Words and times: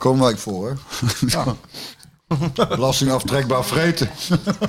komen 0.00 0.24
wij 0.24 0.36
voor, 0.36 0.68
hè? 0.68 0.74
Belasting 2.68 3.10
aftrekbaar 3.12 3.64
vreten. 3.64 4.10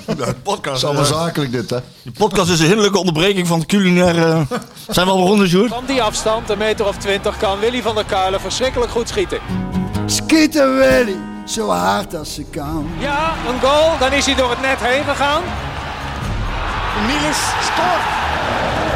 De 0.06 0.36
podcast, 0.44 0.64
Dat 0.64 0.76
is 0.76 0.84
allemaal 0.84 1.24
zakelijk 1.24 1.52
dit, 1.52 1.70
hè? 1.70 1.78
die 2.04 2.12
podcast 2.12 2.50
is 2.50 2.60
een 2.60 2.66
hinderlijke 2.66 2.98
onderbreking 2.98 3.48
van 3.48 3.60
de 3.60 3.66
culinaire... 3.66 4.46
Zijn 4.90 5.06
we 5.06 5.12
al 5.12 5.22
begonnen, 5.22 5.48
Sjoerd? 5.48 5.70
Van 5.70 5.86
die 5.86 6.02
afstand, 6.04 6.50
een 6.50 6.58
meter 6.58 6.88
of 6.88 6.98
twintig, 6.98 7.38
kan 7.38 7.60
Willy 7.60 7.82
van 7.82 7.96
der 7.96 8.06
Kuilen 8.06 8.42
verschrikkelijk 8.42 8.92
goed 8.92 9.10
schieten. 9.10 9.40
Schieten 10.06 10.76
Willy, 10.78 11.18
zo 11.46 11.70
hard 11.70 12.16
als 12.16 12.34
ze 12.34 12.44
kan. 12.44 12.88
Ja, 13.00 13.34
een 13.48 13.60
goal, 13.62 13.98
dan 14.00 14.12
is 14.12 14.26
hij 14.26 14.36
door 14.36 14.50
het 14.50 14.62
net 14.62 14.80
heen 14.80 15.04
gegaan. 15.04 15.42
Niels 17.08 17.38
scoort. 17.62 18.06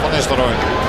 Van 0.02 0.12
Nistelrooy. 0.12 0.85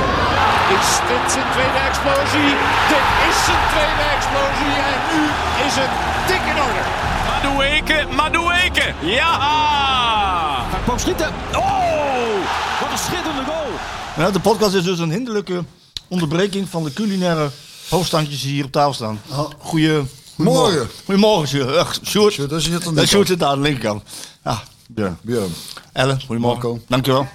Is 0.74 0.88
dit 1.10 1.32
zijn 1.32 1.48
tweede 1.52 1.78
explosie? 1.88 2.50
Dit 2.92 3.06
is 3.28 3.36
zijn 3.48 3.64
tweede 3.72 4.04
explosie 4.16 4.74
en 4.90 4.98
nu 5.10 5.22
is 5.66 5.74
het 5.82 5.92
dik 6.28 6.44
in 6.52 6.58
orde. 6.66 6.82
Madueke, 7.28 8.06
Madueke. 8.14 8.94
Ja! 9.00 10.66
Hij 10.70 10.80
kwam 10.80 10.98
schieten. 10.98 11.28
Oh, 11.52 12.34
wat 12.80 12.90
een 12.90 12.98
schitterende 12.98 13.44
goal. 13.44 13.70
Ja, 14.16 14.30
de 14.30 14.40
podcast 14.40 14.74
is 14.74 14.84
dus 14.84 14.98
een 14.98 15.10
hinderlijke 15.10 15.64
onderbreking 16.08 16.68
van 16.68 16.84
de 16.84 16.92
culinaire 16.92 17.50
hoofdstandjes 17.88 18.42
die 18.42 18.52
hier 18.52 18.64
op 18.64 18.72
tafel 18.72 18.92
staan. 18.92 19.20
Goeie... 19.58 20.02
Morgen. 20.36 20.88
Goedemorgen, 21.04 21.48
Sjoerd. 21.48 21.76
Ach, 21.76 21.98
Sjoerd. 22.04 22.32
Sjoerd, 22.32 22.50
niet 22.50 22.72
aan 22.74 22.80
de 22.80 22.92
Nee, 22.92 23.06
Sjoerd 23.06 23.26
zit 23.26 23.42
aan 23.42 23.56
de 23.56 23.62
linkerkant. 23.62 24.02
Ja, 24.44 24.62
Björn. 24.88 25.18
Björn. 25.22 25.54
Ellen, 25.92 26.20
goedemorgen. 26.26 26.62
Marco. 26.62 26.80
Dankjewel. 26.88 27.26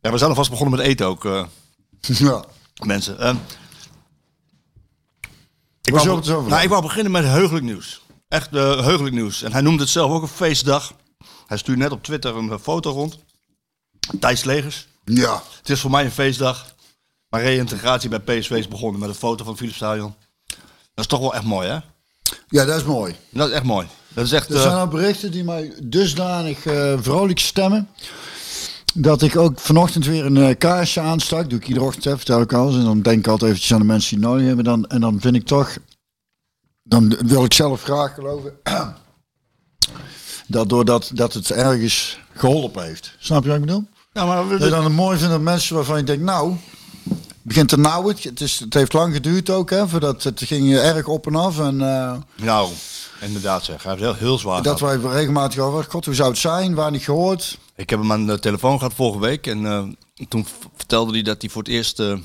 Ja, 0.00 0.10
we 0.10 0.18
zijn 0.18 0.30
alvast 0.30 0.50
begonnen 0.50 0.76
met 0.76 0.86
eten 0.86 1.06
ook, 1.06 1.24
eh, 1.24 1.44
Ja. 2.02 2.44
mensen. 2.84 3.18
Ehm, 3.18 3.36
ik, 5.82 5.94
wou, 5.94 6.16
het 6.16 6.28
over 6.28 6.50
nou, 6.50 6.62
ik 6.62 6.68
wou 6.68 6.82
beginnen 6.82 7.12
met 7.12 7.24
heugelijk 7.24 7.64
nieuws. 7.64 8.02
Echt 8.28 8.54
eh, 8.54 8.84
heugelijk 8.84 9.14
nieuws. 9.14 9.42
En 9.42 9.52
hij 9.52 9.60
noemde 9.60 9.82
het 9.82 9.92
zelf 9.92 10.10
ook 10.10 10.22
een 10.22 10.28
feestdag. 10.28 10.92
Hij 11.46 11.56
stuurde 11.56 11.82
net 11.82 11.92
op 11.92 12.02
Twitter 12.02 12.36
een 12.36 12.50
eh, 12.50 12.58
foto 12.58 12.90
rond. 12.90 13.18
Thijs 14.20 14.44
Legers. 14.44 14.86
Ja. 15.04 15.42
Het 15.58 15.70
is 15.70 15.80
voor 15.80 15.90
mij 15.90 16.04
een 16.04 16.10
feestdag. 16.10 16.74
Mijn 17.28 17.44
reïntegratie 17.44 18.08
bij 18.08 18.20
PSV 18.20 18.50
is 18.50 18.68
begonnen 18.68 19.00
met 19.00 19.08
een 19.08 19.14
foto 19.14 19.44
van 19.44 19.56
Philips 19.56 19.76
Stadion. 19.76 20.14
Dat 20.94 21.04
is 21.04 21.06
toch 21.06 21.20
wel 21.20 21.34
echt 21.34 21.44
mooi, 21.44 21.68
hè? 21.68 21.78
Ja, 22.48 22.64
dat 22.64 22.76
is 22.76 22.84
mooi. 22.84 23.16
Dat 23.30 23.48
is 23.48 23.54
echt 23.54 23.64
mooi. 23.64 23.86
Dat 24.08 24.24
is 24.24 24.32
echt... 24.32 24.48
Er 24.48 24.56
eh, 24.56 24.62
zijn 24.62 24.74
al 24.74 24.88
berichten 24.88 25.30
die 25.30 25.44
mij 25.44 25.72
dusdanig 25.82 26.66
eh, 26.66 26.94
vrolijk 27.00 27.38
stemmen. 27.38 27.88
Dat 28.94 29.22
ik 29.22 29.36
ook 29.36 29.60
vanochtend 29.60 30.06
weer 30.06 30.24
een 30.26 30.36
eh, 30.36 30.58
kaarsje 30.58 31.00
aanstak. 31.00 31.50
Doe 31.50 31.58
ik 31.58 31.68
iedere 31.68 31.86
ochtend, 31.86 32.04
hè, 32.04 32.16
vertel 32.16 32.40
ik 32.40 32.52
alles. 32.52 32.74
En 32.74 32.84
dan 32.84 33.02
denk 33.02 33.18
ik 33.18 33.26
altijd 33.26 33.50
eventjes 33.50 33.72
aan 33.72 33.78
de 33.80 33.86
mensen 33.86 34.10
die 34.10 34.18
het 34.18 34.28
nodig 34.28 34.46
hebben. 34.46 34.64
Dan, 34.64 34.86
en 34.86 35.00
dan 35.00 35.20
vind 35.20 35.34
ik 35.34 35.46
toch... 35.46 35.76
Dan 36.82 37.16
wil 37.26 37.44
ik 37.44 37.52
zelf 37.54 37.82
graag 37.82 38.14
geloven... 38.14 38.52
dat 40.46 40.68
doordat 40.68 41.10
dat 41.14 41.32
het 41.32 41.50
ergens 41.50 42.18
geholpen 42.34 42.84
heeft. 42.84 43.14
Snap 43.18 43.42
je 43.42 43.48
wat 43.48 43.58
ik 43.58 43.64
bedoel? 43.64 43.84
ja, 44.12 44.24
maar 44.26 44.48
we- 44.48 44.56
Dat 44.58 44.62
je 44.68 44.74
dan 44.74 44.84
het 44.84 44.92
mooi 44.92 45.16
vindt 45.18 45.32
dat 45.32 45.40
mensen 45.42 45.74
waarvan 45.74 45.96
je 45.98 46.04
denkt... 46.04 46.22
Nou, 46.24 46.56
het 47.08 47.18
begint 47.42 47.68
te 47.68 47.78
nauwen. 47.78 48.16
Het, 48.20 48.40
is, 48.40 48.58
het 48.58 48.74
heeft 48.74 48.92
lang 48.92 49.14
geduurd 49.14 49.50
ook, 49.50 49.70
hè. 49.70 49.88
Voordat 49.88 50.22
het 50.22 50.42
ging 50.44 50.74
erg 50.76 51.06
op 51.06 51.26
en 51.26 51.34
af. 51.36 51.58
En... 51.60 51.80
eh, 51.80 52.14
Nou, 52.44 52.70
inderdaad 53.20 53.64
zeg. 53.64 53.82
Hij 53.82 53.92
heeft 53.92 54.04
heel, 54.04 54.14
heel 54.14 54.38
zwaar 54.38 54.62
dat 54.62 54.78
gehad. 54.78 55.00
wij 55.02 55.12
regelmatig 55.12 55.58
over, 55.58 55.86
god, 55.88 56.04
hoe 56.04 56.14
zou 56.14 56.28
het 56.30 56.38
zijn? 56.38 56.74
Waar 56.74 56.90
niet 56.90 57.02
gehoord? 57.04 57.58
Ik 57.82 57.90
heb 57.90 57.98
hem 57.98 58.12
aan 58.12 58.26
de 58.26 58.38
telefoon 58.38 58.78
gehad 58.78 58.94
vorige 58.94 59.20
week. 59.20 59.46
En 59.46 59.66
eh, 59.66 59.82
toen 60.28 60.46
vertelde 60.76 61.12
hij 61.12 61.22
dat 61.22 61.40
hij 61.42 61.50
voor 61.50 61.62
het 61.62 61.70
eerst 61.70 62.00
eh, 62.00 62.18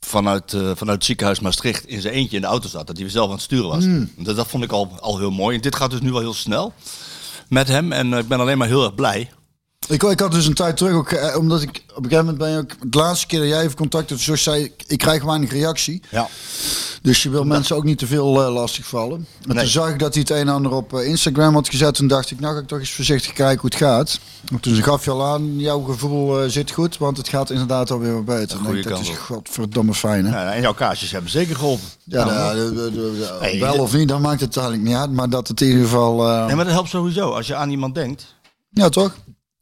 vanuit, 0.00 0.52
eh, 0.52 0.60
vanuit 0.60 0.96
het 0.96 1.04
ziekenhuis 1.04 1.40
Maastricht 1.40 1.86
in 1.86 2.00
zijn 2.00 2.14
eentje 2.14 2.36
in 2.36 2.42
de 2.42 2.48
auto 2.48 2.68
zat. 2.68 2.86
Dat 2.86 2.98
hij 2.98 3.08
zelf 3.08 3.26
aan 3.26 3.34
het 3.34 3.42
sturen 3.42 3.68
was. 3.68 3.84
Hmm. 3.84 4.10
Dat, 4.16 4.36
dat 4.36 4.46
vond 4.46 4.64
ik 4.64 4.72
al, 4.72 5.00
al 5.00 5.18
heel 5.18 5.30
mooi. 5.30 5.56
En 5.56 5.62
dit 5.62 5.76
gaat 5.76 5.90
dus 5.90 6.00
nu 6.00 6.12
wel 6.12 6.20
heel 6.20 6.34
snel 6.34 6.72
met 7.48 7.68
hem. 7.68 7.92
En 7.92 8.12
ik 8.12 8.28
ben 8.28 8.40
alleen 8.40 8.58
maar 8.58 8.68
heel 8.68 8.84
erg 8.84 8.94
blij. 8.94 9.30
Ik, 9.88 10.02
ik 10.02 10.20
had 10.20 10.32
dus 10.32 10.46
een 10.46 10.54
tijd 10.54 10.76
terug, 10.76 10.92
ook, 10.94 11.10
eh, 11.10 11.36
omdat 11.38 11.62
ik 11.62 11.68
op 11.68 12.04
een 12.04 12.10
gegeven 12.10 12.18
moment 12.24 12.38
ben 12.38 12.50
je 12.50 12.58
ook, 12.58 12.92
de 12.92 12.98
laatste 12.98 13.26
keer 13.26 13.38
dat 13.38 13.48
jij 13.48 13.62
even 13.62 13.76
contact 13.76 14.10
had, 14.10 14.18
zoals 14.18 14.42
zei 14.42 14.62
ik, 14.64 14.72
ik 14.86 14.98
krijg 14.98 15.24
weinig 15.24 15.50
reactie. 15.50 16.02
Ja. 16.10 16.28
Dus 17.02 17.22
je 17.22 17.30
wil 17.30 17.44
mensen 17.44 17.76
ook 17.76 17.84
niet 17.84 17.98
te 17.98 18.06
veel 18.06 18.42
eh, 18.44 18.52
lastig 18.54 18.86
vallen. 18.86 19.26
En 19.48 19.54
Nee. 19.54 19.58
toen 19.62 19.66
zag 19.72 19.88
ik 19.90 19.98
dat 19.98 20.12
hij 20.14 20.22
het 20.22 20.30
een 20.30 20.36
en 20.36 20.48
ander 20.48 20.72
op 20.72 20.94
eh, 20.94 21.06
Instagram 21.08 21.54
had 21.54 21.68
gezet. 21.68 21.94
Toen 21.94 22.06
dacht 22.06 22.30
ik, 22.30 22.40
nou 22.40 22.54
ga 22.54 22.60
ik 22.60 22.66
toch 22.66 22.78
eens 22.78 22.92
voorzichtig 22.92 23.32
kijken 23.32 23.60
hoe 23.60 23.70
het 23.70 23.78
gaat. 23.78 24.18
En 24.52 24.60
toen 24.60 24.74
gaf 24.82 25.04
je 25.04 25.10
al 25.10 25.24
aan, 25.24 25.58
jouw 25.58 25.80
gevoel 25.82 26.42
eh, 26.42 26.48
zit 26.50 26.70
goed, 26.70 26.98
want 26.98 27.16
het 27.16 27.28
gaat 27.28 27.50
inderdaad 27.50 27.90
alweer 27.90 28.14
wat 28.14 28.24
beter. 28.24 28.58
goede 28.58 28.72
Nee, 28.72 28.82
dat 28.82 28.92
kant 28.92 29.04
is 29.04 29.10
op. 29.10 29.16
godverdomme 29.18 29.94
fijn, 29.94 30.26
hè? 30.26 30.42
Ja, 30.42 30.52
en 30.52 30.60
jouw 30.60 30.74
kaarsjes 30.74 31.10
hebben 31.10 31.30
zeker 31.30 31.56
geholpen. 31.56 31.86
Ja, 32.04 32.24
Nou, 32.24 32.36
nou, 32.36 32.54
de- 32.56 32.74
de- 32.74 32.90
de- 32.90 33.16
de- 33.18 33.36
Hey, 33.40 33.58
wel 33.60 33.72
de- 33.74 33.80
of 33.80 33.92
niet, 33.94 34.08
dan 34.08 34.20
maakt 34.20 34.40
het 34.40 34.56
eigenlijk 34.56 34.88
niet 34.88 34.96
uit. 34.96 35.12
Maar 35.12 35.30
dat 35.30 35.48
het 35.48 35.60
in 35.60 35.66
ieder 35.66 35.82
geval... 35.82 36.28
eh, 36.28 36.46
Nee, 36.46 36.54
maar 36.54 36.64
dat 36.64 36.74
helpt 36.74 36.88
sowieso. 36.88 37.30
Als 37.30 37.46
je 37.46 37.54
aan 37.54 37.70
iemand 37.70 37.94
denkt, 37.94 38.34
ja, 38.70 38.88
toch? 38.88 39.14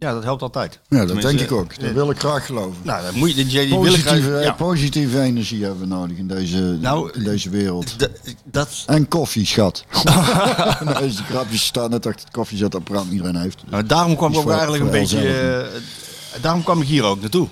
Ja, 0.05 0.13
dat 0.13 0.23
helpt 0.23 0.43
altijd. 0.43 0.73
Ja, 0.89 0.97
dat 0.99 1.07
Tenminste, 1.07 1.37
denk 1.37 1.51
ik 1.51 1.57
ook. 1.57 1.79
Dat 1.81 1.89
eh, 1.89 1.95
wil 1.95 2.11
ik 2.11 2.19
graag 2.19 2.47
geloven. 2.47 2.77
Nou, 2.83 3.03
dan 3.05 3.15
moet 3.19 3.29
je 3.29 3.35
die, 3.35 3.45
die 3.47 3.61
willen 3.69 3.79
Positieve, 3.81 4.21
graag- 4.29 4.39
eh, 4.39 4.45
ja. 4.45 4.53
positieve 4.53 5.21
energie 5.21 5.63
hebben 5.65 5.81
we 5.81 5.87
nodig 5.87 6.17
in 6.17 6.27
deze, 6.27 6.57
Nou, 6.81 7.11
in 7.13 7.25
deze 7.25 7.51
wereld. 7.51 7.97
Dat, 8.45 8.69
En 8.87 9.09
koffie, 9.09 9.47
schat. 9.47 9.85
deze 11.01 11.23
grapjes 11.23 11.65
staan 11.65 11.91
net 11.91 12.07
achter 12.07 12.25
het 12.25 12.35
koffiezetapparaat 12.35 13.05
iedereen 13.11 13.37
heeft. 13.37 13.63
nou, 13.71 13.87
daarom 13.87 14.17
kwam 14.17 14.31
ik 14.31 14.37
ook 14.37 14.43
voor- 14.43 14.53
eigenlijk 14.53 14.85
een 14.85 14.91
beetje... 14.91 15.29
Eh, 15.29 16.41
daarom 16.43 16.63
kwam 16.63 16.81
ik 16.81 16.89
hier 16.89 17.05
ook 17.05 17.21
naartoe. 17.21 17.49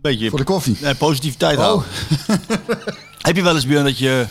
Beetje 0.00 0.28
Voor 0.30 0.38
de 0.38 0.44
koffie. 0.44 0.76
Nee, 0.80 0.94
positiviteit 0.94 1.56
Oh. 1.58 1.62
houden. 1.64 1.86
Heb 3.18 3.36
je 3.36 3.42
wel 3.42 3.54
eens, 3.54 3.66
Björn, 3.66 3.84
dat 3.84 3.98
je, 3.98 4.26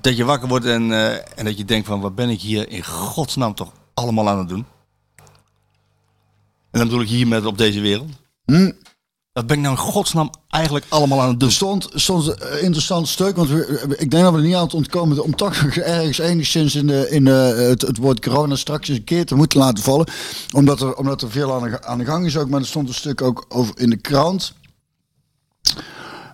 dat 0.00 0.16
je 0.16 0.24
wakker 0.24 0.48
wordt 0.48 0.64
en, 0.64 0.92
eh, 0.92 1.12
en 1.38 1.44
dat 1.44 1.58
je 1.58 1.64
denkt 1.64 1.86
van... 1.86 2.00
wat 2.00 2.14
ben 2.14 2.28
ik 2.28 2.40
hier 2.40 2.68
in 2.70 2.84
godsnaam 2.84 3.54
toch 3.54 3.72
allemaal 3.94 4.28
aan 4.28 4.38
het 4.38 4.48
doen? 4.48 4.66
Dan 6.84 6.92
bedoel 6.92 7.12
ik 7.12 7.18
hier 7.18 7.28
met 7.28 7.46
op 7.46 7.58
deze 7.58 7.80
wereld. 7.80 8.10
Hm. 8.44 8.70
Wat 9.32 9.46
ben 9.46 9.56
ik 9.56 9.62
nou 9.62 9.74
in 9.74 9.80
godsnaam 9.80 10.30
eigenlijk 10.48 10.84
allemaal 10.88 11.20
aan 11.20 11.28
het 11.28 11.40
doen? 11.40 11.48
Er 11.48 11.54
stond, 11.54 11.88
stond 11.94 12.26
een 12.26 12.62
interessant 12.62 13.08
stuk, 13.08 13.36
want 13.36 13.48
we, 13.48 13.94
ik 13.98 14.10
denk 14.10 14.22
dat 14.22 14.32
we 14.32 14.38
er 14.38 14.44
niet 14.44 14.54
aan 14.54 14.64
het 14.64 14.74
ontkomen 14.74 15.24
om 15.24 15.36
toch 15.36 15.54
ergens 15.76 16.18
enigszins 16.18 16.74
in, 16.74 16.86
de, 16.86 17.10
in 17.10 17.24
de, 17.24 17.30
het, 17.30 17.82
het 17.82 17.96
woord 17.96 18.20
corona 18.20 18.56
straks 18.56 18.88
eens 18.88 18.98
een 18.98 19.04
keer 19.04 19.26
te 19.26 19.34
moeten 19.34 19.58
laten 19.58 19.84
vallen. 19.84 20.06
Omdat 20.54 20.80
er, 20.80 20.94
omdat 20.94 21.22
er 21.22 21.30
veel 21.30 21.54
aan 21.54 21.70
de, 21.70 21.84
aan 21.84 21.98
de 21.98 22.04
gang 22.04 22.26
is 22.26 22.36
ook, 22.36 22.48
maar 22.48 22.60
er 22.60 22.66
stond 22.66 22.88
een 22.88 22.94
stuk 22.94 23.22
ook 23.22 23.44
over 23.48 23.78
in 23.78 23.90
de 23.90 23.96
krant. 23.96 24.54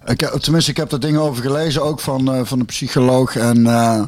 Ik 0.04 0.20
heb, 0.20 0.32
tenminste, 0.32 0.70
ik 0.70 0.76
heb 0.76 0.90
daar 0.90 1.00
dingen 1.00 1.20
over 1.20 1.42
gelezen, 1.42 1.82
ook 1.82 2.00
van, 2.00 2.32
eh, 2.32 2.40
van 2.44 2.60
een 2.60 2.66
psycholoog. 2.66 3.36
En, 3.36 3.66
eh, 3.66 4.02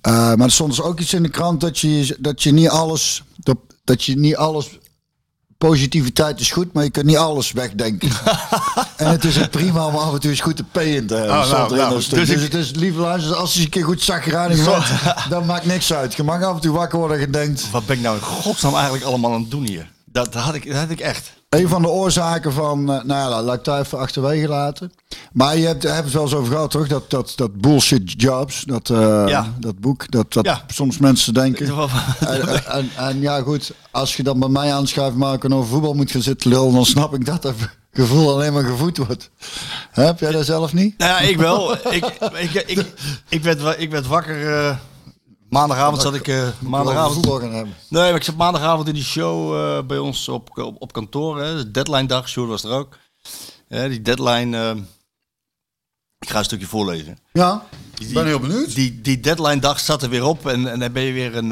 eh, 0.00 0.34
maar 0.34 0.46
er 0.46 0.50
stond 0.50 0.70
dus 0.70 0.82
ook 0.82 1.00
iets 1.00 1.14
in 1.14 1.22
de 1.22 1.28
krant 1.28 1.60
dat 1.60 1.78
je, 1.78 2.16
dat 2.18 2.42
je 2.42 2.52
niet 2.52 2.68
alles, 2.68 3.22
dat, 3.36 3.56
dat 3.84 4.04
je 4.04 4.16
niet 4.18 4.36
alles 4.36 4.78
positiviteit 5.58 6.40
is 6.40 6.50
goed, 6.50 6.72
maar 6.72 6.84
je 6.84 6.90
kunt 6.90 7.06
niet 7.06 7.16
alles 7.16 7.52
wegdenken. 7.52 8.08
en 8.96 9.08
het 9.10 9.24
is 9.24 9.38
prima 9.50 9.86
om 9.86 9.94
af 9.96 10.12
en 10.14 10.20
toe 10.20 10.30
eens 10.30 10.40
goed 10.40 10.56
te 10.56 10.64
payen 10.64 11.06
te 11.06 11.14
hebben. 11.14 11.38
Oh, 11.38 11.50
nou, 11.50 11.76
nou, 11.76 11.94
dus 11.94 12.08
dus 12.08 12.28
ik- 12.28 12.40
het 12.40 12.54
is 12.54 12.70
lieve 12.70 12.98
luisteraars, 13.00 13.40
als 13.40 13.54
je 13.54 13.60
een 13.60 13.68
keer 13.68 13.84
goed 13.84 14.02
zagrijnig 14.02 14.64
wordt, 14.64 14.88
dan 15.28 15.46
maakt 15.46 15.64
niks 15.66 15.92
uit. 15.92 16.14
Je 16.14 16.22
mag 16.22 16.42
af 16.42 16.54
en 16.54 16.60
toe 16.60 16.72
wakker 16.72 16.98
worden 16.98 17.16
en 17.16 17.22
je 17.22 17.30
denkt... 17.30 17.70
Wat 17.70 17.86
ben 17.86 17.96
ik 17.96 18.02
nou 18.02 18.16
in 18.16 18.22
godsnaam 18.22 18.74
eigenlijk 18.74 19.04
allemaal 19.04 19.32
aan 19.32 19.40
het 19.40 19.50
doen 19.50 19.66
hier? 19.66 19.90
Dat, 20.04 20.32
dat, 20.32 20.42
had, 20.42 20.54
ik, 20.54 20.66
dat 20.66 20.76
had 20.76 20.90
ik 20.90 21.00
echt. 21.00 21.32
Een 21.60 21.68
van 21.68 21.82
de 21.82 21.88
oorzaken 21.88 22.52
van, 22.52 22.78
eh, 22.92 23.02
nou 23.04 23.30
ja, 23.30 23.42
laat 23.42 23.54
ik 23.56 23.64
daar 23.64 23.80
even 23.80 23.98
achterwege 23.98 24.48
laten. 24.48 24.92
Maar 25.32 25.56
je 25.56 25.66
hebt, 25.66 25.82
hebt 25.82 26.04
het 26.04 26.12
wel 26.12 26.22
eens 26.22 26.34
over 26.34 26.52
gehad, 26.52 26.70
toch? 26.70 26.88
Dat, 26.88 27.10
dat, 27.10 27.32
dat 27.36 27.60
bullshit 27.60 28.14
jobs, 28.22 28.62
dat, 28.66 28.90
eh, 28.90 29.24
Ja. 29.26 29.52
dat 29.60 29.78
boek, 29.78 30.10
dat, 30.10 30.32
dat 30.32 30.44
Ja. 30.44 30.62
soms 30.66 30.98
mensen 30.98 31.34
denken. 31.34 31.74
En, 32.20 32.64
en, 32.66 32.90
en, 32.96 33.20
ja, 33.20 33.40
goed, 33.40 33.72
als 33.90 34.16
je 34.16 34.22
dan 34.22 34.38
bij 34.38 34.48
mij 34.48 34.72
aanschuift 34.72 35.16
maken 35.16 35.52
over 35.52 35.68
voetbal 35.70 35.94
moet 35.94 36.10
gaan 36.10 36.22
zitten 36.22 36.50
lullen, 36.50 36.72
dan 36.72 36.84
snap 36.86 37.14
ik 37.14 37.24
dat 37.26 37.42
dat 37.42 37.54
gevoel 37.92 38.30
alleen 38.32 38.52
maar 38.52 38.64
gevoed 38.64 38.96
wordt. 38.96 39.30
Heb 39.90 40.20
jij 40.20 40.30
dat 40.32 40.44
zelf 40.44 40.72
niet? 40.72 40.98
Nou 40.98 41.10
ja, 41.10 41.18
ik 41.28 41.36
wel. 41.36 41.72
ik, 41.72 42.04
ik, 42.38 42.52
ik, 42.66 42.86
ik, 43.28 43.42
werd, 43.42 43.78
ik 43.80 43.90
werd 43.90 44.06
wakker. 44.06 44.56
eh, 44.56 44.76
maandagavond 45.58 46.02
zat 46.02 46.14
ik. 46.14 46.28
Over 46.28 46.54
maandagavond. 46.60 47.26
Nee, 47.88 48.02
maar 48.02 48.14
ik 48.14 48.22
zat 48.22 48.36
maandagavond 48.36 48.88
in 48.88 48.94
die 48.94 49.04
show 49.04 49.54
eh, 49.54 49.86
bij 49.86 49.98
ons 49.98 50.28
op, 50.28 50.58
op, 50.58 50.82
op 50.82 50.92
kantoor. 50.92 51.40
Hè. 51.40 51.56
De 51.56 51.70
deadline 51.70 52.06
dag, 52.06 52.28
Sjoerd 52.28 52.48
was 52.48 52.64
er 52.64 52.70
ook. 52.70 52.98
Die 53.68 54.02
deadline. 54.02 54.56
eh, 54.56 54.76
ik 56.18 56.28
ga 56.28 56.38
een 56.38 56.44
stukje 56.44 56.66
voorlezen. 56.66 57.18
Ja, 57.32 57.66
ik 57.98 58.12
ben 58.12 58.26
heel 58.26 58.40
benieuwd. 58.40 58.74
Die, 58.74 59.00
die 59.00 59.20
deadline 59.20 59.60
dag 59.60 59.80
zat 59.80 60.02
er 60.02 60.08
weer 60.08 60.24
op 60.24 60.46
en, 60.46 60.70
en 60.70 60.78
dan 60.78 60.92
ben 60.92 61.02
je 61.02 61.12
weer 61.12 61.36
een, 61.36 61.50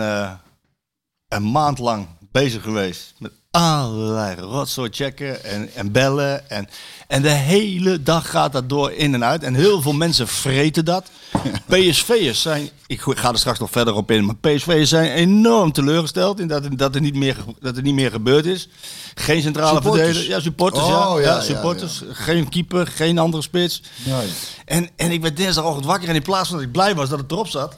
een 1.29 1.51
maand 1.51 1.79
lang 1.79 2.07
bezig 2.31 2.63
geweest 2.63 3.15
met 3.19 3.33
allerlei 3.55 4.37
rotzooi 4.41 4.89
checken 4.93 5.45
en, 5.45 5.71
en 5.75 5.93
bellen. 5.93 6.51
En, 6.51 6.69
en 7.09 7.23
de 7.23 7.31
hele 7.31 8.03
dag 8.03 8.31
gaat 8.31 8.53
dat 8.53 8.69
door 8.69 8.93
in 8.93 9.15
en 9.15 9.25
uit. 9.25 9.43
En 9.43 9.55
heel 9.55 9.83
veel 9.83 9.93
mensen 9.93 10.29
vreten 10.29 10.85
dat. 10.85 11.11
PSV'ers 11.69 12.43
zijn, 12.43 12.71
ik 12.87 13.01
ga 13.01 13.31
er 13.31 13.39
straks 13.39 13.59
nog 13.59 13.71
verder 13.71 13.95
op 13.95 14.11
in, 14.11 14.25
maar 14.25 14.37
PSV'ers 14.37 14.89
zijn 14.89 15.11
enorm 15.11 15.73
teleurgesteld 15.73 16.41
in 16.41 16.49
dat, 16.49 16.79
dat, 16.79 16.95
er 16.95 17.01
niet 17.01 17.15
meer, 17.15 17.37
dat 17.61 17.77
er 17.77 17.83
niet 17.83 17.95
meer 17.95 18.11
gebeurd 18.11 18.47
is. 18.47 18.69
Geen 19.15 19.43
centrale 19.43 19.83
verdediger. 19.83 20.29
Ja, 20.29 20.41
supporters. 20.41 20.87
ja. 20.87 21.13
Oh, 21.13 21.21
ja, 21.21 21.27
ja, 21.27 21.35
ja, 21.35 21.41
supporters. 21.41 22.03
Geen 22.11 22.49
keeper, 22.49 22.87
geen 22.87 23.19
andere 23.19 23.43
spits. 23.43 23.83
Nee. 24.05 24.29
En, 24.65 24.89
en 24.97 25.11
ik 25.11 25.23
werd 25.23 25.37
dinsdagochtend 25.37 25.87
wakker 25.87 26.09
en 26.09 26.15
in 26.15 26.23
plaats 26.23 26.49
van 26.49 26.57
dat 26.57 26.67
ik 26.67 26.73
blij 26.73 26.95
was 26.95 27.09
dat 27.09 27.19
het 27.19 27.31
erop 27.31 27.49
zat. 27.49 27.77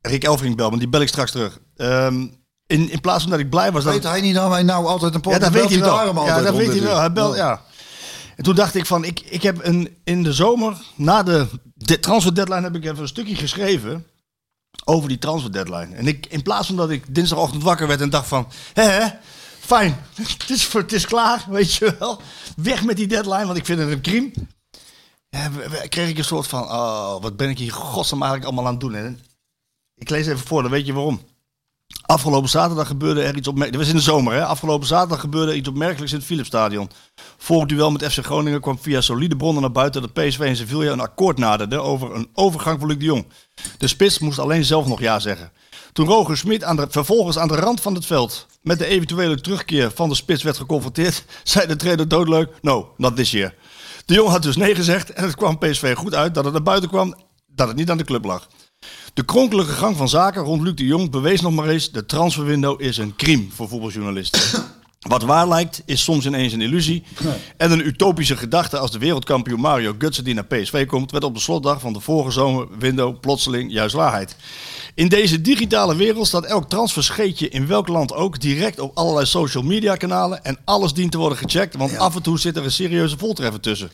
Rick 0.00 0.24
Elfring 0.24 0.56
bel, 0.56 0.70
maar 0.70 0.78
die 0.78 0.88
bel 0.88 1.00
ik 1.00 1.08
straks 1.08 1.30
terug. 1.30 1.58
Ehm, 1.76 2.26
in, 2.66 2.90
in 2.90 3.00
plaats 3.00 3.22
van 3.22 3.30
dat 3.30 3.40
ik 3.40 3.50
blij 3.50 3.72
was 3.72 3.84
dat 3.84 3.92
Weet 3.92 4.02
hij 4.02 4.20
niet 4.20 4.34
dat 4.34 4.48
wij 4.48 4.62
nou 4.62 4.86
altijd 4.86 5.14
een 5.14 5.20
ja, 5.22 5.30
podcast 5.30 5.52
dat 5.52 5.62
weet 5.62 5.70
hij 5.70 5.80
wel. 5.80 6.26
Ja, 6.26 6.42
dat 6.42 6.56
weet 6.56 6.68
hij 6.68 6.82
wel. 6.82 6.98
Hij 6.98 7.12
belt, 7.12 7.36
ja. 7.36 7.62
En 8.36 8.44
toen 8.44 8.54
dacht 8.54 8.74
ik 8.74 8.86
van, 8.86 9.04
ik, 9.04 9.20
ik 9.20 9.42
heb 9.42 9.64
een, 9.64 9.96
in 10.04 10.22
de 10.22 10.32
zomer, 10.32 10.76
na 10.94 11.22
de, 11.22 11.46
de 11.74 12.00
transfer 12.00 12.34
deadline, 12.34 12.62
heb 12.62 12.74
ik 12.74 12.84
even 12.84 12.98
een 12.98 13.08
stukje 13.08 13.34
geschreven 13.34 14.06
over 14.84 15.08
die 15.08 15.18
transfer 15.18 15.52
deadline. 15.52 15.94
En 15.94 16.06
ik, 16.06 16.26
in 16.26 16.42
plaats 16.42 16.66
van 16.66 16.76
dat 16.76 16.90
ik 16.90 17.14
dinsdagochtend 17.14 17.62
wakker 17.62 17.86
werd 17.86 18.00
en 18.00 18.10
dacht 18.10 18.28
van, 18.28 18.48
hè, 18.72 18.82
hè 18.82 19.08
fijn, 19.60 19.96
het 20.14 20.50
is, 20.50 20.72
het 20.72 20.92
is 20.92 21.06
klaar, 21.06 21.44
weet 21.48 21.74
je 21.74 21.96
wel. 21.98 22.20
Weg 22.56 22.84
met 22.84 22.96
die 22.96 23.06
deadline, 23.06 23.46
want 23.46 23.58
ik 23.58 23.64
vind 23.64 23.78
het 23.78 23.90
een 23.90 24.02
crime. 24.02 24.32
Ja, 25.28 25.50
kreeg 25.88 26.08
ik 26.08 26.18
een 26.18 26.24
soort 26.24 26.46
van, 26.46 26.62
oh, 26.62 27.22
wat 27.22 27.36
ben 27.36 27.50
ik 27.50 27.58
hier 27.58 27.72
godsnaam 27.72 28.22
eigenlijk 28.22 28.52
allemaal 28.52 28.66
aan 28.66 28.78
het 28.78 28.80
doen. 28.80 28.94
En 28.94 29.20
ik 29.94 30.10
lees 30.10 30.26
even 30.26 30.46
voor, 30.46 30.62
dan 30.62 30.70
weet 30.70 30.86
je 30.86 30.92
waarom. 30.92 31.20
Afgelopen 32.06 32.48
zaterdag 32.48 32.86
gebeurde 32.86 33.22
er 33.22 33.36
iets 33.36 33.48
opmerkelijks. 33.48 33.88
Dat 33.88 33.94
was 33.94 34.04
in 34.04 34.14
de 34.14 34.18
zomer, 34.20 34.34
hè? 34.34 34.44
Afgelopen 34.44 34.86
zaterdag 34.86 35.20
gebeurde 35.20 35.56
iets 35.56 35.68
opmerkelijks 35.68 36.12
in 36.12 36.18
het 36.18 36.26
Philipsstadion. 36.26 36.90
Voor 37.36 37.60
het 37.60 37.68
duel 37.68 37.90
met 37.90 38.12
FC 38.12 38.24
Groningen 38.24 38.60
kwam 38.60 38.78
via 38.78 39.00
solide 39.00 39.36
bronnen 39.36 39.62
naar 39.62 39.72
buiten 39.72 40.02
dat 40.02 40.12
PSV 40.12 40.40
en 40.40 40.56
Sevilla 40.56 40.92
een 40.92 41.00
akkoord 41.00 41.38
naderden 41.38 41.82
over 41.82 42.14
een 42.14 42.28
overgang 42.34 42.78
van 42.78 42.88
Luc 42.88 42.98
de 42.98 43.04
Jong. 43.04 43.26
De 43.78 43.88
spits 43.88 44.18
moest 44.18 44.38
alleen 44.38 44.64
zelf 44.64 44.86
nog 44.86 45.00
ja 45.00 45.18
zeggen. 45.18 45.52
Toen 45.92 46.06
Roger 46.06 46.36
Smit 46.36 46.64
aan 46.64 46.76
de, 46.76 46.86
vervolgens 46.90 47.38
aan 47.38 47.48
de 47.48 47.56
rand 47.56 47.80
van 47.80 47.94
het 47.94 48.06
veld 48.06 48.46
met 48.62 48.78
de 48.78 48.86
eventuele 48.86 49.40
terugkeer 49.40 49.90
van 49.94 50.08
de 50.08 50.14
spits 50.14 50.42
werd 50.42 50.56
geconfronteerd, 50.56 51.24
zei 51.42 51.66
de 51.66 51.76
trainer 51.76 52.08
doodleuk: 52.08 52.50
No, 52.60 52.94
not 52.96 53.16
this 53.16 53.30
year. 53.30 53.54
De 54.06 54.14
Jong 54.14 54.28
had 54.28 54.42
dus 54.42 54.56
nee 54.56 54.74
gezegd 54.74 55.12
en 55.12 55.24
het 55.24 55.36
kwam 55.36 55.58
PSV 55.58 55.96
goed 55.96 56.14
uit 56.14 56.34
dat 56.34 56.44
het 56.44 56.52
naar 56.52 56.62
buiten 56.62 56.88
kwam 56.88 57.14
dat 57.46 57.68
het 57.68 57.76
niet 57.76 57.90
aan 57.90 57.98
de 57.98 58.04
club 58.04 58.24
lag. 58.24 58.48
De 59.14 59.24
kronkelige 59.24 59.72
gang 59.72 59.96
van 59.96 60.08
zaken 60.08 60.42
rond 60.42 60.62
Luc 60.62 60.74
de 60.74 60.84
Jong 60.84 61.10
bewees 61.10 61.40
nog 61.40 61.52
maar 61.52 61.68
eens... 61.68 61.90
de 61.90 62.06
transferwindow 62.06 62.80
is 62.80 62.96
een 62.96 63.16
crime 63.16 63.46
voor 63.50 63.68
voetbaljournalisten. 63.68 64.64
Wat 65.04 65.22
waar 65.22 65.48
lijkt, 65.48 65.82
is 65.86 66.02
soms 66.02 66.26
ineens 66.26 66.52
een 66.52 66.60
illusie. 66.60 67.02
En 67.56 67.70
een 67.70 67.86
utopische 67.86 68.36
gedachte 68.36 68.78
als 68.78 68.90
de 68.90 68.98
wereldkampioen 68.98 69.60
Mario 69.60 69.94
Götze 69.94 70.22
die 70.22 70.34
naar 70.34 70.44
PSV 70.44 70.86
komt... 70.86 71.10
werd 71.10 71.24
op 71.24 71.34
de 71.34 71.40
slotdag 71.40 71.80
van 71.80 71.92
de 71.92 72.00
vorige 72.00 72.30
zomerwindow 72.30 73.20
plotseling 73.20 73.72
juist 73.72 73.94
waarheid. 73.94 74.36
In 74.94 75.08
deze 75.08 75.40
digitale 75.40 75.96
wereld 75.96 76.26
staat 76.26 76.44
elk 76.44 76.68
transferscheetje 76.68 77.48
in 77.48 77.66
welk 77.66 77.88
land 77.88 78.12
ook... 78.12 78.40
direct 78.40 78.80
op 78.80 78.96
allerlei 78.96 79.26
social 79.26 79.62
media 79.62 79.96
kanalen... 79.96 80.44
en 80.44 80.58
alles 80.64 80.92
dient 80.92 81.12
te 81.12 81.18
worden 81.18 81.38
gecheckt... 81.38 81.76
want 81.76 81.96
af 81.98 82.14
en 82.14 82.22
toe 82.22 82.38
zit 82.38 82.56
er 82.56 82.64
een 82.64 82.72
serieuze 82.72 83.18
voltreffer 83.18 83.60
tussen. 83.60 83.90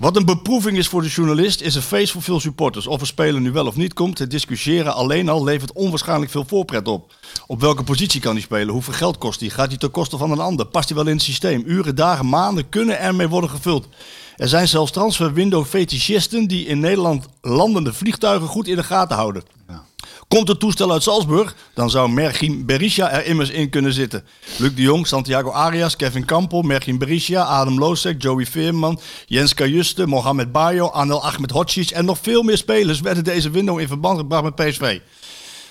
Wat 0.00 0.16
een 0.16 0.24
beproeving 0.24 0.78
is 0.78 0.88
voor 0.88 1.02
de 1.02 1.08
journalist, 1.08 1.60
is 1.60 1.74
een 1.74 1.82
feest 1.82 2.12
voor 2.12 2.22
veel 2.22 2.40
supporters. 2.40 2.86
Of 2.86 3.00
een 3.00 3.06
speler 3.06 3.40
nu 3.40 3.52
wel 3.52 3.66
of 3.66 3.76
niet 3.76 3.92
komt, 3.92 4.18
het 4.18 4.30
discussiëren 4.30 4.94
alleen 4.94 5.28
al 5.28 5.44
levert 5.44 5.72
onwaarschijnlijk 5.72 6.30
veel 6.30 6.44
voorpret 6.46 6.88
op. 6.88 7.12
Op 7.46 7.60
welke 7.60 7.82
positie 7.82 8.20
kan 8.20 8.32
hij 8.32 8.42
spelen? 8.42 8.68
Hoeveel 8.68 8.92
geld 8.92 9.18
kost 9.18 9.40
hij? 9.40 9.48
Gaat 9.48 9.68
hij 9.68 9.76
ten 9.76 9.90
koste 9.90 10.16
van 10.16 10.30
een 10.30 10.38
ander? 10.38 10.66
Past 10.66 10.88
hij 10.88 10.96
wel 10.98 11.06
in 11.06 11.14
het 11.14 11.22
systeem? 11.22 11.62
Uren, 11.66 11.94
dagen, 11.94 12.28
maanden 12.28 12.68
kunnen 12.68 13.00
ermee 13.00 13.28
worden 13.28 13.50
gevuld. 13.50 13.88
Er 14.36 14.48
zijn 14.48 14.68
zelfs 14.68 14.92
transfer-window-fetischisten 14.92 16.46
die 16.46 16.66
in 16.66 16.80
Nederland 16.80 17.26
landende 17.40 17.92
vliegtuigen 17.92 18.48
goed 18.48 18.68
in 18.68 18.76
de 18.76 18.84
gaten 18.84 19.16
houden. 19.16 19.42
Komt 20.28 20.48
het 20.48 20.60
toestel 20.60 20.92
uit 20.92 21.02
Salzburg, 21.02 21.54
dan 21.74 21.90
zou 21.90 22.10
Mergin 22.10 22.66
Berisha 22.66 23.10
er 23.10 23.26
immers 23.26 23.50
in 23.50 23.70
kunnen 23.70 23.92
zitten. 23.92 24.24
Luc 24.56 24.74
de 24.74 24.82
Jong, 24.82 25.06
Santiago 25.06 25.50
Arias, 25.50 25.96
Kevin 25.96 26.24
Campbell, 26.24 26.62
Mergin 26.62 26.98
Berisha, 26.98 27.42
Adam 27.42 27.78
Losek, 27.78 28.22
Joey 28.22 28.46
Veerman, 28.46 29.00
Jens 29.26 29.54
Kajuste, 29.54 30.06
Mohamed 30.06 30.52
Bayo, 30.52 30.90
Anel 30.90 31.24
Ahmed 31.24 31.50
Hodzic 31.50 31.90
en 31.90 32.04
nog 32.04 32.18
veel 32.22 32.42
meer 32.42 32.56
spelers 32.56 33.00
werden 33.00 33.24
deze 33.24 33.50
window 33.50 33.80
in 33.80 33.88
verband 33.88 34.18
gebracht 34.18 34.42
met 34.42 34.54
PSV. 34.54 35.00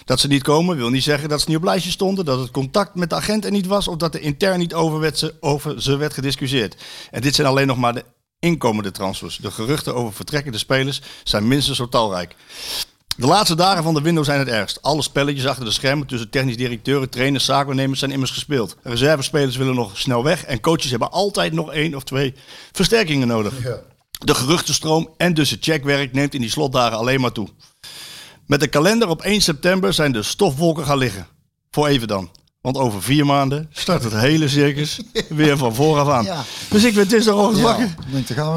Dat 0.08 0.20
ze 0.20 0.28
niet 0.28 0.44
komen 0.44 0.78
wil 0.78 0.90
niet 0.90 1.04
zeggen 1.04 1.30
dat 1.30 1.40
ze 1.42 1.46
niet 1.48 1.58
op 1.58 1.64
lijstje 1.64 1.92
stonden, 1.92 2.26
dat 2.26 2.40
het 2.40 2.52
contact 2.52 2.96
met 2.96 3.10
de 3.10 3.16
agent 3.16 3.46
er 3.46 3.52
niet 3.52 3.66
was 3.66 3.88
of 3.88 3.96
dat 3.96 4.14
er 4.16 4.22
intern 4.22 4.60
niet 4.60 4.74
over, 4.74 5.00
werd 5.00 5.18
ze, 5.18 5.34
over 5.40 5.82
ze 5.82 5.96
werd 5.96 6.14
gediscussieerd. 6.14 6.76
En 7.12 7.22
dit 7.22 7.36
zijn 7.36 7.48
alleen 7.48 7.68
nog 7.68 7.78
maar 7.78 7.94
de 7.94 8.06
inkomende 8.40 8.92
transfers. 8.92 9.38
De 9.38 9.52
geruchten 9.52 9.96
over 9.96 10.14
vertrekkende 10.14 10.58
spelers 10.58 11.02
zijn 11.24 11.48
minstens 11.48 11.78
zo 11.78 11.90
talrijk. 11.90 12.36
De 13.18 13.28
laatste 13.28 13.56
dagen 13.56 13.84
van 13.84 13.94
de 13.94 14.02
window 14.02 14.24
zijn 14.24 14.40
het 14.40 14.48
ergst. 14.48 14.82
Alle 14.82 15.02
spelletjes 15.02 15.48
achter 15.48 15.66
de 15.66 15.72
schermen 15.72 16.08
tussen 16.08 16.30
technisch 16.30 16.58
directeuren, 16.58 17.10
trainers, 17.10 17.46
zaakwaarnemers 17.46 18.00
zijn 18.00 18.12
immers 18.12 18.32
gespeeld. 18.32 18.78
Reservespelers 18.84 19.56
willen 19.56 19.76
nog 19.76 19.98
snel 19.98 20.24
weg 20.24 20.46
en 20.46 20.60
coaches 20.60 20.90
hebben 20.90 21.12
altijd 21.12 21.54
nog 21.54 21.72
één 21.72 21.96
of 21.96 22.04
twee 22.04 22.34
versterkingen 22.72 23.28
nodig. 23.28 23.54
De 24.18 24.36
geruchtenstroom 24.36 25.10
en 25.18 25.34
dus 25.34 25.50
het 25.50 25.64
checkwerk 25.64 26.14
neemt 26.14 26.34
in 26.34 26.42
die 26.42 26.50
slotdagen 26.50 26.98
alleen 26.98 27.22
maar 27.22 27.32
toe. 27.32 27.48
Met 28.48 28.60
de 28.60 28.68
kalender 28.68 29.08
op 29.08 29.22
1 29.22 29.42
september 29.42 29.94
zijn 29.94 30.12
de 30.12 30.24
stofwolken 30.24 30.86
gaan 30.86 30.98
liggen. 30.98 31.28
Voor 31.72 31.88
even 31.88 32.08
dan. 32.08 32.30
Want 32.62 32.78
over 32.78 33.04
vier 33.04 33.26
maanden 33.26 33.70
start 33.72 34.04
het 34.04 34.14
hele 34.14 34.48
circus 34.48 35.00
weer 35.30 35.58
van 35.58 35.76
vooraf 35.76 36.10
aan. 36.10 36.24
Ja. 36.24 36.44
Dus 36.70 36.84
ik 36.84 36.94
werd 36.94 37.10
dinsdagochtend 37.10 37.58
Ja, 37.58 37.64
wakker. 37.64 37.96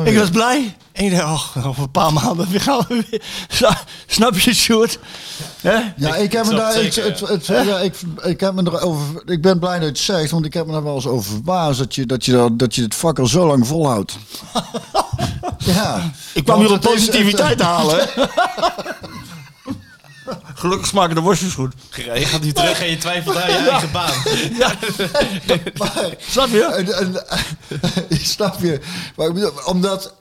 we 0.05 0.11
Ik 0.11 0.19
was 0.19 0.31
blij. 0.31 0.77
En 0.93 1.05
ik 1.05 1.17
dacht, 1.17 1.57
oh, 1.57 1.67
over 1.67 1.83
een 1.83 1.91
paar 1.91 2.13
maanden 2.13 2.51
weer 2.51 2.61
gaan 2.61 2.85
we 2.89 3.05
weer. 3.11 3.23
Sna- 3.49 3.81
Snap 4.07 4.39
je, 4.39 4.55
Sjoerd? 4.55 4.99
Ja, 5.97 6.17
ik 6.17 6.33
heb 6.33 6.47
me 6.47 6.55
daar, 6.55 6.75
het 6.75 6.83
het, 6.85 6.95
zeker, 6.95 7.11
het, 7.29 7.47
het- 7.47 7.47
ja, 7.67 7.79
ik, 7.79 7.95
ik 8.23 8.41
heb 8.41 8.55
me 8.55 8.63
erover, 8.67 9.23
ik 9.27 9.43
ben 9.43 9.59
blij 9.59 9.73
dat 9.75 9.83
je 9.83 9.89
het 9.89 9.99
zegt, 9.99 10.31
want 10.31 10.45
ik 10.45 10.55
heb 10.55 10.67
me 10.67 10.73
daar 10.73 10.85
wel 10.85 10.95
eens 10.95 11.07
over 11.07 11.31
verbaasd 11.31 11.79
dat 11.79 11.95
je, 11.95 12.07
dat 12.07 12.25
je, 12.25 12.33
dat, 12.33 12.59
dat 12.59 12.75
je 12.75 12.83
het 12.83 12.95
vak 12.95 13.19
al 13.19 13.27
zo 13.27 13.47
lang 13.47 13.67
volhoudt. 13.67 14.17
ja. 15.75 16.11
Ik 16.35 16.45
kwam 16.45 16.61
hier 16.61 16.73
om 16.73 16.81
positiviteit 16.81 17.59
te 17.59 17.65
halen. 17.65 18.09
Gelukkig 20.55 20.87
smaken 20.87 21.15
de 21.15 21.21
worstjes 21.21 21.55
goed. 21.55 21.73
Je 21.95 22.25
gaat 22.27 22.41
nu 22.41 22.53
terug 22.53 22.81
en 22.81 22.91
je 22.91 22.97
twijfelt 22.97 23.37
aan 23.37 23.51
je 23.51 23.57
eigen 23.57 23.91
baan. 23.93 24.15
maar- 25.77 26.15
Snap 26.19 26.49
je? 26.49 26.65
En, 26.65 26.99
en, 26.99 27.25
snap 28.35 28.61
je? 28.61 28.81
Maar 29.17 29.27
ik 29.27 29.35
bedoel, 29.35 29.53
omdat, 29.65 30.15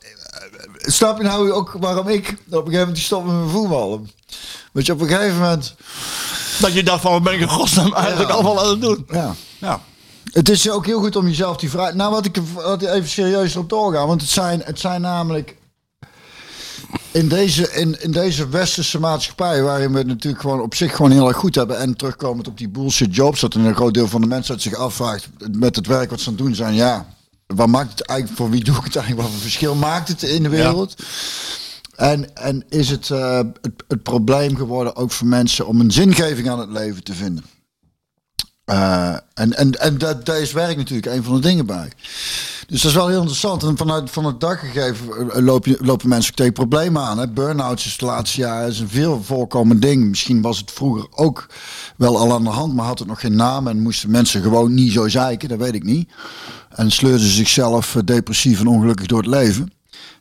snap 0.78 1.18
je 1.18 1.24
nou 1.24 1.52
ook 1.52 1.76
waarom 1.80 2.08
ik 2.08 2.30
op 2.30 2.36
een 2.50 2.62
gegeven 2.64 2.80
moment 2.80 2.98
stop 2.98 3.26
met 3.26 3.36
mijn 3.36 3.50
voetballen? 3.50 4.10
Want 4.72 4.86
je 4.86 4.92
op 4.94 5.02
een 5.02 5.08
gegeven 5.08 5.38
moment, 5.40 5.76
Dat 6.60 6.74
je 6.74 6.84
dacht 6.84 7.02
van, 7.02 7.12
wat 7.12 7.24
ben 7.24 7.34
ik 7.34 7.40
in 7.40 7.50
godsnaam 7.50 7.94
eigenlijk 7.94 8.30
Ja. 8.30 8.36
allemaal 8.36 8.60
aan 8.60 8.70
het 8.70 8.82
doen? 8.82 9.06
ja. 9.12 9.36
Ja. 9.58 9.82
Het 10.32 10.50
is 10.50 10.70
ook 10.70 10.86
heel 10.86 11.00
goed 11.00 11.16
om 11.16 11.28
jezelf 11.28 11.58
die 11.58 11.70
vraag. 11.70 11.94
Nou, 11.94 12.12
wat 12.12 12.26
ik 12.26 12.38
wat 12.54 12.82
ik 12.82 12.90
even 12.90 13.10
serieus 13.10 13.56
op 13.56 13.70
doorgaan. 13.70 14.08
Want 14.08 14.22
het 14.22 14.30
zijn, 14.30 14.62
het 14.66 14.80
zijn 14.80 15.02
namelijk. 15.02 15.56
In 17.12 17.28
deze, 17.28 17.72
in, 17.72 18.02
in 18.02 18.12
deze 18.12 18.50
westerse 18.50 19.00
maatschappij, 19.00 19.64
waarin 19.64 19.92
we 19.92 19.98
het 19.98 20.08
natuurlijk 20.08 20.42
gewoon 20.42 20.62
op 20.62 20.76
zich 20.76 20.96
gewoon 20.96 21.12
heel 21.12 21.28
erg 21.28 21.38
goed 21.38 21.56
hebben. 21.56 21.78
En 21.78 21.96
terugkomend 21.96 22.48
op 22.48 22.58
die 22.58 22.70
bullshit 22.70 23.16
jobs, 23.16 23.40
dat 23.40 23.54
een 23.54 23.76
groot 23.76 23.94
deel 23.94 24.08
van 24.08 24.22
de 24.22 24.28
mensen 24.28 24.62
zich 24.62 24.76
afvraagt 24.76 25.30
met 25.52 25.76
het 25.76 25.88
werk 25.88 26.10
wat 26.10 26.20
ze 26.20 26.30
aan 26.30 26.36
het 26.36 26.44
doen 26.44 26.56
zijn. 26.56 26.74
Ja, 26.74 27.06
wat 27.48 27.68
maakt 27.68 27.92
het 27.92 28.02
eigenlijk, 28.02 28.40
voor 28.40 28.50
wie 28.50 28.64
doe 28.64 28.76
ik 28.76 28.84
het 28.84 28.96
eigenlijk? 28.96 29.26
Wat 29.26 29.36
voor 29.36 29.46
verschil 29.46 29.76
maakt 29.76 30.08
het 30.08 30.24
in 30.24 30.44
de 30.44 30.50
wereld? 30.50 30.96
En, 31.96 32.36
en 32.36 32.64
is 32.70 32.90
het, 32.90 33.10
eh, 33.10 33.38
het 33.62 33.84
het 33.88 34.04
probleem 34.04 34.56
geworden 34.56 34.96
ook 34.96 35.12
voor 35.12 35.28
mensen 35.28 35.68
om 35.68 35.80
een 35.80 35.92
zingeving 35.92 36.50
aan 36.50 36.60
het 36.60 36.70
leven 36.70 37.04
te 37.04 37.14
vinden? 37.14 37.44
Eh, 38.70 39.16
en 39.34 39.54
en, 39.54 39.80
en 39.80 39.98
dat, 39.98 40.26
daar 40.26 40.40
is 40.40 40.52
werk 40.52 40.78
natuurlijk 40.78 41.16
een 41.16 41.24
van 41.24 41.34
de 41.34 41.40
dingen 41.40 41.66
bij. 41.66 41.92
Dus 42.68 42.82
dat 42.82 42.92
is 42.92 42.98
wel 42.98 43.08
heel 43.08 43.18
interessant. 43.18 43.64
En 43.64 43.78
vanuit 43.78 44.10
van 44.10 44.26
het 44.26 44.40
daggegeven 44.40 45.32
eh, 45.32 45.42
loop 45.42 45.66
je, 45.66 45.78
lopen 45.82 46.10
mensen 46.10 46.32
ook 46.32 46.38
tegen 46.38 46.54
problemen 46.54 47.02
aan. 47.02 47.34
Burn-outs 47.34 47.86
is 47.86 47.92
het 47.92 48.02
laatste 48.02 48.42
jaar 48.42 48.68
is 48.68 48.80
een 48.80 48.90
veel 48.90 49.24
voorkomend 49.24 49.82
ding. 49.82 50.10
Misschien 50.10 50.42
was 50.42 50.58
het 50.58 50.72
vroeger 50.72 51.08
ook 51.12 51.48
wel 51.96 52.18
al 52.18 52.34
aan 52.34 52.44
de 52.44 52.50
hand, 52.50 52.74
maar 52.74 52.86
had 52.86 53.00
het 53.00 53.08
nog 53.08 53.20
geen 53.20 53.36
naam. 53.36 53.68
En 53.68 53.82
moesten 53.82 54.12
mensen 54.12 54.42
gewoon 54.42 54.74
niet 54.74 54.92
zo 54.92 55.08
zeiken, 55.08 55.50
dat 55.50 55.58
weet 55.58 55.76
ik 55.76 55.84
niet. 55.84 56.10
En 56.70 56.92
sleurden 56.92 57.20
ze 57.20 57.30
zichzelf 57.30 57.96
eh, 57.96 58.02
depressief 58.06 58.60
en 58.60 58.68
ongelukkig 58.68 59.06
door 59.06 59.22
het 59.22 59.30
leven. 59.30 59.72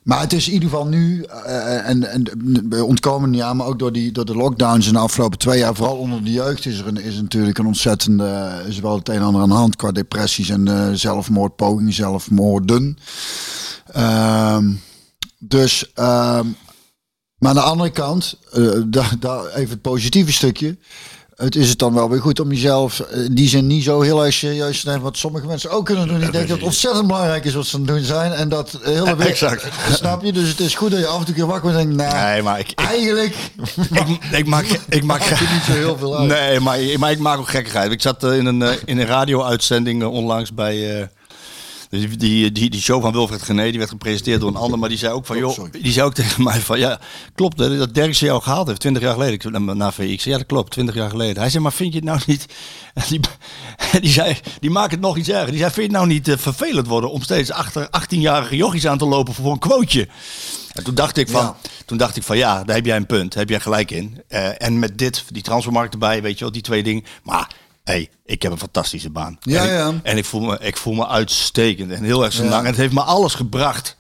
Maar 0.09 0.21
het 0.21 0.33
is 0.33 0.47
in 0.47 0.53
ieder 0.53 0.69
geval 0.69 0.87
nu, 0.87 1.23
eh, 1.23 1.89
en, 1.89 2.11
en 2.11 2.73
ontkomen 2.83 3.45
aan, 3.45 3.57
maar 3.57 3.67
ook 3.67 3.79
door, 3.79 3.93
die, 3.93 4.13
door 4.13 4.25
de 4.25 4.35
lockdowns 4.35 4.87
in 4.87 4.93
de 4.93 4.99
afgelopen 4.99 5.39
twee 5.39 5.59
jaar, 5.59 5.75
vooral 5.75 5.97
onder 5.97 6.25
de 6.25 6.33
jeugd, 6.33 6.67
is 6.67 6.79
er, 6.79 6.87
een, 6.87 6.97
is 6.97 7.21
natuurlijk 7.21 7.59
een 7.59 7.67
ontzettende, 7.67 8.63
is 8.67 8.81
wel 8.81 8.97
het 8.97 9.09
een 9.09 9.15
en 9.15 9.23
ander 9.23 9.43
aan 9.43 9.49
de 9.49 9.55
hand 9.55 9.77
qua 9.77 9.93
depressies 9.93 10.49
en 10.49 10.69
eh 10.69 10.93
zelfmoordpogingen, 10.93 11.93
zelfmoorden. 11.93 12.99
Ehm, 13.93 14.73
dus, 15.39 15.93
ehm, 15.95 16.47
maar 17.39 17.51
aan 17.51 17.55
de 17.55 17.61
andere 17.61 17.91
kant, 17.91 18.39
eh, 18.53 18.63
even 18.63 19.71
het 19.71 19.83
positieve 19.83 20.33
stukje. 20.33 20.77
Het 21.45 21.57
is 21.57 21.69
het 21.69 21.79
dan 21.79 21.95
wel 21.95 22.11
weer 22.11 22.21
goed 22.21 22.41
om 22.41 22.53
jezelf 22.53 23.01
eh, 23.01 23.25
in 23.25 23.35
die 23.35 23.49
zin 23.49 23.67
niet 23.67 23.85
zo 23.85 24.01
heel 24.01 24.25
erg 24.25 24.35
serieus 24.35 24.81
te 24.81 24.87
nemen. 24.87 25.03
Wat 25.03 25.17
sommige 25.17 25.47
mensen 25.47 25.71
ook 25.71 25.85
kunnen 25.85 26.09
doen. 26.09 26.23
Ik 26.23 26.33
denk 26.33 26.49
dat 26.49 26.57
het 26.57 26.67
ontzettend 26.67 27.07
belangrijk 27.07 27.45
is 27.45 27.55
wat 27.55 27.67
ze 27.67 27.75
aan 27.77 27.83
het 27.83 27.91
doen 27.91 28.03
zijn. 28.03 28.33
En 28.33 28.49
dat 28.49 28.79
hele 28.83 29.05
wereld- 29.05 29.21
Exact. 29.21 29.67
Snap 29.99 30.23
je? 30.25 30.33
Dus 30.33 30.49
het 30.49 30.61
is 30.61 30.75
goed 30.75 30.91
dat 30.91 31.01
je 31.01 31.07
af 31.07 31.19
en 31.19 31.25
toe 31.25 31.35
keer 31.35 31.47
wakker 31.47 31.63
wordt 31.71 31.79
en 31.79 31.97
denkt, 31.97 32.03
nou, 32.13 32.25
Nee, 32.33 32.43
maar 32.43 32.59
ik, 32.59 32.71
ik, 32.71 32.79
eigenlijk 32.81 33.35
ik, 34.07 34.19
ik 34.33 34.47
maak, 34.47 34.65
ik 34.89 35.05
maak 35.05 35.21
maakt 35.21 35.39
het 35.41 35.51
niet 35.53 35.63
zo 35.63 35.73
heel 35.73 35.99
veel 35.99 36.19
uit. 36.19 36.29
Nee, 36.29 36.61
maar, 36.61 36.79
maar 36.99 37.11
ik 37.11 37.19
maak 37.19 37.39
ook 37.39 37.49
gekkigheid. 37.49 37.93
Ik 37.93 38.03
zat 38.03 38.25
eh, 38.25 38.37
in 38.37 38.47
een, 38.47 38.63
eh, 38.63 38.73
in 38.85 38.99
een 38.99 39.07
radio-uitzending 39.07 40.05
onlangs 40.05 40.55
bij... 40.55 41.11
eh, 41.91 42.01
die, 42.01 42.17
die, 42.17 42.53
die, 42.53 42.71
die 42.71 42.81
show 42.81 43.03
van 43.03 43.13
Wilfred 43.13 43.43
Gené, 43.43 43.69
die 43.69 43.79
werd 43.79 43.91
gepresenteerd 43.91 44.41
door 44.41 44.49
een 44.51 44.57
ander, 44.57 44.79
maar 44.79 44.89
die 44.89 44.99
zei 44.99 45.13
ook 45.13 45.27
van, 45.27 45.39
joh, 45.39 45.59
die 45.83 45.93
zei 45.93 46.07
ook 46.07 46.15
tegen 46.15 46.43
mij 46.43 46.61
van, 46.61 46.79
ja, 46.79 47.01
klopt 47.35 47.59
hè, 47.59 47.79
dat 47.79 47.95
Derksen 47.95 48.27
jou 48.27 48.43
gehaald 48.43 48.67
heeft, 48.67 48.81
20 48.81 49.03
jaar 49.03 49.13
geleden, 49.13 49.35
ik, 49.35 49.43
zei, 49.43 49.59
naar- 49.59 49.77
naar 49.77 49.93
zei, 49.93 50.19
ja, 50.23 50.37
dat 50.37 50.47
klopt, 50.47 50.71
20 50.73 50.95
jaar 50.95 51.11
geleden. 51.11 51.41
Hij 51.41 51.51
zei, 51.51 51.63
maar 51.63 51.73
vind 51.73 51.93
je 51.93 51.99
het 51.99 52.09
nou 52.09 52.21
niet, 52.27 52.47
die, 53.09 53.21
die 54.01 54.11
zei, 54.11 54.37
die 54.61 54.71
maakt 54.71 54.91
het 54.91 55.01
nog 55.01 55.17
iets 55.17 55.29
erger. 55.29 55.51
Die 55.51 55.59
zei, 55.59 55.71
vind 55.73 55.87
je 55.91 55.93
het 55.97 56.01
nou 56.03 56.07
niet 56.07 56.29
eh, 56.29 56.37
vervelend 56.39 56.87
worden 56.87 57.11
om 57.11 57.23
steeds 57.23 57.51
achter 57.51 57.89
18-jarige 58.01 58.57
jochies 58.57 58.87
aan 58.87 58.99
te 58.99 59.07
lopen 59.07 59.35
voor 59.35 59.53
een 59.53 59.59
quoteje? 59.59 60.09
En 60.73 60.85
toen 60.85 60.95
dacht 60.95 61.17
ik 61.17 61.29
van, 61.29 61.43
Ja. 61.43 61.57
toen 61.87 61.99
dacht 61.99 62.17
ik 62.17 62.23
van 62.23 62.37
ja, 62.37 62.65
daar 62.65 62.77
heb 62.77 62.87
jij 62.87 62.97
een 62.97 63.07
punt, 63.07 63.31
daar 63.31 63.41
heb 63.41 63.49
jij 63.49 63.61
gelijk 63.61 63.91
in. 63.91 64.23
Eh, 64.29 64.63
en 64.63 64.79
met 64.79 64.99
dit, 64.99 65.25
die 65.29 65.43
transfermarkt 65.43 65.93
erbij, 65.93 66.23
weet 66.23 66.35
je 66.39 66.45
wel, 66.45 66.53
die 66.53 66.63
twee 66.63 66.83
dingen. 66.83 67.05
Maar 67.23 67.51
hey, 67.89 68.09
ik 68.25 68.43
heb 68.43 68.53
een 68.53 68.59
fantastische 68.59 69.11
baan. 69.11 69.39
Ja, 69.41 69.61
en 69.63 69.67
ik, 69.69 69.73
ja. 69.73 69.95
En 70.03 70.17
ik 70.17 70.25
voel 70.25 70.41
me, 70.41 70.59
ik 70.61 70.77
voel 70.77 70.95
me 70.95 71.07
uitstekend 71.07 71.91
en 71.91 72.03
heel 72.05 72.25
erg 72.25 72.33
zo 72.33 72.43
Ja. 72.45 72.49
lang. 72.51 72.67
Het 72.67 72.77
heeft 72.77 72.93
me 72.93 73.01
alles 73.03 73.35
gebracht. 73.35 73.97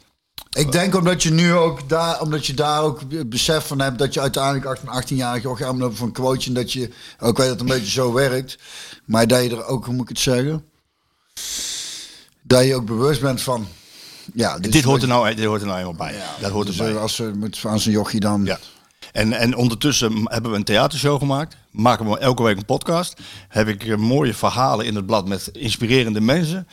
Ik 0.50 0.72
denk 0.72 0.94
omdat 0.94 1.22
je 1.22 1.30
nu 1.30 1.54
ook 1.54 1.88
daar, 1.88 2.20
omdat 2.20 2.46
je 2.46 2.54
daar 2.54 2.82
ook 2.82 3.00
besef 3.28 3.66
van 3.66 3.80
hebt 3.80 3.98
dat 3.98 4.14
je 4.14 4.20
uiteindelijk 4.20 4.64
achter 4.64 4.88
een 4.88 5.02
18-jarige 5.02 5.48
ook 5.48 5.60
lopen 5.60 5.96
van 5.96 6.06
een 6.06 6.12
quoteje 6.12 6.48
en 6.48 6.54
dat 6.54 6.72
je 6.72 6.90
ook 7.18 7.36
weet 7.36 7.48
dat 7.48 7.60
het 7.60 7.60
een 7.60 7.76
beetje 7.76 7.90
zo 7.90 8.12
werkt. 8.12 8.58
Maar 9.04 9.26
dat 9.26 9.42
je 9.44 9.50
er 9.50 9.64
ook, 9.66 9.84
hoe 9.84 9.94
moet 9.94 10.02
ik 10.02 10.08
het 10.08 10.18
zeggen? 10.20 10.64
Dat 12.42 12.64
je 12.64 12.74
ook 12.74 12.86
bewust 12.86 13.20
bent 13.20 13.42
van. 13.42 13.66
Ja, 14.34 14.58
dit, 14.58 14.84
hoort 14.84 15.02
er 15.02 15.08
nou, 15.08 15.34
dit 15.34 15.44
hoort 15.44 15.60
er 15.60 15.66
nou 15.66 15.78
helemaal 15.78 16.06
bij. 16.08 16.20
dat 16.40 16.50
hoort 16.50 16.66
dus 16.66 16.78
erbij. 16.78 16.94
eh, 16.94 17.00
als 17.00 17.14
ze 17.14 17.22
met 17.22 17.58
aan 17.66 17.80
zijn 17.80 17.94
jochie 17.94 18.20
dan. 18.20 18.44
Ja. 18.44 18.58
En, 19.12 19.32
en 19.32 19.56
ondertussen 19.56 20.12
hebben 20.24 20.50
we 20.50 20.56
een 20.56 20.64
theatershow 20.64 21.18
gemaakt. 21.18 21.56
Maken 21.78 22.10
we 22.10 22.18
elke 22.18 22.42
week 22.42 22.56
een 22.56 22.64
podcast. 22.64 23.20
Heb 23.48 23.68
ik 23.68 23.84
eh, 23.84 23.96
mooie 23.96 24.34
verhalen 24.34 24.86
in 24.86 24.94
het 24.94 25.06
blad 25.06 25.28
met 25.28 25.48
inspirerende 25.52 26.20
mensen. 26.20 26.68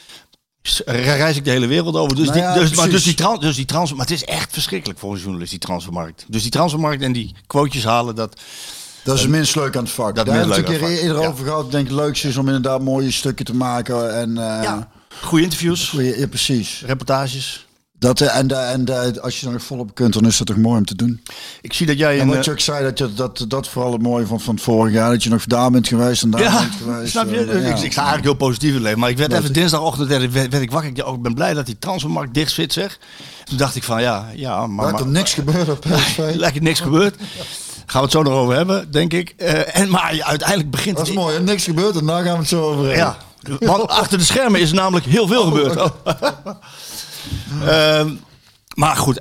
S- 0.61 0.81
Reis 0.85 1.37
ik 1.37 1.43
de 1.45 1.51
hele 1.51 1.67
wereld 1.67 1.95
over. 1.95 2.15
Dus, 2.15 2.27
Nou 2.27 2.39
ja, 2.39 2.53
die, 2.53 2.61
dus, 2.61 2.75
maar 2.75 2.89
dus, 2.89 3.03
die 3.03 3.13
tran, 3.13 3.39
dus 3.39 3.55
die 3.55 3.65
transfer, 3.65 3.97
maar 3.97 4.05
het 4.05 4.15
is 4.15 4.23
echt 4.23 4.53
verschrikkelijk 4.53 4.99
voor 4.99 5.13
een 5.13 5.19
journalist, 5.19 5.49
die 5.49 5.59
transfermarkt. 5.59 6.25
Dus 6.27 6.41
die 6.41 6.51
transfermarkt 6.51 7.01
en 7.03 7.11
die 7.11 7.35
quotejes 7.47 7.83
halen, 7.85 8.15
dat, 8.15 8.39
Dat 9.03 9.15
is 9.15 9.21
het 9.21 9.29
minst 9.31 9.55
leuk 9.55 9.75
aan 9.75 9.83
het 9.83 9.91
vak. 9.91 10.15
Dat 10.15 10.25
Daar 10.25 10.35
hebben 10.35 10.55
we 10.55 10.61
het 10.61 10.69
een 10.71 10.77
keer 10.87 10.97
eerder 11.01 11.17
vak, 11.23 11.31
over 11.31 11.45
gehad. 11.45 11.65
Ik 11.65 11.71
denk 11.71 11.87
het 11.87 11.95
leukste 11.95 12.27
is 12.27 12.37
om 12.37 12.45
inderdaad 12.45 12.81
mooie 12.81 13.11
stukken 13.11 13.45
te 13.45 13.55
maken. 13.55 14.15
En, 14.19 14.37
eh 14.37 14.77
goede 15.21 15.43
interviews, 15.43 15.89
goeie- 15.89 16.19
ja, 16.19 16.27
precies. 16.27 16.83
reportages. 16.85 17.64
Dat, 17.99 18.21
eh, 18.21 18.37
en 18.37 18.47
da- 18.47 18.71
en 18.71 18.85
da- 18.85 19.11
als 19.21 19.39
je 19.39 19.45
er 19.47 19.51
nog 19.53 19.61
volop 19.63 19.95
kunt, 19.95 20.13
dan 20.13 20.25
is 20.25 20.37
dat 20.37 20.47
toch 20.47 20.57
mooi 20.57 20.77
om 20.77 20.85
te 20.85 20.95
doen. 20.95 21.21
Ik 21.61 21.73
zie 21.73 21.85
dat 21.85 21.97
jij 21.97 22.19
En 22.19 22.27
wat 22.27 22.35
eh, 22.35 22.43
je 22.43 22.51
ook 22.51 22.59
zei, 22.59 22.83
dat, 22.83 22.97
je, 22.97 23.13
dat, 23.13 23.45
dat 23.47 23.67
vooral 23.67 23.91
het 23.91 24.01
mooie 24.01 24.25
van, 24.25 24.39
van 24.41 24.53
het 24.55 24.63
vorig 24.63 24.93
jaar. 24.93 25.09
Dat 25.11 25.23
je 25.23 25.29
nog 25.29 25.43
daar 25.45 25.71
bent 25.71 25.87
geweest 25.87 26.23
en 26.23 26.29
daar 26.29 26.41
ja, 26.41 26.59
bent 26.59 26.73
geweest. 26.83 27.11
snap 27.11 27.29
je? 27.29 27.45
Ja. 27.45 27.51
Ik, 27.51 27.77
ik 27.83 27.91
sta 27.91 28.01
eigenlijk 28.01 28.23
heel 28.23 28.33
positief 28.47 28.67
in 28.69 28.73
het 28.75 28.83
leven. 28.83 28.99
Maar 28.99 29.09
ik 29.09 29.17
werd 29.17 29.29
Dat 29.29 29.39
even 29.39 29.49
ik- 29.51 29.55
dinsdagochtend 29.55 30.07
werd, 30.07 30.31
werd, 30.31 30.51
werd 30.51 30.63
ik 30.63 30.71
wakker. 30.71 30.91
Ik, 30.91 31.05
oh, 31.05 31.13
ik 31.15 31.21
ben 31.21 31.33
blij 31.33 31.53
dat 31.53 31.65
die 31.65 31.79
transfermarkt 31.79 32.33
dicht 32.33 32.51
zit, 32.51 32.73
zeg. 32.73 32.99
Toen 33.43 33.57
dacht 33.57 33.75
ik 33.75 33.83
van, 33.83 34.01
ja, 34.01 34.25
ja 34.35 34.67
maar... 34.67 34.85
Lijkt 34.85 34.99
er 34.99 35.07
niks 35.07 35.33
gebeurd 35.33 35.69
op 35.69 35.79
PSV. 35.79 36.17
Lijkt 36.35 36.55
er 36.61 36.63
niks 36.63 36.79
gebeurd. 36.79 37.15
Gaan 37.85 37.99
we 38.01 38.07
het 38.07 38.11
zo 38.11 38.23
nog 38.23 38.33
over 38.33 38.55
hebben, 38.55 38.91
denk 38.91 39.13
ik. 39.13 39.33
Eh, 39.37 39.77
en, 39.77 39.89
maar 39.89 40.21
uiteindelijk 40.21 40.71
begint 40.71 40.95
Dat 40.97 41.07
is 41.07 41.11
het... 41.13 41.21
mooi, 41.21 41.35
hè? 41.35 41.41
niks 41.43 41.63
gebeurd 41.63 41.95
en 41.97 42.05
daar 42.05 42.23
gaan 42.23 42.33
we 42.33 42.39
het 42.39 42.47
zo 42.47 42.61
over 42.61 42.85
hebben. 42.85 43.15
Ja, 43.59 43.67
want 43.67 43.87
achter 43.89 44.17
de 44.17 44.23
schermen 44.23 44.59
is 44.59 44.71
namelijk 44.71 45.05
heel 45.05 45.27
veel 45.27 45.43
gebeurd. 45.43 45.79
Ehm, 47.63 48.15
maar 48.75 48.95
goed, 48.95 49.19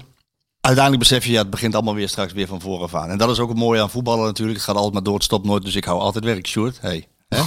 uiteindelijk 0.60 1.08
besef 1.08 1.24
je, 1.24 1.32
ja, 1.32 1.38
het 1.38 1.50
begint 1.50 1.74
allemaal 1.74 1.94
weer 1.94 2.08
straks 2.08 2.32
weer 2.32 2.46
van 2.46 2.60
vooraf 2.60 2.94
aan. 2.94 3.10
En 3.10 3.18
dat 3.18 3.30
is 3.30 3.38
ook 3.38 3.48
het 3.48 3.58
mooie 3.58 3.80
aan 3.80 3.90
voetballen 3.90 4.24
natuurlijk. 4.24 4.56
Het 4.58 4.66
gaat 4.66 4.76
altijd 4.76 4.94
maar 4.94 5.02
door, 5.02 5.14
het 5.14 5.22
stopt 5.24 5.46
nooit. 5.46 5.64
Dus 5.64 5.74
ik 5.74 5.84
hou 5.84 6.00
altijd 6.00 6.24
werk, 6.24 6.46
Sjoerd. 6.46 6.78
Hey. 6.80 7.08
Hè? 7.28 7.42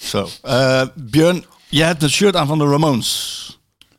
Zo. 0.00 0.28
Eh, 0.42 0.82
Björn, 0.94 1.44
jij 1.68 1.86
hebt 1.86 2.02
een 2.02 2.10
shirt 2.10 2.36
aan 2.36 2.46
van 2.46 2.58
de 2.58 2.64
Ramones. 2.68 3.38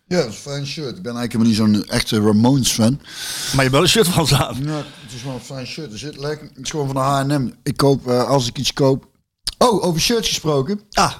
Ja, 0.08 0.18
dat 0.18 0.28
is 0.28 0.36
een 0.36 0.42
fijn 0.42 0.68
shirt. 0.68 0.98
Ik 0.98 1.04
ben 1.04 1.16
eigenlijk 1.16 1.48
helemaal 1.48 1.72
niet 1.74 1.84
zo'n 1.86 1.96
echte 1.96 2.20
Ramones 2.22 2.72
fan. 2.72 3.00
Maar 3.02 3.56
je 3.56 3.60
hebt 3.62 3.72
wel 3.72 3.82
een 3.82 3.88
shirt 3.90 4.08
van 4.08 4.28
ze 4.28 4.46
aan. 4.46 4.64
Ja, 4.64 4.76
het 4.76 5.14
is 5.16 5.24
wel 5.24 5.34
een 5.34 5.40
fijn 5.40 5.68
shirt. 5.68 5.92
Er 5.92 5.98
zit 6.00 6.18
lekker, 6.18 6.48
het 6.54 6.64
is 6.64 6.70
gewoon 6.70 6.86
van 6.90 6.96
de 6.96 7.34
H&M. 7.36 7.50
Ik 7.64 7.78
koop, 7.78 8.08
eh, 8.08 8.28
als 8.28 8.48
ik 8.48 8.58
iets 8.58 8.74
koop... 8.74 9.10
Oh, 9.58 9.86
over 9.86 10.02
shirts 10.02 10.28
gesproken. 10.28 10.82
Ah, 10.92 11.14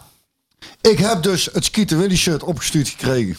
Ik 0.82 0.98
heb 0.98 1.24
dus 1.24 1.50
het 1.54 1.66
Skeeter 1.66 1.98
Willy 1.98 2.16
shirt 2.16 2.44
opgestuurd 2.44 2.90
gekregen. 2.90 3.38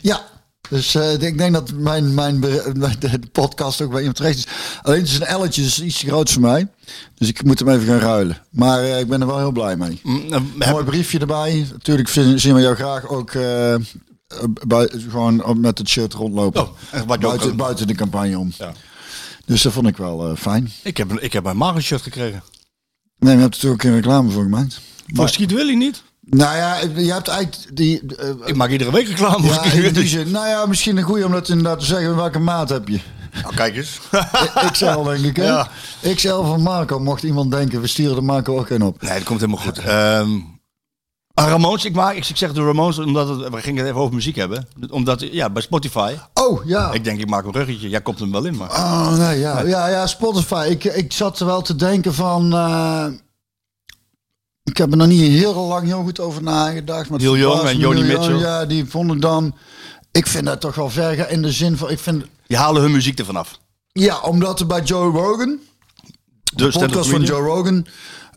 Ja. 0.00 0.26
Dus 0.68 0.94
eh, 0.94 1.12
ik 1.20 1.38
denk 1.38 1.52
dat 1.52 1.72
mijn, 1.72 2.14
mijn, 2.14 2.40
de, 2.40 3.20
podcast 3.32 3.80
ook 3.82 3.88
bij 3.90 3.98
iemand 3.98 4.16
terecht 4.16 4.36
is. 4.38 4.46
Alleen 4.82 4.98
het 5.00 5.08
is 5.08 5.14
een 5.20 5.26
elletje, 5.26 5.62
dus 5.62 5.82
iets 5.82 5.98
te 6.00 6.06
groot 6.06 6.30
voor 6.30 6.42
mij. 6.42 6.68
Dus 7.14 7.28
ik 7.28 7.44
moet 7.44 7.58
hem 7.58 7.68
even 7.68 7.86
gaan 7.86 7.98
ruilen. 7.98 8.42
Maar 8.50 8.82
eh, 8.82 9.00
ik 9.00 9.08
ben 9.08 9.20
er 9.20 9.26
wel 9.26 9.38
heel 9.38 9.52
blij 9.52 9.76
mee. 9.76 10.00
Mm, 10.02 10.32
heb- 10.32 10.70
Mooi 10.70 10.84
briefje 10.84 11.18
erbij. 11.18 11.66
Natuurlijk 11.72 12.08
vind- 12.08 12.40
zien 12.40 12.54
we 12.54 12.60
jou 12.60 12.74
graag 12.74 13.08
ook 13.08 13.30
eh, 13.32 13.74
eh, 13.74 13.80
bui- 14.66 14.90
gewoon 15.10 15.60
met 15.60 15.78
het 15.78 15.88
shirt 15.88 16.12
rondlopen. 16.14 16.60
Oh, 16.62 16.68
wat 16.90 17.06
je 17.06 17.12
ook 17.12 17.20
buiten, 17.20 17.56
buiten 17.56 17.86
de 17.86 17.94
campagne 17.94 18.38
om. 18.38 18.52
Ja. 18.58 18.72
Dus 19.44 19.62
dat 19.62 19.72
vond 19.72 19.86
ik 19.86 19.96
wel 19.96 20.36
fijn. 20.36 20.72
ik, 20.82 20.96
heb, 20.96 21.12
ik 21.12 21.32
heb 21.32 21.44
een 21.44 21.56
Mario 21.56 21.80
shirt 21.80 22.02
gekregen. 22.02 22.42
Nee, 23.18 23.34
je 23.34 23.40
hebt 23.40 23.54
er 23.54 23.60
natuurlijk 23.62 23.84
ook 23.84 23.90
een 23.90 23.96
reclame 23.96 24.30
voor 24.30 24.42
gemaakt. 24.42 24.80
Voor 25.06 25.28
Skeet 25.28 25.52
Willy 25.52 25.74
niet? 25.74 26.02
Nou 26.30 26.56
ja, 26.56 26.76
je 26.96 27.12
hebt 27.12 27.28
eigenlijk 27.28 27.76
die... 27.76 28.16
eh, 28.16 28.28
Ik 28.44 28.56
maak 28.56 28.70
iedere 28.70 28.90
week 28.92 29.06
reclame 29.08 29.46
ja, 29.46 29.52
Skeet 29.52 29.72
in 29.72 29.80
die 29.82 29.92
Willy. 29.92 30.06
zin, 30.06 30.30
nou 30.30 30.48
ja, 30.48 30.66
misschien 30.66 30.96
een 30.96 31.02
goeie 31.02 31.24
om 31.24 31.32
dat 31.32 31.48
inderdaad 31.48 31.78
te 31.78 31.84
zeggen. 31.86 32.16
Welke 32.16 32.38
maat 32.38 32.68
heb 32.68 32.88
je? 32.88 33.00
Nou, 33.42 33.54
kijk 33.54 33.76
eens. 33.76 34.00
XL 34.72 35.02
denk 35.02 35.24
ik, 35.24 35.36
hè? 35.36 35.44
Ja. 35.44 35.68
XL 36.14 36.28
van 36.42 36.62
Marco. 36.62 36.98
Mocht 36.98 37.22
iemand 37.22 37.50
denken, 37.50 37.80
we 37.80 37.86
sturen 37.86 38.14
de 38.14 38.20
Marco 38.22 38.58
ook 38.58 38.70
een 38.70 38.82
op. 38.82 39.02
Nee, 39.02 39.12
dat 39.14 39.22
komt 39.22 39.40
helemaal 39.40 39.62
goed. 39.64 39.78
Ehm 39.78 40.30
ah, 41.34 41.48
Ramones, 41.48 41.84
ik, 41.84 41.94
maak, 41.94 42.14
ik, 42.14 42.26
ik 42.28 42.36
zeg 42.36 42.52
de 42.52 42.64
Ramones 42.64 42.98
omdat 42.98 43.28
het, 43.28 43.48
we 43.54 43.60
gingen 43.60 43.78
het 43.80 43.88
even 43.90 44.00
over 44.00 44.14
muziek 44.14 44.36
hebben. 44.36 44.68
Omdat, 44.90 45.20
ja, 45.20 45.50
bij 45.50 45.62
Spotify. 45.62 46.14
Oh, 46.34 46.64
ja. 46.66 46.92
Ik 46.92 47.04
denk, 47.04 47.20
ik 47.20 47.28
maak 47.28 47.44
een 47.44 47.52
ruggetje. 47.52 47.88
Jij 47.88 48.00
komt 48.02 48.18
hem 48.18 48.32
wel 48.32 48.44
in, 48.44 48.56
maar. 48.56 48.70
Oh, 48.70 49.16
nee, 49.16 49.38
ja. 49.38 49.60
Ja, 49.60 49.88
ja, 49.88 50.06
Spotify. 50.06 50.66
Ik, 50.70 50.84
ik 50.84 51.12
zat 51.12 51.40
er 51.40 51.46
wel 51.46 51.62
te 51.62 51.76
denken 51.76 52.14
van... 52.14 52.52
eh, 52.52 53.06
ik 54.66 54.76
heb 54.76 54.90
er 54.90 54.96
nog 54.96 55.06
niet 55.06 55.20
heel 55.20 55.54
lang 55.54 55.86
heel 55.86 56.02
goed 56.02 56.20
over 56.20 56.42
nagedacht. 56.42 57.08
Maar 57.08 57.18
Neil 57.18 57.36
Young 57.36 57.62
en. 57.62 57.78
Joni 57.78 58.02
Mitchell. 58.02 58.38
Ja, 58.38 58.66
die 58.66 58.84
vonden 58.84 59.20
dan... 59.20 59.54
Ik 60.10 60.26
vind 60.26 60.44
dat 60.44 60.60
toch 60.60 60.74
wel 60.74 60.90
ver 60.90 61.30
in 61.30 61.42
de 61.42 61.52
zin 61.52 61.76
van... 61.76 61.90
Ik 61.90 61.98
vind, 61.98 62.24
Die 62.46 62.56
halen 62.56 62.82
hun 62.82 62.92
muziek 62.92 63.18
ervan 63.18 63.36
af. 63.36 63.58
ja, 63.92 64.20
omdat 64.20 64.60
er 64.60 64.66
bij 64.66 64.82
Joe 64.82 65.12
Rogan... 65.12 65.58
De 66.54 66.70
stand-up 66.70 66.90
podcast 66.90 67.10
van. 67.10 67.22
Joe 67.22 67.40
Rogan. 67.40 67.86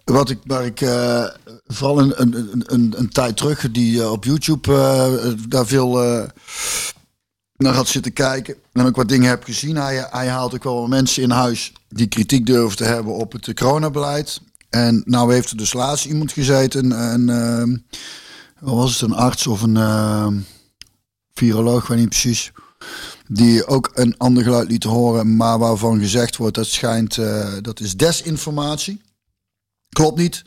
Wat 0.06 0.30
ik, 0.30 0.40
waar 0.44 0.66
ik 0.66 0.82
eh, 0.82 1.26
vooral 1.68 2.00
een, 2.00 2.22
een, 2.22 2.64
een, 2.66 2.94
een, 2.98 3.10
tijd 3.10 3.38
terug 3.38 3.72
die 3.72 4.02
eh, 4.02 4.12
op 4.12 4.24
YouTube 4.24 4.74
eh, 4.74 5.34
daar 5.48 5.66
veel 5.66 5.92
naar 7.58 7.74
had 7.74 7.88
zitten 7.88 8.14
kijken. 8.14 8.56
En 8.74 8.86
ook 8.86 8.96
wat 8.96 9.10
dingen 9.10 9.30
heb 9.30 9.44
gezien. 9.44 9.76
Hij, 9.76 10.08
hij 10.10 10.28
haalt 10.28 10.56
ook 10.56 10.64
wel 10.64 10.88
mensen 10.88 11.24
in 11.24 11.30
huis 11.30 11.74
die 11.90 12.08
kritiek 12.08 12.46
durven 12.46 12.78
te 12.78 12.84
hebben 12.84 13.14
op 13.14 13.32
het 13.32 13.54
coronabeleid. 13.54 14.42
En 14.70 15.02
nou 15.06 15.34
heeft 15.34 15.50
er 15.50 15.58
dus 15.58 15.74
laatst 15.74 16.06
iemand 16.06 16.32
gezeten. 16.32 16.92
Een, 16.92 17.86
wat 18.60 18.76
was 18.76 18.92
het, 18.92 19.10
een 19.10 19.16
arts 19.16 19.48
of 19.48 19.62
een 19.62 19.78
eh, 19.78 20.28
viroloog, 21.34 21.88
weet 21.88 21.98
niet 21.98 22.10
precies. 22.10 22.52
Die 23.28 23.68
ook 23.68 23.92
een 23.94 24.18
ander 24.18 24.44
geluid 24.44 24.70
liet 24.70 24.84
horen, 24.84 25.36
maar 25.36 25.60
waarvan 25.60 26.00
gezegd 26.00 26.38
wordt 26.38 26.56
dat 26.56 26.68
schijnt, 26.68 27.18
eh, 27.18 27.54
dat 27.62 27.80
is 27.80 27.96
desinformatie. 27.96 29.02
Klopt 29.90 30.18
niet. 30.18 30.44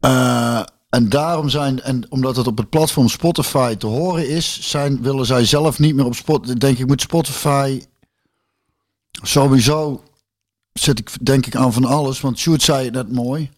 Eh, 0.00 0.62
en 0.88 1.08
daarom 1.08 1.48
zijn, 1.48 1.80
en 1.82 2.06
omdat 2.08 2.36
het 2.36 2.46
op 2.46 2.58
het 2.58 2.70
platform 2.70 3.08
Spotify 3.08 3.74
te 3.76 3.86
horen 3.86 4.28
is, 4.28 4.70
zijn, 4.70 5.02
willen 5.02 5.26
zij 5.26 5.44
zelf 5.44 5.78
niet 5.78 5.94
meer 5.94 6.04
op 6.04 6.14
Spotify. 6.14 6.54
Denk 6.54 6.78
ik, 6.78 6.86
moet 6.86 7.00
Spotify 7.00 7.82
sowieso 9.22 10.02
zit 10.72 10.98
ik 10.98 11.10
denk 11.26 11.46
ik 11.46 11.54
aan 11.56 11.72
van 11.72 11.84
alles. 11.84 12.20
Want 12.20 12.38
Sjoerd 12.38 12.62
zei 12.62 12.84
het 12.84 12.94
net 12.94 13.12
mooi. 13.12 13.50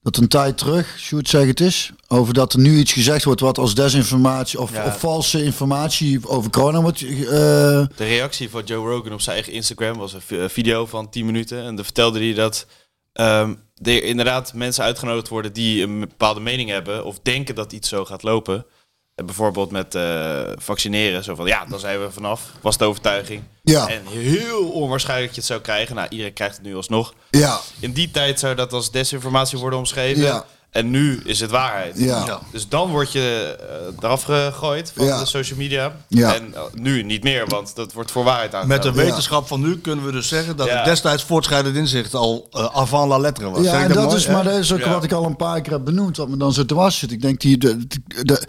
Dat 0.00 0.16
een 0.16 0.28
tijd 0.28 0.58
terug, 0.58 0.94
Sjoerd 0.98 1.28
zeg 1.28 1.46
het 1.46 1.60
is, 1.60 1.90
over 2.08 2.34
dat 2.34 2.52
er 2.52 2.58
nu 2.60 2.78
iets 2.78 2.92
gezegd 2.92 3.24
wordt 3.24 3.40
wat 3.40 3.58
als 3.58 3.74
desinformatie 3.74 4.60
of, 4.60 4.72
Ja. 4.72 4.86
of 4.86 5.00
valse 5.00 5.44
informatie 5.44 6.28
over 6.28 6.50
corona 6.50 6.80
wordt. 6.82 7.02
eh, 7.02 7.08
De 7.26 7.86
reactie 7.96 8.50
van 8.50 8.64
Joe 8.64 8.88
Rogan 8.90 9.12
op 9.12 9.20
zijn 9.20 9.34
eigen 9.36 9.52
Instagram 9.52 9.96
was 9.98 10.12
een 10.12 10.20
vi- 10.20 10.38
een 10.38 10.50
video 10.50 10.86
van 10.86 11.10
10 11.10 11.26
minuten. 11.26 11.64
En 11.64 11.74
dan 11.76 11.84
vertelde 11.84 12.18
hij 12.18 12.34
dat 12.34 12.66
ehm, 13.12 13.54
er 13.82 14.02
inderdaad 14.04 14.54
mensen 14.54 14.84
uitgenodigd 14.84 15.28
worden 15.28 15.52
die 15.52 15.82
een 15.82 16.00
bepaalde 16.00 16.40
mening 16.40 16.70
hebben 16.70 17.04
of 17.04 17.18
denken 17.22 17.54
dat 17.54 17.72
iets 17.72 17.88
zo 17.88 18.04
gaat 18.04 18.22
lopen. 18.22 18.66
Bijvoorbeeld 19.14 19.70
met 19.70 19.94
eh, 19.94 20.40
vaccineren. 20.56 21.24
Zo 21.24 21.34
van, 21.34 21.46
ja, 21.46 21.64
dan 21.68 21.78
zijn 21.78 22.00
we 22.00 22.10
vanaf. 22.10 22.42
Was 22.60 22.78
de 22.78 22.84
overtuiging. 22.84 23.42
Ja. 23.62 23.88
En 23.88 24.02
heel 24.06 24.68
onwaarschijnlijk 24.70 25.26
dat 25.26 25.34
je 25.34 25.40
het 25.40 25.50
zou 25.50 25.60
krijgen. 25.60 25.94
Nou, 25.94 26.06
iedereen 26.10 26.32
krijgt 26.32 26.56
het 26.56 26.64
nu 26.64 26.76
alsnog. 26.76 27.14
Ja, 27.30 27.60
In 27.80 27.92
die 27.92 28.10
tijd 28.10 28.38
zou 28.38 28.54
dat 28.54 28.72
als 28.72 28.90
desinformatie 28.90 29.58
worden 29.58 29.78
omschreven. 29.78 30.22
Ja. 30.22 30.44
En 30.70 30.90
nu 30.90 31.20
is 31.24 31.40
het 31.40 31.50
waarheid. 31.50 31.98
Ja. 31.98 32.24
Ja. 32.26 32.40
Dus 32.52 32.68
dan 32.68 32.90
word 32.90 33.12
je 33.12 33.56
eh, 33.60 33.96
eraf 34.00 34.22
gegooid 34.22 34.92
van 34.96 35.06
Ja. 35.06 35.18
de 35.18 35.26
social 35.26 35.58
media. 35.58 35.96
Ja. 36.08 36.34
En 36.34 36.54
eh, 36.54 36.62
nu 36.74 37.02
niet 37.02 37.22
meer, 37.22 37.46
want 37.46 37.76
dat 37.76 37.92
wordt 37.92 38.10
voor 38.10 38.24
waarheid 38.24 38.52
Met 38.52 38.62
aangehouden. 38.62 38.92
de 38.94 39.02
wetenschap 39.08 39.46
van 39.46 39.60
nu 39.60 39.78
kunnen 39.78 40.04
we 40.04 40.12
dus 40.12 40.28
zeggen 40.28 40.56
dat 40.56 40.66
Ja. 40.66 40.76
het 40.76 40.84
destijds 40.84 41.22
voortschrijdend 41.24 41.76
inzicht 41.76 42.14
al 42.14 42.46
eh 42.50 42.64
avant 42.76 43.08
la 43.08 43.18
lettre 43.18 43.50
was. 43.50 43.64
Ja 43.64 43.82
en 43.82 43.92
dat 43.92 44.14
is, 44.14 44.26
maar 44.26 44.44
dat 44.44 44.54
is 44.58 44.72
ook 44.72 44.78
Ja. 44.78 44.90
wat 44.92 45.04
ik 45.04 45.12
al 45.12 45.24
een 45.24 45.36
paar 45.36 45.60
keer 45.60 45.72
heb 45.72 45.84
benoemd, 45.84 46.16
wat 46.16 46.28
me 46.28 46.36
dan 46.36 46.52
zo 46.52 46.64
dwars 46.66 46.98
zit. 46.98 47.12
Ik 47.12 47.20
denk, 47.22 47.40
die, 47.40 47.58
de, 47.58 47.86
de, 47.86 47.98
de, 48.24 48.42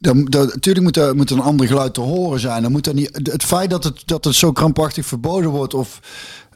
natuurlijk 0.00 0.80
moet 0.84 0.96
er, 0.96 1.16
moet 1.16 1.30
er 1.30 1.36
een 1.36 1.42
ander 1.42 1.66
geluid 1.66 1.94
te 1.94 2.00
horen 2.00 2.40
zijn. 2.40 2.62
Dan 2.62 2.72
moet 2.72 2.86
er 2.86 2.94
niet, 2.94 3.20
het 3.22 3.44
feit 3.44 3.70
dat 3.70 3.84
het, 3.84 4.02
dat 4.04 4.24
het 4.24 4.34
zo 4.34 4.52
krampachtig 4.52 5.06
verboden 5.06 5.50
wordt, 5.50 5.74
of, 5.74 6.00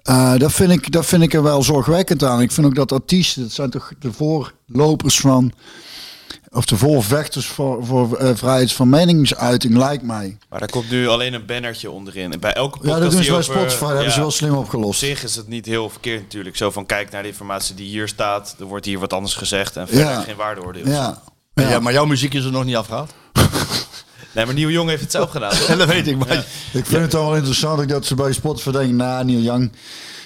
eh, 0.02 0.37
dat, 0.37 0.52
vind 0.52 0.70
ik, 0.73 0.92
dat 0.92 1.06
vind 1.06 1.23
ik 1.23 1.35
er 1.35 1.42
wel 1.42 1.62
zorgwekkend 1.62 2.25
aan. 2.25 2.40
Ik 2.40 2.52
vind 2.52 2.66
ook 2.66 2.75
dat 2.75 2.92
artiesten, 2.92 3.42
dat 3.42 3.52
zijn 3.52 3.70
toch 3.70 3.92
de 3.99 4.12
voorlopers 4.12 5.20
van, 5.20 5.52
of 6.52 6.64
de 6.64 6.76
voorvechters 6.76 7.47
voor, 7.47 7.87
voor 7.87 8.16
eh, 8.16 8.30
vrijheid 8.35 8.73
van 8.73 8.88
meningsuiting, 8.88 9.76
lijkt 9.76 10.02
mij. 10.02 10.37
Maar 10.49 10.59
daar 10.59 10.70
komt 10.70 10.90
nu 10.90 11.09
alleen 11.09 11.35
een 11.35 11.47
bannertje 11.47 11.90
onderin. 11.90 12.32
En 12.32 12.40
bij 12.40 12.52
elke 12.52 12.78
podcast 12.78 12.94
Ja, 12.97 13.02
dat 13.04 13.12
doen 13.12 13.23
ze 13.25 13.30
bij 13.30 13.42
Spotify, 13.42 13.85
hebben 13.94 14.12
ze 14.12 14.20
wel 14.20 14.30
slim 14.30 14.52
Op 14.52 14.59
opgelost. 14.59 14.99
zich 15.00 15.25
is 15.25 15.37
het 15.37 15.49
niet 15.49 15.66
heel 15.66 15.90
verkeerd 15.90 16.20
natuurlijk. 16.23 16.56
Zo 16.56 16.70
van, 16.70 16.87
kijk 16.87 17.11
naar 17.11 17.23
de 17.23 17.28
informatie 17.28 17.75
die 17.75 17.88
hier 17.88 18.09
staat. 18.09 18.56
Er 18.59 18.66
wordt 18.66 18.87
hier 18.87 18.99
wat 18.99 19.12
anders 19.12 19.35
gezegd. 19.35 19.76
En 19.76 19.87
verder 19.88 20.04
Ja. 20.04 20.20
geen 20.20 20.37
waardeoordeel. 20.37 20.87
Ja. 20.88 21.23
Ja. 21.61 21.69
Ja. 21.69 21.81
maar 21.81 21.93
jouw 21.93 22.05
muziek 22.05 22.35
is 22.35 22.45
er 22.45 22.50
nog 22.52 22.64
niet 22.64 22.76
afgehaald. 22.76 23.11
Nee, 24.35 24.45
maar 24.45 24.55
Nieuwe 24.55 24.73
Jong 24.73 24.88
heeft 24.88 25.02
het 25.02 25.11
zelf 25.11 25.31
gedaan. 25.31 25.52
dat 25.79 25.88
weet 25.88 26.07
ik. 26.07 26.17
Maar 26.17 26.45
Ik 26.73 26.87
vind 26.87 27.02
het 27.02 27.12
wel 27.12 27.35
interessant 27.35 27.88
dat 27.88 28.07
ze 28.07 28.14
bij 28.14 28.33
Spotify 28.33 28.71
denken, 28.71 28.97
nou 28.97 29.25
Neil 29.25 29.40
Young, 29.40 29.73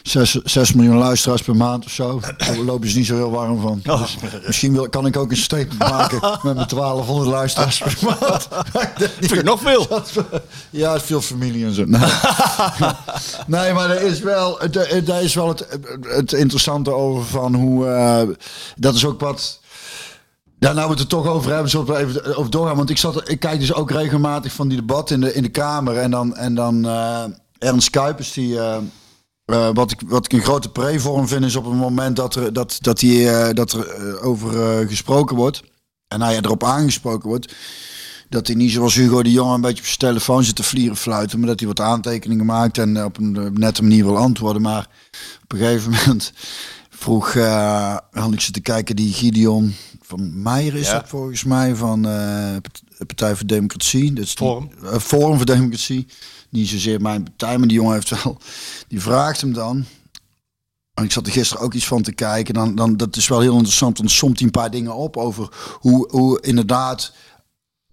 6, 0.03 0.73
miljoen 0.73 0.97
luisteraars 0.97 1.43
per 1.43 1.57
maand 1.57 1.85
of 1.85 1.91
zo. 1.91 2.21
Daar 2.37 2.57
lopen 2.57 2.88
ze 2.88 2.97
niet 2.97 3.07
zo 3.07 3.14
heel 3.14 3.31
warm 3.31 3.61
van. 3.61 3.81
Oh. 3.87 4.00
Dus 4.03 4.17
misschien 4.47 4.73
wil, 4.73 4.88
kan 4.88 5.07
ik 5.07 5.17
ook 5.17 5.31
een 5.31 5.37
statement 5.37 5.79
maken 5.79 6.21
met 6.43 6.55
mijn 6.55 6.69
1200 6.69 7.31
luisteraars 7.31 7.79
per 7.79 7.97
maand. 8.03 8.49
vind 9.21 9.33
ik 9.33 9.43
nog 9.45 9.61
veel. 9.61 9.87
Ja, 10.71 10.93
het 10.93 11.00
is 11.00 11.07
veel 11.07 11.21
familie 11.21 11.64
en 11.64 11.75
zo. 11.75 11.85
Nee, 11.85 12.11
nee 13.47 13.73
maar 13.73 13.91
er 13.91 14.03
is 14.03 14.21
wel, 14.21 14.59
daar 15.05 15.23
is 15.23 15.35
wel 15.35 15.49
het, 15.49 15.67
het 16.03 16.33
interessante 16.33 16.91
over 16.93 17.25
van 17.25 17.55
hoe... 17.55 17.87
eh, 17.87 18.23
dat 18.76 18.95
is 18.95 19.05
ook 19.05 19.21
wat... 19.21 19.62
Ja, 20.64 20.73
nou 20.73 20.87
we 20.87 20.92
het 20.92 21.00
er 21.02 21.06
toch 21.06 21.26
over 21.26 21.52
hebben, 21.52 21.71
zullen 21.71 21.87
we 21.87 21.97
even 21.97 22.37
over 22.37 22.50
doorgaan. 22.50 22.76
Want 22.76 22.90
ik, 22.90 22.99
zat, 22.99 23.30
ik 23.30 23.40
kijk 23.40 23.61
dus 23.61 23.75
ook 23.75 23.90
regelmatig 23.90 24.52
van 24.52 24.68
die 24.68 24.78
debat 24.78 25.11
in 25.11 25.21
de, 25.21 25.35
in 25.35 25.42
de 25.42 25.49
Kamer. 25.49 25.97
En 25.97 26.11
dan, 26.11 26.37
en 26.37 26.54
dan 26.54 26.87
eh, 26.87 27.25
Ernst 27.59 27.90
Kuipers, 27.90 28.33
die... 28.33 28.59
eh, 28.59 28.76
eh, 29.44 29.68
wat, 29.73 29.90
ik, 29.90 30.00
wat 30.06 30.25
ik 30.25 30.33
een 30.33 30.42
grote 30.42 30.68
pre-vorm 30.68 31.28
vind, 31.28 31.44
is 31.44 31.56
op 31.56 31.64
het 31.64 31.75
moment 31.75 32.16
dat 32.16 32.35
er, 32.35 32.52
dat, 32.52 32.78
dat 32.80 32.99
die, 32.99 33.30
eh, 33.30 33.54
dat 33.54 33.73
er 33.73 33.88
eh, 33.88 34.26
over 34.26 34.78
eh, 34.80 34.88
gesproken 34.88 35.37
wordt. 35.37 35.62
En 36.09 36.23
hij 36.23 36.37
erop 36.37 36.64
aangesproken 36.64 37.28
wordt. 37.28 37.54
Dat 38.28 38.47
hij 38.47 38.56
niet 38.56 38.73
zoals 38.73 38.94
Hugo 38.94 39.23
de 39.23 39.33
Jong 39.33 39.54
een 39.54 39.61
beetje 39.61 39.80
op 39.83 39.87
zijn 39.87 39.99
telefoon 39.99 40.44
zit 40.44 40.56
te 40.56 40.62
vlieren 40.62 40.97
fluiten. 40.97 41.38
Maar 41.38 41.49
dat 41.49 41.59
hij 41.59 41.68
wat 41.68 41.80
aantekeningen 41.80 42.47
maakt 42.47 42.78
en 42.78 42.97
eh, 42.97 43.04
op 43.04 43.18
een 43.18 43.37
eh, 43.37 43.50
nette 43.50 43.83
manier 43.83 44.04
wil 44.04 44.16
antwoorden. 44.16 44.62
Maar 44.62 44.88
op 45.42 45.52
een 45.52 45.59
gegeven 45.59 45.90
moment 45.90 46.33
vroeg, 46.96 47.34
uh, 47.34 47.96
had 48.10 48.32
ik 48.32 48.40
zitten 48.40 48.62
kijken, 48.62 48.96
die 48.96 49.12
Gideon 49.12 49.74
van 50.02 50.42
Meijer 50.42 50.74
is 50.74 50.86
Ja. 50.86 50.92
dat 50.92 51.08
volgens 51.08 51.44
mij, 51.44 51.74
van 51.74 52.06
eh, 52.08 52.56
Partij 53.06 53.36
voor 53.36 53.46
Democratie. 53.46 54.12
Dat 54.12 54.24
is 54.24 54.34
die- 54.34 54.46
Forum. 54.46 54.70
eh, 54.84 54.98
Forum 54.98 55.36
voor 55.36 55.46
Democratie. 55.46 56.06
Niet 56.48 56.68
zozeer 56.68 57.00
mijn 57.00 57.22
partij, 57.22 57.58
maar 57.58 57.68
die 57.68 57.76
jongen 57.76 57.92
heeft 57.94 58.22
wel, 58.22 58.38
die 58.88 59.00
vraagt 59.00 59.40
hem 59.40 59.52
dan. 59.52 59.84
En 60.94 61.04
ik 61.04 61.12
zat 61.12 61.26
er 61.26 61.32
gisteren 61.32 61.64
ook 61.64 61.74
iets 61.74 61.86
van 61.86 62.02
te 62.02 62.12
kijken. 62.12 62.54
Dan, 62.54 62.74
dan, 62.74 62.96
dat 62.96 63.16
is 63.16 63.28
wel 63.28 63.40
heel 63.40 63.54
interessant. 63.54 63.96
Dan 63.96 64.08
somt 64.08 64.36
hij 64.38 64.46
een 64.46 64.52
paar 64.52 64.70
dingen 64.70 64.94
op 64.94 65.16
over 65.16 65.48
hoe, 65.80 66.08
hoe 66.10 66.40
inderdaad 66.40 67.12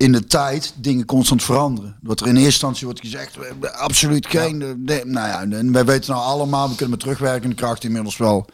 in 0.01 0.11
de 0.11 0.25
tijd 0.25 0.73
dingen 0.77 1.05
constant 1.05 1.43
veranderen. 1.43 1.97
Wat 2.01 2.19
er 2.19 2.25
in 2.27 2.31
eerste 2.33 2.49
instantie 2.49 2.85
wordt 2.85 2.99
gezegd, 2.99 3.37
absoluut 3.71 4.27
geen. 4.27 4.61
eh, 4.61 4.67
nee, 4.77 5.05
nou 5.05 5.27
ja, 5.27 5.57
en 5.57 5.71
wij 5.71 5.85
weten 5.85 6.11
nou 6.11 6.23
allemaal, 6.25 6.63
we 6.69 6.75
kunnen 6.75 6.89
met 6.89 6.99
terugwerkende 6.99 7.55
kracht 7.55 7.83
inmiddels 7.83 8.17
wel 8.17 8.45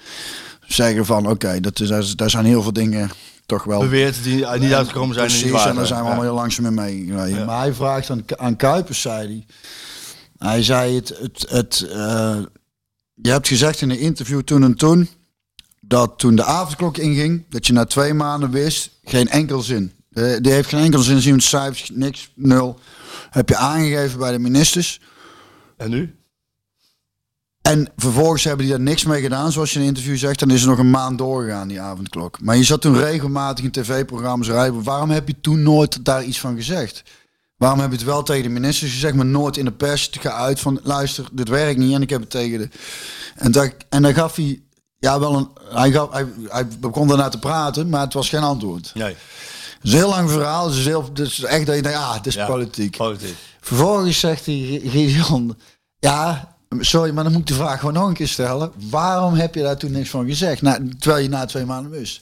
zeggen 0.68 1.06
van 1.06 1.28
oké, 1.30 1.60
dat 1.60 1.80
is, 1.80 2.16
daar- 2.16 2.30
zijn 2.30 2.46
heel 2.46 2.62
veel 2.62 2.74
dingen 2.74 3.10
toch 3.46 3.64
wel 3.64 3.80
beweert 3.80 4.24
die 4.24 4.46
eh, 4.46 4.60
niet 4.60 4.74
uitgekomen 4.74 5.16
zijn. 5.16 5.28
en 5.30 5.32
Precies, 5.40 5.66
en 5.66 5.76
daar 5.76 5.86
zijn 5.86 6.00
we 6.00 6.06
Ja. 6.06 6.12
allemaal 6.12 6.24
heel 6.32 6.34
langzaam 6.42 6.74
mee. 6.74 7.06
Maar 7.46 7.60
hij 7.60 7.74
vraagt 7.74 8.10
aan, 8.10 8.24
aan 8.36 8.56
Kuipers, 8.56 9.02
zei 9.02 9.28
hij. 9.28 9.46
Hij 10.50 10.64
zei 10.64 10.96
het, 10.96 11.14
het, 11.22 11.46
het 11.50 11.88
eh, 11.92 12.38
je 13.14 13.30
hebt 13.30 13.48
gezegd 13.48 13.82
in 13.82 13.90
een 13.90 14.00
interview 14.00 14.42
toen 14.42 14.64
en 14.64 14.76
toen, 14.76 15.10
dat 15.82 16.14
toen 16.20 16.36
de 16.36 16.44
avondklok 16.44 16.98
inging, 16.98 17.44
dat 17.50 17.68
je 17.68 17.74
na 17.74 17.86
twee 17.86 18.14
maanden 18.14 18.52
wist, 18.52 18.90
geen 19.04 19.28
enkel 19.30 19.62
zin. 19.62 19.92
Eh, 20.18 20.36
die 20.42 20.52
heeft 20.52 20.70
geen 20.70 20.84
enkel 20.84 21.00
zin, 21.00 21.22
zien 21.22 21.36
we 21.36 21.42
cijfers, 21.42 21.90
niks, 21.94 22.32
nul. 22.36 22.80
Heb 23.30 23.50
je 23.50 23.56
aangegeven 23.56 24.20
bij 24.20 24.32
de 24.32 24.40
ministers. 24.40 25.02
En 25.78 25.90
nu? 25.90 26.16
En 27.62 27.92
vervolgens 27.96 28.44
hebben 28.44 28.66
die 28.66 28.76
daar 28.76 28.84
niks 28.84 29.04
mee 29.04 29.22
gedaan, 29.22 29.52
zoals 29.52 29.72
je 29.72 29.76
in 29.76 29.82
een 29.82 29.88
interview 29.88 30.18
zegt. 30.18 30.40
Dan 30.40 30.52
is 30.52 30.62
er 30.62 30.68
nog 30.68 30.78
een 30.78 30.90
maand 30.90 31.18
doorgegaan, 31.18 31.68
die 31.68 31.82
avondklok. 31.82 32.42
Maar 32.42 32.58
je 32.58 32.64
zat 32.64 32.82
toen 32.82 32.98
regelmatig 32.98 33.66
in 33.66 33.72
tv-programma's 33.72 34.48
rijden. 34.48 34.84
Waarom 34.84 35.10
heb 35.10 35.28
je 35.28 35.42
toen 35.42 35.64
nooit 35.64 36.06
daar 36.06 36.24
iets 36.24 36.40
van 36.40 36.56
gezegd? 36.56 37.04
Waarom 37.58 37.80
heb 37.80 37.90
je 37.90 37.96
het 37.96 38.06
wel 38.06 38.24
tegen 38.24 38.44
de 38.44 38.50
ministers 38.50 38.92
gezegd, 38.92 39.16
maar 39.16 39.26
nooit 39.26 39.58
in 39.58 39.66
de 39.66 39.72
pers 39.72 40.10
geuit 40.20 40.60
van... 40.60 40.80
luister, 40.84 41.26
dit 41.32 41.50
werkt 41.50 41.80
niet 41.80 41.94
en 41.94 42.02
ik 42.02 42.10
heb 42.10 42.20
het 42.20 42.30
tegen 42.30 42.60
de... 42.60 42.70
En, 43.36 43.52
daar, 43.52 43.74
en 43.90 44.02
dan 44.02 44.14
gaf 44.14 44.36
hij... 44.36 44.62
Ja, 45.00 45.20
wel 45.20 45.36
een, 45.36 45.48
hij, 45.70 45.92
gaf, 45.92 46.12
hij, 46.12 46.26
hij 46.48 46.68
begon 46.80 47.08
daarna 47.08 47.30
te 47.30 47.40
praten, 47.40 47.90
maar 47.90 48.02
het 48.02 48.14
was 48.14 48.30
geen 48.30 48.44
antwoord. 48.44 48.92
Nee. 48.94 49.16
Het 49.78 49.84
is 49.84 49.92
een 49.92 49.98
heel 49.98 50.10
lang 50.10 50.32
verhaal. 50.32 50.68
Het 50.68 50.76
is, 50.78 50.86
heel, 50.86 51.04
het 51.04 51.20
is 51.20 51.44
echt 51.44 51.66
dat 51.66 51.76
je 51.76 51.82
denkt, 51.82 51.98
ah, 51.98 52.14
het 52.14 52.28
is 52.28 52.34
Ja, 52.34 52.46
politiek. 52.46 52.98
Politiek. 52.98 53.36
Vervolgens 53.62 54.20
zegt 54.20 54.46
hij, 54.46 54.82
Gideon, 54.86 55.58
ja, 56.00 56.56
sorry, 56.80 57.12
maar 57.14 57.24
dan 57.24 57.32
moet 57.34 57.42
ik 57.42 57.48
de 57.48 57.54
vraag 57.54 57.80
gewoon 57.80 57.94
nog 57.94 58.08
een 58.08 58.14
keer 58.14 58.28
stellen. 58.28 58.72
Waarom 58.90 59.34
heb 59.34 59.56
je 59.56 59.62
daar 59.62 59.78
toen 59.78 59.92
niks 59.92 60.10
van 60.10 60.26
gezegd? 60.26 60.62
Nou, 60.62 60.90
terwijl 61.00 61.24
je 61.24 61.30
na 61.30 61.46
twee 61.46 61.66
maanden 61.66 61.92
wist. 61.92 62.22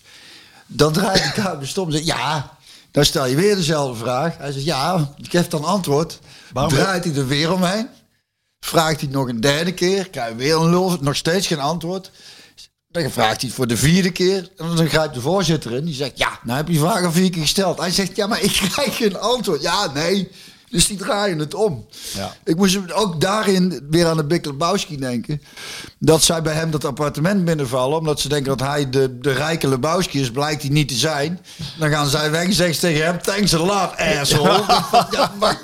Dan 0.68 0.94
draait 0.94 1.24
de 1.24 1.42
kamer 1.42 1.68
stom 1.68 1.86
en 1.86 1.92
zegt, 1.92 2.06
ja, 2.06 2.58
dan 2.92 3.06
stel 3.06 3.26
je 3.26 3.36
weer 3.36 3.56
dezelfde 3.56 4.00
vraag. 4.04 4.38
Hij 4.38 4.52
zegt, 4.52 4.66
ja, 4.66 5.14
ik 5.18 5.32
heb 5.32 5.50
dan 5.50 5.64
antwoord. 5.64 6.20
Waarom- 6.54 6.74
Draait 6.74 7.04
hij 7.04 7.16
er 7.16 7.28
weer 7.28 7.52
omheen. 7.54 7.88
Vraagt 8.60 9.02
hij 9.02 9.10
nog 9.10 9.28
een 9.28 9.42
derde 9.42 9.74
keer. 9.74 10.10
Krijg 10.10 10.30
je 10.30 10.36
weer 10.36 10.56
een 10.56 10.70
lul, 10.70 10.98
nog 11.02 11.16
steeds 11.16 11.48
geen 11.48 11.60
antwoord. 11.60 12.12
Dan 13.02 13.12
vraagt 13.12 13.42
hij 13.42 13.50
voor 13.50 13.68
de 13.68 13.78
vierde 13.78 14.12
keer. 14.12 14.50
En 14.58 14.76
dan 14.76 14.88
grijpt 14.88 15.14
de 15.14 15.22
voorzitter 15.22 15.72
in. 15.72 15.86
Die 15.86 15.94
zegt, 15.94 16.18
ja, 16.18 16.40
nou 16.44 16.58
heb 16.58 16.68
je 16.68 16.80
al 16.80 17.12
vier 17.12 17.30
keer 17.30 17.42
gesteld. 17.42 17.80
Hij 17.80 17.92
zegt, 17.92 18.16
ja, 18.16 18.28
maar 18.28 18.42
ik 18.42 18.52
krijg 18.72 18.96
geen 18.96 19.18
antwoord. 19.18 19.62
Ja, 19.62 19.92
nee. 19.94 20.30
Dus 20.76 20.88
die 20.88 20.98
draaien 20.98 21.40
het 21.40 21.54
om. 21.54 21.86
Ja. 22.14 22.36
Ik 22.44 22.56
moest 22.56 22.94
ook 22.94 23.22
daarin 23.22 23.88
weer 23.90 24.08
aan 24.08 24.18
de 24.18 24.26
Big 24.26 24.46
Lebowski 24.46 24.98
denken. 24.98 25.42
Dat 26.00 26.24
zij 26.24 26.42
bij 26.42 26.54
hem 26.54 26.72
dat 26.72 26.86
appartement 26.86 27.46
binnenvallen. 27.46 27.98
Omdat 27.98 28.20
ze 28.20 28.30
denken 28.30 28.58
dat 28.58 28.68
hij 28.68 28.90
de, 28.90 29.20
de 29.20 29.32
rijke 29.32 29.68
Lebowski 29.68 30.22
is. 30.22 30.32
Blijkt 30.32 30.62
hij 30.62 30.72
niet 30.72 30.88
te 30.88 30.96
zijn. 30.96 31.40
Dan 31.80 31.90
gaan 31.90 32.08
zij 32.08 32.32
weg 32.32 32.44
en 32.44 32.54
zeggen 32.54 32.76
ze 32.76 32.82
tegen 32.82 33.06
hem... 33.06 33.22
Thanks 33.22 33.54
a 33.54 33.58
lot, 33.58 33.98
asshole. 34.20 34.64
Ja, 35.12 35.32
maar, 35.40 35.60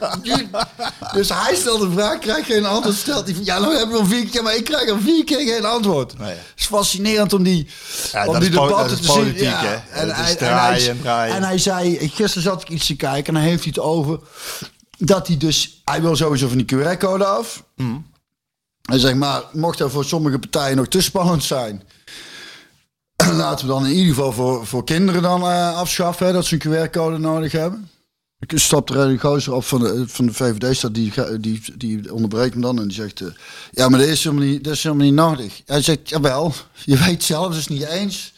dus 1.13 1.29
hij 1.29 1.55
stelt 1.55 1.81
een 1.81 1.91
vraag, 1.91 2.19
krijgt 2.19 2.45
geen 2.45 2.65
antwoord. 2.65 2.95
Stelt 2.95 3.25
hij 3.25 3.35
van... 3.35 3.45
Ja, 3.45 3.59
nou 3.59 3.75
hebben 3.75 3.95
we 3.95 4.01
al 4.01 4.07
vier 4.07 4.29
keer... 4.29 4.43
Maar 4.43 4.55
ik 4.55 4.63
krijg 4.63 4.89
al 4.89 4.99
vier 4.99 5.23
keer 5.23 5.39
geen 5.39 5.65
antwoord. 5.65 6.17
Nee. 6.17 6.29
Het 6.29 6.39
is 6.55 6.65
fascinerend 6.65 7.33
om 7.33 7.43
die, 7.43 7.67
om 8.25 8.39
debatten 8.39 8.97
te 8.97 9.03
zien. 9.03 9.13
politiek, 9.13 9.49
hè? 9.49 9.73
En, 9.73 10.09
hij, 10.09 10.31
en, 10.31 10.37
draaien 10.37 10.81
hij, 10.81 10.89
en 10.89 11.01
draaien. 11.01 11.35
en 11.35 11.43
hij 11.43 11.57
zei... 11.57 12.09
Gisteren 12.13 12.43
zat 12.43 12.61
ik 12.61 12.69
iets 12.69 12.85
te 12.85 12.95
kijken 12.95 13.25
en 13.25 13.33
dan 13.33 13.43
heeft 13.49 13.63
hij 13.63 13.73
het 13.75 13.83
over... 13.83 14.19
Dat 15.03 15.27
hij 15.27 15.37
dus... 15.37 15.81
Hij 15.85 16.01
wil 16.01 16.15
sowieso 16.15 16.47
van 16.47 16.57
die 16.57 16.75
QR-code 16.75 17.25
af. 17.25 17.63
Mm. 17.75 18.05
Hij 18.81 18.99
zegt, 18.99 19.15
maar 19.15 19.43
mocht 19.53 19.77
dat 19.77 19.91
voor 19.91 20.05
sommige 20.05 20.39
partijen 20.39 20.77
nog 20.77 20.87
te 20.87 21.01
spannend 21.01 21.43
zijn... 21.43 21.83
Laten 23.31 23.65
we 23.65 23.71
dan 23.71 23.85
in 23.85 23.91
ieder 23.91 24.13
geval 24.13 24.31
voor, 24.31 24.67
voor 24.67 24.83
kinderen 24.83 25.21
dan 25.21 25.41
eh, 25.41 25.75
afschaffen... 25.75 26.25
Hè, 26.25 26.33
dat 26.33 26.45
ze 26.45 26.57
een 26.59 26.89
QR-code 26.89 27.17
nodig 27.17 27.51
hebben. 27.51 27.89
Ik 28.39 28.51
stap 28.55 28.89
er 28.89 28.97
een 28.97 29.19
gozer 29.19 29.53
op 29.53 29.63
van 29.63 29.79
de, 29.79 30.03
van 30.07 30.25
de 30.25 30.33
VVD, 30.33 30.75
staat, 30.75 30.93
die, 30.93 31.13
die, 31.39 31.61
die 31.77 32.13
onderbreekt 32.13 32.53
hem 32.53 32.61
dan 32.61 32.79
en 32.79 32.87
die 32.87 32.93
zegt... 32.93 33.21
eh, 33.21 33.27
ja, 33.71 33.89
maar 33.89 33.99
dat 33.99 34.07
is, 34.07 34.23
helemaal 34.23 34.45
niet, 34.45 34.63
dat 34.63 34.73
is 34.73 34.83
helemaal 34.83 35.05
niet 35.05 35.15
nodig. 35.15 35.61
Hij 35.65 35.81
zegt, 35.81 36.09
jawel, 36.09 36.53
je 36.85 36.97
weet 36.97 37.23
zelf, 37.23 37.47
dat 37.47 37.57
is 37.57 37.67
niet 37.67 37.83
eens. 37.87 38.33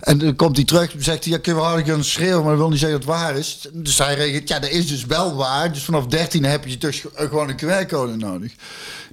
En 0.00 0.18
dan 0.18 0.36
komt 0.36 0.56
hij 0.56 0.64
terug 0.64 0.94
en 0.94 1.04
zegt 1.04 1.24
hij, 1.24 1.32
ja, 1.32 1.38
kun 1.38 1.54
je 1.54 1.60
wel 1.60 1.84
gaan 1.84 2.04
schreeuwen, 2.04 2.40
maar 2.40 2.50
dat 2.50 2.60
wil 2.60 2.70
niet 2.70 2.78
zeggen 2.78 3.00
dat 3.00 3.08
het 3.08 3.18
waar 3.18 3.36
is. 3.36 3.68
Dus 3.72 3.98
hij 3.98 4.14
reageert, 4.14 4.48
ja, 4.48 4.58
dat 4.58 4.70
is 4.70 4.88
dus 4.88 5.04
wel 5.04 5.34
waar. 5.34 5.72
Dus 5.72 5.84
vanaf 5.84 6.06
13 6.06 6.44
heb 6.44 6.66
je 6.66 6.78
dus 6.78 6.98
ge- 7.00 7.10
gewoon 7.14 7.48
een 7.48 7.56
QR-code 7.56 8.16
nodig. 8.16 8.52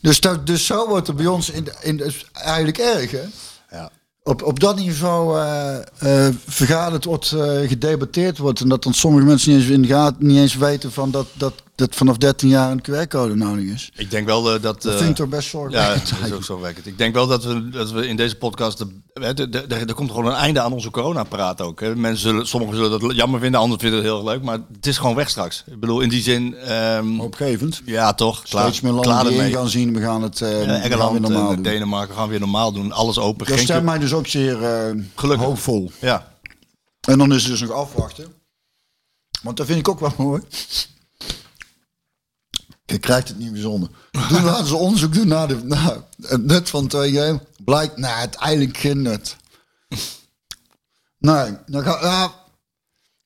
Dus, 0.02 0.20
dat, 0.20 0.48
dus 0.48 0.66
zo 0.66 0.88
wordt 0.88 1.08
er 1.08 1.16
bij 1.16 1.26
ons 1.26 1.50
in, 1.50 1.68
in 1.82 2.12
eigenlijk 2.34 2.78
erg, 2.78 3.12
hè? 3.12 3.24
Ja. 3.72 3.90
op, 4.24 4.44
op 4.44 4.60
dat 4.60 4.76
niveau 4.76 5.40
eh, 5.40 5.78
eh, 6.28 6.34
vergaderd 6.48 7.06
wordt, 7.06 7.32
eh, 7.32 7.60
gedebatteerd 7.68 8.38
wordt. 8.38 8.60
En 8.60 8.70
dat 8.70 8.84
dan 8.84 8.94
sommige 8.94 9.26
mensen 9.26 9.52
niet 9.52 9.62
eens, 9.62 9.70
in 9.70 9.86
gaten, 9.86 10.28
niet 10.28 10.38
eens 10.38 10.56
weten 10.56 10.92
van 10.92 11.12
dat, 11.12 11.28
dat, 11.34 11.54
dat 11.78 11.96
vanaf 11.96 12.18
13 12.18 12.50
jaar 12.50 12.72
een 12.72 12.82
QR-code 12.82 13.36
nodig 13.36 13.64
is. 13.66 13.90
Ik 13.96 14.12
denk 14.12 14.26
wel 14.26 14.54
eh, 14.56 14.62
dat... 14.62 14.82
Dat 14.82 14.86
eh, 14.94 14.98
vind 14.98 15.10
ik 15.10 15.16
toch 15.16 15.28
best 15.30 15.52
Ja, 15.52 15.60
zorgwekkend. 15.60 16.10
dat 16.20 16.28
is 16.28 16.34
ook 16.34 16.44
zorgwekkend. 16.44 16.86
Ik 16.86 16.98
denk 16.98 17.14
wel 17.14 17.28
dat 17.28 17.44
we, 17.44 17.70
dat 17.70 17.92
we 17.92 18.08
in 18.08 18.16
deze 18.16 18.36
podcast... 18.36 18.78
De, 18.78 18.88
hè, 19.14 19.34
de, 19.34 19.60
er 19.68 19.94
komt 19.94 20.10
gewoon 20.10 20.26
een 20.26 20.34
einde 20.34 20.60
aan 20.62 20.74
onze 20.74 20.92
corona-praat 20.92 21.62
ook. 21.62 21.80
Hè. 21.80 21.96
Mensen 21.96 22.22
zullen, 22.30 22.48
sommigen 22.48 22.76
zullen 22.76 23.00
dat 23.00 23.16
jammer 23.16 23.40
vinden, 23.40 23.60
anderen 23.60 23.80
vinden 23.82 24.00
het 24.00 24.08
heel 24.10 24.24
leuk. 24.24 24.44
Maar 24.44 24.60
het 24.74 24.88
is 24.88 24.98
gewoon 24.98 25.16
weg 25.16 25.30
straks. 25.30 25.64
Ik 25.72 25.80
bedoel, 25.80 26.02
in 26.02 26.10
die 26.10 26.22
zin... 26.22 26.56
ehm, 26.56 27.20
Opgevend. 27.20 27.82
ja, 27.86 28.14
toch. 28.14 28.44
Klaar, 28.44 28.64
Steeds 28.64 28.82
meer 28.82 28.92
klaar 28.92 29.06
landen 29.06 29.26
die 29.28 29.34
in 29.34 29.40
ermee. 29.40 29.58
gaan 29.58 29.70
zien, 29.70 29.94
we 29.94 30.02
gaan 30.02 30.22
het 30.24 30.38
Ja, 30.40 30.46
we 30.48 30.54
gaan 30.56 30.66
weer 30.68 30.82
Engeland, 30.82 31.20
normaal 31.20 31.54
doen. 31.54 31.62
Denemarken 31.64 32.16
gaan 32.16 32.30
weer 32.30 32.40
normaal 32.40 32.72
doen. 32.72 32.92
Alles 32.92 33.18
open. 33.18 33.48
Dat 33.48 33.60
stemt 33.60 33.84
mij 33.84 33.98
dus 34.00 34.14
ook 34.14 34.28
zeer 34.28 34.58
Gelukkig. 35.16 35.46
hoopvol. 35.46 35.92
Ja. 36.02 36.36
En 37.08 37.18
dan 37.18 37.34
is 37.34 37.42
het 37.44 37.52
dus 37.52 37.62
nog 37.62 37.72
afwachten. 37.72 38.26
Want 39.42 39.58
dat 39.58 39.66
vind 39.66 39.80
ik 39.80 39.88
ook 39.88 40.00
wel 40.00 40.14
mooi. 40.18 40.42
Je 42.92 42.98
krijgt 42.98 43.28
het 43.28 43.38
niet 43.38 43.52
bijzonder. 43.52 43.90
Toen 44.30 44.44
laten 44.44 44.68
ze 44.68 44.76
onderzoek 44.76 45.14
doen 45.14 45.28
naar, 45.28 45.48
de, 45.48 45.60
naar 45.64 45.98
het 46.22 46.46
nut 46.46 46.70
van 46.70 46.92
2G. 46.96 47.20
Blijkt, 47.66 47.98
nou, 47.98 48.16
uiteindelijk 48.16 48.78
geen 48.78 49.02
nut. 49.02 49.36
Nee, 51.20 51.58
dan 51.66 51.84
ga, 51.84 51.98
ja, 52.02 52.32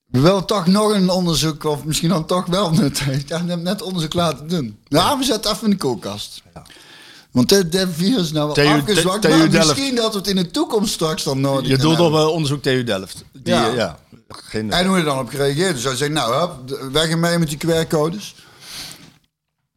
we 0.05 0.19
willen 0.19 0.45
toch 0.45 0.67
nog 0.67 0.93
een 0.93 1.09
onderzoek, 1.09 1.63
of 1.63 1.83
misschien 1.83 2.09
dan 2.09 2.25
toch 2.25 2.45
wel 2.45 2.71
nut 2.71 2.99
heeft. 3.03 3.27
Ja, 3.27 3.41
net 3.41 3.81
onderzoek 3.81 4.13
laten 4.13 4.47
doen. 4.47 4.79
Ja, 4.87 5.17
we 5.17 5.23
zetten 5.23 5.51
even 5.51 5.63
in 5.63 5.69
de 5.69 5.77
koelkast. 5.77 6.41
Want 7.31 7.49
dit, 7.49 7.71
dit 7.71 7.87
virus 7.91 8.21
is 8.21 8.31
nou 8.31 8.45
wel 8.45 8.55
TU 8.55 8.65
afgezwakt, 8.65 9.29
maar 9.29 9.49
misschien 9.49 9.95
dat 9.95 10.11
we 10.11 10.17
het 10.17 10.27
in 10.27 10.35
de 10.35 10.51
toekomst 10.51 10.93
straks 10.93 11.23
dan 11.23 11.41
nodig 11.41 11.69
Je 11.69 11.77
doet 11.77 11.99
op 11.99 12.13
uh, 12.13 12.27
onderzoek 12.27 12.61
TU 12.61 12.83
Delft. 12.83 13.23
Die, 13.31 13.53
Ja. 13.53 13.65
ja. 13.65 13.73
ja. 13.73 13.97
Geen, 14.27 14.71
En 14.71 14.85
hoe 14.85 14.97
je 14.97 15.03
dan 15.03 15.19
op 15.19 15.29
gereageerd? 15.29 15.81
Dus 15.81 15.99
hij 15.99 16.07
nou, 16.07 16.33
hup, 16.33 16.79
weg 16.91 17.09
ermee 17.09 17.37
met 17.37 17.49
die 17.49 17.57
QR-codes. 17.57 18.35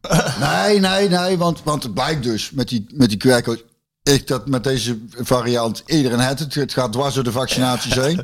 nee, 0.65 0.79
nee, 0.79 1.09
nee, 1.09 1.37
want, 1.37 1.61
want 1.63 1.83
het 1.83 1.93
blijkt 1.93 2.23
dus 2.23 2.51
met 2.51 2.67
die, 2.69 2.85
met 2.93 3.09
die 3.09 3.17
QR-codes. 3.27 3.63
Ik 4.03 4.27
dat 4.27 4.47
met 4.47 4.63
deze 4.63 4.97
variant 5.09 5.83
iedereen 5.85 6.19
het. 6.19 6.39
Het, 6.39 6.53
het 6.55 6.73
gaat 6.73 6.91
dwars 6.93 7.13
door 7.15 7.23
de 7.23 7.31
vaccinaties 7.31 7.95
heen. 8.05 8.21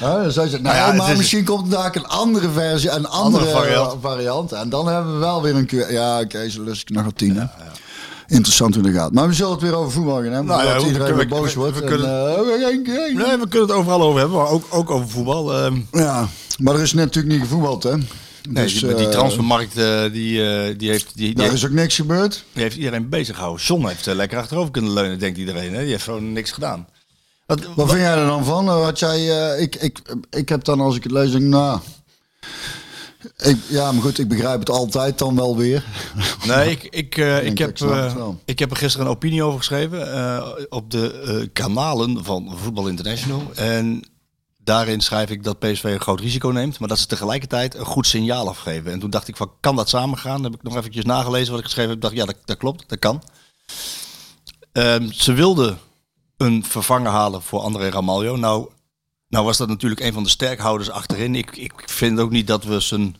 Ja, 0.00 0.22
dan 0.22 0.32
zei 0.32 0.48
ze, 0.48 0.58
nou, 0.60 0.76
ja, 0.76 0.86
het 0.86 0.96
maar 0.96 1.10
is- 1.10 1.16
misschien 1.16 1.44
komt 1.44 1.64
er 1.72 1.78
daar 1.78 1.96
een 1.96 2.06
andere 2.06 2.50
versie, 2.50 2.90
een 2.90 3.06
andere, 3.08 3.44
variant. 3.46 3.94
variant. 4.00 4.52
En 4.52 4.68
dan 4.68 4.88
hebben 4.88 5.12
we 5.12 5.18
wel 5.18 5.42
weer 5.42 5.54
een 5.56 5.66
QR. 5.66 5.90
Ja, 5.92 6.20
oké, 6.20 6.48
zo 6.50 6.62
lust 6.62 6.82
ik 6.82 6.90
nog 6.90 7.06
op 7.06 7.18
tien. 7.18 7.50
Interessant 8.26 8.74
hoe 8.74 8.82
dat 8.84 8.92
gaat. 8.92 9.12
Maar 9.12 9.28
we 9.28 9.34
zullen 9.34 9.52
het 9.52 9.60
weer 9.62 9.74
over 9.74 9.92
voetbal 9.92 10.14
gaan 10.14 10.24
hebben. 10.32 10.44
Nou 10.56 10.80
we 10.80 10.86
iedereen 10.86 11.14
weer 11.14 11.28
boos 11.28 11.54
we- 11.54 11.60
wordt. 11.60 11.76
we 11.76 11.82
en, 11.82 11.88
kunnen- 11.88 12.28
eh, 12.28 12.66
geen- 12.68 13.16
Nee, 13.16 13.36
we 13.36 13.48
kunnen 13.48 13.68
het 13.68 13.70
overal 13.76 14.02
over 14.02 14.20
hebben, 14.20 14.38
maar 14.38 14.48
ook, 14.48 14.64
ook 14.70 14.90
over 14.90 15.08
voetbal. 15.08 15.54
Ehm, 15.54 15.80
Ja, 15.92 16.28
maar 16.58 16.74
er 16.74 16.82
is 16.82 16.92
net 16.92 17.04
natuurlijk 17.04 17.34
niet 17.34 17.42
gevoetbald, 17.42 17.82
hè? 17.82 17.94
Nee, 18.48 18.64
Dus, 18.64 18.72
die, 18.80 18.94
die 18.94 19.06
eh, 19.06 19.12
transfermarkt 19.12 19.74
die, 19.74 19.82
eh, 20.44 20.78
die, 20.78 20.90
heeft, 20.90 21.06
die, 21.14 21.26
die, 21.26 21.34
Daar 21.34 21.52
is 21.52 21.64
ook 21.64 21.70
niks 21.70 21.96
gebeurd. 21.96 22.44
die 22.52 22.62
heeft 22.62 22.76
iedereen 22.76 23.08
bezig 23.08 23.34
gehouden. 23.36 23.64
John 23.64 23.86
heeft 23.86 24.06
eh, 24.06 24.14
lekker 24.14 24.38
achterover 24.38 24.70
kunnen 24.70 24.92
leunen, 24.92 25.18
denkt 25.18 25.38
iedereen. 25.38 25.72
Hè? 25.74 25.80
Die 25.80 25.90
heeft 25.90 26.04
gewoon 26.04 26.32
niks 26.32 26.50
gedaan. 26.50 26.88
Wat, 27.46 27.60
Wat 27.74 27.88
vind 27.88 28.00
jij 28.00 28.14
er 28.16 28.26
dan 28.26 28.44
van? 28.44 28.68
Eh, 28.68 28.80
Wat 28.80 28.98
jij, 28.98 29.52
eh, 29.54 29.60
ik, 29.62 29.74
ik, 29.76 29.98
ik 30.30 30.48
heb 30.48 30.64
dan 30.64 30.80
als 30.80 30.96
ik 30.96 31.02
het 31.02 31.12
lees, 31.12 31.30
denk 31.30 31.42
ik, 31.44 31.48
nou... 31.50 31.80
Ik, 33.36 33.56
ja, 33.68 33.92
maar 33.92 34.02
goed, 34.02 34.18
ik 34.18 34.28
begrijp 34.28 34.58
het 34.60 34.70
altijd 34.70 35.18
dan 35.18 35.36
wel 35.36 35.56
weer. 35.56 35.84
Nee, 36.46 36.70
ik, 36.70 36.82
ik, 36.82 37.16
eh, 37.16 37.44
ik, 37.46 37.58
heb, 37.58 37.80
eh, 37.80 38.28
ik 38.44 38.58
heb 38.58 38.70
er 38.70 38.76
gisteren 38.76 39.06
een 39.06 39.12
opinie 39.12 39.42
over 39.42 39.58
geschreven 39.58 40.12
eh, 40.14 40.48
op 40.68 40.90
de 40.90 41.12
eh, 41.26 41.48
kanalen 41.52 42.24
van 42.24 42.52
Voetbal 42.62 42.88
International. 42.88 43.42
En 43.54 44.02
daarin 44.64 45.00
schrijf 45.00 45.30
ik 45.30 45.44
dat 45.44 45.58
PSV 45.58 45.84
een 45.84 46.00
groot 46.00 46.20
risico 46.20 46.48
neemt, 46.48 46.78
maar 46.78 46.88
dat 46.88 46.98
ze 46.98 47.06
tegelijkertijd 47.06 47.74
een 47.74 47.84
goed 47.84 48.06
signaal 48.06 48.48
afgeven. 48.48 48.92
En 48.92 48.98
toen 48.98 49.10
dacht 49.10 49.28
ik 49.28 49.36
van, 49.36 49.50
kan 49.60 49.76
dat 49.76 49.88
samengaan? 49.88 50.42
Dan 50.42 50.50
heb 50.50 50.60
ik 50.60 50.66
nog 50.66 50.76
eventjes 50.76 51.04
nagelezen 51.04 51.50
wat 51.50 51.58
ik 51.58 51.64
geschreven 51.64 51.90
heb. 51.90 52.00
dacht, 52.00 52.14
ja, 52.14 52.24
dat, 52.24 52.36
dat 52.44 52.56
klopt, 52.56 52.88
dat 52.88 52.98
kan. 52.98 53.22
Ehm, 54.72 55.10
ze 55.10 55.32
wilden 55.32 55.78
een 56.36 56.64
vervanger 56.64 57.10
halen 57.10 57.42
voor 57.42 57.60
André 57.60 57.88
Ramaljo. 57.88 58.36
Nou, 58.36 58.68
nou 59.28 59.44
was 59.44 59.56
dat 59.56 59.68
natuurlijk 59.68 60.00
een 60.00 60.12
van 60.12 60.22
de 60.22 60.28
sterkhouders 60.28 60.90
achterin. 60.90 61.34
Ik, 61.34 61.56
ik 61.56 61.72
vind 61.86 62.18
ook 62.20 62.30
niet 62.30 62.46
dat 62.46 62.64
we 62.64 62.80
zijn 62.80 63.16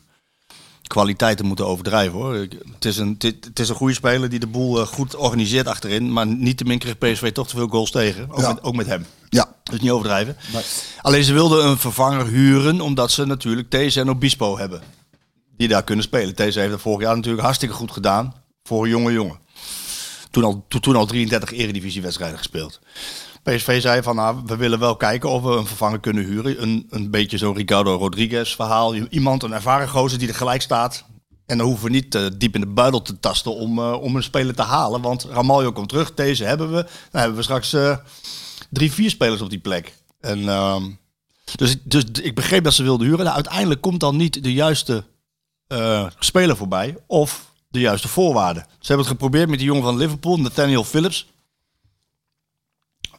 kwaliteiten 0.87 1.47
moeten 1.47 1.67
overdrijven 1.67 2.19
hoor. 2.19 2.35
Het 2.75 2.85
is 2.85 2.97
een, 2.97 3.15
het, 3.19 3.59
is 3.59 3.69
een 3.69 3.75
goede 3.75 3.95
speler 3.95 4.29
die 4.29 4.39
de 4.39 4.47
boel 4.47 4.81
eh, 4.81 4.87
goed 4.87 5.17
organiseert 5.17 5.67
achterin. 5.67 6.13
Maar 6.13 6.27
niettemin 6.27 6.79
kreeg 6.79 6.99
PSV 6.99 7.33
toch 7.33 7.49
te 7.49 7.57
veel 7.57 7.69
goals 7.69 7.91
tegen. 7.91 8.31
Ook, 8.31 8.41
Ja. 8.41 8.49
met, 8.53 8.63
ook 8.63 8.75
met 8.75 8.87
hem. 8.87 9.07
Ja, 9.35 9.57
Dus 9.63 9.81
niet 9.81 9.91
overdrijven. 9.91 10.37
Alleen 11.03 11.25
ze 11.25 11.33
wilden 11.33 11.67
een 11.67 11.79
vervanger 11.79 12.27
huren 12.27 12.81
omdat 12.81 13.11
ze 13.11 13.27
natuurlijk 13.27 13.71
These 13.71 14.01
en 14.01 14.11
Obispo 14.11 14.59
hebben. 14.59 14.83
Die 15.57 15.69
daar 15.69 15.85
kunnen 15.85 16.05
spelen. 16.05 16.35
These 16.35 16.59
heeft 16.59 16.71
dat 16.71 16.81
vorig 16.81 17.07
jaar 17.07 17.17
natuurlijk 17.17 17.43
hartstikke 17.43 17.75
goed 17.75 17.91
gedaan. 17.93 18.35
Voor 18.63 18.85
een 18.85 18.91
jonge 18.91 19.13
jongen. 19.13 19.39
Toen 20.31 20.45
al, 20.45 20.65
toen, 20.69 20.81
toen 20.81 20.97
al 20.97 21.07
33 21.07 21.53
eredivisiewedstrijden 21.53 22.39
gespeeld. 22.39 22.81
PSV 23.43 23.81
zei 23.81 24.03
van 24.03 24.17
nou, 24.17 24.43
we 24.47 24.57
willen 24.57 24.79
wel 24.79 24.97
kijken 24.97 25.31
of 25.31 25.43
we 25.43 25.51
een 25.51 25.67
vervanger 25.67 26.01
kunnen 26.01 26.25
huren. 26.25 26.63
Een, 26.63 26.87
een 26.91 27.11
beetje 27.11 27.39
zo'n 27.39 27.57
Ricardo 27.57 27.97
Rodriguez 27.97 28.55
verhaal. 28.55 28.95
Iemand, 28.95 29.43
een 29.43 29.53
ervaren 29.53 29.89
gozer 29.89 30.19
die 30.19 30.29
er 30.29 30.35
gelijk 30.35 30.63
staat. 30.63 31.05
En 31.47 31.59
dan 31.59 31.67
hoeven 31.67 31.85
we 31.85 31.91
niet 31.91 32.15
eh, 32.15 32.27
diep 32.37 32.55
in 32.55 32.61
de 32.61 32.67
buidel 32.67 33.03
te 33.03 33.21
tasten 33.21 33.55
om, 33.55 33.79
eh, 33.79 34.03
om 34.03 34.17
een 34.17 34.23
speler 34.23 34.55
te 34.55 34.63
halen. 34.63 35.01
Want 35.01 35.25
Ramaljo 35.25 35.73
komt 35.73 35.89
terug, 35.89 36.15
deze 36.15 36.45
hebben 36.45 36.73
we. 36.73 36.83
Dan 37.11 37.21
hebben 37.21 37.37
we 37.37 37.43
straks 37.43 37.73
eh, 37.73 37.97
drie, 38.73 38.93
vier 38.93 39.11
spelers 39.11 39.41
op 39.41 39.51
die 39.51 39.59
plek. 39.59 39.93
En, 40.21 40.49
ehm, 40.49 40.91
dus, 41.57 41.77
dus 41.83 42.05
ik 42.23 42.35
begreep 42.35 42.65
dat 42.65 42.75
ze 42.75 42.83
wilden 42.83 43.07
huren. 43.07 43.25
Nou, 43.25 43.35
uiteindelijk 43.35 43.81
komt 43.81 44.01
dan 44.01 44.17
niet 44.17 44.43
de 44.43 44.53
juiste 44.53 45.05
eh, 45.67 46.07
speler 46.19 46.57
voorbij. 46.57 46.97
Of 47.07 47.51
de 47.69 47.81
juiste 47.81 48.09
voorwaarden. 48.09 48.63
Ze 48.63 48.87
hebben 48.87 49.07
het 49.07 49.15
geprobeerd 49.15 49.49
met 49.49 49.59
die 49.59 49.67
jongen 49.67 49.83
van 49.83 49.97
Liverpool, 49.97 50.37
Nathaniel 50.39 50.85
Phillips. 50.85 51.27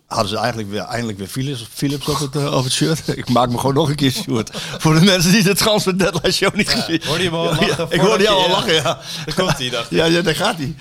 Hadden 0.05 0.29
ze 0.29 0.37
eigenlijk 0.37 0.69
weer, 0.69 0.81
eindelijk 0.81 1.17
weer 1.17 1.27
Philips, 1.27 1.67
Philips 1.73 2.07
op, 2.07 2.19
het, 2.19 2.53
op 2.53 2.63
het 2.63 2.73
shirt. 2.73 3.07
Ik 3.17 3.29
maak 3.29 3.49
me 3.49 3.57
gewoon 3.57 3.73
nog 3.75 3.89
een 3.89 3.95
keer 3.95 4.11
shirt. 4.11 4.49
Voor 4.53 4.93
de 4.93 5.01
mensen 5.01 5.31
die 5.31 5.43
de 5.43 5.55
Transfer 5.55 5.97
Deadline 5.97 6.31
Show 6.31 6.55
niet 6.55 6.69
gezien 6.69 7.01
Hoorde 7.05 7.23
je 7.23 7.29
hem 7.29 7.37
al 7.37 7.45
lachen 7.45 7.67
Ja, 7.67 7.85
Ik 7.89 7.99
hoorde 7.99 8.23
jou 8.23 8.43
al 8.43 8.49
lachen, 8.49 8.73
ja. 8.73 9.01
Daar 9.25 9.35
komt 9.35 9.57
hij, 9.57 9.69
dacht 9.69 9.91
ik. 9.91 9.97
Ja, 9.97 10.05
ja 10.05 10.21
daar 10.21 10.35
gaat 10.35 10.57
hij. 10.57 10.75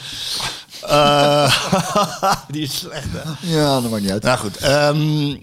Eh, 0.82 2.42
die 2.50 2.62
is 2.62 2.78
slecht, 2.78 3.08
hè? 3.12 3.52
ja, 3.54 3.80
dat 3.80 3.90
maakt 3.90 4.02
niet 4.02 4.10
uit. 4.12 4.22
Nou 4.22 4.38
goed, 4.38 4.56
ehm, 4.56 5.36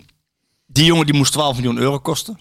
die 0.66 0.86
jongen 0.86 1.06
die 1.06 1.16
moest 1.16 1.32
12 1.32 1.56
miljoen 1.56 1.78
euro 1.78 2.00
kosten. 2.00 2.40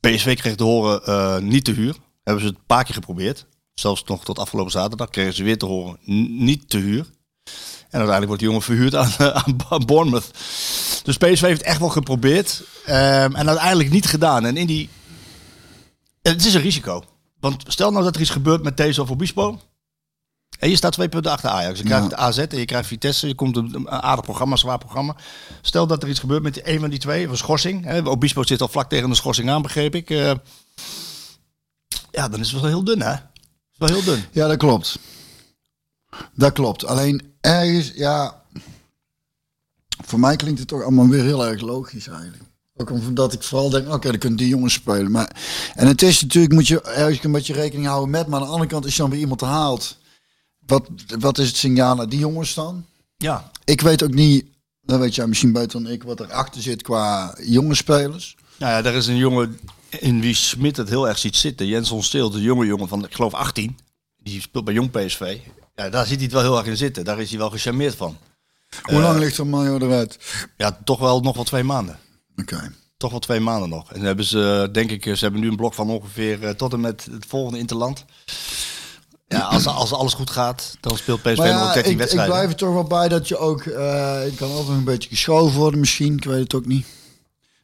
PSV 0.00 0.36
kreeg 0.36 0.54
te 0.54 0.64
horen 0.64 1.04
eh, 1.04 1.38
niet 1.38 1.64
te 1.64 1.72
huur. 1.72 1.94
Hebben 2.22 2.42
ze 2.42 2.48
het 2.48 2.58
een 2.58 2.66
paar 2.66 2.84
keer 2.84 2.94
geprobeerd. 2.94 3.46
Zelfs 3.74 4.04
nog 4.04 4.24
tot 4.24 4.38
afgelopen 4.38 4.72
zaterdag 4.72 5.10
kregen 5.10 5.34
ze 5.34 5.42
weer 5.42 5.58
te 5.58 5.66
horen 5.66 5.98
niet 6.46 6.68
te 6.68 6.78
huur. 6.78 7.06
En 7.90 7.98
uiteindelijk 7.98 8.26
wordt 8.26 8.38
die 8.38 8.48
jongen 8.48 8.62
verhuurd 8.64 8.94
aan, 8.94 9.34
aan 9.70 9.86
Bournemouth. 9.86 10.30
Dus 11.02 11.16
PSV 11.16 11.40
heeft 11.40 11.62
echt 11.62 11.78
wel 11.78 11.88
geprobeerd. 11.88 12.62
ehm, 12.84 13.34
en 13.34 13.48
uiteindelijk 13.48 13.90
niet 13.90 14.06
gedaan. 14.06 14.44
En 14.44 14.56
in 14.56 14.66
die... 14.66 14.88
en 16.22 16.32
Het 16.32 16.44
is 16.46 16.54
een 16.54 16.60
risico. 16.60 17.04
Want 17.40 17.62
stel 17.66 17.90
nou 17.90 18.04
dat 18.04 18.14
er 18.14 18.20
iets 18.20 18.30
gebeurt 18.30 18.62
met 18.62 18.76
deze 18.76 19.02
of 19.02 19.10
Obispo. 19.10 19.60
En 20.58 20.70
je 20.70 20.76
staat 20.76 20.92
twee 20.92 21.08
punten 21.08 21.32
achter 21.32 21.50
Ajax. 21.50 21.78
Je 21.78 21.84
krijgt 21.84 22.10
Ja. 22.10 22.16
AZ 22.16 22.38
en 22.38 22.58
je 22.58 22.64
krijgt 22.64 22.88
Vitesse. 22.88 23.26
Je 23.26 23.34
komt 23.34 23.56
een, 23.56 23.88
aardig 23.88 24.24
programma, 24.24 24.56
zwaar 24.56 24.78
programma. 24.78 25.16
Stel 25.60 25.86
dat 25.86 26.02
er 26.02 26.08
iets 26.08 26.20
gebeurt 26.20 26.42
met 26.42 26.66
een 26.66 26.80
van 26.80 26.90
die 26.90 26.98
twee, 26.98 27.24
of 27.24 27.30
een 27.30 27.36
schorsing. 27.36 27.84
Hè. 27.84 28.08
Obispo 28.08 28.42
zit 28.42 28.60
al 28.60 28.68
vlak 28.68 28.88
tegen 28.88 29.08
een 29.10 29.16
schorsing 29.16 29.50
aan, 29.50 29.62
begreep 29.62 29.94
ik. 29.94 30.10
Eh, 30.10 30.32
ja, 32.10 32.28
dan 32.28 32.40
is 32.40 32.50
het 32.50 32.60
wel 32.60 32.70
heel 32.70 32.84
dun, 32.84 33.02
hè? 33.02 33.12
is 33.12 33.78
wel 33.78 33.88
heel 33.88 34.04
dun. 34.04 34.24
Ja, 34.32 34.46
dat 34.46 34.56
klopt. 34.56 34.98
Dat 36.34 36.52
klopt. 36.52 36.86
Alleen 36.86 37.32
ergens, 37.40 37.92
ja... 37.94 38.38
Voor 40.04 40.20
mij 40.20 40.36
klinkt 40.36 40.58
het 40.58 40.68
toch 40.68 40.82
allemaal 40.82 41.08
weer 41.08 41.22
heel 41.24 41.46
erg 41.46 41.60
logisch 41.60 42.08
eigenlijk. 42.08 42.42
Ook 42.76 42.90
omdat 42.90 43.32
ik 43.32 43.42
vooral 43.42 43.70
denk, 43.70 43.92
oké, 43.92 44.08
dan 44.10 44.18
kunnen 44.18 44.38
die 44.38 44.48
jongens 44.48 44.74
spelen. 44.74 45.10
Maar, 45.10 45.36
en 45.74 45.86
het 45.86 46.02
is 46.02 46.22
natuurlijk, 46.22 46.52
moet 46.52 46.68
je 46.68 46.82
ergens 46.82 47.24
een 47.24 47.32
beetje 47.32 47.52
rekening 47.52 47.86
houden 47.86 48.10
met. 48.10 48.26
Maar 48.26 48.40
aan 48.40 48.46
de 48.46 48.52
andere 48.52 48.70
kant, 48.70 48.84
als 48.84 48.96
je 48.96 49.00
dan 49.00 49.10
weer 49.10 49.20
iemand 49.20 49.40
haalt... 49.40 49.98
Wat, 50.70 50.88
wat 51.18 51.38
is 51.38 51.46
het 51.46 51.56
signaal 51.56 51.94
naar 51.94 52.08
die 52.08 52.18
jongens 52.18 52.54
dan? 52.54 52.84
Ja, 53.16 53.50
Ik 53.64 53.80
weet 53.80 54.02
ook 54.02 54.14
niet, 54.14 54.46
dat 54.80 55.00
weet 55.00 55.14
jij 55.14 55.26
misschien 55.26 55.52
beter 55.52 55.82
dan 55.82 55.92
ik, 55.92 56.02
wat 56.02 56.20
erachter 56.20 56.62
zit 56.62 56.82
qua 56.82 57.34
jonge 57.42 57.74
spelers. 57.74 58.36
nou 58.58 58.72
ja, 58.72 58.90
er 58.90 58.94
is 58.96 59.06
een 59.06 59.16
jongen 59.16 59.58
in 59.98 60.20
wie 60.20 60.34
Smit 60.34 60.76
het 60.76 60.88
heel 60.88 61.08
erg 61.08 61.18
ziet 61.18 61.36
zitten. 61.36 61.66
Jenson 61.66 62.02
Steel, 62.02 62.30
de 62.30 62.40
jonge 62.40 62.66
jongen 62.66 62.88
van, 62.88 63.04
ik 63.04 63.14
geloof 63.14 63.34
18. 63.34 63.78
Die 64.22 64.40
speelt 64.40 64.64
bij 64.64 64.74
Jong 64.74 64.90
PSV. 64.90 65.38
Ja, 65.74 65.88
daar 65.88 66.06
ziet 66.06 66.14
hij 66.16 66.24
het 66.24 66.32
wel 66.32 66.42
heel 66.42 66.56
erg 66.58 66.66
in 66.66 66.76
zitten. 66.76 67.04
Daar 67.04 67.20
is 67.20 67.30
hij 67.30 67.38
wel 67.38 67.50
gecharmeerd 67.50 67.94
van. 67.94 68.16
Hoe 68.82 69.00
lang 69.00 69.18
ligt 69.18 69.38
er 69.38 69.46
Mario 69.46 69.78
eruit? 69.78 70.18
Ja, 70.56 70.78
toch 70.84 70.98
wel 70.98 71.20
nog 71.20 71.34
wel 71.34 71.44
twee 71.44 71.62
maanden. 71.62 71.98
Oké. 72.36 72.72
Toch 72.96 73.10
wel 73.10 73.20
twee 73.20 73.40
maanden 73.40 73.68
nog. 73.68 73.88
En 73.88 73.96
dan 73.96 74.06
hebben 74.06 74.24
ze, 74.24 74.68
denk 74.72 74.90
ik, 74.90 75.04
ze 75.04 75.24
hebben 75.24 75.40
nu 75.40 75.48
een 75.48 75.56
blok 75.56 75.74
van 75.74 75.90
ongeveer 75.90 76.44
eh, 76.44 76.50
tot 76.50 76.72
en 76.72 76.80
met 76.80 77.08
het 77.10 77.24
volgende 77.28 77.58
Interland. 77.58 78.04
Ja, 79.34 79.40
als, 79.54 79.66
als 79.66 79.92
alles 79.92 80.14
goed 80.14 80.30
gaat, 80.30 80.76
dan 80.80 80.96
speelt 80.96 81.22
PSV 81.22 81.36
Maar 81.36 81.52
nog 81.52 81.66
ja, 81.66 81.72
13 81.72 81.84
ik, 81.84 81.90
ik 81.90 81.98
wedstrijden. 81.98 82.34
blijf 82.34 82.50
er 82.50 82.56
toch 82.56 82.72
wel 82.72 82.84
bij 82.84 83.08
dat 83.08 83.28
je 83.28 83.36
ook... 83.36 83.62
eh, 83.62 84.26
ik 84.26 84.36
kan 84.36 84.50
altijd 84.50 84.76
een 84.78 84.84
beetje 84.84 85.08
geschoven 85.08 85.58
worden 85.58 85.80
misschien, 85.80 86.16
ik 86.16 86.24
weet 86.24 86.42
het 86.42 86.54
ook 86.54 86.66
niet. 86.66 86.86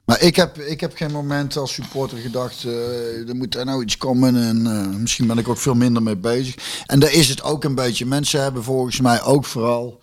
Maar 0.05 0.21
ik 0.21 0.37
heb, 0.37 0.59
ik 0.59 0.81
heb 0.81 0.97
geen 0.97 1.13
moment 1.13 1.57
als 1.57 1.73
supporter 1.73 2.19
gedacht, 2.19 2.65
eh, 2.65 3.29
er 3.29 3.37
moet 3.37 3.55
er 3.55 3.65
nou 3.65 3.83
iets 3.83 3.97
komen. 3.97 4.37
En 4.37 4.67
eh, 4.67 4.87
misschien 4.99 5.27
ben 5.27 5.39
ik 5.39 5.49
ook 5.49 5.59
veel 5.59 5.75
minder 5.75 6.03
mee 6.03 6.17
bezig. 6.17 6.55
En 6.87 7.01
daar 7.01 7.13
is 7.13 7.29
het 7.29 7.43
ook 7.43 7.65
een 7.65 7.75
beetje. 7.75 8.07
Mensen 8.07 8.43
hebben 8.43 8.63
volgens 8.65 9.01
mij 9.01 9.23
ook 9.23 9.45
vooral, 9.45 10.01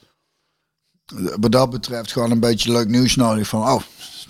wat 1.40 1.52
dat 1.52 1.70
betreft, 1.70 2.12
gewoon 2.12 2.32
een 2.32 2.40
beetje 2.40 2.72
leuk 2.72 2.88
nieuws 2.88 3.16
nodig. 3.16 3.48
Van, 3.48 3.62
oh, 3.62 3.82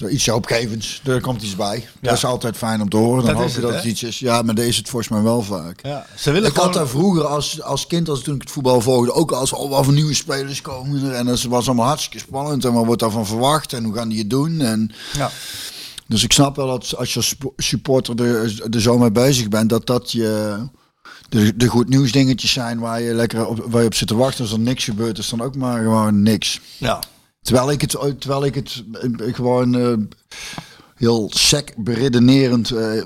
iets 0.10 0.28
hoopgevends, 0.28 1.02
er 1.06 1.22
komt 1.22 1.42
iets 1.42 1.56
bij. 1.56 1.88
Dat 2.02 2.14
is 2.14 2.26
altijd 2.26 2.58
fijn 2.58 2.82
om 2.82 2.90
te 2.90 2.98
horen. 2.98 3.26
Dan 3.26 3.34
Dat 3.34 3.44
hoop 3.44 3.56
je 3.56 3.62
dat 3.62 3.74
het 3.74 3.84
iets 3.84 4.04
is. 4.04 4.20
Ja, 4.20 4.42
maar 4.42 4.58
is 4.58 4.78
het 4.78 4.90
volgens 4.90 5.12
mij 5.12 5.22
wel 5.22 5.42
vaak. 5.42 5.80
Ja, 5.84 6.06
ze 6.18 6.32
willen 6.32 6.50
Ik 6.50 6.56
had 6.56 6.74
daar 6.74 6.88
vroeger 6.88 7.26
als, 7.26 7.62
als 7.62 7.88
kind, 7.88 8.10
als 8.10 8.22
toen 8.22 8.36
ik 8.36 8.42
het 8.42 8.52
voetbal 8.52 8.82
volgde, 8.82 9.12
ook 9.14 9.32
als 9.32 9.54
oh, 9.54 9.70
wat 9.70 9.84
voor 9.86 9.94
nieuwe 9.94 10.14
spelers 10.14 10.62
komen 10.62 11.06
er. 11.06 11.14
En 11.14 11.26
dat 11.26 11.42
was 11.42 11.68
allemaal 11.68 11.88
hartstikke 11.88 12.20
spannend. 12.20 12.66
En 12.66 12.74
wat 12.74 12.86
wordt 12.86 13.02
daarvan 13.02 13.26
verwacht 13.26 13.74
en 13.74 13.84
hoe 13.84 13.94
gaan 13.94 14.10
die 14.10 14.20
het 14.20 14.30
doen? 14.30 14.62
En, 14.62 14.92
Ja. 15.18 15.32
dus 16.08 16.24
ik 16.24 16.34
snap 16.34 16.56
wel 16.56 16.68
dat 16.68 16.96
als 16.98 17.14
je 17.14 17.36
supporter 17.58 18.22
er, 18.22 18.68
er 18.72 18.82
zo 18.82 18.98
mee 18.98 19.12
bezig 19.12 19.48
bent, 19.48 19.70
dat 19.70 19.86
dat 19.86 20.12
je 20.12 20.58
de, 21.30 21.58
de 21.58 21.68
goed 21.68 21.90
nieuws 21.90 22.12
dingetjes 22.12 22.52
zijn 22.52 22.80
waar 22.80 23.02
je 23.02 23.14
lekker 23.14 23.48
op, 23.48 23.66
waar 23.68 23.82
je 23.82 23.88
op 23.88 23.94
zit 23.94 24.08
te 24.08 24.16
wachten. 24.16 24.44
Als 24.44 24.54
er 24.54 24.60
niks 24.60 24.84
gebeurt, 24.84 25.18
is 25.18 25.30
dan 25.30 25.42
ook 25.42 25.56
maar 25.56 25.82
gewoon 25.82 26.22
niks. 26.22 26.60
Ja. 26.78 27.00
Terwijl 27.44 27.72
ik 27.72 27.82
het, 27.82 27.90
terwijl 28.20 28.46
ik 28.46 28.56
het 28.56 28.84
eh, 29.02 29.34
gewoon 29.34 29.76
eh, 29.76 29.94
heel 30.96 31.32
sec 31.34 31.74
beredenerend 31.78 32.72
eh, 32.72 33.04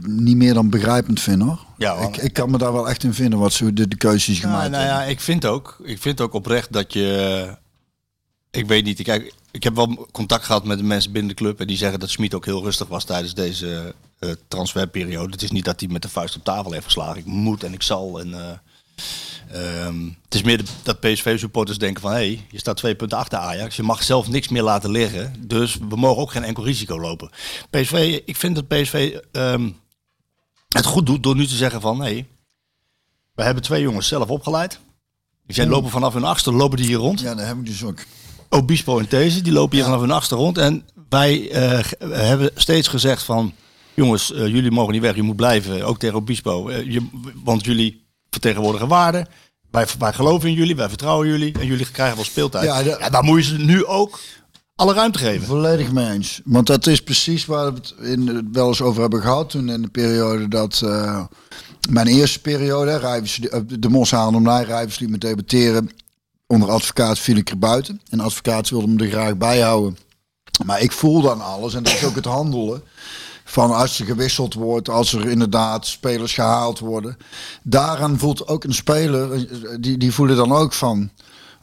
niet 0.00 0.36
meer 0.36 0.54
dan 0.54 0.70
begrijpend 0.70 1.20
vind 1.20 1.42
hoor. 1.42 1.64
Ja, 1.78 1.94
ik, 1.94 2.16
ik 2.16 2.32
kan 2.32 2.50
me 2.50 2.58
daar 2.58 2.72
wel 2.72 2.88
echt 2.88 3.04
in 3.04 3.14
vinden 3.14 3.38
wat 3.38 3.52
ze 3.52 3.72
de, 3.72 3.88
de 3.88 3.96
keuzes 3.96 4.36
Ja, 4.36 4.42
gemaakt 4.42 4.70
nou 4.70 4.84
ja, 4.84 4.90
hebben. 4.90 5.10
ik 5.10 5.20
vind 5.20 5.44
ook, 5.44 5.78
ik 5.82 5.98
vind 5.98 6.20
ook 6.20 6.32
oprecht 6.32 6.72
dat 6.72 6.92
je, 6.92 7.56
ik 8.50 8.66
weet 8.66 8.84
niet, 8.84 9.02
kijk, 9.02 9.34
ik 9.50 9.62
heb 9.62 9.74
wel 9.74 10.08
contact 10.12 10.44
gehad 10.44 10.64
met 10.64 10.78
de 10.78 10.84
mensen 10.84 11.12
binnen 11.12 11.30
de 11.30 11.36
club 11.36 11.60
en 11.60 11.66
die 11.66 11.76
zeggen 11.76 12.00
dat 12.00 12.10
Smit 12.10 12.34
ook 12.34 12.44
heel 12.44 12.62
rustig 12.62 12.88
was 12.88 13.04
tijdens 13.04 13.34
deze 13.34 13.94
eh, 14.18 14.30
transferperiode. 14.48 15.32
Het 15.32 15.42
is 15.42 15.50
niet 15.50 15.64
dat 15.64 15.80
hij 15.80 15.88
met 15.88 16.02
de 16.02 16.08
vuist 16.08 16.36
op 16.36 16.44
tafel 16.44 16.72
heeft 16.72 16.84
geslagen. 16.84 17.16
Ik 17.16 17.26
moet 17.26 17.64
en 17.64 17.72
ik 17.72 17.82
zal 17.82 18.20
en 18.20 18.60
eh, 19.48 19.86
ehm, 19.86 20.04
het 20.24 20.34
is 20.34 20.42
meer 20.42 20.58
de- 20.58 20.64
dat 20.82 21.00
PSV-supporters 21.00 21.78
denken 21.78 22.02
van, 22.02 22.10
hé, 22.10 22.16
hey, 22.16 22.46
je 22.50 22.58
staat 22.58 22.76
twee 22.76 22.94
punten 22.94 23.18
achter 23.18 23.38
Ajax, 23.38 23.76
je 23.76 23.82
mag 23.82 24.02
zelf 24.02 24.28
niks 24.28 24.48
meer 24.48 24.62
laten 24.62 24.90
liggen, 24.90 25.34
dus 25.46 25.76
we 25.88 25.96
mogen 25.96 26.22
ook 26.22 26.30
geen 26.30 26.44
enkel 26.44 26.64
risico 26.64 27.00
lopen. 27.00 27.30
PSV, 27.70 28.20
ik 28.24 28.36
vind 28.36 28.54
dat 28.54 28.68
PSV 28.68 29.18
ehm, 29.32 29.70
het 30.68 30.86
goed 30.86 31.06
doet 31.06 31.22
door 31.22 31.36
nu 31.36 31.46
te 31.46 31.56
zeggen 31.56 31.80
van, 31.80 31.98
hé, 31.98 32.04
hey, 32.12 32.26
we 33.34 33.42
hebben 33.42 33.62
twee 33.62 33.82
jongens 33.82 34.08
zelf 34.08 34.28
opgeleid. 34.28 34.80
Die 35.46 35.54
zijn 35.54 35.68
lopen 35.68 35.90
vanaf 35.90 36.14
hun 36.14 36.24
achtste, 36.24 36.52
lopen 36.52 36.76
die 36.76 36.86
hier 36.86 36.96
rond. 36.96 37.20
Ja, 37.20 37.34
dat 37.34 37.46
heb 37.46 37.56
ik 37.56 37.66
dus 37.66 37.84
ook. 37.84 37.98
Obispo 38.48 38.98
en 38.98 39.08
These, 39.08 39.42
die 39.42 39.52
lopen 39.52 39.76
hier 39.76 39.84
vanaf 39.84 40.00
hun 40.00 40.10
achtste 40.10 40.34
rond. 40.34 40.58
En 40.58 40.86
wij 41.08 41.50
eh, 41.50 41.84
hebben 42.10 42.50
steeds 42.54 42.88
gezegd 42.88 43.22
van... 43.22 43.54
Jongens, 43.94 44.32
eh, 44.32 44.46
jullie 44.46 44.70
mogen 44.70 44.92
niet 44.92 45.02
weg, 45.02 45.14
je 45.14 45.22
moet 45.22 45.36
blijven. 45.36 45.82
Ook 45.82 45.98
tegen 45.98 46.16
Obispo. 46.16 46.68
Eh, 46.68 46.92
je, 46.92 47.08
want 47.44 47.64
jullie 47.64 48.03
vertegenwoordigen 48.34 48.88
waarden. 48.88 49.28
Wij, 49.70 49.86
wij 49.98 50.12
geloven 50.12 50.48
in 50.48 50.54
jullie, 50.54 50.76
wij 50.76 50.88
vertrouwen 50.88 51.28
jullie. 51.28 51.58
En 51.58 51.66
jullie 51.66 51.90
krijgen 51.90 52.16
wel 52.16 52.24
speeltijd. 52.24 52.64
Ja, 52.64 53.10
dan 53.10 53.24
moet 53.24 53.44
je 53.44 53.50
ze 53.50 53.58
nu 53.58 53.86
ook 53.86 54.20
alle 54.76 54.94
ruimte 54.94 55.18
geven. 55.18 55.46
Volledig 55.46 55.92
mee 55.92 56.10
eens. 56.10 56.40
Want 56.44 56.66
dat 56.66 56.86
is 56.86 57.02
precies 57.02 57.46
waar 57.46 57.72
we 57.72 57.78
het 57.78 57.94
in, 58.00 58.48
wel 58.52 58.68
eens 58.68 58.80
over 58.82 59.00
hebben 59.00 59.22
gehad. 59.22 59.50
Toen 59.50 59.68
in 59.68 59.82
de 59.82 59.88
periode 59.88 60.48
dat... 60.48 60.80
eh, 60.84 61.24
mijn 61.90 62.06
eerste 62.06 62.40
periode, 62.40 62.96
Rijvers, 62.96 63.40
de 63.78 63.88
Mos 63.88 64.10
haalde 64.10 64.36
om 64.36 64.42
naar 64.42 64.64
Rijvers 64.64 64.98
liet 64.98 65.10
me 65.10 65.18
debuteren. 65.18 65.90
Onder 66.46 66.70
advocaat 66.70 67.18
viel 67.18 67.36
ik 67.36 67.50
er 67.50 67.58
buiten. 67.58 68.00
En 68.08 68.20
advocaat 68.20 68.70
wilde 68.70 68.86
me 68.86 69.04
er 69.04 69.10
graag 69.10 69.36
bij 69.36 69.60
houden. 69.60 69.96
Maar 70.64 70.80
ik 70.80 70.92
voel 70.92 71.20
dan 71.20 71.40
alles. 71.40 71.74
En 71.74 71.82
dat 71.82 71.92
is 71.92 72.04
ook 72.04 72.14
het 72.14 72.24
handelen. 72.24 72.82
Van 73.54 73.70
als 73.70 73.98
er 73.98 74.06
gewisseld 74.06 74.54
wordt, 74.54 74.88
als 74.88 75.12
er 75.12 75.28
inderdaad 75.28 75.86
spelers 75.86 76.34
gehaald 76.34 76.78
worden. 76.78 77.16
Daaraan 77.62 78.18
voelt 78.18 78.48
ook 78.48 78.64
een 78.64 78.74
speler, 78.74 79.32
eh, 79.32 79.40
die, 79.80 79.98
die 79.98 80.12
voelen 80.12 80.36
dan 80.36 80.52
ook 80.52 80.72
van. 80.72 81.10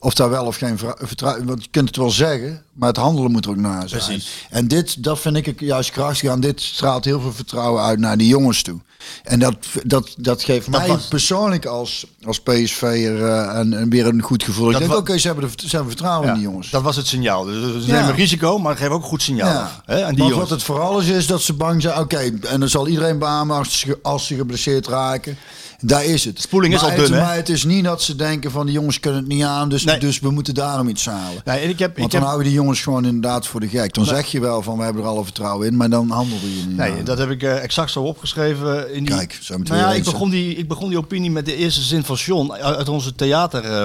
Of 0.03 0.13
daar 0.13 0.29
wel 0.29 0.45
of 0.45 0.55
geen 0.55 0.77
vertrouwen. 0.95 1.45
Want 1.45 1.63
je 1.63 1.69
kunt 1.71 1.87
het 1.87 1.97
wel 1.97 2.09
zeggen, 2.11 2.63
maar 2.73 2.87
het 2.87 2.97
handelen 2.97 3.31
moet 3.31 3.45
er 3.45 3.51
ook 3.51 3.57
naar 3.57 3.89
zijn. 3.89 4.03
Precies. 4.03 4.45
En 4.49 4.67
dit, 4.67 5.03
dat 5.03 5.19
vind 5.19 5.35
ik 5.47 5.59
juist 5.59 5.91
krachtig 5.91 6.29
aan. 6.29 6.39
Dit 6.39 6.61
straalt 6.61 7.05
heel 7.05 7.21
veel 7.21 7.33
vertrouwen 7.33 7.83
uit 7.83 7.99
naar 7.99 8.17
die 8.17 8.27
jongens 8.27 8.61
toe. 8.61 8.79
En 9.23 9.39
dat, 9.39 9.55
dat, 9.83 10.13
dat 10.17 10.43
geeft 10.43 10.71
Dat 10.71 10.79
mij 10.79 10.87
was- 10.89 11.07
persoonlijk 11.07 11.65
als, 11.65 12.05
als 12.25 12.39
PSV'er 12.41 13.23
eh, 13.25 13.59
en, 13.59 13.73
en 13.73 13.89
weer 13.89 14.05
een 14.07 14.21
goed 14.21 14.43
gevoel. 14.43 14.65
Ik 14.65 14.71
Dat 14.71 14.81
denk, 14.81 14.93
wa- 14.93 14.97
oké, 14.99 15.17
ze, 15.17 15.27
hebben 15.27 15.49
de- 15.57 15.67
ze 15.67 15.75
hebben 15.75 15.91
vertrouwen 15.91 16.27
in 16.27 16.33
die 16.33 16.43
jongens. 16.43 16.69
Dat 16.69 16.81
was 16.81 16.95
het 16.95 17.07
signaal. 17.07 17.43
Dus 17.43 17.83
ze 17.83 17.91
Ja. 17.91 17.99
nemen 17.99 18.15
risico, 18.15 18.57
maar 18.59 18.77
geven 18.77 18.91
ook 18.93 19.01
een 19.01 19.07
goed 19.07 19.21
signaal. 19.21 19.49
Ja. 19.53 19.81
Hè, 19.85 20.03
aan 20.05 20.09
die 20.15 20.17
jongens. 20.23 20.37
wat 20.39 20.49
het 20.49 20.63
vooral 20.63 20.99
is, 20.99 21.07
is 21.07 21.27
dat 21.27 21.41
ze 21.41 21.53
bang 21.53 21.81
zijn. 21.81 21.99
Oké, 21.99 22.17
en 22.47 22.59
dan 22.59 22.69
zal 22.69 22.87
iedereen 22.87 23.19
beamen 23.19 23.57
als 23.57 23.79
ze, 23.79 23.99
als 24.01 24.27
ze 24.27 24.35
geblesseerd 24.35 24.87
raken. 24.87 25.37
Daar 25.81 26.05
is 26.05 26.25
het. 26.25 26.41
spoeling 26.41 26.73
is 26.73 26.81
al 26.81 26.89
het, 26.89 26.97
dun, 26.99 27.13
hè? 27.13 27.19
Maar 27.21 27.35
het 27.35 27.49
is 27.49 27.63
niet 27.63 27.83
dat 27.83 28.01
ze 28.01 28.15
denken 28.15 28.51
van 28.51 28.65
die 28.65 28.75
jongens 28.75 28.99
kunnen 28.99 29.19
het 29.19 29.29
niet 29.29 29.43
aan, 29.43 29.69
dus, 29.69 29.83
Nee. 29.83 29.99
dus 29.99 30.19
we 30.19 30.29
moeten 30.29 30.53
daarom 30.53 30.87
iets 30.87 31.05
halen. 31.05 31.41
Nee, 31.45 31.59
en 31.59 31.69
ik 31.69 31.79
heb, 31.79 31.97
Want 31.97 32.05
ik 32.05 32.11
dan 32.11 32.19
heb, 32.19 32.29
houden 32.29 32.47
die 32.47 32.55
jongens 32.55 32.81
gewoon 32.81 33.05
inderdaad 33.05 33.47
voor 33.47 33.59
de 33.59 33.67
gek. 33.67 33.93
Dan 33.93 34.05
zeg 34.05 34.27
je 34.31 34.39
wel 34.39 34.61
van 34.61 34.77
we 34.77 34.83
hebben 34.83 35.03
er 35.03 35.07
alle 35.07 35.23
vertrouwen 35.23 35.67
in, 35.67 35.77
maar 35.77 35.89
dan 35.89 36.09
handelde 36.09 36.57
je 36.57 36.65
niet. 36.65 36.77
Nee, 36.77 37.03
dat 37.03 37.17
heb 37.17 37.29
ik 37.29 37.43
eh, 37.43 37.63
exact 37.63 37.91
zo 37.91 38.03
opgeschreven. 38.03 38.93
In 38.93 39.05
die... 39.05 39.15
Kijk, 39.15 39.37
zijn 39.41 39.59
we 39.59 39.65
het 39.65 39.73
nou 39.73 39.91
ja, 39.91 39.97
ik 39.97 40.03
begon, 40.03 40.29
die, 40.29 40.55
ik 40.55 40.67
begon 40.67 40.89
die 40.89 40.97
opinie 40.97 41.31
met 41.31 41.45
de 41.45 41.55
eerste 41.55 41.81
zin 41.81 42.03
van 42.03 42.15
John. 42.15 42.51
Uit 42.51 42.89
onze 42.89 43.15
theater 43.15 43.63
eh, 43.63 43.83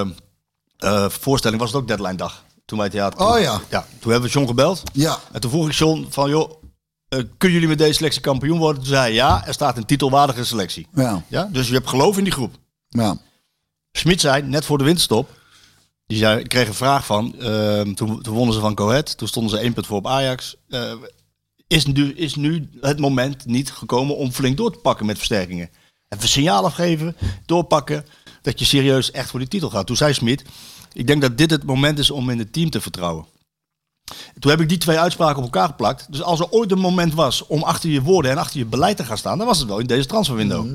eh, 0.77 1.09
was 1.57 1.71
het 1.71 1.75
ook 1.75 1.87
deadline 1.87 2.15
dag. 2.15 2.43
Toen 2.65 2.77
wij 2.77 2.89
theater 2.89 3.19
Oh 3.27 3.39
ja. 3.39 3.61
Ja, 3.69 3.85
toen 3.99 4.11
hebben 4.11 4.29
we 4.29 4.35
John 4.35 4.47
gebeld. 4.47 4.83
Ja, 4.93 5.19
En 5.31 5.41
toen 5.41 5.51
vroeg 5.51 5.67
ik 5.67 5.73
John 5.73 6.05
van, 6.09 6.29
joh, 6.29 6.51
eh, 7.09 7.19
kunnen 7.37 7.57
jullie 7.57 7.67
met 7.67 7.77
deze 7.77 7.93
selectie 7.93 8.21
kampioen 8.21 8.57
worden? 8.57 8.81
Toen 8.81 8.91
zei 8.91 9.01
hij, 9.01 9.13
ja, 9.13 9.45
er 9.45 9.53
staat 9.53 9.77
een 9.77 9.85
titelwaardige 9.85 10.43
selectie. 10.43 10.87
ja, 10.93 11.23
Ja, 11.27 11.49
dus 11.51 11.67
je 11.67 11.73
hebt 11.73 11.89
geloof 11.89 12.17
in 12.17 12.23
die 12.23 12.33
groep. 12.33 12.55
ja. 12.87 13.17
Smit 13.91 14.21
zei, 14.21 14.41
net 14.41 14.65
voor 14.65 14.77
de 14.77 14.83
winterstop, 14.83 15.29
die 16.05 16.17
zei, 16.17 16.39
ik 16.39 16.47
kreeg 16.47 16.67
een 16.67 16.73
vraag 16.73 17.05
van, 17.05 17.39
ehm, 17.39 17.93
toen, 17.93 18.21
toen 18.21 18.33
wonnen 18.35 18.53
ze 18.53 18.59
van 18.59 18.75
Coët, 18.75 19.17
toen 19.17 19.27
stonden 19.27 19.51
ze 19.51 19.57
één 19.57 19.73
punt 19.73 19.85
voor 19.85 19.97
op 19.97 20.07
Ajax. 20.07 20.55
Eh, 20.69 20.93
is, 21.67 21.85
nu, 21.85 22.13
is 22.13 22.35
nu 22.35 22.69
het 22.81 22.99
moment 22.99 23.45
niet 23.45 23.71
gekomen 23.71 24.15
om 24.15 24.31
flink 24.31 24.57
door 24.57 24.71
te 24.71 24.79
pakken 24.79 25.05
met 25.05 25.17
versterkingen? 25.17 25.69
Even 26.09 26.29
signaal 26.29 26.65
afgeven, 26.65 27.15
doorpakken, 27.45 28.05
dat 28.41 28.59
je 28.59 28.65
serieus 28.65 29.11
echt 29.11 29.29
voor 29.29 29.39
die 29.39 29.47
titel 29.47 29.69
gaat. 29.69 29.87
Toen 29.87 29.95
zei 29.95 30.13
Smit, 30.13 30.43
ik 30.93 31.07
denk 31.07 31.21
dat 31.21 31.37
dit 31.37 31.51
het 31.51 31.63
moment 31.63 31.99
is 31.99 32.11
om 32.11 32.29
in 32.29 32.39
het 32.39 32.53
team 32.53 32.69
te 32.69 32.81
vertrouwen. 32.81 33.25
Toen 34.39 34.51
heb 34.51 34.61
ik 34.61 34.69
die 34.69 34.77
twee 34.77 34.99
uitspraken 34.99 35.37
op 35.37 35.43
elkaar 35.43 35.67
geplakt. 35.67 36.05
Dus 36.11 36.21
als 36.21 36.39
er 36.39 36.49
ooit 36.49 36.71
een 36.71 36.79
moment 36.79 37.13
was 37.13 37.45
om 37.47 37.63
achter 37.63 37.89
je 37.89 38.01
woorden 38.01 38.31
en 38.31 38.37
achter 38.37 38.59
je 38.59 38.65
beleid 38.65 38.97
te 38.97 39.03
gaan 39.05 39.17
staan, 39.17 39.37
dan 39.37 39.47
was 39.47 39.59
het 39.59 39.67
wel 39.67 39.79
in 39.79 39.87
deze 39.87 40.07
transferwindow. 40.07 40.65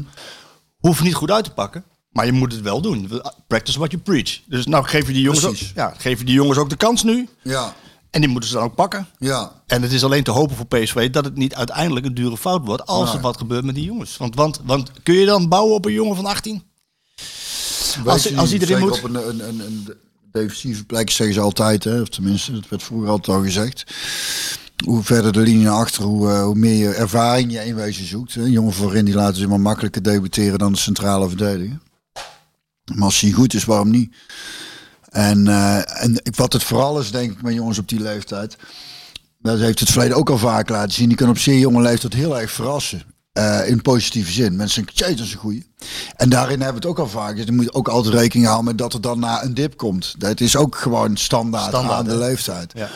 Hoeft 0.79 1.03
niet 1.03 1.15
goed 1.15 1.31
uit 1.31 1.45
te 1.45 1.51
pakken, 1.51 1.85
maar 2.11 2.27
je 2.27 2.33
moet 2.33 2.53
het 2.53 2.61
wel 2.61 2.81
doen. 2.81 3.11
Practice 3.47 3.79
what 3.79 3.91
you 3.91 4.03
preach. 4.03 4.41
Dus 4.47 4.67
nou 4.67 4.85
geef 4.85 5.07
je 5.07 5.13
die 5.13 5.23
jongens, 5.23 5.45
ook, 5.45 5.57
ja, 5.75 5.95
geef 5.99 6.19
je 6.19 6.25
die 6.25 6.35
jongens 6.35 6.59
ook 6.59 6.71
de 6.71 6.77
kans 6.77 7.03
nu. 7.03 7.29
ja, 7.43 7.75
En 8.11 8.21
die 8.21 8.31
moeten 8.31 8.49
ze 8.51 8.55
dan 8.57 8.65
ook 8.65 8.75
pakken. 8.75 9.07
ja. 9.19 9.53
En 9.67 9.83
het 9.83 9.93
is 9.93 10.05
alleen 10.05 10.23
te 10.25 10.31
hopen 10.31 10.57
voor 10.57 10.67
PSV 10.67 11.11
dat 11.11 11.25
het 11.25 11.37
niet 11.37 11.55
uiteindelijk 11.55 12.07
een 12.07 12.15
dure 12.15 12.37
fout 12.37 12.67
wordt 12.67 12.87
als 12.87 13.15
er 13.15 13.21
wat 13.21 13.37
gebeurt 13.37 13.65
met 13.65 13.75
die 13.75 13.85
jongens. 13.85 14.17
Want, 14.17 14.35
want, 14.35 14.61
want 14.65 14.91
kun 15.03 15.15
je 15.15 15.27
dan 15.27 15.49
bouwen 15.49 15.75
op 15.75 15.85
een 15.85 15.93
jongen 15.93 16.17
van 16.17 16.27
18? 16.27 16.63
Als- 18.07 18.37
als 18.37 18.53
iedereen 18.53 18.79
moet- 18.79 18.99
op 18.99 19.05
een, 19.05 19.29
een, 19.29 19.49
een, 19.49 19.61
een 19.61 19.89
defensieve 20.33 20.85
plek 20.85 21.11
zeggen 21.11 21.35
ze 21.35 21.41
altijd, 21.41 21.85
hè, 21.85 22.01
of 22.01 22.09
tenminste, 22.09 22.53
dat 22.53 22.69
werd 22.69 22.83
vroeger 22.83 23.09
altijd 23.09 23.37
al 23.37 23.43
gezegd. 23.43 23.85
Hoe 24.85 25.03
verder 25.03 25.33
de 25.33 25.41
linie 25.41 25.65
naar 25.65 25.73
achter, 25.75 26.03
hoe, 26.03 26.31
eh, 26.31 26.43
hoe 26.43 26.55
meer 26.55 26.75
je 26.75 26.95
ervaring 26.95 27.53
je 27.53 27.65
inwezen 27.65 28.07
zoekt. 28.07 28.35
Hè. 28.35 28.43
Jongen 28.43 28.73
voorin 28.73 29.05
die 29.05 29.15
laten 29.15 29.37
ze 29.37 29.49
maar 29.49 29.61
makkelijker 29.61 30.03
debuteren 30.03 30.59
dan 30.59 30.73
de 30.73 30.79
centrale 30.79 31.29
verdediger. 31.29 31.79
Maar 32.95 33.05
als 33.05 33.21
hij 33.21 33.31
goed 33.31 33.55
is, 33.55 33.65
waarom 33.65 33.91
niet? 33.91 34.17
En, 35.11 35.49
eh, 35.49 36.03
en 36.03 36.23
wat 36.37 36.53
het 36.53 36.63
vooral 36.63 37.01
is, 37.01 37.11
denk 37.11 37.33
ik, 37.33 37.43
met 37.43 37.55
jongens 37.55 37.79
op 37.79 37.89
die 37.89 38.01
leeftijd. 38.01 38.57
Dat 39.39 39.59
heeft 39.59 39.81
het 39.81 39.91
verleden 39.91 40.17
ook 40.17 40.31
al 40.31 40.39
vaak 40.39 40.69
laten 40.69 40.93
zien. 40.93 41.09
Die 41.09 41.17
kan 41.17 41.29
op 41.29 41.39
zeer 41.39 41.59
jonge 41.59 41.83
leeftijd 41.83 42.13
heel 42.13 42.41
erg 42.41 42.51
verrassen. 42.51 43.03
Eh, 43.33 43.69
in 43.69 43.83
positieve 43.83 44.33
zin. 44.33 44.57
Mensen 44.57 44.85
denken, 44.85 44.95
"Tjee, 45.05 45.17
dat 45.17 45.27
is 45.27 45.33
een 45.33 45.39
goeie. 45.39 45.67
En 46.17 46.29
daarin 46.29 46.61
hebben 46.61 46.83
we 46.83 46.89
het 46.89 46.99
ook 46.99 46.99
al 46.99 47.09
vaak. 47.09 47.37
Dus 47.37 47.45
je 47.45 47.53
moet 47.53 47.75
ook 47.75 47.89
altijd 47.89 48.15
rekening 48.15 48.47
houden 48.47 48.67
met 48.67 48.79
dat 48.79 48.95
er 48.95 49.01
dan 49.01 49.19
na 49.19 49.43
een 49.43 49.55
dip 49.55 49.77
komt. 49.77 50.15
Dat 50.19 50.41
is 50.41 50.57
ook 50.57 50.77
gewoon 50.77 51.17
standaard, 51.17 51.69
Standaard, 51.69 51.99
aan 51.99 52.05
de 52.05 52.17
leeftijd. 52.17 52.73
Ja. 52.75 52.89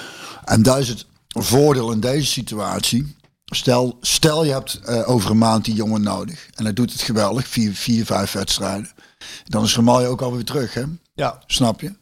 En 0.44 0.62
daar 0.62 0.78
is 0.78 0.88
het 0.88 1.06
voordeel 1.28 1.92
in 1.92 2.00
deze 2.00 2.26
situatie. 2.26 3.16
Stel, 3.44 3.98
stel 4.00 4.44
je 4.44 4.52
hebt 4.52 4.80
eh, 4.84 5.10
over 5.10 5.30
een 5.30 5.38
maand 5.38 5.64
die 5.64 5.74
jongen 5.74 6.02
nodig. 6.02 6.48
En 6.54 6.64
hij 6.64 6.72
doet 6.72 6.92
het 6.92 7.02
geweldig. 7.02 7.48
Vier, 7.48 7.74
vier 7.74 8.04
vijf 8.06 8.32
wedstrijden. 8.32 8.90
Dan 9.44 9.64
is 9.64 9.76
Ramalje 9.76 10.06
ook 10.06 10.22
alweer 10.22 10.44
terug, 10.44 10.74
hè? 10.74 10.82
Ja. 11.14 11.42
Snap 11.46 11.80
je? 11.80 11.92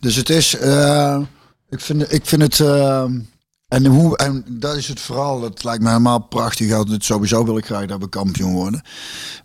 Dus 0.00 0.16
het 0.16 0.30
is, 0.30 0.56
eh, 0.56 1.20
ik, 1.68 1.80
vind, 1.80 2.12
ik 2.12 2.26
vind 2.26 2.42
het, 2.42 2.60
en, 3.68 3.86
hoe, 3.86 4.16
en 4.16 4.44
dat 4.48 4.76
is 4.76 4.88
het 4.88 5.00
vooral, 5.00 5.42
het 5.42 5.64
lijkt 5.64 5.82
me 5.82 5.88
helemaal 5.88 6.18
prachtig. 6.18 6.68
Dat 6.68 7.04
sowieso 7.04 7.44
wil 7.44 7.56
ik 7.56 7.66
graag 7.66 7.86
dat 7.86 8.00
we 8.00 8.08
kampioen 8.08 8.52
worden. 8.52 8.82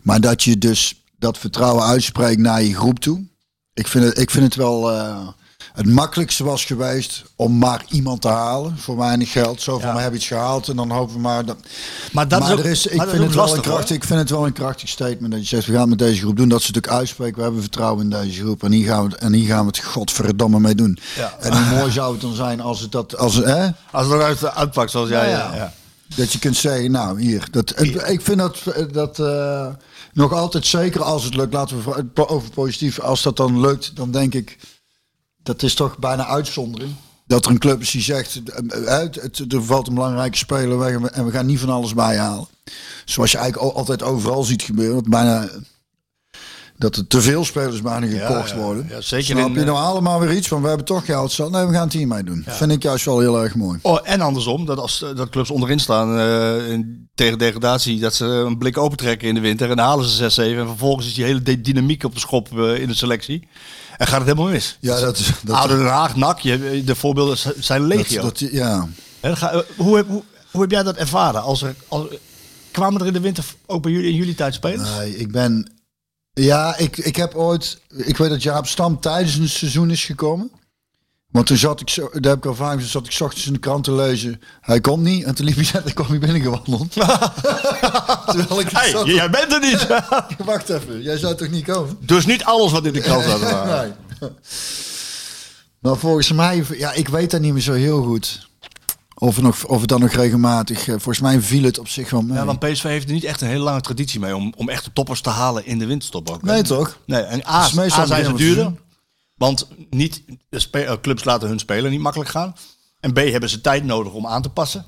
Maar 0.02 0.20
dat 0.20 0.42
je 0.42 0.58
dus 0.58 1.04
dat 1.18 1.38
vertrouwen 1.38 1.84
uitspreekt 1.84 2.40
naar 2.40 2.62
je 2.62 2.74
groep 2.74 2.98
toe. 2.98 3.30
Ik 3.74 3.86
vind 3.86 4.04
het, 4.04 4.18
ik 4.18 4.30
vind 4.30 4.44
het 4.44 4.54
wel 4.54 4.92
eh, 4.92 5.28
het 5.72 5.86
makkelijkste 5.86 6.44
was 6.44 6.64
geweest 6.64 7.24
om 7.36 7.58
maar 7.58 7.84
iemand 7.88 8.20
te 8.20 8.28
halen 8.28 8.78
voor 8.78 8.96
weinig 8.96 9.32
geld. 9.32 9.62
Zo 9.62 9.78
van, 9.78 9.88
Ja. 9.88 9.94
we 9.94 10.00
hebben 10.00 10.18
iets 10.18 10.28
gehaald 10.28 10.68
en 10.68 10.76
dan 10.76 10.90
hopen 10.90 11.14
we 11.14 11.20
maar... 11.20 11.44
Dat, 11.44 11.56
Maar 12.12 12.28
dat 12.28 12.40
maar 12.40 12.52
is 12.52 12.58
ook, 12.58 12.64
is, 12.64 12.86
ik, 12.86 12.96
maar 12.96 13.08
vind 13.08 13.22
het 13.22 13.34
wel 13.34 13.44
een 13.44 13.50
hoor. 13.50 13.60
krachtig, 13.62 13.96
ik 13.96 14.04
vind 14.04 14.18
het 14.18 14.30
wel 14.30 14.46
een 14.46 14.52
krachtig 14.52 14.88
statement 14.88 15.32
dat 15.32 15.40
je 15.40 15.46
zegt, 15.46 15.66
we 15.66 15.72
gaan 15.72 15.80
het 15.80 15.90
met 15.90 15.98
deze 15.98 16.20
groep 16.20 16.36
doen. 16.36 16.48
Dat 16.48 16.62
ze 16.62 16.66
natuurlijk 16.66 17.00
uitspreken, 17.00 17.36
we 17.36 17.42
hebben 17.42 17.60
vertrouwen 17.60 18.02
in 18.04 18.10
deze 18.10 18.40
groep 18.40 18.62
en 18.62 18.72
hier 18.72 18.86
gaan 18.86 19.08
we, 19.08 19.16
en 19.16 19.32
hier 19.32 19.46
gaan 19.46 19.60
we 19.60 19.66
het 19.66 19.78
godverdomme 19.78 20.60
mee 20.60 20.74
doen. 20.74 20.98
Ja. 21.16 21.36
En 21.40 21.52
hoe 21.52 21.76
mooi 21.78 21.90
zou 21.92 22.12
het 22.12 22.20
dan 22.20 22.34
zijn 22.34 22.60
als 22.60 22.80
het 22.80 22.92
dat... 22.92 23.16
Als, 23.16 23.34
hè? 23.34 23.68
Als 23.90 24.06
het 24.06 24.14
eruit 24.14 24.54
uitpakt 24.54 24.90
zoals 24.90 25.08
jij. 25.08 25.30
Ja. 25.30 25.38
ja. 25.38 25.54
ja. 25.56 25.72
Dat 26.16 26.32
je 26.32 26.38
kunt 26.38 26.56
zeggen, 26.56 26.90
nou 26.90 27.20
hier, 27.20 27.48
dat, 27.50 27.80
ik 28.08 28.20
vind 28.20 28.38
dat, 28.38 28.58
dat 28.92 29.18
eh, 29.18 29.66
nog 30.12 30.32
altijd 30.32 30.66
zeker 30.66 31.02
als 31.02 31.24
het 31.24 31.34
lukt, 31.34 31.52
laten 31.52 31.76
we 32.14 32.28
over 32.28 32.50
positief, 32.50 33.00
als 33.00 33.22
dat 33.22 33.36
dan 33.36 33.60
lukt, 33.60 33.96
dan 33.96 34.10
denk 34.10 34.34
ik, 34.34 34.58
dat 35.42 35.62
is 35.62 35.74
toch 35.74 35.98
bijna 35.98 36.26
uitzondering. 36.26 36.92
Dat 37.26 37.44
er 37.44 37.50
een 37.50 37.58
club 37.58 37.80
is 37.80 37.90
die 37.90 38.02
zegt, 38.02 38.42
eh, 38.44 38.94
eh, 38.94 39.00
het, 39.00 39.14
het- 39.38 39.52
er 39.52 39.64
valt 39.64 39.88
een 39.88 39.94
belangrijke 39.94 40.36
speler 40.36 40.78
weg 40.78 40.94
en 40.94 41.02
we, 41.02 41.08
en 41.10 41.24
we 41.24 41.30
gaan 41.30 41.46
niet 41.46 41.58
van 41.60 41.68
alles 41.70 41.94
bijhalen. 41.94 42.46
Zoals 43.04 43.30
je 43.32 43.38
eigenlijk 43.38 43.68
al- 43.70 43.78
altijd 43.78 44.02
overal 44.02 44.42
ziet 44.42 44.62
gebeuren, 44.62 44.94
dat 44.94 45.08
bijna... 45.08 45.48
Dat 46.78 46.96
er 46.96 47.06
te 47.06 47.20
veel 47.22 47.44
spelers 47.44 47.82
bijna 47.82 48.06
gekocht 48.06 48.50
ja, 48.50 48.56
worden. 48.56 48.86
ja, 48.88 49.00
zeker 49.00 49.24
Snap 49.24 49.46
in, 49.46 49.52
je 49.52 49.60
eh, 49.60 49.66
nou 49.66 49.78
allemaal 49.78 50.20
weer 50.20 50.32
iets 50.36 50.48
van, 50.48 50.62
we 50.62 50.68
hebben 50.68 50.86
toch 50.86 51.04
geld 51.04 51.32
zat. 51.32 51.50
Nee, 51.50 51.66
we 51.66 51.72
gaan 51.72 51.84
het 51.84 51.92
hiermee 51.92 52.22
doen. 52.24 52.44
Vind 52.46 52.72
ik 52.72 52.82
juist 52.82 53.04
wel 53.04 53.20
heel 53.20 53.42
erg 53.42 53.54
mooi. 53.54 53.78
Oh, 53.82 53.98
en 54.02 54.20
andersom, 54.20 54.64
dat 54.66 54.78
als 54.78 55.02
eh, 55.02 55.16
dat 55.16 55.28
clubs 55.28 55.50
onderin 55.50 55.78
staan 55.80 56.18
eh, 56.18 56.70
in- 56.70 57.08
tegen 57.14 57.38
degradatie, 57.38 58.00
dat 58.00 58.14
ze 58.14 58.24
een 58.24 58.58
blik 58.58 58.78
opentrekken 58.78 59.28
in 59.28 59.34
de 59.34 59.40
winter 59.40 59.70
en 59.70 59.76
dan 59.76 59.86
halen 59.86 60.04
ze 60.08 60.30
6-7 60.54 60.58
en 60.58 60.66
vervolgens 60.66 61.06
is 61.06 61.14
die 61.14 61.24
hele 61.24 61.60
dynamiek 61.60 62.04
op 62.04 62.14
de 62.14 62.20
schop 62.20 62.58
eh, 62.58 62.80
in 62.80 62.88
de 62.88 62.94
selectie. 62.94 63.48
En 64.02 64.08
gaat 64.08 64.18
het 64.18 64.28
helemaal 64.28 64.52
mis. 64.52 64.76
Ja, 64.80 65.00
dat, 65.00 65.22
dat, 65.42 65.56
Oude 65.56 65.76
Den 65.76 65.86
Haag, 65.86 66.16
NAC, 66.16 66.38
je, 66.38 66.82
de 66.84 66.94
voorbeelden 66.94 67.38
zijn 67.58 67.86
legio. 67.86 68.22
dat, 68.22 68.38
ja. 68.38 68.88
Ga- 69.22 69.52
eh, 69.52 69.58
hoe, 69.76 69.96
heb, 69.96 70.08
hoe, 70.08 70.22
hoe 70.50 70.60
heb 70.60 70.70
jij 70.70 70.82
dat 70.82 70.96
ervaren? 70.96 71.42
Als 71.42 71.62
er, 71.62 71.74
als, 71.88 72.06
kwamen 72.70 73.00
er 73.00 73.06
in 73.06 73.12
de 73.12 73.20
winter 73.20 73.44
ook 73.66 73.82
bij 73.82 73.92
jullie 73.92 74.10
in 74.10 74.16
jullie 74.16 74.34
tijd 74.34 74.54
spelers? 74.54 74.88
Nee, 74.96 75.16
ik 75.16 75.32
ben. 75.32 75.72
Ja, 76.32 76.76
ik, 76.76 76.96
ik 76.96 77.16
heb 77.16 77.34
ooit. 77.34 77.80
Ik 77.96 78.16
weet 78.16 78.30
dat 78.30 78.42
Jaap 78.42 78.66
Stam 78.66 79.00
tijdens 79.00 79.36
een 79.36 79.48
seizoen 79.48 79.90
is 79.90 80.04
gekomen. 80.04 80.50
Want 81.32 81.46
toen 81.46 81.56
zat 81.56 81.80
ik 81.80 81.90
zo. 81.90 82.08
Daar 82.12 82.30
heb 82.32 82.36
ik 82.36 82.46
al 82.46 82.54
vaak. 82.54 82.78
Toen 82.78 82.88
zat 82.88 83.06
ik 83.06 83.20
ochtends 83.20 83.46
in 83.46 83.52
de 83.52 83.58
krant 83.58 83.84
te 83.84 83.92
lezen. 83.92 84.40
Hij 84.60 84.80
komt 84.80 85.02
niet. 85.02 85.24
En 85.24 85.34
toen 85.34 85.46
liep 85.46 85.54
hij 85.56 85.68
net. 85.84 85.92
Kwam 85.92 86.06
hij 86.06 86.18
binnengewandeld. 86.18 86.92
Terwijl 88.26 88.60
ik. 88.60 88.70
Hey, 88.70 88.90
zat- 88.90 89.06
jij 89.06 89.30
bent 89.30 89.52
er 89.52 89.60
niet! 89.60 89.86
Wacht 90.46 90.68
even. 90.68 91.02
Jij 91.02 91.18
zou 91.18 91.34
toch 91.34 91.48
niet 91.50 91.64
komen? 91.64 91.96
dus 92.00 92.26
niet 92.26 92.44
alles 92.44 92.72
wat 92.72 92.86
in 92.86 92.92
de 92.92 93.00
krant 93.00 93.22
staat. 93.24 93.66
Nee. 94.20 94.30
Maar 95.78 95.96
volgens 95.96 96.32
mij. 96.32 96.64
Ja, 96.78 96.92
ik 96.92 97.08
weet 97.08 97.30
dat 97.30 97.40
niet 97.40 97.52
meer 97.52 97.62
zo 97.62 97.72
heel 97.72 98.02
goed. 98.02 98.48
Of, 99.14 99.34
het 99.34 99.44
nog, 99.44 99.64
of 99.64 99.80
het 99.80 99.88
dan 99.88 100.00
nog 100.00 100.12
regelmatig. 100.12 100.78
eh, 100.78 100.86
Volgens 100.86 101.20
mij 101.20 101.40
viel 101.40 101.62
het 101.62 101.78
op 101.78 101.88
zich 101.88 102.10
wel 102.10 102.22
mee. 102.22 102.36
Ja, 102.38 102.44
want 102.44 102.58
PSV 102.58 102.82
heeft 102.82 103.06
er 103.08 103.12
niet 103.14 103.24
echt 103.24 103.40
een 103.40 103.48
hele 103.48 103.62
lange 103.62 103.80
traditie 103.80 104.20
mee 104.20 104.36
om, 104.36 104.52
om 104.56 104.68
echte 104.68 104.90
toppers 104.92 105.20
te 105.20 105.30
halen 105.30 105.66
in 105.66 105.78
de 105.78 105.86
winterstop 105.86 106.30
ook. 106.30 106.42
Nee, 106.42 106.62
toch? 106.62 106.98
Nee, 107.06 107.20
en 107.22 107.46
A, 107.48 107.62
zijn 107.68 107.90
ze 107.90 108.32
duurder. 108.34 108.72
Want 109.42 109.68
niet, 109.90 110.22
de 110.48 110.68
eh, 110.70 111.00
clubs 111.00 111.24
laten 111.24 111.48
hun 111.48 111.58
spelen 111.58 111.90
niet 111.90 112.00
makkelijk 112.00 112.30
gaan. 112.30 112.54
En 113.00 113.12
B, 113.12 113.16
hebben 113.16 113.48
ze 113.48 113.60
tijd 113.60 113.84
nodig 113.84 114.12
om 114.12 114.26
aan 114.26 114.42
te 114.42 114.48
passen. 114.48 114.86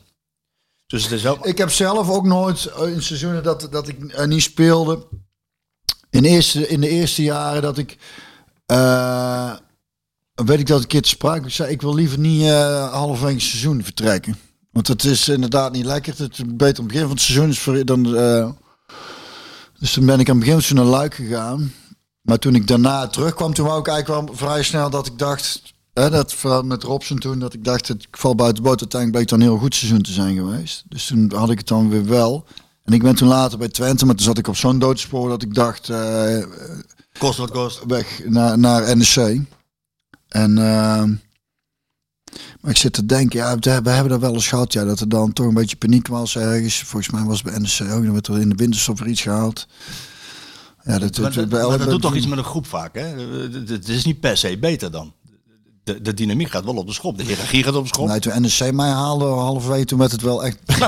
Dus 0.86 1.02
het 1.02 1.12
is 1.12 1.22
wel... 1.22 1.48
Ik 1.48 1.58
heb 1.58 1.70
zelf 1.70 2.10
ook 2.10 2.24
nooit 2.24 2.66
eh, 2.66 2.88
in 2.88 3.02
seizoenen 3.02 3.42
dat, 3.42 3.68
dat 3.70 3.88
ik 3.88 4.04
eh, 4.04 4.26
niet 4.26 4.42
speelde. 4.42 5.06
In, 6.10 6.24
eerste, 6.24 6.68
in 6.68 6.80
de 6.80 6.88
eerste 6.88 7.22
jaren 7.22 7.62
dat 7.62 7.78
ik. 7.78 7.98
weet 10.34 10.58
ik 10.58 10.66
dat 10.66 10.76
ik 10.76 10.82
een 10.82 10.86
keer 10.86 11.02
te 11.02 11.08
sprake. 11.08 11.48
Zei: 11.48 11.70
Ik 11.70 11.82
wil 11.82 11.94
liever 11.94 12.18
niet 12.18 12.42
eh 12.42 12.92
halverwege 12.92 13.40
seizoen 13.40 13.84
vertrekken. 13.84 14.36
Want 14.70 14.88
het 14.88 15.04
is 15.04 15.28
inderdaad 15.28 15.72
niet 15.72 15.84
lekker. 15.84 16.14
Het 16.16 16.32
is 16.32 16.44
beter 16.46 16.68
op 16.68 16.76
het 16.76 16.86
begin 16.86 17.02
van 17.02 17.10
het 17.10 17.20
seizoen. 17.20 17.48
Is 17.48 17.58
voor, 17.58 17.84
dan, 17.84 18.02
dus 19.78 19.92
toen 19.92 20.06
ben 20.06 20.20
ik 20.20 20.28
aan 20.28 20.36
het 20.36 20.44
begin 20.44 20.62
van 20.62 20.76
naar 20.76 20.84
Luik 20.84 21.14
gegaan. 21.14 21.72
Maar 22.24 22.38
toen 22.38 22.54
ik 22.54 22.66
daarna 22.66 23.06
terugkwam, 23.06 23.54
toen 23.54 23.66
wou 23.66 23.80
ik 23.80 23.86
eigenlijk 23.86 24.28
wel 24.28 24.36
vrij 24.36 24.62
snel 24.62 24.90
dat 24.90 25.06
ik 25.06 25.18
dacht. 25.18 25.62
Hè, 25.92 26.10
dat 26.10 26.34
met 26.64 26.82
Robson 26.82 27.18
toen, 27.18 27.38
dat 27.38 27.54
ik 27.54 27.64
dacht, 27.64 27.88
het 27.88 28.02
ik 28.02 28.16
val 28.16 28.34
buiten 28.34 28.62
de 28.62 28.68
boot. 28.68 28.80
Uiteindelijk 28.80 29.10
bleek 29.10 29.30
het 29.30 29.38
dan 29.38 29.40
een 29.40 29.54
heel 29.54 29.64
goed 29.64 29.74
seizoen 29.74 30.02
te 30.02 30.12
zijn 30.12 30.34
geweest. 30.34 30.84
Dus 30.88 31.06
toen 31.06 31.32
had 31.34 31.50
ik 31.50 31.58
het 31.58 31.68
dan 31.68 31.88
weer 31.88 32.06
wel. 32.06 32.44
En 32.84 32.92
ik 32.92 33.02
ben 33.02 33.14
toen 33.14 33.28
later 33.28 33.58
bij 33.58 33.68
Twente, 33.68 34.06
maar 34.06 34.14
toen 34.14 34.24
zat 34.24 34.38
ik 34.38 34.48
op 34.48 34.56
zo'n 34.56 34.78
doodspoor 34.78 35.28
dat 35.28 35.42
ik 35.42 35.54
dacht, 35.54 35.88
eh, 35.88 36.42
Kost 37.18 37.38
wat 37.38 37.50
kost. 37.50 37.82
weg 37.86 38.20
naar, 38.24 38.58
naar 38.58 38.96
NEC. 38.96 39.40
En, 40.28 40.58
eh, 40.58 41.04
maar 42.60 42.70
ik 42.70 42.76
zit 42.76 42.92
te 42.92 43.06
denken, 43.06 43.38
ja, 43.38 43.54
we 43.58 43.80
we 43.82 43.90
hebben 43.90 44.08
dat 44.12 44.20
wel 44.20 44.34
eens 44.34 44.48
gehad, 44.48 44.72
ja, 44.72 44.84
dat 44.84 45.00
er 45.00 45.08
dan 45.08 45.32
toch 45.32 45.46
een 45.46 45.54
beetje 45.54 45.76
paniek 45.76 46.08
was 46.08 46.36
ergens. 46.36 46.82
Volgens 46.82 47.12
mij 47.12 47.22
was 47.22 47.42
het 47.42 47.52
bij 47.52 47.58
NEC 47.58 47.92
ook, 47.92 48.04
dan 48.04 48.12
werd 48.12 48.26
er 48.26 48.40
in 48.40 48.48
de 48.48 48.54
winterstop 48.54 48.98
weer 48.98 49.08
iets 49.08 49.22
gehaald. 49.22 49.66
Ja, 50.84 50.98
dat, 50.98 51.18
Maar 51.18 51.32
dat, 51.32 51.48
bij 51.48 51.60
maar 51.60 51.70
elk- 51.70 51.78
dat 51.78 51.88
doet 51.90 52.02
toch 52.02 52.14
iets 52.14 52.26
met 52.26 52.38
een 52.38 52.44
groep 52.44 52.66
vaak, 52.66 52.94
hè? 52.94 53.02
Het- 53.06 53.68
Het 53.68 53.88
is 53.88 54.04
niet 54.04 54.20
per 54.20 54.36
se 54.36 54.58
beter 54.58 54.90
dan. 54.90 55.12
De, 55.84 56.00
de 56.02 56.14
dynamiek 56.14 56.50
gaat 56.50 56.64
wel 56.64 56.76
op 56.76 56.86
de 56.86 56.92
schop. 56.92 57.18
De 57.18 57.22
hiërarchie 57.24 57.62
gaat 57.64 57.74
op 57.74 57.82
de 57.82 57.88
schop. 57.88 58.06
Nee, 58.08 58.20
toen 58.20 58.40
NEC 58.42 58.72
mij 58.72 58.88
haalde, 58.90 59.24
halverwege, 59.24 59.84
toen 59.84 59.98
werd 59.98 60.12
het 60.12 60.22
wel 60.22 60.44
echt... 60.44 60.58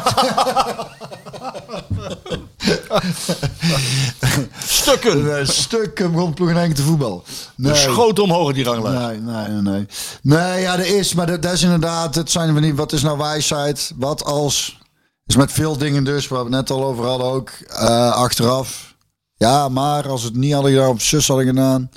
Stukken! 4.67 5.39
Een 5.41 5.47
stuk 5.47 6.01
eh, 6.01 6.09
begon 6.11 6.35
ploeg 6.35 6.73
te 6.75 6.83
voetbal. 6.83 7.25
Nee. 7.55 7.75
Schoot 7.75 8.19
omhoog 8.19 8.53
die 8.53 8.65
ranglijst. 8.65 9.01
Nee, 9.01 9.21
nee, 9.21 9.63
nee, 9.63 9.87
nee. 10.23 10.61
Ja, 10.63 10.77
de 10.77 10.85
eerste, 10.85 11.17
maar 11.17 11.27
dat, 11.27 11.43
dat 11.43 11.53
is 11.53 11.63
inderdaad, 11.63 12.15
het 12.15 12.31
zijn 12.31 12.55
we 12.55 12.61
niet, 12.61 12.77
wat 12.77 12.93
is 12.93 13.03
nou 13.03 13.19
wijsheid? 13.19 13.93
Wat 13.97 14.25
als, 14.25 14.79
is 15.27 15.37
met 15.37 15.53
veel 15.53 15.77
dingen 15.79 16.05
dus, 16.05 16.29
waar 16.29 16.39
we 16.45 16.57
het 16.57 16.69
net 16.69 16.71
al 16.79 16.85
over 16.85 17.05
hadden 17.05 17.27
ook, 17.27 17.51
eh, 17.69 18.11
achteraf. 18.13 18.95
Ja, 19.37 19.69
maar 19.69 20.09
als 20.09 20.23
het 20.23 20.35
niet 20.35 20.53
hadden 20.53 20.73
gedaan, 20.73 20.91
of 20.91 21.03
zus 21.03 21.27
hadden 21.29 21.47
gedaan. 21.47 21.91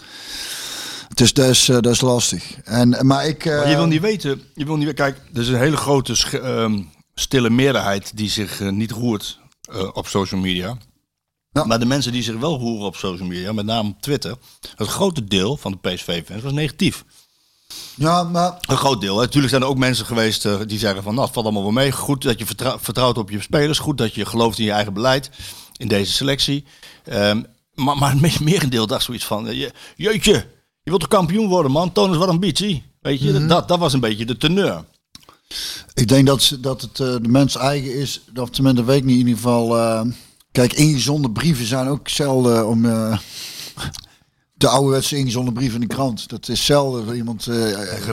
Het 1.09 1.21
is, 1.21 1.33
dat, 1.33 1.49
is, 1.49 1.69
eh, 1.69 1.75
dat 1.79 1.93
is 1.93 2.01
lastig. 2.01 2.55
En, 2.63 3.05
maar 3.07 3.25
ik... 3.27 3.45
eh, 3.45 3.57
Maar 3.57 3.69
je 3.69 3.75
wil 3.75 3.85
niet 3.85 4.01
weten, 4.01 4.41
je 4.55 4.65
wil 4.65 4.75
niet 4.77 4.93
kijk, 4.93 5.17
er 5.33 5.41
is 5.41 5.47
een 5.47 5.57
hele 5.57 5.77
grote 5.77 6.39
ehm, 6.41 6.81
stille 7.15 7.49
meerderheid 7.49 8.17
die 8.17 8.29
zich 8.29 8.61
eh, 8.61 8.69
niet 8.69 8.91
roert 8.91 9.39
eh, 9.71 9.89
op 9.93 10.07
social 10.07 10.41
media. 10.41 10.77
Ja. 11.51 11.63
Maar 11.65 11.79
de 11.79 11.85
mensen 11.85 12.11
die 12.11 12.23
zich 12.23 12.37
wel 12.37 12.57
roeren 12.59 12.85
op 12.85 12.95
social 12.95 13.27
media, 13.27 13.51
met 13.53 13.65
name 13.65 13.89
op 13.89 14.01
Twitter, 14.01 14.35
het 14.75 14.87
grote 14.87 15.23
deel 15.23 15.57
van 15.57 15.71
de 15.81 15.89
PSV-fans 15.89 16.41
was 16.43 16.51
negatief. 16.51 17.03
Ja, 17.95 18.23
maar 18.23 18.57
Een 18.67 18.77
groot 18.77 19.01
deel. 19.01 19.15
hè. 19.15 19.21
Natuurlijk 19.21 19.49
zijn 19.49 19.61
er 19.61 19.67
ook 19.67 19.77
mensen 19.77 20.05
geweest 20.05 20.45
eh, 20.45 20.59
die 20.67 20.79
zeggen 20.79 21.03
van, 21.03 21.13
nou, 21.13 21.25
het 21.25 21.33
valt 21.33 21.45
allemaal 21.45 21.63
wel 21.63 21.71
mee. 21.71 21.91
Goed 21.91 22.21
dat 22.23 22.39
je 22.39 22.45
vertrou- 22.45 22.79
vertrouwt 22.81 23.17
op 23.17 23.29
je 23.29 23.41
spelers. 23.41 23.79
Goed 23.79 23.97
dat 23.97 24.15
je 24.15 24.25
gelooft 24.25 24.59
in 24.59 24.65
je 24.65 24.71
eigen 24.71 24.93
beleid, 24.93 25.29
in 25.79 25.87
deze 25.87 26.11
selectie. 26.11 26.63
Ehm, 27.05 27.41
maar, 27.73 27.97
maar 27.97 28.11
het 28.11 28.21
me- 28.21 28.43
merendeel 28.51 28.87
dacht 28.87 29.03
zoiets 29.03 29.25
van, 29.25 29.47
eh, 29.47 29.59
je, 29.59 29.71
jeetje, 29.95 30.31
je 30.83 30.89
wilt 30.89 30.99
toch 30.99 31.09
kampioen 31.09 31.47
worden, 31.47 31.71
man? 31.71 31.91
Toon 31.91 32.09
eens 32.09 32.17
wat 32.17 32.27
ambitie. 32.29 32.83
Weet 33.01 33.21
je, 33.21 33.45
dat, 33.47 33.67
dat 33.67 33.79
was 33.79 33.93
een 33.93 33.99
beetje 33.99 34.25
de 34.25 34.37
teneur. 34.37 34.83
Ik 35.93 36.07
denk 36.07 36.27
dat, 36.27 36.41
ze- 36.43 36.59
dat 36.59 36.81
het 36.81 36.99
eh, 36.99 37.15
de 37.21 37.27
mens 37.29 37.55
eigen 37.55 37.95
is. 37.95 38.21
Of 38.35 38.49
tenminste, 38.49 38.81
dat 38.81 38.85
weet 38.85 38.97
ik 38.99 39.03
niet 39.03 39.19
in 39.19 39.27
ieder 39.27 39.35
geval. 39.41 39.77
eh, 39.77 40.01
kijk, 40.51 40.73
ingezonden 40.73 41.31
brieven 41.31 41.65
zijn 41.65 41.87
ook 41.87 42.09
zelden 42.09 42.67
om. 42.67 42.85
De 44.59 44.67
ouderwetse 44.67 45.17
ingezonden 45.17 45.53
brief 45.53 45.73
in 45.73 45.79
de 45.79 45.87
krant. 45.87 46.29
Dat 46.29 46.47
is 46.49 46.65
zelden 46.65 47.05
dat 47.05 47.15
iemand 47.15 47.47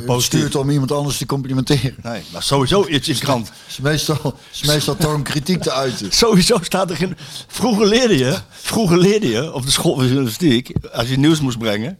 positief. 0.07 0.23
stuurt 0.41 0.55
om 0.57 0.71
iemand 0.71 0.93
anders 0.93 1.19
te 1.19 1.27
complimenteren. 1.27 1.95
Nee, 2.03 2.23
maar 2.33 2.43
sowieso 2.53 2.87
iets 2.87 3.09
in 3.09 3.15
de 3.15 3.21
krant. 3.21 3.49
Het 3.49 3.57
is 3.69 3.79
meestal, 3.79 4.35
is 4.53 4.63
meestal 4.67 4.97
toch 4.97 5.15
om 5.15 5.23
kritiek 5.23 5.63
te 5.63 5.73
uiten. 5.73 6.13
Sowieso 6.23 6.59
staat 6.63 6.91
er 6.91 7.03
in. 7.03 7.17
Vroeger 7.47 7.87
leerde 7.87 8.19
je, 8.19 8.37
vroeger 8.51 8.99
leerde 8.99 9.29
je 9.29 9.53
op 9.53 9.65
de 9.65 9.71
school 9.71 9.95
van 9.95 10.05
journalistiek, 10.07 10.73
als 10.93 11.09
je 11.09 11.19
nieuws 11.19 11.41
moest 11.41 11.59
brengen. 11.59 11.99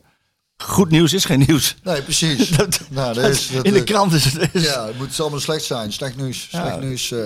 Goed 0.65 0.91
nieuws 0.91 1.13
is 1.13 1.25
geen 1.25 1.45
nieuws. 1.47 1.77
Nee, 1.83 2.03
precies. 2.03 2.49
Dat- 2.57 2.81
nou, 2.91 3.15
dat 3.15 3.25
is, 3.31 3.49
dat, 3.53 3.65
in 3.65 3.73
de 3.73 3.85
krant 3.85 4.13
is 4.13 4.25
het. 4.25 4.49
Is, 4.53 4.63
Ja, 4.63 4.87
het 4.87 4.99
moet 4.99 5.21
allemaal 5.21 5.41
slecht 5.41 5.65
zijn. 5.65 5.93
Slecht 5.93 6.17
nieuws. 6.17 6.47
Slecht 6.51 6.65
Ja. 6.67 6.77
nieuws. 6.79 7.11
eh 7.13 7.19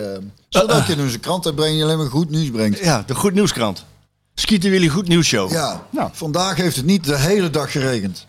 zodat 0.49 0.87
je 0.87 0.97
dus 0.97 1.13
een 1.15 1.21
krant 1.21 1.47
uitbrengt 1.47 1.75
die 1.75 1.85
alleen 1.85 1.99
maar 1.99 2.07
goed 2.11 2.31
nieuws 2.31 2.51
brengt. 2.51 2.79
ja, 2.79 3.03
de 3.07 3.15
Goed 3.15 3.33
Nieuwskrant. 3.35 3.85
Skieten 4.41 4.71
Willy 4.71 4.89
Goed 4.89 5.09
Nieuws 5.09 5.27
Show. 5.27 5.51
Ja, 5.53 5.83
Nou. 5.91 6.11
vandaag 6.13 6.57
heeft 6.57 6.77
het 6.77 6.85
niet 6.85 7.05
de 7.05 7.17
hele 7.19 7.51
dag 7.51 7.73
geregend. 7.73 8.27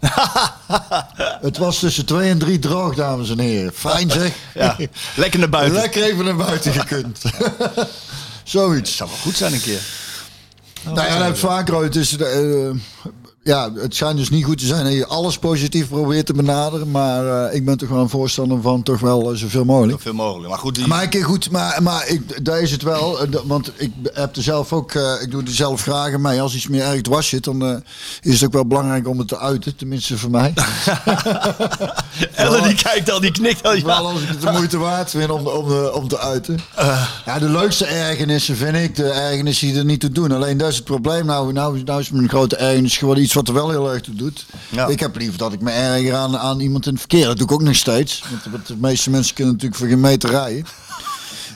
het 1.41 1.57
was 1.57 1.79
tussen 1.79 2.05
twee 2.05 2.29
en 2.29 2.37
drie 2.37 2.59
droog, 2.59 2.95
dames 2.95 3.29
en 3.29 3.39
heren. 3.39 3.73
Fijn 3.73 4.11
zeg. 4.11 4.31
Ja, 4.53 4.77
lekker 5.15 5.39
naar 5.39 5.49
buiten. 5.49 5.73
Lekker 5.81 6.03
even 6.03 6.25
naar 6.25 6.35
buiten 6.35 6.73
gekund. 6.73 7.21
Zoiets. 8.43 8.95
zou 8.95 9.09
wel 9.09 9.19
goed 9.19 9.35
zijn 9.35 9.53
een 9.53 9.61
keer. 9.61 9.81
nou 10.83 10.95
ja, 11.07 11.13
dat 11.13 11.23
heb 11.23 11.33
ik 11.33 11.39
vaker 11.39 11.75
ooit. 11.75 11.93
Dus, 11.93 12.15
ja, 13.43 13.71
het 13.73 13.95
schijnt 13.95 14.17
dus 14.17 14.29
niet 14.29 14.45
goed 14.45 14.57
te 14.57 14.65
zijn 14.65 14.83
dat 14.83 14.93
je 14.93 15.07
alles 15.07 15.37
positief 15.37 15.87
probeert 15.89 16.25
te 16.25 16.33
benaderen. 16.33 16.91
Maar 16.91 17.45
eh, 17.47 17.55
ik 17.55 17.65
ben 17.65 17.77
toch 17.77 17.89
wel 17.89 17.99
een 18.01 18.09
voorstander 18.09 18.61
van 18.61 18.83
toch 18.83 18.99
wel 18.99 19.31
eh, 19.31 19.37
zoveel 19.37 19.65
mogelijk. 19.65 20.01
Veel 20.01 20.13
mogelijk. 20.13 20.49
Maar 20.49 20.57
goed, 20.59 20.75
die... 20.75 20.87
Maar 20.87 21.03
ik 21.03 21.23
goed, 21.23 21.51
maar, 21.51 21.83
maar 21.83 22.07
ik, 22.07 22.45
daar 22.45 22.61
is 22.61 22.71
het 22.71 22.81
wel. 22.83 23.21
eh, 23.21 23.39
Want 23.45 23.71
ik 23.77 23.91
heb 24.13 24.35
er 24.35 24.43
zelf 24.43 24.73
ook, 24.73 24.91
eh, 24.91 25.13
ik 25.21 25.31
doe 25.31 25.43
er 25.43 25.51
zelf 25.51 25.81
graag 25.81 26.13
aan 26.13 26.21
mee. 26.21 26.41
Als 26.41 26.55
iets 26.55 26.67
meer 26.67 26.81
erg 26.83 27.01
dwars 27.01 27.27
zit, 27.27 27.43
dan 27.43 27.65
eh, 27.65 27.75
is 28.21 28.33
het 28.33 28.43
ook 28.45 28.53
wel 28.53 28.65
belangrijk 28.67 29.07
om 29.07 29.17
het 29.19 29.27
te 29.27 29.39
uiten. 29.39 29.75
Tenminste 29.75 30.17
voor 30.17 30.29
mij. 30.31 30.53
Ellen 32.35 32.63
die 32.63 32.75
kijkt 32.75 33.11
al, 33.11 33.19
die 33.19 33.31
knikt 33.31 33.63
al. 33.63 33.71
Wel 33.71 33.81
Ja. 33.87 33.95
als 33.95 34.21
ik 34.21 34.27
het 34.27 34.41
de 34.41 34.51
moeite 34.51 34.77
waard 34.77 35.09
vind 35.09 35.29
om, 35.29 35.47
om, 35.47 35.71
om 35.85 36.07
te 36.07 36.19
uiten. 36.19 36.59
ja, 37.25 37.39
de 37.39 37.49
leukste 37.49 37.85
ergernissen 37.85 38.55
vind 38.55 38.75
ik 38.75 38.95
de 38.95 39.09
ergernissen 39.11 39.67
die 39.67 39.77
er 39.77 39.85
niet 39.85 39.99
toe 39.99 40.09
doen. 40.11 40.31
Alleen 40.31 40.57
dat 40.57 40.69
is 40.69 40.75
het 40.75 40.83
probleem. 40.85 41.25
Nou, 41.25 41.53
nou, 41.53 41.83
nou 41.83 41.99
is 41.99 42.09
mijn 42.11 42.29
grote 42.29 42.55
ergernis 42.55 42.97
geworden 42.97 43.23
iets 43.31 43.39
wat 43.39 43.47
er 43.47 43.61
wel 43.61 43.69
heel 43.69 43.93
erg 43.93 44.01
toe 44.01 44.15
doet. 44.15 44.45
Ja. 44.69 44.87
Ik 44.87 44.99
heb 44.99 45.17
liever 45.17 45.37
dat 45.37 45.53
ik 45.53 45.61
me 45.61 45.71
erger 45.71 46.15
aan, 46.15 46.37
aan 46.37 46.59
iemand 46.59 46.85
in 46.85 46.91
het 46.91 46.99
verkeer. 46.99 47.25
Dat 47.25 47.37
doe 47.37 47.45
ik 47.45 47.51
ook 47.51 47.61
nog 47.61 47.75
steeds. 47.75 48.23
Want 48.51 48.67
de 48.67 48.75
meeste 48.77 49.09
mensen 49.09 49.35
kunnen 49.35 49.53
natuurlijk 49.53 49.79
voor 49.79 49.89
geen 49.89 49.99
meter 49.99 50.29
rijden. 50.29 50.65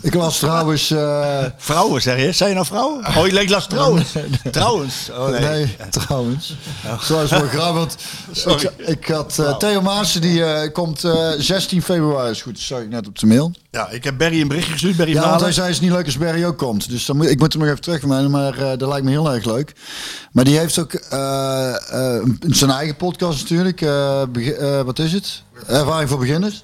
Ik 0.06 0.14
las 0.14 0.40
trouwens... 0.40 0.92
eh, 0.92 1.46
Vrouwen, 1.58 2.02
zeg 2.02 2.20
je? 2.22 2.32
Zijn 2.32 2.50
je 2.50 2.56
nou 2.56 2.68
vrouw? 2.68 3.02
Oh, 3.18 3.26
je 3.26 3.34
leek 3.34 3.50
las 3.50 3.68
trouwens. 3.68 4.08
Trouwens. 4.52 5.10
Oh, 5.12 5.28
nee. 5.28 5.42
Nee, 5.42 5.76
trouwens. 5.90 6.56
Zoals 7.02 7.30
wel 7.30 7.48
grappig. 7.48 7.96
Want 8.44 8.64
ik, 8.64 8.72
ik 8.78 9.08
had 9.08 9.40
eh, 9.40 9.58
Theo 9.58 9.82
Maassen, 9.82 10.22
die 10.22 10.44
eh, 10.44 10.72
komt 10.74 11.04
eh, 11.04 11.30
16 11.38 11.82
februari, 11.82 12.30
is 12.32 12.42
goed, 12.42 12.70
ik 12.70 12.90
net 12.90 13.08
op 13.08 13.20
de 13.20 13.26
mail. 13.26 13.52
Ja, 13.72 13.90
ik 13.90 14.04
heb 14.04 14.18
Barry 14.18 14.42
een 14.42 14.48
berichtje 14.48 14.72
gestuurd. 14.72 14.98
Barry 14.98 15.14
Ja, 15.14 15.30
want 15.30 15.42
hij 15.42 15.52
zei, 15.52 15.70
is 15.70 15.80
niet 15.80 15.92
leuk 15.92 16.06
als 16.06 16.18
Barry 16.18 16.46
ook 16.46 16.58
komt. 16.58 16.90
Dus 16.90 17.06
dan 17.06 17.18
moet, 17.18 17.30
ik 17.30 17.40
moet 17.40 17.54
hem 17.54 17.62
nog 17.62 17.72
even 17.72 17.82
terugmelden, 17.82 18.32
maar 18.32 18.78
dat 18.78 18.90
lijkt 18.90 19.04
me 19.06 19.12
heel 19.12 19.34
erg 19.34 19.46
leuk. 19.46 19.74
Maar 20.32 20.44
die 20.44 20.58
heeft 20.58 20.80
ook 20.80 20.92
zijn 22.50 22.70
eigen 22.72 22.96
podcast 22.96 23.42
natuurlijk. 23.42 23.80
wat 24.86 25.00
is 25.00 25.12
het? 25.14 25.42
Ervaring 25.68 26.10
voor 26.10 26.20
beginners. 26.20 26.64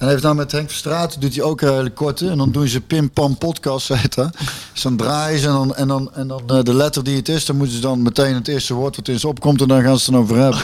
En 0.00 0.08
heeft 0.08 0.22
dan 0.22 0.36
met 0.36 0.52
Henk 0.52 0.68
Verstraeten, 0.68 1.20
doet 1.20 1.34
hij 1.34 1.44
ook 1.44 1.60
hele 1.60 1.90
korte. 1.90 2.28
En 2.28 2.38
dan 2.38 2.52
doen 2.52 2.68
ze 2.68 2.80
Pim 2.80 3.10
Pam 3.10 3.38
Podcast, 3.38 3.88
heet 3.88 4.14
dat. 4.14 4.36
Dus 4.72 4.82
dan 4.82 4.96
draaien 4.96 5.38
ze 5.38 5.46
en 5.46 5.52
dan, 5.52 5.74
en 5.74 5.88
dan, 5.88 6.10
en 6.14 6.28
dan 6.28 6.42
eh, 6.46 6.62
de 6.62 6.74
letter 6.74 7.04
die 7.04 7.16
het 7.16 7.28
is, 7.28 7.44
dan 7.44 7.56
moeten 7.56 7.74
ze 7.74 7.80
dan 7.80 8.02
meteen 8.02 8.34
het 8.34 8.48
eerste 8.48 8.74
woord 8.74 8.96
wat 8.96 9.08
in 9.08 9.20
ze 9.20 9.28
opkomt 9.28 9.60
en 9.60 9.68
dan 9.68 9.82
gaan 9.82 9.98
ze 9.98 10.10
dan 10.10 10.20
over 10.20 10.36
hebben. 10.36 10.60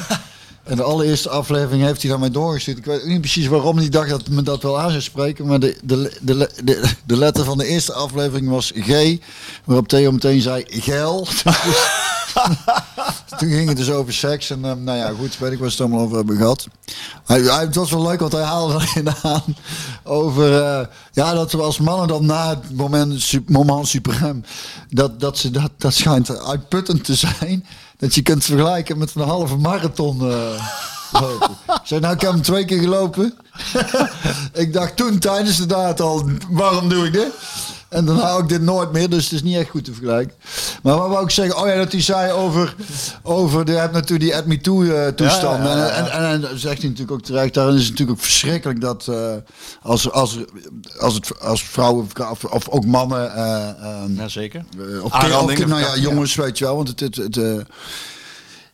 En 0.66 0.76
de 0.76 0.82
allereerste 0.82 1.28
aflevering 1.28 1.82
heeft 1.82 2.02
hij 2.02 2.18
mij 2.18 2.30
doorgestuurd. 2.30 2.78
Ik 2.78 2.84
weet 2.84 3.06
niet 3.06 3.20
precies 3.20 3.46
waarom 3.46 3.76
hij 3.76 3.88
dacht 3.88 4.10
dat 4.10 4.28
me 4.28 4.42
dat 4.42 4.62
wel 4.62 4.80
aan 4.80 4.90
zou 4.90 5.02
spreken. 5.02 5.46
Maar 5.46 5.60
de, 5.60 5.76
de, 5.82 6.18
de, 6.20 6.50
de, 6.64 6.90
de 7.04 7.16
letter 7.16 7.44
van 7.44 7.58
de 7.58 7.66
eerste 7.66 7.92
aflevering 7.92 8.48
was 8.48 8.72
G. 8.74 9.16
Waarop 9.64 9.88
Theo 9.88 10.12
meteen 10.12 10.40
zei 10.40 10.64
gel. 10.68 11.26
Toen 13.38 13.50
ging 13.50 13.68
het 13.68 13.76
dus 13.76 13.90
over 13.90 14.12
seks. 14.12 14.50
En 14.50 14.64
ehm, 14.64 14.84
nou 14.84 14.98
ja, 14.98 15.12
goed, 15.18 15.38
weet 15.38 15.52
ik 15.52 15.58
wat 15.58 15.72
ze 15.72 15.76
het 15.76 15.80
allemaal 15.80 16.04
over 16.04 16.16
hebben 16.16 16.36
gehad. 16.36 16.68
Hij, 17.24 17.40
hij, 17.40 17.64
het 17.64 17.74
was 17.74 17.90
wel 17.90 18.02
leuk, 18.02 18.20
want 18.20 18.32
hij 18.32 18.42
haalde 18.42 18.74
erin 18.74 19.08
aan 19.22 19.56
over... 20.04 20.62
eh, 20.62 20.86
ja, 21.12 21.34
dat 21.34 21.52
we 21.52 21.62
als 21.62 21.78
mannen 21.78 22.08
dan 22.08 22.26
na 22.26 22.48
het 22.48 22.76
moment, 22.76 23.48
moment 23.48 23.88
suprem... 23.88 24.44
Dat, 24.88 25.20
dat, 25.20 25.38
ze, 25.38 25.50
dat, 25.50 25.70
dat 25.78 25.94
schijnt 25.94 26.38
uitputtend 26.38 27.04
te 27.04 27.14
zijn. 27.14 27.66
Dat 27.96 28.14
je 28.14 28.22
kunt 28.22 28.44
vergelijken 28.44 28.98
met 28.98 29.14
een 29.14 29.22
halve 29.22 29.56
marathon... 29.56 30.30
eh, 30.30 30.68
lopen. 31.12 31.56
Zei, 31.84 32.00
nou, 32.00 32.14
ik 32.14 32.20
heb 32.20 32.30
hem 32.32 32.42
twee 32.42 32.64
keer 32.64 32.80
gelopen. 32.80 33.34
ik 34.52 34.72
dacht 34.72 34.96
toen 34.96 35.18
tijdens 35.18 35.56
de 35.56 35.66
daad 35.66 36.00
al, 36.00 36.30
waarom 36.50 36.88
doe 36.88 37.06
ik 37.06 37.12
dit? 37.12 37.32
En 37.96 38.04
dan 38.04 38.18
hou 38.18 38.42
ik 38.42 38.48
dit 38.48 38.62
nooit 38.62 38.92
meer, 38.92 39.10
dus 39.10 39.24
het 39.24 39.32
is 39.32 39.42
niet 39.42 39.56
echt 39.56 39.70
goed 39.70 39.84
te 39.84 39.92
vergelijken. 39.92 40.36
Maar 40.82 40.96
wat 40.96 41.08
wou 41.08 41.24
ik 41.24 41.30
zeggen? 41.30 41.58
Oh 41.58 41.66
ja, 41.66 41.76
dat 41.76 41.92
hij 41.92 42.02
zei 42.02 42.32
over, 42.32 42.74
over 43.22 43.64
de, 43.64 43.72
je 43.72 43.78
hebt 43.78 43.92
natuurlijk 43.92 44.20
die 44.20 44.36
Ad 44.36 44.46
Me 44.46 44.60
Too 44.60 44.84
eh, 44.84 45.06
toestand. 45.06 45.64
Ja, 45.64 45.70
ja, 45.70 45.76
ja, 45.76 45.86
ja. 45.86 45.90
En, 45.90 46.10
en, 46.10 46.28
en, 46.28 46.40
dan 46.40 46.58
zegt 46.58 46.78
hij 46.78 46.88
natuurlijk 46.88 47.10
ook 47.10 47.22
terecht, 47.22 47.54
daarin 47.54 47.74
is 47.74 47.80
het 47.80 47.90
natuurlijk 47.90 48.18
ook 48.18 48.24
verschrikkelijk 48.24 48.80
dat 48.80 49.06
eh, 49.08 49.34
als, 49.82 50.10
als, 50.10 50.38
als, 50.98 51.14
het, 51.14 51.40
als 51.40 51.64
vrouwen 51.64 52.06
of, 52.30 52.44
of 52.44 52.68
ook 52.68 52.84
mannen... 52.86 53.34
eh, 53.34 53.68
ehm, 53.68 54.18
eh, 54.18 55.04
of, 55.04 55.12
Aanrandingen, 55.12 55.62
of- 55.62 55.68
nou 55.68 55.80
ja, 55.80 55.94
ja. 55.94 56.00
jongens, 56.00 56.34
weet 56.34 56.58
je 56.58 56.64
wel. 56.64 56.76
Want 56.76 56.88
het, 56.88 57.00
het, 57.00 57.16
het, 57.16 57.36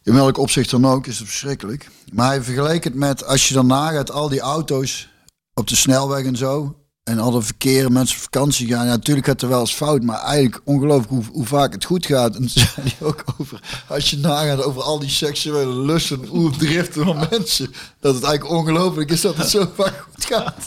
in 0.03 0.15
welk 0.15 0.39
opzicht 0.39 0.71
dan 0.71 0.87
ook 0.87 1.07
is 1.07 1.19
het 1.19 1.29
verschrikkelijk. 1.29 1.89
Maar 2.13 2.27
hij 2.27 2.43
vergeleek 2.43 2.85
het 2.85 2.95
met, 2.95 3.27
als 3.27 3.49
je 3.49 3.55
dan 3.55 3.67
nagaat, 3.67 4.11
al 4.11 4.29
die 4.29 4.41
auto's 4.41 5.09
op 5.55 5.69
de 5.69 5.77
snelweg 5.77 6.25
en 6.25 6.37
zo. 6.37 6.77
En 7.03 7.19
al 7.19 7.31
de 7.31 7.43
verkeer, 7.43 7.93
mensen 7.93 8.17
op 8.17 8.23
vakantie 8.23 8.69
gaan. 8.69 8.85
Ja, 8.85 8.91
natuurlijk 8.91 9.27
gaat 9.27 9.43
er 9.43 9.49
wel 9.49 9.61
eens 9.61 9.75
fout, 9.75 10.03
maar 10.03 10.21
eigenlijk 10.21 10.61
ongelooflijk 10.65 11.09
hoe, 11.09 11.23
hoe 11.33 11.47
vaak 11.47 11.73
het 11.73 11.85
goed 11.85 12.07
gaat. 12.07 12.35
En 12.35 12.39
toen 12.39 12.49
zei 12.63 12.69
hij 12.77 13.07
ook 13.07 13.25
over, 13.41 13.61
als 13.89 14.11
je 14.11 14.19
nagaat 14.19 14.63
over 14.63 14.83
al 14.83 14.99
die 14.99 15.11
seksuele 15.11 15.75
lusten, 15.75 16.27
hoe 16.27 16.47
het 16.47 16.59
driften 16.59 17.05
van 17.05 17.27
mensen. 17.31 17.75
Dat 18.01 18.15
het 18.15 18.25
eigenlijk 18.25 18.55
ongelooflijk 18.55 19.11
is 19.11 19.21
dat 19.21 19.37
het 19.37 19.49
zo 19.49 19.71
vaak 19.75 20.07
goed 20.13 20.25
gaat. 20.25 20.67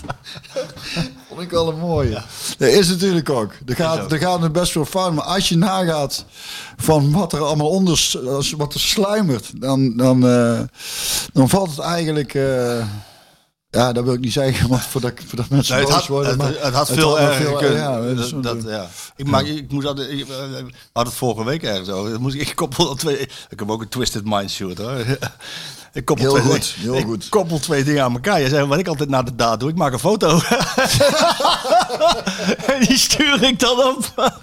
Vond 1.27 1.41
ik 1.41 1.49
wel 1.49 1.69
een 1.69 1.79
mooie. 1.79 2.23
Dat 2.57 2.69
is 2.69 2.87
natuurlijk 2.87 3.29
ook. 3.29 3.53
Er 3.65 3.75
gaat, 3.75 4.11
er 4.11 4.19
gaat 4.19 4.41
het 4.41 4.51
best 4.51 4.73
wel 4.73 4.85
fout. 4.85 5.13
Maar 5.13 5.23
als 5.25 5.49
je 5.49 5.57
nagaat 5.57 6.25
van 6.77 7.11
wat 7.11 7.33
er 7.33 7.43
allemaal 7.43 7.69
onder, 7.69 8.11
wat 8.57 8.73
er 8.73 8.79
sluimert, 8.79 9.61
dan, 9.61 9.97
dan, 9.97 10.27
eh, 10.27 10.59
dan 11.33 11.49
valt 11.49 11.69
het 11.69 11.79
eigenlijk. 11.79 12.33
eh, 12.33 12.85
ja, 13.75 13.91
dat 13.93 14.03
wil 14.03 14.13
ik 14.13 14.19
niet 14.19 14.33
zeggen, 14.33 14.69
want 14.69 14.81
voordat, 14.81 15.11
voordat 15.27 15.49
mensen 15.49 15.75
Nee, 15.75 15.83
het, 15.83 15.93
boos 15.93 15.99
had, 15.99 16.09
worden. 16.09 16.29
het, 16.29 16.37
maar 16.37 16.53
het 16.65 16.73
had 16.73 16.89
veel 16.91 17.19
erger 17.19 17.53
kunnen. 17.53 17.77
Ja, 17.77 18.41
dat 18.41 18.57
ja. 18.65 18.87
Ik, 19.15 19.25
maar, 19.27 19.45
ik 19.47 19.71
moest 19.71 19.87
altijd, 19.87 20.09
ik, 20.09 20.19
eh, 20.19 20.27
we 20.27 20.35
hadden 20.93 21.13
het 21.13 21.13
vorige 21.13 21.43
week 21.45 21.63
ergens 21.63 21.89
over. 21.89 22.11
Dat 22.11 22.19
moest 22.19 22.35
ik, 22.35 22.41
ik 22.49 22.55
koppel 22.55 22.95
twee. 22.95 23.19
Ik 23.49 23.59
heb 23.59 23.71
ook 23.71 23.81
een 23.81 23.89
twisted 23.89 24.21
mind 24.25 24.51
shoot 24.51 24.77
hoor. 24.77 24.95
Ik 25.93 26.05
koppel 26.05 26.25
Heel 26.35 26.41
twee, 26.43 26.53
goed, 26.53 26.73
heel 26.77 26.95
ik 26.95 27.05
goed. 27.05 27.29
koppel 27.29 27.59
twee 27.59 27.83
dingen 27.83 28.03
aan 28.03 28.13
elkaar. 28.13 28.41
Je 28.41 28.49
zegt 28.49 28.67
wat 28.67 28.79
ik 28.79 28.87
altijd 28.87 29.09
na 29.09 29.23
de 29.23 29.35
daad 29.35 29.59
doe. 29.59 29.69
Ik 29.69 29.75
maak 29.75 29.93
een 29.93 29.99
foto. 29.99 30.27
en 32.73 32.79
die 32.87 32.97
stuur 32.97 33.43
ik 33.43 33.59
dan 33.59 33.83
op. 33.83 34.13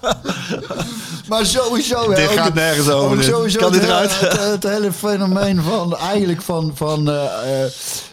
Maar 1.28 1.46
sowieso. 1.46 2.14
Dit 2.14 2.28
gaat 2.30 2.44
het- 2.44 2.54
nergens 2.54 2.88
over. 2.88 3.24
Sowieso 3.24 3.58
Kan 3.58 3.72
dit 3.72 3.80
het, 3.80 3.90
eruit? 3.90 4.12
hele- 4.12 4.30
Het, 4.32 4.40
het 4.62 4.62
hele 4.62 4.92
fenomeen 4.92 5.62
van 5.62 5.96
eigenlijk 5.96 6.42
van, 6.42 6.72
van 6.74 7.10
eh, 7.10 7.64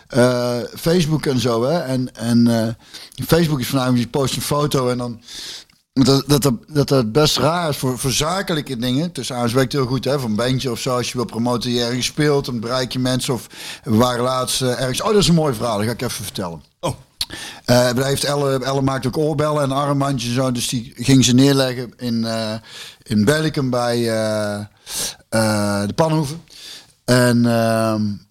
eh, 0.09 0.57
Facebook 0.75 1.25
en 1.25 1.39
zo. 1.39 1.63
Hè? 1.63 1.79
En, 1.79 2.15
en 2.15 2.47
eh, 2.47 2.67
Facebook 3.27 3.59
is 3.59 3.67
voornamelijk, 3.67 4.03
je 4.03 4.09
post 4.09 4.35
een 4.35 4.41
foto 4.41 4.89
en 4.89 4.97
dan. 4.97 5.21
Dat, 5.93 6.23
dat, 6.27 6.41
dat, 6.41 6.53
dat 6.67 6.89
het 6.89 7.11
best 7.11 7.37
raar 7.37 7.69
is 7.69 7.77
voor, 7.77 7.99
voor 7.99 8.11
zakelijke 8.11 8.77
dingen. 8.77 9.09
Dus 9.13 9.33
aan 9.33 9.53
werkt 9.53 9.71
heel 9.71 9.85
goed, 9.85 10.05
hè? 10.05 10.13
Een 10.13 10.35
bandje 10.35 10.71
of 10.71 10.79
zo. 10.79 10.95
Als 10.95 11.11
je 11.11 11.17
wil 11.17 11.25
promoten 11.25 11.71
je 11.71 11.83
ergens 11.83 12.05
speelt, 12.05 12.45
dan 12.45 12.59
bereik 12.59 12.91
je 12.91 12.99
mensen. 12.99 13.33
Of 13.33 13.47
we 13.83 13.95
waren 13.95 14.23
laatst 14.23 14.61
eh, 14.61 14.79
ergens. 14.79 15.01
Oh, 15.01 15.07
dat 15.07 15.17
is 15.17 15.27
een 15.27 15.35
mooi 15.35 15.53
verhaal. 15.53 15.77
Dat 15.77 15.85
ga 15.85 15.91
ik 15.91 16.01
even 16.01 16.23
vertellen. 16.23 16.63
Oh. 16.79 16.95
Daar 17.65 18.05
heeft 18.05 18.23
Elle, 18.23 18.65
Elle 18.65 18.81
maakt 18.81 19.07
ook 19.07 19.17
oorbellen 19.17 19.63
en 19.63 19.71
armbandjes 19.71 20.29
en 20.29 20.35
zo. 20.35 20.51
Dus 20.51 20.67
die 20.67 20.93
ging 20.95 21.25
ze 21.25 21.33
neerleggen 21.33 21.93
in, 21.97 22.25
eh 22.25 22.53
in 23.03 23.25
Bellicum 23.25 23.69
bij 23.69 23.97
de 25.85 25.93
Panhoeven. 25.95 26.41
En 27.09 27.45
ehm 27.45 28.01
eh, 28.01 28.27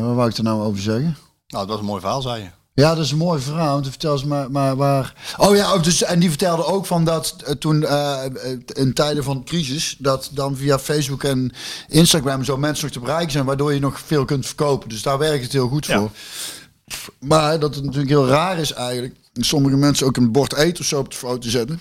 wat 0.00 0.14
wou 0.14 0.28
ik 0.28 0.36
er 0.36 0.42
nou 0.42 0.62
over 0.62 0.80
zeggen? 0.82 1.16
Nou, 1.46 1.66
dat 1.66 1.68
was 1.68 1.78
een 1.78 1.84
mooi 1.84 2.00
verhaal, 2.00 2.22
zei 2.22 2.42
je. 2.42 2.48
Ja, 2.74 2.94
dat 2.94 3.04
is 3.04 3.10
een 3.10 3.16
mooi 3.18 3.40
verhaal. 3.40 3.72
Want 3.72 3.88
vertel 3.88 4.18
ze 4.18 4.26
maar, 4.26 4.50
maar 4.50 4.76
waar. 4.76 5.34
Oh 5.36 5.56
ja, 5.56 5.72
ook 5.72 5.84
dus, 5.84 6.02
en 6.02 6.20
die 6.20 6.28
vertelde 6.28 6.64
ook 6.64 6.86
van 6.86 7.04
dat 7.04 7.36
eh, 7.44 7.54
toen 7.54 7.84
eh, 7.84 8.24
eh, 8.24 8.58
in 8.66 8.92
tijden 8.92 9.24
van 9.24 9.44
crisis, 9.44 9.96
dat 9.98 10.30
dan 10.32 10.56
via 10.56 10.78
Facebook 10.78 11.24
en 11.24 11.52
Instagram 11.88 12.44
zo 12.44 12.56
mensen 12.56 12.84
nog 12.84 12.92
te 12.92 13.00
bereiken 13.00 13.32
zijn, 13.32 13.44
waardoor 13.44 13.74
je 13.74 13.80
nog 13.80 14.00
veel 14.00 14.24
kunt 14.24 14.46
verkopen. 14.46 14.88
Dus 14.88 15.02
daar 15.02 15.18
werkt 15.18 15.42
het 15.42 15.52
heel 15.52 15.68
goed 15.68 15.86
Ja. 15.86 15.98
voor. 15.98 16.10
Maar 17.20 17.58
dat 17.58 17.74
het 17.74 17.84
natuurlijk 17.84 18.10
heel 18.10 18.26
raar 18.26 18.58
is 18.58 18.72
eigenlijk. 18.72 19.14
Sommige 19.32 19.76
mensen 19.76 20.06
ook 20.06 20.16
een 20.16 20.32
bord 20.32 20.54
eten 20.54 20.80
of 20.80 20.86
zo 20.86 20.98
op 20.98 21.10
de 21.10 21.16
foto 21.16 21.48
zetten. 21.48 21.80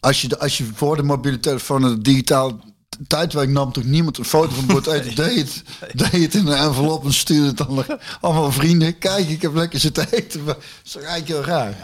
Als 0.00 0.20
je, 0.22 0.28
de, 0.28 0.38
als 0.38 0.58
je 0.58 0.64
voor 0.74 0.96
de 0.96 1.02
mobiele 1.02 1.40
telefoon 1.40 1.84
en 1.84 1.90
het 1.90 2.04
digitaal 2.04 2.60
tijdwerk 3.06 3.48
nam 3.48 3.72
toch 3.72 3.84
niemand 3.84 4.18
een 4.18 4.24
foto 4.24 4.54
van 4.54 4.58
een 4.58 4.66
bord 4.66 4.86
eten. 4.86 5.14
Deed 5.14 5.36
het, 5.36 5.62
deed 5.98 6.22
het 6.22 6.34
in 6.34 6.46
een 6.46 6.56
envelop 6.56 7.04
en 7.04 7.12
stuurde 7.12 7.46
het 7.46 7.56
dan 7.56 7.84
allemaal 8.20 8.52
vrienden. 8.52 8.98
Kijk, 8.98 9.28
ik 9.28 9.42
heb 9.42 9.54
lekker 9.54 9.80
zitten 9.80 10.06
eten. 10.10 10.44
Maar 10.44 10.54
Dat 10.54 10.64
is 10.84 10.90
toch 10.92 11.02
eigenlijk 11.02 11.46
heel 11.46 11.54
raar. 11.54 11.74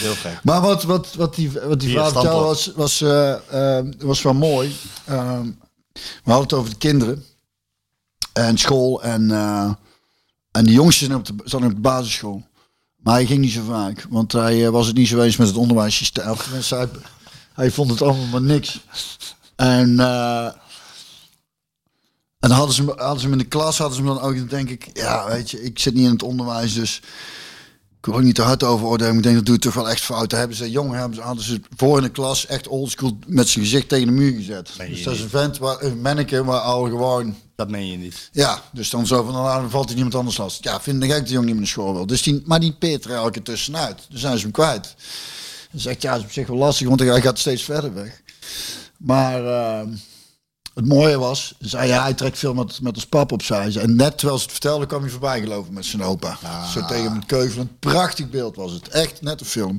Heel 0.00 0.14
gek. 0.14 0.40
Maar 0.42 0.60
wat, 0.60 0.82
wat, 0.82 1.14
wat 1.14 1.34
die, 1.34 1.50
wat 1.50 1.80
die 1.80 1.90
vrouw 1.90 2.10
vertelde 2.10 2.44
was, 2.44 2.72
was, 2.74 3.00
eh, 3.00 3.78
eh, 3.78 3.86
was 3.98 4.22
wel 4.22 4.34
mooi. 4.34 4.76
Ehm, 5.04 5.50
we 5.92 6.30
hadden 6.32 6.42
het 6.42 6.52
over 6.52 6.70
de 6.70 6.76
kinderen. 6.76 7.24
En 8.32 8.58
school. 8.58 9.02
En, 9.02 9.30
eh, 9.30 9.70
en 10.50 10.64
die 10.64 10.74
jongste 10.74 11.04
zat 11.04 11.16
op 11.16 11.26
de, 11.26 11.34
zat 11.44 11.62
op 11.62 11.74
de 11.74 11.80
basisschool. 11.80 12.42
Maar 12.96 13.14
hij 13.14 13.26
ging 13.26 13.40
niet 13.40 13.52
zo 13.52 13.64
vaak. 13.68 14.06
Want 14.08 14.32
hij 14.32 14.70
was 14.70 14.86
het 14.86 14.96
niet 14.96 15.08
zo 15.08 15.20
eens 15.20 15.36
met 15.36 15.46
het 15.46 15.56
onderwijssysteem. 15.56 16.34
Hij, 16.68 16.88
hij 17.52 17.70
vond 17.70 17.90
het 17.90 18.02
allemaal 18.02 18.26
maar 18.26 18.42
niks. 18.42 18.80
En... 19.56 20.00
eh, 20.00 20.50
en 22.46 22.48
dan 22.48 22.58
hadden 22.58 22.74
ze, 22.76 22.82
hem, 22.84 22.98
hadden 22.98 23.20
ze 23.20 23.28
in 23.28 23.38
de 23.38 23.44
klas, 23.44 23.78
hadden 23.78 23.96
ze 23.96 24.02
hem 24.04 24.14
dan 24.14 24.22
ook, 24.22 24.50
denk 24.50 24.70
ik, 24.70 24.90
ja, 24.92 25.26
weet 25.28 25.50
je, 25.50 25.62
ik 25.62 25.78
zit 25.78 25.94
niet 25.94 26.04
in 26.04 26.10
het 26.10 26.22
onderwijs, 26.22 26.74
dus 26.74 26.96
ik 27.98 28.06
wil 28.06 28.14
er 28.14 28.20
ook 28.20 28.26
niet 28.26 28.34
te 28.34 28.42
hard 28.42 28.62
over 28.62 28.86
oordelen. 28.86 29.08
maar 29.08 29.16
Ik 29.16 29.22
denk 29.22 29.36
dat 29.36 29.46
doe 29.46 29.54
je 29.54 29.60
toch 29.60 29.74
wel 29.74 29.88
echt 29.88 30.00
fout. 30.00 30.30
Daar 30.30 30.38
hebben 30.38 30.56
ze 30.56 30.70
jong 30.70 30.92
hebben 30.92 31.14
ze, 31.14 31.20
hadden 31.20 31.44
ze 31.44 31.60
voor 31.76 31.96
in 31.96 32.02
de 32.02 32.10
klas 32.10 32.46
echt 32.46 32.68
oldschool 32.68 33.18
met 33.26 33.48
zijn 33.48 33.64
gezicht 33.64 33.88
tegen 33.88 34.06
de 34.06 34.12
muur 34.12 34.32
gezet. 34.32 34.70
dus 34.88 35.02
dat 35.02 35.14
is 35.14 35.20
een 35.20 35.28
vent 35.28 35.58
waar 35.58 35.82
een 35.82 36.00
manneke 36.00 36.44
waar 36.44 36.60
al 36.60 36.84
gewoon 36.84 37.36
Dat 37.56 37.70
meen 37.70 37.86
je 37.90 37.96
niet. 37.96 38.28
Ja, 38.32 38.62
dus 38.72 38.90
dan 38.90 39.06
zo 39.06 39.22
van, 39.22 39.32
dan 39.32 39.70
valt 39.70 39.84
hij 39.84 39.94
niemand 39.94 40.14
anders 40.14 40.36
lastig. 40.36 40.64
Ja, 40.64 40.80
vind 40.80 41.02
ik 41.02 41.10
de 41.10 41.16
jongen 41.16 41.34
niet 41.34 41.44
meer 41.46 41.54
naar 41.54 41.66
school 41.66 41.94
wil. 41.94 42.06
Dus 42.06 42.22
die, 42.22 42.42
maar 42.44 42.60
die 42.60 42.72
Peter 42.72 43.10
elke 43.10 43.30
keer 43.30 43.42
tussenuit. 43.42 44.06
Dan 44.08 44.18
zijn 44.18 44.36
ze 44.36 44.42
hem 44.42 44.52
kwijt. 44.52 44.94
Dan 45.70 45.80
zegt 45.80 46.02
ja, 46.02 46.10
dat 46.10 46.18
is 46.20 46.24
op 46.26 46.32
zich 46.32 46.46
wel 46.46 46.56
lastig, 46.56 46.88
want 46.88 47.00
hij 47.00 47.20
gaat 47.20 47.38
steeds 47.38 47.62
verder 47.62 47.94
weg. 47.94 48.22
Maar 48.98 49.44
eh, 49.46 49.86
het 50.74 50.86
mooie 50.86 51.18
was, 51.18 51.54
zei 51.58 51.88
ja, 51.88 52.02
hij 52.02 52.14
trekt 52.14 52.38
veel 52.38 52.54
met, 52.54 52.80
met 52.80 52.94
ons 52.94 53.06
pap 53.06 53.32
opzij. 53.32 53.76
En 53.76 53.96
net 53.96 54.16
terwijl 54.18 54.38
ze 54.38 54.44
het 54.44 54.52
vertelde, 54.52 54.86
kwam 54.86 55.00
hij 55.02 55.10
voorbij 55.10 55.40
gelopen 55.40 55.74
met 55.74 55.84
zijn 55.84 56.02
opa. 56.02 56.38
Zo 56.66 56.84
tegen 56.86 57.10
hem 57.12 57.26
keuvelen. 57.26 57.78
Prachtig 57.78 58.30
beeld 58.30 58.56
was 58.56 58.72
het. 58.72 58.88
Echt 58.88 59.22
net 59.22 59.40
een 59.40 59.46
film. 59.46 59.78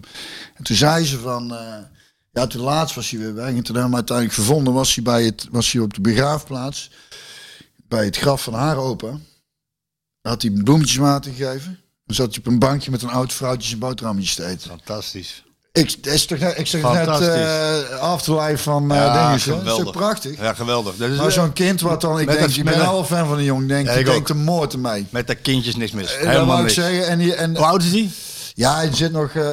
En 0.54 0.64
toen 0.64 0.76
zei 0.76 1.06
ze 1.06 1.20
van... 1.20 1.54
eh, 1.56 1.78
ja, 2.32 2.48
toen 2.48 2.62
laatst 2.62 2.96
was 2.96 3.10
hij 3.10 3.20
weer 3.20 3.34
weg. 3.34 3.48
En 3.48 3.64
toen 3.64 3.74
hebben 3.76 3.90
we 3.92 3.98
uiteindelijk 3.98 4.38
gevonden. 4.38 4.74
Was 4.74 4.96
hij, 4.96 5.04
bij 5.04 5.24
het, 5.24 5.48
was 5.52 5.72
hij 5.72 5.82
op 5.82 5.94
de 5.94 6.02
begraafplaats. 6.02 6.92
Bij 7.76 8.06
het 8.06 8.18
graf 8.18 8.44
van 8.44 8.54
haar 8.54 8.78
opa. 8.78 9.18
Had 10.22 10.42
hij 10.42 10.52
bloemetjesmaten 10.52 11.34
gegeven. 11.34 11.80
Dan 12.06 12.16
zat 12.16 12.30
hij 12.30 12.40
op 12.40 12.48
een 12.48 12.60
bankje 12.60 12.92
met 12.92 13.02
een 13.02 13.10
oud 13.10 13.34
vrouwtje 13.34 13.68
zijn 13.68 13.80
boterhammetjes 13.80 14.36
te 14.36 14.46
eten. 14.46 14.70
Fantastisch. 14.70 15.44
Ik, 15.78 15.96
is 16.02 16.26
toch 16.26 16.40
net, 16.40 16.58
ik 16.58 16.68
zeg 16.68 16.82
net 16.82 17.08
eh 17.22 18.00
Afterlife 18.00 18.58
van 18.64 18.92
eh 18.92 18.98
Ja, 18.98 19.04
dingen. 19.14 19.22
hè? 19.24 19.28
Dat 19.30 19.36
is 19.38 19.44
geweldig. 19.44 19.84
toch 19.86 19.94
prachtig? 19.94 20.40
Ja, 20.40 20.54
geweldig. 20.54 20.96
Dat 20.96 21.10
is, 21.10 21.18
Maar 21.18 21.32
zo'n 21.32 21.54
kind 21.54 21.82
wat 21.82 22.02
dan, 22.02 22.20
ik 22.20 22.26
Met 22.26 22.36
denk, 22.38 22.48
dat- 22.48 22.58
ik 22.58 22.64
met 22.64 22.74
ben 22.76 22.84
wel 22.84 23.04
fan 23.06 23.28
van 23.28 23.38
een 23.38 23.44
jongen, 23.44 23.68
denk 23.68 23.86
Ja, 23.86 23.92
ik 23.94 24.00
ik 24.00 24.06
denk 24.06 24.28
de 24.28 24.34
moord 24.34 24.78
mij. 24.78 25.06
Met 25.10 25.28
dat 25.28 25.42
kindjes 25.42 25.76
niks 25.76 25.92
mis. 25.92 26.08
Dat 26.08 26.28
Helemaal 26.28 26.56
ik 26.58 26.62
niks. 26.62 26.74
zeggen. 26.74 27.08
En, 27.08 27.18
die, 27.18 27.36
en, 27.36 27.56
Hoe 27.56 27.66
oud 27.66 27.84
is 27.84 27.92
die? 27.92 28.12
ja, 28.54 28.76
hij 28.76 28.94
zit 28.94 29.12
nog 29.12 29.30
eh, 29.36 29.50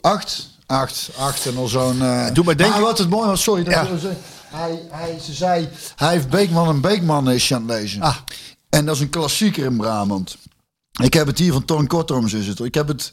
acht, 0.00 0.48
acht, 0.66 1.10
acht 1.18 1.46
en 1.46 1.56
al 1.56 1.66
zo'n. 1.68 2.02
eh 2.02 2.26
Doe 2.32 2.44
maar 2.44 2.56
denken- 2.56 2.74
Maar 2.80 2.88
wat 2.88 2.98
het 2.98 3.08
mooi 3.10 3.26
was, 3.28 3.42
sorry, 3.42 3.64
dat 3.64 3.74
Ja. 3.74 3.86
hij, 4.48 4.80
hij, 4.90 5.18
ze 5.24 5.32
zei, 5.32 5.68
hij 5.96 6.12
heeft 6.12 6.28
Beekman 6.28 6.68
en 6.68 6.80
Beekman 6.80 7.30
is 7.30 7.48
hij 7.48 7.58
aan 7.58 7.68
het 7.68 7.78
lezen. 7.80 8.02
Ah. 8.02 8.16
En 8.70 8.86
dat 8.86 8.94
is 8.94 9.00
een 9.00 9.10
klassieker 9.10 9.64
in 9.64 9.76
Brabant. 9.76 10.36
Ik 11.02 11.12
heb 11.14 11.26
het 11.26 11.38
hier 11.38 11.52
van 11.52 11.64
Toon 11.64 11.86
Kortoms 11.86 12.32
is 12.32 12.46
het. 12.46 12.60
Ik 12.60 12.74
heb 12.74 12.88
het. 12.88 13.12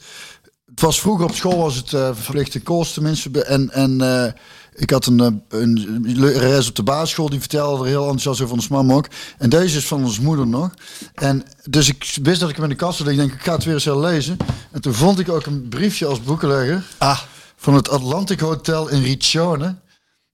Het 0.80 0.88
was 0.88 1.02
vroeger 1.02 1.26
op 1.26 1.36
school 1.36 1.58
was 1.58 1.76
het 1.76 1.94
eh, 1.94 2.10
verplichte 2.14 2.62
koers 2.62 2.94
tenminste. 2.94 3.44
En, 3.44 3.72
en 3.72 4.02
eh, 4.02 4.32
ik 4.74 4.90
had 4.90 5.06
een, 5.06 5.20
eh, 5.20 5.60
een 5.60 6.02
lerares 6.04 6.70
op 6.70 6.76
de 6.76 6.84
basisschool 6.84 7.30
die 7.30 7.40
vertelde 7.40 7.84
er 7.84 7.90
heel 7.90 8.02
enthousiast 8.02 8.42
over 8.42 8.54
ons 8.54 8.68
mam 8.68 8.94
ook. 8.94 9.08
En 9.38 9.50
deze 9.50 9.78
is 9.78 9.88
van 9.88 10.04
ons 10.04 10.20
moeder 10.20 10.48
nog. 10.48 10.70
En 11.14 11.44
dus 11.70 11.88
ik 11.88 12.18
wist 12.22 12.40
dat 12.40 12.50
ik 12.50 12.56
hem 12.56 12.64
in 12.64 12.70
de 12.70 12.76
kast 12.76 13.00
had. 13.00 13.08
Ik 13.08 13.16
denk 13.16 13.34
ik 13.34 13.42
ga 13.42 13.54
het 13.54 13.64
weer 13.64 13.74
eens 13.74 13.84
heel 13.84 14.00
lezen. 14.00 14.38
En 14.72 14.82
toen 14.82 14.94
vond 14.94 15.20
ik 15.20 15.30
ook 15.30 15.46
een 15.46 15.70
briefje 15.70 16.06
als 16.06 16.22
boekenlegger 16.24 16.84
Ah, 16.98 17.20
van 17.56 17.74
het 17.74 17.90
Atlantic 17.90 18.40
Hotel 18.40 18.88
in 18.88 19.04
Riccione. 19.04 19.76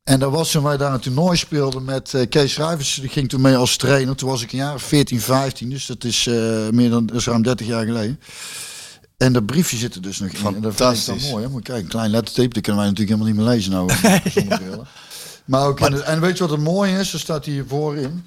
En 0.04 0.20
dat 0.20 0.32
was 0.32 0.52
toen 0.52 0.64
wij 0.64 0.78
daar 0.78 0.94
een 0.94 1.00
toernooi 1.00 1.38
speelden 1.38 1.84
met 1.84 2.26
Kees 2.30 2.54
Schrijvers. 2.54 2.94
Die 2.94 3.10
ging 3.10 3.30
toen 3.30 3.42
mee 3.42 3.58
als 3.58 3.78
trainer. 3.78 4.16
Toen 4.16 4.30
was 4.30 4.42
ik 4.42 4.52
een 4.52 4.58
jaar 4.58 4.74
of 4.74 4.84
14, 4.84 5.22
15. 5.22 5.70
Dus 5.70 5.86
dat 5.86 6.04
is 6.04 6.26
meer 6.72 6.90
dan 6.90 7.06
dat 7.06 7.16
is 7.16 7.26
ruim 7.26 7.44
30 7.44 7.68
jaar 7.68 7.86
geleden. 7.86 8.20
En 9.18 9.34
dat 9.34 9.46
briefje 9.46 9.78
zit 9.78 9.96
er 9.96 10.02
dus 10.02 10.20
nog 10.20 10.32
in. 10.32 10.36
En 10.38 10.44
dat 10.44 10.54
vind 10.54 10.66
ik 10.66 10.78
dan 10.78 10.96
Fantastisch. 10.96 11.32
mooi. 11.32 11.44
Hè? 11.44 11.50
Moet 11.50 11.66
je 11.66 11.72
kijken, 11.72 11.84
een 11.86 11.92
klein 11.92 12.10
lettertape. 12.10 12.54
Dat 12.54 12.64
kunnen 12.64 12.82
wij 12.82 12.92
natuurlijk 12.92 13.20
helemaal 13.20 13.28
niet 13.28 13.46
meer 13.46 13.56
lezen 13.56 13.72
nou. 13.72 14.84
Maar 15.46 15.68
ook 15.68 15.80
en 15.80 16.22
weet 16.22 16.38
je 16.38 16.44
wat 16.44 16.52
het 16.52 16.62
mooie 16.66 17.00
is? 17.00 17.14
Er 17.14 17.20
staat 17.20 17.46
hier 17.46 17.66
voorin. 17.68 18.26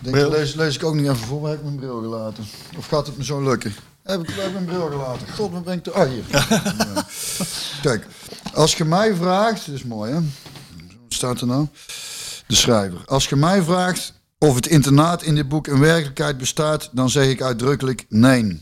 Denk, 0.00 0.14
Bril. 0.16 0.30
lees, 0.30 0.54
lees 0.54 0.74
ik 0.74 0.84
ook 0.84 0.94
niet 0.94 1.04
even 1.04 1.16
voor. 1.16 1.48
Heb 1.48 1.58
ik 1.58 1.64
mijn 1.64 1.76
bril 1.76 2.00
gelaten? 2.00 2.44
Of 2.78 2.86
gaat 2.86 3.06
het 3.06 3.16
me 3.16 3.24
zo 3.24 3.42
lukken? 3.42 3.74
Heb 4.02 4.20
ik, 4.20 4.28
heb 4.34 4.52
mijn 4.52 4.64
bril 4.64 4.88
gelaten? 4.90 5.26
God, 5.34 5.52
wat 5.52 5.64
ben 5.64 5.74
ik 5.74 5.82
te... 5.82 5.94
Oh, 5.94 6.04
hier. 6.04 6.24
Ja. 6.28 6.46
Kijk, 7.82 8.06
als 8.54 8.74
je 8.74 8.84
mij 8.84 9.14
vraagt... 9.14 9.66
Dit 9.66 9.74
is 9.74 9.84
mooi, 9.84 10.12
hè? 10.12 10.20
Wat 10.20 10.24
staat 11.08 11.40
er 11.40 11.46
nou? 11.46 11.66
De 12.46 12.54
schrijver. 12.54 13.00
Als 13.06 13.28
je 13.28 13.36
mij 13.36 13.62
vraagt 13.62 14.12
of 14.38 14.54
het 14.54 14.66
internaat 14.66 15.22
in 15.22 15.34
dit 15.34 15.48
boek 15.48 15.68
in 15.68 15.78
werkelijkheid 15.78 16.38
bestaat, 16.38 16.90
dan 16.92 17.10
zeg 17.10 17.26
ik 17.26 17.42
uitdrukkelijk 17.42 18.06
nee. 18.08 18.60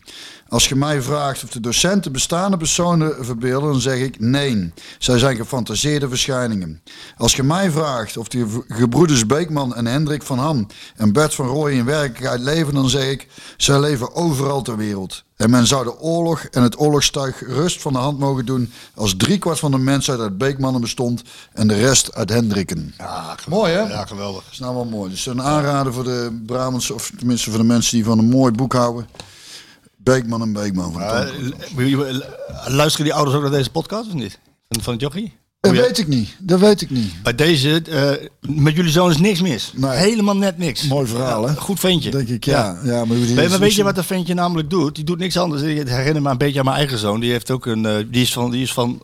Als 0.51 0.68
je 0.68 0.76
mij 0.76 1.03
vraagt 1.03 1.44
of 1.44 1.51
de 1.51 1.61
docenten 1.61 2.12
bestaande 2.12 2.57
personen 2.57 3.24
verbeelden, 3.24 3.70
dan 3.70 3.80
zeg 3.80 3.98
ik 3.98 4.20
nee. 4.20 4.72
Zij 4.98 5.18
zijn 5.18 5.36
gefantaseerde 5.36 6.09
verschijningen. 6.09 6.82
Als 7.16 7.36
je 7.36 7.42
mij 7.42 7.70
vraagt 7.70 8.16
of 8.16 8.28
de 8.28 8.64
gebroeders 8.68 9.26
Beekman 9.26 9.74
en 9.74 9.86
Hendrik 9.86 10.22
van 10.22 10.38
Ham 10.38 10.66
en 10.96 11.12
Bert 11.12 11.34
van 11.34 11.46
Rooij 11.46 11.74
in 11.74 11.84
werkelijkheid 11.84 12.40
leven, 12.40 12.74
dan 12.74 12.88
zeg 12.88 13.11
ik, 13.11 13.28
zij 13.57 13.80
leven 13.80 14.14
overal 14.14 14.62
ter 14.62 14.76
wereld. 14.76 15.24
En 15.36 15.51
men 15.51 15.66
zou 15.66 15.84
de 15.84 15.98
oorlog 15.98 16.44
en 16.44 16.62
het 16.62 16.80
oorlogstuig 16.80 17.40
rust 17.46 17.82
van 17.82 17.92
de 17.92 17.98
hand 17.98 18.18
mogen 18.18 18.46
doen 18.46 18.72
als 18.94 19.16
driekwart 19.16 19.59
van 19.59 19.70
de 19.70 19.78
mensheid 19.78 20.20
uit 20.20 20.38
Beekmannen 20.38 20.80
bestond 20.80 21.22
en 21.53 21.68
de 21.68 21.74
rest 21.74 22.14
uit 22.14 22.30
Hendrikken. 22.30 22.94
Mooi 23.48 23.72
hè? 23.72 23.80
ja, 23.80 24.05
geweldig. 24.05 24.42
Dat 24.44 24.53
is 24.53 24.59
nou 24.59 24.74
wel 24.74 24.84
mooi. 24.84 25.11
Dus 25.11 25.26
een 25.26 25.42
aanrader 25.42 25.92
voor 25.92 26.05
de 26.05 26.40
Brabants, 26.46 26.90
of 26.90 27.12
tenminste 27.18 27.51
voor 27.51 27.59
de 27.59 27.64
mensen 27.64 27.96
die 27.96 28.05
van 28.05 28.18
een 28.18 28.28
mooi 28.28 28.53
boek 28.53 28.72
houden. 28.72 29.07
Beekman 30.03 30.42
en 30.42 30.53
Beekman. 30.53 30.92
Van 30.92 31.03
Uh, 31.03 32.18
luisteren 32.66 33.05
die 33.07 33.14
ouders 33.14 33.36
ook 33.36 33.42
naar 33.42 33.51
deze 33.51 33.70
podcast 33.70 34.09
of 34.09 34.14
niet? 34.14 34.38
Van, 34.68 34.82
van 34.82 34.92
het 34.92 35.03
jochie? 35.03 35.38
dat 35.61 35.72
weet 35.72 35.98
ik 35.98 36.09
niet. 36.09 36.36
Dat 36.38 36.61
weet 36.61 36.80
ik 36.80 36.90
niet. 36.90 37.22
Bij 37.22 37.34
deze, 37.34 37.82
eh, 37.82 38.28
met 38.57 38.76
jullie 38.76 38.90
zoon 38.90 39.11
is 39.11 39.16
niks 39.18 39.40
mis. 39.40 39.72
Nee. 39.76 39.90
Helemaal 39.98 40.36
net 40.36 40.59
niks. 40.59 40.86
Mooi 40.86 41.07
verhaal, 41.07 41.48
hè? 41.48 41.55
Goed 41.57 41.80
ventje. 41.80 42.11
Denk 42.11 42.28
ik, 42.28 42.44
ja. 42.44 42.78
ja. 42.84 43.05
maar, 43.05 43.16
die- 43.16 43.34
Weet, 43.34 43.48
maar 43.48 43.59
weet 43.59 43.74
je 43.74 43.82
wat 43.82 43.94
dat 43.94 44.07
ventje 44.07 44.34
namelijk 44.34 44.70
doet? 44.70 44.94
Die 44.94 45.05
doet 45.05 45.18
niks 45.18 45.36
anders. 45.36 45.62
Ik 45.62 45.88
herinner 45.88 46.22
me 46.22 46.30
een 46.30 46.38
beetje 46.38 46.59
aan 46.59 46.64
mijn 46.64 46.76
eigen 46.76 46.98
zoon. 46.98 47.20
Die, 47.20 47.30
heeft 47.30 47.51
ook 47.51 47.66
een, 47.66 48.09
die 48.11 48.22
is 48.22 48.32
van, 48.32 48.51
die 48.51 48.62
is 48.62 48.72
van 48.72 49.03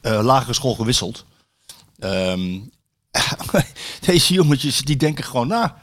eh, 0.00 0.20
lagere 0.22 0.52
school 0.54 0.74
gewisseld. 0.74 1.24
Ehm, 1.98 2.58
deze 4.06 4.34
jongetjes 4.34 4.80
die 4.82 4.96
denken 4.96 5.24
gewoon 5.24 5.48
na. 5.48 5.76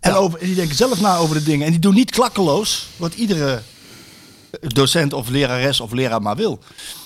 En 0.00 0.14
over, 0.14 0.38
die 0.38 0.54
denken 0.54 0.76
zelf 0.76 1.00
na 1.00 1.16
over 1.16 1.36
de 1.36 1.42
dingen. 1.42 1.66
En 1.66 1.70
die 1.70 1.80
doen 1.80 1.94
niet 1.94 2.10
klakkeloos 2.10 2.86
wat 2.96 3.14
iedere 3.14 3.62
docent 4.60 5.12
of 5.12 5.28
lerares 5.28 5.80
of 5.80 5.92
leraar 5.92 6.22
maar 6.22 6.36
wil. 6.36 6.58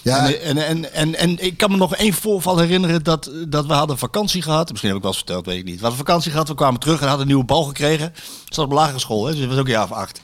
Ja. 0.03 0.32
En, 0.32 0.40
en, 0.40 0.59
en, 0.59 0.92
en, 0.92 1.14
en 1.14 1.45
ik 1.45 1.57
kan 1.57 1.70
me 1.70 1.76
nog 1.76 1.97
één 1.97 2.12
voorval 2.12 2.59
herinneren 2.59 3.03
dat, 3.03 3.30
dat 3.49 3.66
we 3.66 3.72
hadden 3.72 3.99
vakantie 3.99 4.42
gehad. 4.42 4.68
Misschien 4.68 4.88
heb 4.88 4.99
ik 4.99 5.05
wel 5.05 5.14
eens 5.14 5.22
verteld, 5.22 5.47
weet 5.47 5.59
ik 5.59 5.64
niet. 5.64 5.74
We 5.74 5.80
hadden 5.80 5.99
vakantie 5.99 6.30
gehad, 6.30 6.49
we 6.49 6.55
kwamen 6.55 6.80
terug 6.80 7.01
en 7.01 7.07
hadden 7.07 7.22
een 7.22 7.32
nieuwe 7.32 7.45
bal 7.45 7.64
gekregen. 7.64 8.07
Ik 8.47 8.55
zat 8.55 8.64
op 8.64 8.72
lagere 8.72 8.99
school, 8.99 9.26
hè, 9.26 9.32
dus 9.32 9.42
ik 9.42 9.49
was 9.49 9.59
ook 9.59 9.64
een 9.64 9.70
jaar 9.70 9.84
of 9.84 9.92
acht. 9.92 10.20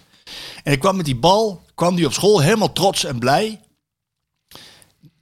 En 0.63 0.73
ik 0.73 0.79
kwam 0.81 0.97
met 0.97 1.05
die 1.05 1.17
bal, 1.17 1.63
kwam 1.75 1.97
die 1.97 2.07
op 2.07 2.13
school 2.13 2.41
helemaal 2.41 2.73
trots 2.73 3.05
en 3.05 3.19
blij. 3.19 3.61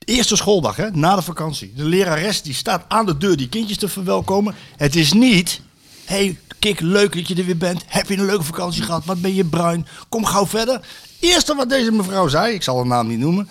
Eerste 0.04 0.36
schooldag, 0.36 0.76
hè, 0.76 0.90
na 0.90 1.16
de 1.16 1.22
vakantie. 1.22 1.72
De 1.76 1.84
lerares 1.84 2.42
die 2.42 2.54
staat 2.54 2.84
aan 2.88 3.06
de 3.06 3.16
deur 3.16 3.36
die 3.36 3.48
kindjes 3.48 3.78
te 3.78 3.88
verwelkomen. 3.88 4.54
Het 4.76 4.96
is 4.96 5.12
niet, 5.12 5.60
hey, 6.04 6.38
kik, 6.58 6.80
leuk 6.80 7.14
dat 7.16 7.28
je 7.28 7.34
er 7.34 7.44
weer 7.44 7.56
bent. 7.56 7.82
Heb 7.86 8.08
je 8.08 8.16
een 8.16 8.24
leuke 8.26 8.44
vakantie 8.44 8.82
gehad? 8.82 9.04
Wat 9.04 9.20
ben 9.20 9.34
je 9.34 9.44
bruin? 9.44 9.86
Kom 10.08 10.24
gauw 10.24 10.46
verder. 10.46 10.80
Eerste 11.20 11.54
wat 11.54 11.68
deze 11.68 11.90
mevrouw 11.90 12.28
zei, 12.28 12.54
ik 12.54 12.62
zal 12.62 12.76
haar 12.76 12.86
naam 12.86 13.06
niet 13.06 13.18
noemen. 13.18 13.48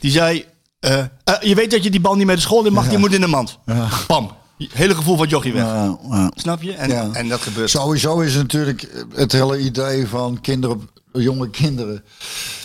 Die 0.00 0.10
zei, 0.10 0.44
eh, 0.80 0.98
eh, 0.98 1.06
je 1.40 1.54
weet 1.54 1.70
dat 1.70 1.84
je 1.84 1.90
die 1.90 2.00
bal 2.00 2.14
niet 2.14 2.26
met 2.26 2.36
de 2.36 2.42
school 2.42 2.66
in 2.66 2.72
mag, 2.72 2.88
die 2.88 2.98
moet 2.98 3.12
in 3.14 3.20
de 3.20 3.26
mand. 3.26 3.58
Pam. 4.06 4.30
Hele 4.72 4.94
gevoel 4.94 5.16
van 5.16 5.28
jochie 5.28 5.52
weg. 5.52 5.62
Ja, 5.62 5.98
ja. 6.10 6.30
Snap 6.34 6.62
je? 6.62 6.72
En, 6.72 6.88
Ja. 6.90 7.08
en 7.12 7.28
dat 7.28 7.40
gebeurt. 7.40 7.70
Sowieso 7.70 8.20
is 8.20 8.34
natuurlijk 8.34 9.04
het 9.14 9.32
hele 9.32 9.58
idee 9.58 10.06
van 10.08 10.40
kinderen, 10.40 10.88
jonge 11.12 11.50
kinderen, 11.50 12.04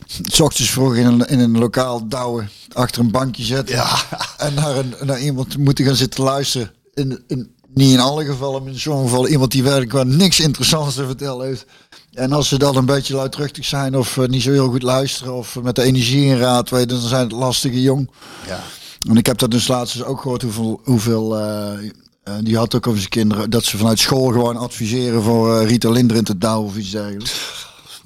s 0.07 0.39
ochtends 0.39 0.69
vroeg 0.71 0.95
in 0.95 1.05
een, 1.05 1.27
in 1.27 1.39
een 1.39 1.57
lokaal 1.57 2.07
douwen, 2.07 2.49
achter 2.73 3.01
een 3.01 3.11
bankje 3.11 3.43
zetten 3.43 3.75
Ja. 3.75 3.87
en 4.37 4.53
naar, 4.53 4.75
een, 4.77 4.93
naar 5.01 5.19
iemand 5.19 5.57
moeten 5.57 5.85
gaan 5.85 5.95
zitten 5.95 6.23
luisteren. 6.23 6.71
In, 6.93 7.23
in, 7.27 7.54
niet 7.75 7.91
in 7.91 7.99
alle 7.99 8.25
gevallen, 8.25 8.63
maar 8.63 8.71
in 8.71 8.79
sommige 8.79 9.07
gevallen 9.07 9.31
iemand 9.31 9.51
die 9.51 9.63
werkelijk 9.63 9.91
waar 9.91 10.05
niks 10.05 10.39
interessants 10.39 10.95
te 10.95 11.05
vertellen 11.05 11.47
heeft. 11.47 11.65
En 12.13 12.31
als 12.31 12.47
ze 12.47 12.57
dan 12.57 12.75
een 12.75 12.85
beetje 12.85 13.15
luidruchtig 13.15 13.65
zijn 13.65 13.97
of 13.97 14.17
eh, 14.17 14.27
niet 14.27 14.41
zo 14.41 14.51
heel 14.51 14.69
goed 14.69 14.83
luisteren 14.83 15.33
of 15.33 15.59
met 15.61 15.75
de 15.75 15.83
energie 15.83 16.25
in 16.25 16.37
raad 16.37 16.69
weten, 16.69 16.87
dan 16.87 17.07
zijn 17.07 17.23
het 17.23 17.31
lastige 17.31 17.81
jong. 17.81 18.09
Ja. 18.47 18.63
En 19.09 19.17
ik 19.17 19.25
heb 19.25 19.37
dat 19.37 19.51
dus 19.51 19.67
laatst 19.67 19.93
dus 19.97 20.03
ook 20.03 20.21
gehoord 20.21 20.41
hoeveel, 20.41 20.81
hoeveel 20.83 21.37
eh, 22.25 22.33
die 22.41 22.57
had 22.57 22.75
ook 22.75 22.87
over 22.87 22.99
zijn 22.99 23.11
kinderen, 23.11 23.49
dat 23.49 23.63
ze 23.63 23.77
vanuit 23.77 23.99
school 23.99 24.25
gewoon 24.25 24.57
adviseren 24.57 25.21
voor 25.21 25.59
eh, 25.59 25.67
Rita 25.67 25.89
Linder 25.89 26.17
in 26.17 26.23
te 26.23 26.37
douwen 26.37 26.69
of 26.69 26.77
iets 26.77 26.91
dergelijks. 26.91 27.33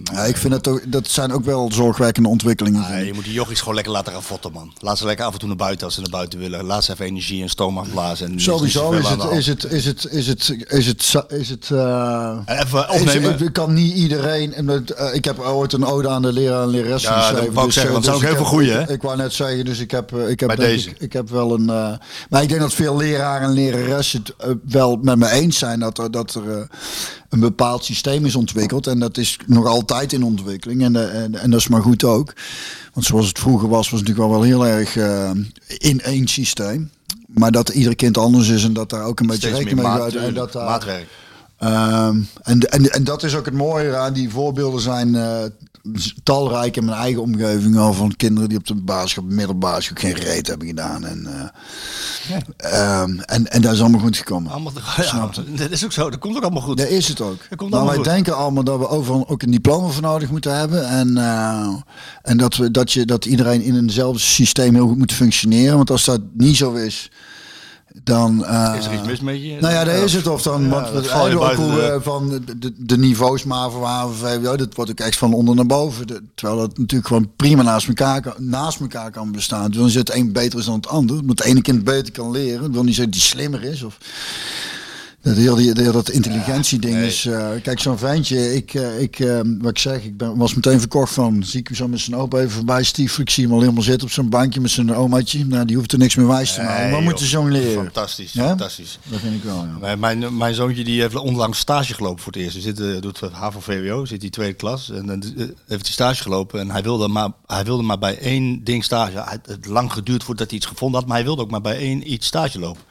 Ja, 0.04 0.24
ik 0.24 0.38
vind 0.38 0.54
dat 0.54 0.68
ook, 0.68 0.82
dat 0.92 1.08
zijn 1.08 1.32
ook 1.32 1.46
wel 1.46 1.72
zorgwekkende 1.72 2.30
ontwikkelingen. 2.30 3.00
ik. 3.00 3.06
je 3.06 3.14
moet 3.14 3.24
die 3.24 3.34
jochies 3.34 3.60
gewoon 3.60 3.74
lekker 3.76 3.94
laten 3.94 4.14
ravotten, 4.14 4.52
man. 4.52 4.74
Laat 4.80 4.98
ze 4.98 5.06
lekker 5.06 5.26
af 5.26 5.34
en 5.34 5.40
toe 5.40 5.48
naar 5.48 5.58
buiten 5.58 5.86
als 5.86 5.96
ze 5.96 6.02
naar 6.02 6.10
buiten 6.10 6.40
willen. 6.40 6.64
Laat 6.66 6.84
ze 6.84 6.92
even 6.92 7.06
energie 7.06 7.42
en 7.42 7.50
stoom 7.50 7.78
afblazen. 7.78 8.32
En 8.32 8.42
Sowieso 8.42 8.92
is 8.92 9.08
het, 9.10 9.24
is 9.32 9.48
het, 9.48 9.64
is 9.72 9.86
het, 9.86 10.06
is 10.12 10.28
het, 10.28 10.50
is 10.72 10.88
het, 10.88 11.04
is 11.04 11.14
het, 11.14 11.32
is 11.40 11.50
het, 11.50 11.70
eh, 11.72 12.30
En 12.46 12.58
even 12.66 12.88
is- 12.94 13.00
opnemen. 13.02 13.44
ik 13.46 13.54
kan 13.54 13.74
niet 13.74 13.94
iedereen. 13.96 14.54
en 14.54 14.70
eh, 14.96 15.14
ik 15.14 15.26
heb 15.26 15.40
ooit 15.40 15.74
een 15.74 15.86
ode 15.86 16.10
aan 16.10 16.22
de 16.22 16.34
leraar 16.34 16.62
en 16.64 16.70
lerares 16.70 17.04
Ja, 17.04 17.32
dat 17.32 17.48
wou 17.54 17.68
ik 17.68 17.74
zeggen, 17.74 17.92
want 17.94 18.06
er 18.08 18.12
zijn 18.14 18.16
ook 18.16 18.22
ik 18.22 18.28
heel 18.28 18.38
veel 18.38 18.46
goeie, 18.58 18.72
hè? 18.72 18.92
Ik, 18.92 19.02
wou 19.02 19.18
net 19.18 19.34
zeggen, 19.34 19.66
dus 19.66 19.80
ik 19.80 19.92
heb, 19.92 20.14
eh, 20.14 20.30
ik 20.30 20.40
heb, 20.40 20.56
deze. 20.56 20.90
Ik, 20.90 21.00
ik 21.00 21.14
heb 21.14 21.30
wel 21.30 21.54
een. 21.54 21.70
eh, 21.70 21.92
maar 22.30 22.42
ik 22.42 22.50
denk 22.50 22.62
dat 22.62 22.74
veel 22.74 22.98
leraren 22.98 23.48
en 23.48 23.54
leraressen 23.54 24.22
het 24.22 24.34
eh, 24.38 24.50
wel 24.68 24.96
met 25.02 25.18
me 25.18 25.30
eens 25.32 25.58
zijn 25.58 25.80
dat 25.80 25.98
er, 25.98 26.12
dat 26.12 26.34
er 26.34 26.52
eh, 26.58 26.64
een 27.30 27.40
bepaald 27.40 27.86
systeem 27.86 28.26
is 28.26 28.36
ontwikkeld. 28.36 28.88
En 28.88 29.00
dat 29.00 29.18
is 29.18 29.40
nog 29.46 29.66
altijd 29.66 30.14
in 30.14 30.24
ontwikkeling. 30.24 30.84
En, 30.84 30.96
eh, 30.96 31.24
en, 31.24 31.36
en 31.36 31.50
dat 31.50 31.60
is 31.60 31.68
maar 31.68 31.82
goed 31.82 32.04
ook. 32.04 32.34
Want 32.94 33.06
zoals 33.06 33.28
het 33.28 33.40
vroeger 33.40 33.70
was, 33.70 33.90
was 33.90 34.00
het 34.00 34.08
natuurlijk 34.08 34.28
wel 34.34 34.40
wel 34.40 34.50
heel 34.50 34.68
erg 34.68 34.98
eh, 34.98 35.32
in 35.78 36.02
één 36.02 36.28
systeem. 36.28 36.90
Maar 37.28 37.52
dat 37.52 37.70
ieder 37.70 37.96
kind 37.96 38.18
anders 38.18 38.48
is 38.48 38.64
en 38.64 38.74
dat 38.74 38.90
daar 38.90 39.04
ook 39.04 39.20
een 39.20 39.28
beetje 39.28 39.48
Steeds 39.48 39.64
rekening 39.64 39.88
mee 39.88 39.98
gaat. 39.98 40.14
En 40.14 40.34
dat 40.34 40.52
daar, 40.52 40.66
maatwerk. 40.66 41.08
Ehm, 41.60 42.22
en, 42.44 42.60
en, 42.60 42.92
en 42.92 43.04
dat 43.04 43.24
is 43.24 43.36
ook 43.36 43.46
het 43.46 43.54
mooie 43.54 43.98
aan 43.98 44.14
die 44.14 44.30
voorbeelden 44.30 44.82
zijn 44.82 45.16
eh, 45.16 45.44
talrijk 46.24 46.78
in 46.78 46.86
mijn 46.86 46.98
eigen 46.98 47.22
omgeving 47.22 47.78
al 47.78 47.94
van 47.94 48.16
kinderen 48.16 48.50
die 48.50 48.58
op 48.58 48.68
de 48.68 48.76
basisschool, 48.76 49.24
middelbare 49.28 49.82
school 49.82 49.98
geen 49.98 50.14
reet 50.14 50.48
hebben 50.48 50.68
gedaan. 50.68 51.06
En, 51.06 51.52
ehm, 52.58 53.20
en, 53.20 53.52
en 53.52 53.62
dat 53.62 53.74
is 53.74 53.80
allemaal 53.80 54.00
goed 54.00 54.18
gekomen. 54.18 54.52
Allemaal, 54.52 54.72
ja, 54.98 55.30
dat 55.56 55.72
is 55.72 55.86
ook 55.86 55.92
zo. 55.92 56.10
Dat 56.10 56.20
komt 56.20 56.36
ook 56.36 56.44
allemaal 56.44 56.62
goed. 56.62 56.78
Dat 56.78 56.88
is 56.88 57.08
het 57.08 57.22
ook. 57.22 57.38
Dat 57.50 57.58
komt 57.58 57.72
maar 57.72 57.86
wij 57.86 57.96
goed. 57.96 58.04
denken 58.04 58.36
allemaal 58.36 58.64
dat 58.64 58.80
we 58.80 58.88
overal 58.88 59.28
ook 59.28 59.42
een 59.42 59.52
diploma 59.52 59.88
voor 59.88 60.02
nodig 60.02 60.30
moeten 60.30 60.58
hebben. 60.58 60.88
En, 60.88 61.18
eh, 61.18 61.74
en 62.22 62.38
dat, 62.38 62.56
we, 62.56 62.72
dat, 62.72 62.92
je, 62.92 63.06
dat 63.06 63.26
iedereen 63.26 63.62
in 63.62 63.76
eenzelfde 63.76 64.20
systeem 64.20 64.74
heel 64.74 64.88
goed 64.88 64.98
moet 64.98 65.14
functioneren. 65.14 65.76
Want 65.76 65.92
als 65.92 66.06
dat 66.06 66.22
niet 66.34 66.58
zo 66.58 66.74
is, 66.74 67.12
dan... 68.04 68.46
eh, 68.46 68.76
Is 68.78 68.86
er 68.86 68.94
iets 68.94 69.04
mis 69.08 69.20
met 69.20 69.42
je? 69.44 69.58
nou 69.60 69.74
ja, 69.74 69.84
daar 69.84 69.96
is 69.98 70.14
het. 70.14 70.28
Of 70.28 70.42
dan, 70.42 70.62
Ja, 70.64 70.70
want 70.70 70.90
we 70.90 71.40
ook 71.40 71.54
hoe, 71.54 71.72
de- 71.76 71.82
eh, 71.82 72.02
van 72.02 72.30
de, 72.30 72.74
de, 72.78 72.98
niveaus 72.98 73.44
maar 73.44 73.70
van 73.72 73.84
HVVO, 73.84 74.56
dat 74.58 74.76
wordt 74.76 74.92
ook 74.92 75.00
echt 75.00 75.18
van 75.18 75.34
onder 75.34 75.56
naar 75.56 75.66
boven. 75.66 76.08
De- 76.08 76.24
terwijl 76.36 76.60
dat 76.60 76.78
natuurlijk 76.78 77.08
gewoon 77.08 77.32
prima 77.36 77.62
naast 77.64 77.88
elkaar, 77.88 78.22
kan- 78.22 78.34
naast 78.38 78.80
elkaar 78.80 79.12
kan 79.12 79.32
bestaan. 79.32 79.72
Dan 79.72 79.86
is 79.86 79.96
het 79.96 80.14
een 80.16 80.32
beter 80.32 80.60
is 80.60 80.66
dan 80.66 80.76
het 80.76 80.88
ander. 80.88 81.20
Omdat 81.20 81.38
het 81.38 81.48
ene 81.48 81.62
kind 81.62 81.84
beter 81.84 82.14
kan 82.14 82.32
leren. 82.32 82.62
Dat 82.62 82.72
wil 82.72 82.84
niet 82.84 82.96
zeggen 82.96 83.12
dat 83.14 83.22
die 83.22 83.30
slimmer 83.30 83.64
is. 83.64 83.84
Of, 83.84 83.98
dat 85.22 85.36
heel 85.36 85.56
die, 85.56 85.72
heel 85.74 85.92
dat 85.92 86.10
intelligentieding 86.10 86.96
is. 86.96 87.26
eh, 87.26 87.50
kijk, 87.64 87.80
zo'n 87.80 87.98
ventje, 87.98 88.56
ik, 88.56 88.74
eh, 88.74 89.02
ik, 89.02 89.20
eh, 89.20 89.40
wat 89.60 89.70
ik 89.70 89.78
zeg, 89.78 90.04
ik 90.04 90.18
ben, 90.18 90.38
was 90.38 90.54
meteen 90.54 90.80
verkocht 90.80 91.14
van. 91.14 91.44
Zie 91.44 91.60
ik 91.60 91.68
hem 91.68 91.76
zo 91.76 91.88
met 91.88 92.00
zijn 92.00 92.16
opa 92.16 92.38
even 92.38 92.52
voorbij 92.52 92.84
stiefelen. 92.84 93.22
Ik 93.28 93.30
zie 93.34 93.44
hem 93.44 93.54
al 93.54 93.60
helemaal 93.60 93.84
zitten 93.84 94.08
op 94.08 94.14
zo'n 94.14 94.30
bankje 94.30 94.62
met 94.62 94.72
zijn 94.72 94.96
omaatje. 94.96 95.46
Nou, 95.46 95.66
die 95.66 95.76
hoeft 95.76 95.92
er 95.92 95.98
niks 95.98 96.16
meer 96.16 96.28
wijs 96.28 96.54
te 96.54 96.62
maken. 96.62 96.92
Maar 96.92 97.02
moet 97.02 97.18
de 97.18 97.26
zo'n 97.26 97.52
leren. 97.52 97.84
Fantastisch, 97.84 98.34
Ja? 98.34 98.48
fantastisch. 98.48 99.00
Dat 99.04 99.20
vind 99.20 99.36
ik 99.36 99.44
wel, 99.44 99.56
ja. 99.66 99.78
Mijn, 99.80 100.00
mijn, 100.00 100.38
mijn 100.38 100.54
zoontje 100.56 100.84
die 100.84 101.02
heeft 101.02 101.16
onlangs 101.16 101.60
stage 101.60 101.94
gelopen 101.94 102.24
voor 102.24 102.32
het 102.34 102.42
eerst. 102.42 102.54
Hij 102.54 102.76
zit, 102.76 103.02
doet 103.02 103.20
HAVO-VWO, 103.32 104.06
zit 104.06 104.24
in 104.24 104.30
tweede 104.30 104.54
klas. 104.54 104.90
En 104.90 105.06
dan 105.06 105.24
heeft 105.68 105.86
hij 105.86 105.92
stage 105.94 106.22
gelopen. 106.22 106.60
En 106.60 106.72
hij 106.72 106.84
wilde 106.84 107.08
maar, 107.08 107.30
hij 107.46 107.64
wilde 107.64 107.84
maar 107.84 108.00
bij 108.00 108.18
één 108.18 108.64
ding 108.64 108.84
stage. 108.84 109.24
Hij 109.24 109.40
het 109.46 109.66
lang 109.66 109.94
geduurd 109.94 110.24
voordat 110.24 110.48
hij 110.50 110.58
iets 110.58 110.68
gevonden 110.68 111.00
had. 111.00 111.08
Maar 111.08 111.18
hij 111.18 111.26
wilde 111.26 111.42
ook 111.42 111.52
maar 111.52 111.62
bij 111.62 111.78
één 111.78 112.12
iets 112.12 112.28
stage 112.28 112.60
lopen. 112.60 112.82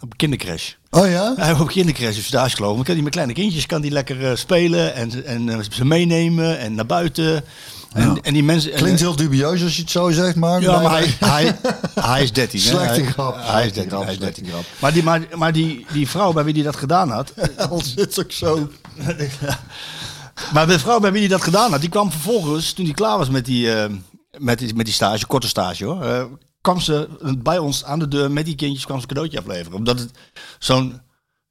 Op 0.00 0.16
kindercrash. 0.16 0.72
Oh 0.90 1.08
ja? 1.10 1.34
Hij 1.38 1.52
op 1.52 1.68
kindercrash 1.68 2.14
heeft 2.14 2.26
stage 2.26 2.56
gelopen. 2.56 2.76
Dan 2.76 2.84
kan 2.84 2.94
hij 2.94 3.02
met 3.02 3.12
kleine 3.12 3.32
kindjes 3.32 3.66
kan 3.66 3.80
die 3.80 3.90
lekker 3.90 4.30
eh, 4.30 4.36
spelen. 4.36 4.94
En, 4.94 5.24
en 5.26 5.48
eh, 5.48 5.58
ze 5.70 5.84
meenemen 5.84 6.58
en 6.58 6.74
naar 6.74 6.86
buiten. 6.86 7.44
En, 7.92 8.02
Ja. 8.14 8.16
en 8.22 8.32
die 8.32 8.42
mensen... 8.44 8.72
en- 8.72 8.78
Klinkt 8.78 9.00
heel 9.00 9.16
dubieus 9.16 9.62
als 9.62 9.74
je 9.76 9.80
het 9.82 9.90
zo 9.90 10.10
zegt, 10.10 10.36
maar... 10.36 10.60
ja, 10.60 10.80
maar 10.80 10.90
hij, 10.90 11.14
hij, 11.20 11.56
hij 12.00 12.22
is 12.22 12.32
13. 12.32 12.60
hè? 12.60 12.66
Slechte 12.68 13.00
Hij- 13.00 13.10
grap, 13.10 13.34
Hij 13.36 13.66
is 13.66 13.72
slechte 13.72 13.74
13. 13.74 13.90
grap, 13.90 14.02
hij 14.02 14.12
is 14.12 14.18
slechte 14.18 14.40
13. 14.42 14.46
grap. 14.52 14.64
Maar, 14.78 14.92
die, 14.92 15.02
maar, 15.02 15.20
maar 15.34 15.52
die, 15.52 15.86
die 15.92 16.08
vrouw 16.08 16.32
bij 16.32 16.44
wie 16.44 16.54
hij 16.54 16.62
dat 16.62 16.76
gedaan 16.76 17.10
had. 17.10 17.32
Al 17.70 17.80
zit 17.84 18.20
ook 18.20 18.32
zo. 18.32 18.68
maar 20.52 20.66
de 20.66 20.78
vrouw 20.78 21.00
bij 21.00 21.12
wie 21.12 21.20
hij 21.20 21.28
dat 21.30 21.42
gedaan 21.42 21.70
had, 21.70 21.80
die 21.80 21.90
kwam 21.90 22.10
vervolgens, 22.10 22.72
toen 22.72 22.84
hij 22.84 22.94
klaar 22.94 23.18
was 23.18 23.28
met 23.30 23.44
die, 23.44 23.72
eh, 23.72 23.90
met 24.38 24.58
die, 24.58 24.74
met 24.74 24.84
die 24.84 24.94
stage, 24.94 25.26
korte 25.26 25.48
stage 25.48 25.84
hoor. 25.84 26.28
Kwam 26.68 26.80
ze 26.80 27.08
bij 27.38 27.58
ons 27.58 27.84
aan 27.84 27.98
de 27.98 28.08
deur 28.08 28.30
met 28.30 28.44
die 28.44 28.54
kindjes 28.54 28.84
kwam 28.84 28.96
ze 28.96 29.02
een 29.02 29.08
cadeautje 29.08 29.38
afleveren. 29.38 29.78
Omdat 29.78 29.98
het 29.98 30.10
zo'n 30.58 31.00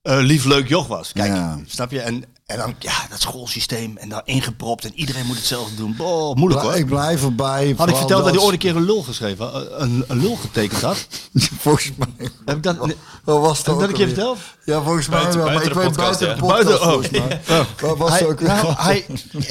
eh, 0.01 0.17
lief 0.21 0.45
leuk 0.45 0.67
joch 0.67 0.87
was. 0.87 1.11
Kijk, 1.13 1.31
Ja. 1.31 1.59
snap 1.65 1.91
je? 1.91 1.99
En, 2.01 2.23
en 2.45 2.57
dan, 2.57 2.75
ja, 2.79 2.93
dat 3.09 3.21
schoolsysteem 3.21 3.97
en 3.97 4.09
daar 4.09 4.21
ingepropt 4.25 4.85
en 4.85 4.91
iedereen 4.95 5.25
moet 5.25 5.35
hetzelfde 5.35 5.75
doen. 5.75 5.95
Boah, 5.97 6.35
moeilijk 6.35 6.61
hoor. 6.61 6.75
Ik 6.75 6.85
blijf 6.85 7.23
erbij. 7.23 7.73
Had 7.77 7.89
ik 7.89 7.95
verteld 7.95 8.23
dat 8.23 8.33
hij 8.33 8.43
ooit 8.43 8.53
een 8.53 8.59
keer 8.59 8.75
een 8.75 8.85
lul 8.85 9.01
geschreven, 9.03 9.45
had, 9.45 9.67
een, 9.71 10.03
een 10.07 10.19
lul 10.21 10.35
getekend 10.35 10.81
had? 10.81 11.07
Volgens 11.65 11.91
mij. 11.97 12.29
Heb 12.45 12.55
ik 12.57 12.63
dat, 12.63 12.85
heb 12.85 12.97
Wat 13.23 13.41
was 13.41 13.59
ik 13.59 13.65
dat 13.65 13.79
dat 13.79 13.89
een 13.89 13.95
keer 13.95 14.07
verteld? 14.07 14.37
Ja, 14.65 14.81
volgens 14.81 15.07
mij 15.07 15.19
Buiten- 15.19 15.43
wel. 15.43 15.53
Maar 15.53 15.63
ik 15.63 15.73
buiten 15.73 15.81
weet 15.83 15.93
de 15.95 16.01
podcast, 16.01 16.19
buiten 16.19 16.27
de 16.27 16.33
ja. 16.33 16.39
podcast, 16.39 16.63
Buiten- 16.63 16.87
oh. 16.87 16.93
volgens 16.93 17.79
mij. 17.79 17.89
Wat 17.89 17.97
was 17.97 18.19
hij, 18.19 18.27
ook 18.27 18.39
weer? 18.39 18.47
nou, 18.47 18.73
hij, 18.77 19.05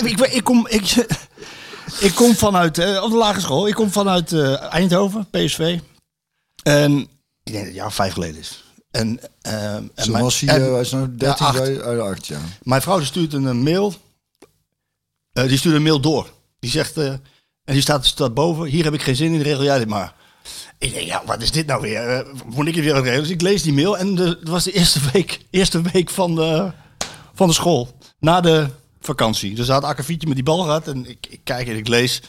ik, 0.05 0.21
ik, 0.21 0.45
kom, 0.45 0.67
ik, 0.69 1.07
ik 2.01 2.15
kom 2.15 2.35
vanuit, 2.35 2.79
eh, 2.79 3.03
op 3.03 3.11
de 3.11 3.17
lagere 3.17 3.41
school, 3.41 3.69
ik 3.69 3.75
kom 3.75 3.91
vanuit 3.91 4.33
eh, 4.33 4.63
Eindhoven, 4.73 5.31
PSV. 5.31 5.79
En 6.63 6.93
ik 7.43 7.53
denk 7.53 7.57
dat 7.57 7.65
het 7.67 7.75
jaar 7.75 7.93
vijf 7.93 8.13
geleden 8.13 8.41
is. 8.41 8.65
En, 8.91 9.21
eh, 9.41 9.75
en 9.75 9.91
Zo 9.97 10.11
mijn- 10.13 10.25
was 10.25 10.41
hij, 10.41 10.55
en- 10.55 10.65
eh, 10.65 10.71
hij 10.73 10.81
is 10.81 10.91
nou 10.91 11.17
13, 11.17 11.47
Ja, 11.47 11.97
acht. 11.99 12.27
ja. 12.27 12.39
Mijn 12.63 12.83
vrouw 12.83 13.01
stuurt 13.01 13.33
een, 13.33 13.63
mail. 13.63 13.95
Die 15.33 15.57
stuurt 15.59 15.75
een 15.75 15.83
mail 15.83 16.01
door. 16.01 16.31
Die 16.59 16.71
zegt, 16.71 16.97
en 16.97 17.21
die 17.65 17.81
staat, 17.81 18.07
staat 18.07 18.35
boven, 18.35 18.67
hier 18.67 18.85
heb 18.85 18.95
ik 18.95 19.03
geen 19.03 19.17
zin 19.17 19.33
in, 19.33 19.41
regel 19.41 19.63
jij 19.65 19.79
dit 19.79 19.89
maar. 19.89 20.15
Ik 20.79 20.93
denk, 20.95 21.07
ja, 21.07 21.23
wat 21.27 21.43
is 21.43 21.51
dit 21.51 21.67
nou 21.67 21.81
weer? 21.81 22.27
Moet 22.47 22.67
ik 22.67 22.75
het 22.75 22.85
weer 22.85 22.95
aan 22.95 23.03
regelen? 23.03 23.23
Dus 23.23 23.33
ik 23.33 23.41
lees 23.41 23.63
die 23.63 23.73
mail 23.73 23.99
en 23.99 24.17
het 24.17 24.49
was 24.49 24.65
de 24.65 24.73
eerste 24.73 25.01
week, 25.13 25.41
eerste 25.51 25.81
week 25.93 26.11
van, 26.11 26.35
de, 26.35 26.71
van 27.35 27.49
de 27.49 27.55
school. 27.55 27.97
Na 28.19 28.41
de 28.41 28.67
vakantie. 29.07 29.55
Dus 29.55 29.67
hij 29.67 29.75
had 29.75 29.85
akkefietje 29.85 30.27
met 30.27 30.37
die 30.37 30.45
bal 30.45 30.59
gehad 30.59 30.89
en 30.89 31.07
ik, 31.07 31.27
ik 31.29 31.41
kijk 31.45 31.69
en 31.69 31.77
ik 31.77 31.89
lees. 31.89 32.21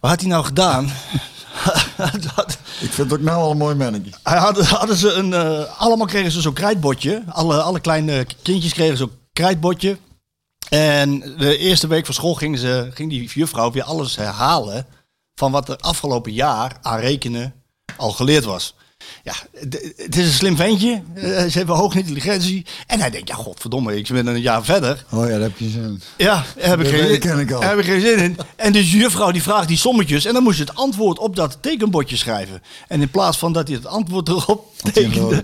Wat 0.00 0.10
had 0.10 0.20
hij 0.20 0.28
nou 0.28 0.44
gedaan? 0.44 0.92
Ik 2.80 2.92
vind 2.92 3.10
het 3.10 3.12
ook 3.12 3.24
nou 3.24 3.42
al 3.42 3.50
een 3.50 3.56
mooi 3.56 3.74
mannetje. 3.74 4.10
hij 4.22 4.38
hadden, 4.38 4.64
hadden 4.64 4.96
ze 4.96 5.12
een, 5.12 5.32
eh, 5.32 5.80
allemaal 5.80 6.06
kregen 6.06 6.30
ze 6.30 6.40
zo'n 6.40 6.52
krijtbotje. 6.52 7.22
Alle, 7.28 7.62
alle 7.62 7.80
kleine 7.80 8.26
kindjes 8.42 8.72
kregen 8.72 8.96
zo'n 8.96 9.10
krijtbotje. 9.32 9.98
En 10.68 11.18
de 11.18 11.56
eerste 11.58 11.86
week 11.86 12.04
van 12.04 12.14
school 12.14 12.34
ging, 12.34 12.58
ze, 12.58 12.90
ging 12.94 13.10
die 13.10 13.28
juffrouw 13.28 13.70
weer 13.70 13.82
alles 13.82 14.16
herhalen 14.16 14.86
van 15.34 15.52
wat 15.52 15.68
er 15.68 15.76
afgelopen 15.76 16.32
jaar 16.32 16.76
aan 16.82 16.98
rekenen 16.98 17.54
al 17.96 18.10
geleerd 18.10 18.44
was. 18.44 18.74
Ja, 19.22 19.34
het 19.96 20.16
is 20.16 20.26
een 20.26 20.32
slim 20.32 20.56
ventje. 20.56 21.02
Eh, 21.14 21.22
ze 21.22 21.58
hebben 21.58 21.76
hoge 21.76 21.98
intelligentie. 21.98 22.66
En 22.86 23.00
hij 23.00 23.10
denkt, 23.10 23.28
ja 23.28 23.34
godverdomme, 23.34 23.96
ik 23.96 24.08
ben 24.08 24.26
een 24.26 24.40
jaar 24.40 24.64
verder. 24.64 25.04
Oh 25.10 25.24
ja, 25.24 25.30
daar 25.30 25.40
heb 25.40 25.58
je 25.58 25.68
zin. 25.68 26.02
Ja, 26.16 26.44
daar 26.56 26.68
heb 26.68 26.80
ik, 26.80 26.86
geen, 26.88 27.10
ik 27.10 27.22
heb 27.48 27.78
ik 27.78 27.84
geen 27.84 28.00
zin 28.00 28.18
in. 28.18 28.36
En 28.56 28.72
dus 28.72 28.90
de 28.90 28.96
juffrouw 28.96 29.30
die 29.30 29.42
vraagt 29.42 29.68
die 29.68 29.76
sommetjes. 29.76 30.24
En 30.24 30.32
dan 30.32 30.42
moest 30.42 30.58
je 30.58 30.64
het 30.64 30.74
antwoord 30.74 31.18
op 31.18 31.36
dat 31.36 31.58
tekenbordje 31.60 32.16
schrijven. 32.16 32.62
En 32.88 33.00
in 33.00 33.10
plaats 33.10 33.38
van 33.38 33.52
dat 33.52 33.68
hij 33.68 33.76
het 33.76 33.86
antwoord 33.86 34.28
erop 34.28 34.72
tekende, 34.92 35.42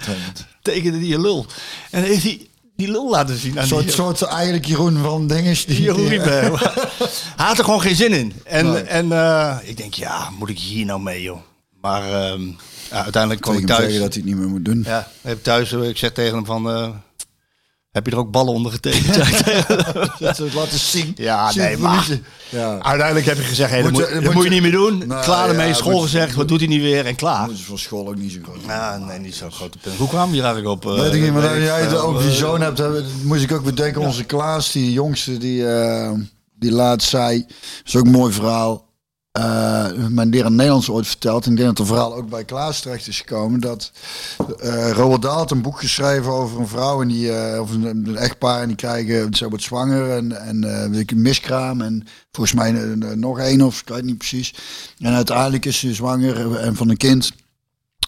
tekende 0.63 0.99
hij 0.99 1.15
een 1.15 1.21
lul. 1.21 1.47
En 1.91 2.01
dan 2.01 2.11
heeft 2.11 2.23
hij 2.23 2.47
die 2.77 2.91
lul 2.91 3.11
laten 3.11 3.39
zien 3.39 3.53
aan 3.57 3.63
Een 3.63 3.69
soort, 3.69 3.85
die, 3.85 3.93
soort 3.93 4.23
eigenlijk 4.23 4.65
Jeroen 4.65 4.99
van 5.03 5.27
Dinges. 5.27 5.65
Die, 5.65 5.83
Jeroen 5.83 6.09
die-. 6.09 6.21
Hij 7.37 7.47
had 7.47 7.59
er 7.59 7.65
gewoon 7.65 7.81
geen 7.81 7.97
zin 7.97 8.13
in. 8.13 8.33
En, 8.45 8.73
Nee. 8.73 8.83
en 8.83 9.13
eh, 9.13 9.57
ik 9.63 9.77
denk, 9.77 9.95
ja, 9.95 10.31
moet 10.39 10.49
ik 10.49 10.59
hier 10.59 10.85
nou 10.85 11.01
mee, 11.01 11.23
joh? 11.23 11.41
Maar 11.83 12.03
ehm, 12.03 12.43
ja, 12.91 13.03
uiteindelijk 13.03 13.43
kwam 13.43 13.57
ik 13.57 13.67
thuis. 13.67 13.81
zeggen 13.83 14.01
dat 14.01 14.15
hij 14.15 14.23
het 14.23 14.31
niet 14.33 14.41
meer 14.41 14.49
moet 14.49 14.65
doen. 14.65 14.83
Ja, 14.87 15.09
heb 15.21 15.43
thuis, 15.43 15.73
eh, 15.73 15.89
ik 15.89 15.97
zeg 15.97 16.13
tegen 16.13 16.35
hem 16.35 16.45
van, 16.45 16.71
eh, 16.71 16.89
heb 17.91 18.07
je 18.07 18.13
er 18.13 18.19
ook 18.19 18.31
ballen 18.31 18.53
onder 18.55 18.73
getekend? 18.73 19.17
Ik. 19.17 19.67
Dat 20.19 20.37
ze 20.37 20.45
het 20.45 20.55
laten 20.55 20.79
zien. 20.79 21.13
Ja, 21.17 21.51
Zien 21.53 21.63
nee, 21.63 21.77
voor 21.77 21.89
maar- 21.89 22.19
Ja. 22.49 22.79
Uiteindelijk 22.79 23.27
heb 23.27 23.37
je 23.37 23.43
gezegd, 23.43 23.71
hey, 23.71 23.83
dat, 23.83 23.91
Moet 23.93 24.01
je- 24.09 24.15
dat 24.15 24.23
moet 24.23 24.33
moet 24.35 24.43
je 24.43 24.49
je- 24.49 24.55
niet 24.55 24.63
meer 24.63 24.81
doen. 24.81 25.07
Nou, 25.07 25.25
klaar 25.25 25.49
ermee, 25.49 25.69
ja, 25.69 25.75
school 25.75 25.93
moet- 25.93 26.03
gezegd, 26.03 26.35
wat 26.35 26.49
doet 26.49 26.59
hij 26.59 26.69
niet 26.69 26.81
weer 26.81 27.07
en 27.07 27.15
klaar. 27.15 27.47
Dat 27.47 27.57
is 27.57 27.63
van 27.63 27.79
school 27.79 28.09
ook 28.09 28.17
niet 28.17 28.33
zo 28.33 28.39
groot. 28.43 28.57
Ja, 28.67 28.99
nee, 28.99 29.19
niet 29.19 29.35
zo'n 29.35 29.53
grote 29.53 29.79
punt. 29.79 29.97
Hoe 29.97 30.09
kwam 30.09 30.35
je 30.35 30.43
eigenlijk 30.43 30.69
op? 30.69 30.87
eh, 30.87 31.01
Weet 31.01 31.15
ik 31.15 31.23
niet, 31.23 31.33
maar 31.33 31.43
dat 31.43 31.55
ik 31.55 31.63
jij 31.63 31.81
het 31.83 31.97
over 31.97 32.23
die 32.23 32.31
Eh, 32.31 32.37
zoon 32.37 32.61
hebt, 32.61 32.83
moest 33.25 33.43
ik 33.43 33.53
ook 33.53 33.65
weer 33.65 33.75
denken. 33.75 34.01
Onze 34.01 34.25
Klaas, 34.25 34.73
die 34.73 34.93
jongste, 34.93 35.39
die, 35.39 35.67
eh, 35.69 36.13
die 36.59 36.73
laatst 36.73 37.09
zei, 37.09 37.39
dat 37.47 37.57
is 37.85 37.97
ook 37.97 38.05
een 38.05 38.11
mooi 38.11 38.33
verhaal. 38.33 38.91
Eh 39.33 39.93
mijn 40.09 40.29
leraar 40.29 40.51
Nederlands 40.51 40.91
ooit 40.91 41.07
verteld. 41.07 41.45
En 41.45 41.51
ik 41.51 41.57
denk 41.57 41.69
dat 41.69 41.79
het 41.79 41.87
verhaal 41.87 42.15
ook 42.15 42.29
bij 42.29 42.45
Klaas 42.45 42.81
terecht 42.81 43.07
is 43.07 43.19
gekomen. 43.19 43.61
Dat 43.61 43.93
eh 44.59 44.91
Roald 44.91 45.23
Dahl 45.23 45.37
had 45.37 45.51
een 45.51 45.63
boek 45.63 45.81
geschreven 45.81 46.33
over 46.33 46.61
een 46.61 46.69
vrouw 46.69 47.03
en 47.03 47.09
die, 47.09 47.33
eh, 47.33 47.61
of 47.61 47.71
een, 47.71 47.85
een 47.85 48.17
echtpaar. 48.17 48.61
En 48.61 48.67
die 48.67 48.77
krijgen, 48.77 49.35
ze 49.35 49.49
wordt 49.49 49.65
zwanger 49.65 50.11
en, 50.11 50.41
en 50.47 50.63
een 50.63 51.23
miskraam. 51.23 51.81
En 51.81 52.07
volgens 52.33 52.57
mij 52.57 52.73
nog 53.15 53.39
één 53.39 53.61
of 53.61 53.81
ik 53.81 53.89
weet 53.89 54.05
niet 54.05 54.19
precies. 54.19 54.55
En 54.99 55.13
uiteindelijk 55.13 55.65
is 55.65 55.79
ze 55.79 55.95
zwanger 55.95 56.57
en 56.57 56.77
van 56.77 56.89
een 56.89 56.97
kind 56.97 57.33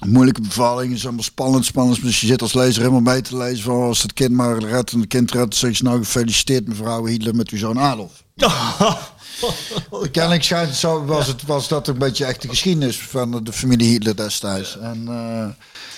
moeilijke 0.07 0.41
bevalling. 0.41 0.93
Is 0.93 1.05
allemaal 1.05 1.23
spannend, 1.23 1.65
spannend. 1.65 2.03
Dus 2.03 2.21
je 2.21 2.27
zit 2.27 2.43
als 2.43 2.55
lezer 2.55 2.81
helemaal 2.81 3.13
mee 3.13 3.21
te 3.21 3.37
lezen 3.37 3.65
van 3.65 3.83
als 3.83 4.03
het 4.03 4.13
kind 4.13 4.31
maar 4.31 4.59
redt 4.59 4.93
en 4.93 4.99
het 4.99 5.09
kind 5.09 5.31
redt. 5.31 5.55
Zeg 5.55 5.79
je 5.79 5.85
nou 5.85 5.99
gefeliciteerd 5.99 6.69
mevrouw 6.69 7.05
Hitler 7.05 7.35
met 7.35 7.49
uw 7.49 7.59
zoon 7.59 7.79
Adolf. 7.79 8.25
Kennelijk 10.13 10.43
schijnt 10.43 10.75
zo, 10.75 11.05
was, 11.05 11.27
het, 11.27 11.43
was 11.43 11.69
dat 11.69 11.89
een 11.89 11.99
beetje 11.99 12.25
echt 12.25 12.43
de 12.43 12.49
geschiedenis 12.49 12.99
van 12.99 13.45
de 13.45 13.53
familie 13.53 13.89
Hitler 13.89 14.17
destijds. 14.17 14.79
En, 14.79 15.09
eh, 15.09 15.47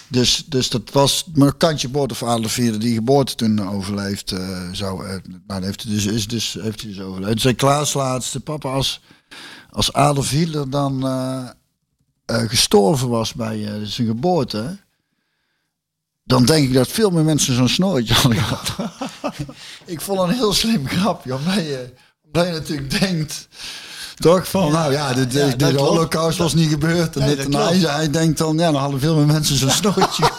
dus, 0.09 0.45
dus 0.47 0.69
dat 0.69 0.91
was 0.93 1.29
een 1.35 1.57
kantje 1.57 1.89
boord 1.89 2.13
of 2.13 2.23
Adolf 2.23 2.55
Hitler 2.55 2.81
die 2.81 2.95
geboorte 2.95 3.35
toen 3.35 3.69
overleefd 3.69 4.33
uh, 4.33 4.69
zou. 4.73 5.07
Uh, 5.07 5.15
nou, 5.47 5.65
heeft 5.65 5.83
hij 5.83 5.93
dus, 5.93 6.07
is 6.07 6.29
dus, 6.29 6.57
heeft 6.61 6.81
hij 6.81 6.91
dus 6.91 7.01
overleefd. 7.01 7.33
Toen 7.33 7.41
zei 7.41 7.55
Klaas 7.55 7.95
laatste, 7.95 8.41
papa, 8.41 8.69
als, 8.69 9.01
als 9.71 9.93
Adolf 9.93 10.31
Hitler 10.31 10.71
dan 10.71 11.05
gestorven 12.27 13.09
was 13.09 13.33
bij 13.35 13.81
zijn 13.85 14.07
geboorte, 14.07 14.79
dan 16.25 16.45
denk 16.45 16.69
ik 16.69 16.75
dat 16.75 16.89
veel 16.89 17.11
meer 17.11 17.25
mensen 17.25 17.55
zo'n 17.55 17.69
snoortje 17.69 18.15
hadden 18.15 18.43
gehad. 18.43 18.77
ik 19.85 20.01
vond 20.01 20.21
een 20.21 20.35
heel 20.35 20.53
slim 20.53 20.89
grapje, 20.89 21.35
omdat 21.35 21.55
je, 21.55 21.93
je 22.45 22.53
natuurlijk 22.53 23.01
denkt, 23.01 23.49
toch 24.17 24.49
van, 24.49 24.73
nou 24.73 24.93
ja, 24.93 25.13
de, 25.15 25.27
de, 25.27 25.39
ja, 25.39 25.47
de, 25.47 25.73
de 25.73 25.79
holocaust 25.79 26.39
was 26.39 26.55
niet 26.55 26.71
gebeurd. 26.71 27.17
En, 27.17 27.27
nee, 27.27 27.37
dit 27.37 27.45
en 27.45 27.53
hij, 27.53 27.77
hij 27.79 28.11
denkt 28.11 28.39
dan, 28.39 28.59
ja, 28.59 28.71
dan 28.73 28.81
hadden 28.81 29.01
veel 29.01 29.17
meer 29.17 29.27
mensen 29.27 29.57
zo'n 29.57 29.71
snoortje 29.71 30.31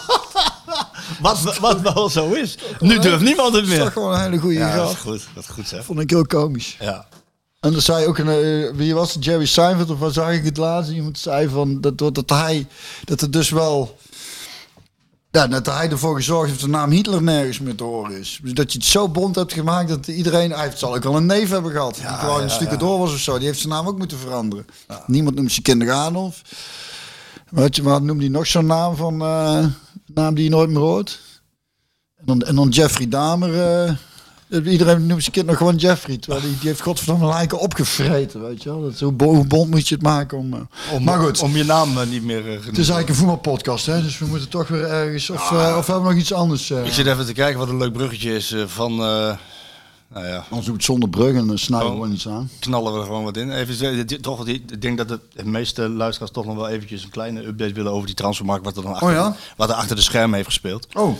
Wat, 1.20 1.58
wat 1.58 1.80
wel 1.80 2.08
zo 2.08 2.32
is. 2.32 2.58
Nu 2.80 2.98
durft 2.98 3.24
niemand 3.24 3.54
het 3.54 3.62
Dat 3.62 3.72
is 3.72 3.76
toch 3.76 3.84
meer. 3.84 3.92
gewoon 3.92 4.14
een 4.14 4.20
hele 4.20 4.38
goede 4.38 4.58
Ja, 4.58 4.76
dat 4.76 4.90
is 4.90 4.96
goed. 4.96 5.26
Dat 5.34 5.42
is 5.42 5.50
goed 5.50 5.68
zeg. 5.68 5.84
Vond 5.84 6.00
ik 6.00 6.10
heel 6.10 6.26
komisch. 6.26 6.76
Ja. 6.80 7.06
En 7.60 7.72
dan 7.72 7.80
zei 7.80 8.06
ook 8.06 8.18
een, 8.18 8.28
eh, 8.28 8.76
wie 8.76 8.94
was 8.94 9.14
het, 9.14 9.24
Jerry 9.24 9.46
Seinfeld 9.46 9.90
of 9.90 9.98
waar 9.98 10.10
zag 10.10 10.32
ik 10.32 10.44
het 10.44 10.56
laatst? 10.56 10.90
Iemand 10.90 11.18
zei 11.18 11.48
van 11.48 11.80
dat, 11.80 11.98
dat, 11.98 12.14
dat 12.14 12.30
hij, 12.30 12.66
dat 13.04 13.20
het 13.20 13.32
dus 13.32 13.50
wel, 13.50 13.98
ja, 15.30 15.46
dat 15.46 15.66
hij 15.66 15.90
ervoor 15.90 16.16
gezorgd 16.16 16.48
heeft 16.48 16.60
dat 16.60 16.70
de 16.70 16.76
naam 16.76 16.90
Hitler 16.90 17.22
nergens 17.22 17.58
meer 17.60 17.74
te 17.74 17.84
horen 17.84 18.18
is. 18.18 18.40
Dus 18.42 18.52
dat 18.52 18.72
je 18.72 18.78
het 18.78 18.86
zo 18.86 19.08
bond 19.08 19.34
hebt 19.34 19.52
gemaakt 19.52 19.88
dat 19.88 20.06
iedereen, 20.06 20.50
hij 20.52 20.72
zal 20.76 20.94
ook 20.94 21.02
wel 21.02 21.16
een 21.16 21.26
neef 21.26 21.50
hebben 21.50 21.72
gehad. 21.72 21.94
die 21.94 22.04
gewoon 22.18 22.42
een 22.42 22.50
stukje 22.50 22.76
door 22.76 22.98
was 22.98 23.12
of 23.12 23.18
zo. 23.18 23.36
Die 23.38 23.46
heeft 23.46 23.58
zijn 23.58 23.72
naam 23.72 23.86
ook 23.86 23.98
moeten 23.98 24.18
veranderen. 24.18 24.66
Niemand 25.06 25.36
noemt 25.36 25.50
zijn 25.52 25.62
kinderen 25.62 25.94
Adolf. 25.94 26.42
Weet 27.50 27.76
je, 27.76 27.82
wat 27.82 28.02
noemde 28.02 28.22
hij 28.22 28.32
nog 28.32 28.46
zo'n 28.46 28.66
naam 28.66 28.96
van, 28.96 29.20
eh, 29.22 29.66
naam 30.14 30.34
die 30.34 30.44
je 30.44 30.50
nooit 30.50 30.68
meer 30.70 30.78
hoort? 30.78 31.20
En 32.16 32.26
dan, 32.26 32.42
en 32.42 32.54
dan 32.54 32.68
Jeffrey 32.68 33.08
Dahmer. 33.08 33.84
eh, 33.84 33.92
iedereen 34.50 35.06
noemt 35.06 35.20
zijn 35.20 35.32
kind 35.32 35.46
nog 35.46 35.56
gewoon 35.56 35.76
Jeffrey. 35.76 36.16
Terwijl 36.16 36.42
die, 36.42 36.58
die 36.58 36.68
heeft 36.68 36.80
godverdomme 36.80 37.26
lijken 37.26 37.58
opgevreten, 37.58 38.42
weet 38.42 38.62
je 38.62 38.68
wel. 38.68 38.82
Dat, 38.82 39.00
hoe, 39.00 39.12
bo- 39.12 39.34
hoe 39.34 39.46
bond 39.46 39.70
moet 39.70 39.88
je 39.88 39.94
het 39.94 40.04
maken 40.04 40.38
om... 40.38 40.52
eh, 40.54 40.60
Om, 40.94 41.04
maar 41.04 41.18
goed, 41.18 41.40
Om 41.40 41.56
je 41.56 41.64
naam 41.64 41.98
eh, 41.98 42.06
niet 42.06 42.24
meer 42.24 42.46
uh, 42.46 42.52
het 42.52 42.64
is 42.66 42.88
eigenlijk 42.88 43.08
een 43.08 43.14
voetbalpodcast, 43.14 43.86
hè. 43.86 44.02
Dus 44.02 44.18
we 44.18 44.26
moeten 44.26 44.48
toch 44.48 44.68
weer 44.68 44.84
ergens... 44.84 45.30
Of, 45.30 45.50
eh, 45.52 45.74
of 45.78 45.86
hebben 45.86 46.04
we 46.04 46.10
nog 46.10 46.18
iets 46.20 46.32
anders? 46.32 46.70
eh 46.70 46.84
Ik 46.86 46.92
zit 46.92 47.06
even 47.06 47.26
te 47.26 47.32
kijken 47.32 47.58
wat 47.58 47.68
een 47.68 47.78
leuk 47.78 47.92
bruggetje 47.92 48.34
is 48.34 48.52
eh, 48.52 48.62
van... 48.66 48.92
eh, 48.92 49.36
nou 50.12 50.26
ja, 50.26 50.44
doe 50.50 50.60
ik 50.60 50.66
het 50.72 50.84
zonder 50.84 51.08
brug 51.08 51.34
en 51.34 51.46
dan 51.46 51.58
snijden 51.58 51.90
Oh. 51.92 52.00
we 52.00 52.08
iets 52.08 52.28
aan. 52.28 52.50
knallen 52.60 52.92
we 52.92 52.98
er 52.98 53.04
gewoon 53.04 53.24
wat 53.24 53.36
in. 53.36 53.50
Even, 53.52 53.98
eh, 54.08 54.18
toch, 54.20 54.46
ik 54.46 54.82
denk 54.82 54.98
dat 54.98 55.08
de, 55.08 55.18
de 55.34 55.44
meeste 55.44 55.88
luisteraars 55.88 56.32
toch 56.32 56.44
nog 56.44 56.54
wel 56.56 56.68
eventjes 56.68 57.02
een 57.04 57.10
kleine 57.10 57.46
update 57.46 57.72
willen 57.72 57.92
over 57.92 58.06
die 58.06 58.14
transfermarkt. 58.14 58.64
Wat 58.64 58.76
er 58.76 58.82
dan 58.82 58.92
achter, 58.92 59.08
Oh 59.08 59.14
ja? 59.14 59.36
wat 59.56 59.68
er 59.68 59.74
achter 59.74 59.96
de 59.96 60.02
schermen 60.02 60.34
heeft 60.34 60.48
gespeeld. 60.48 60.86
Oh, 60.94 61.16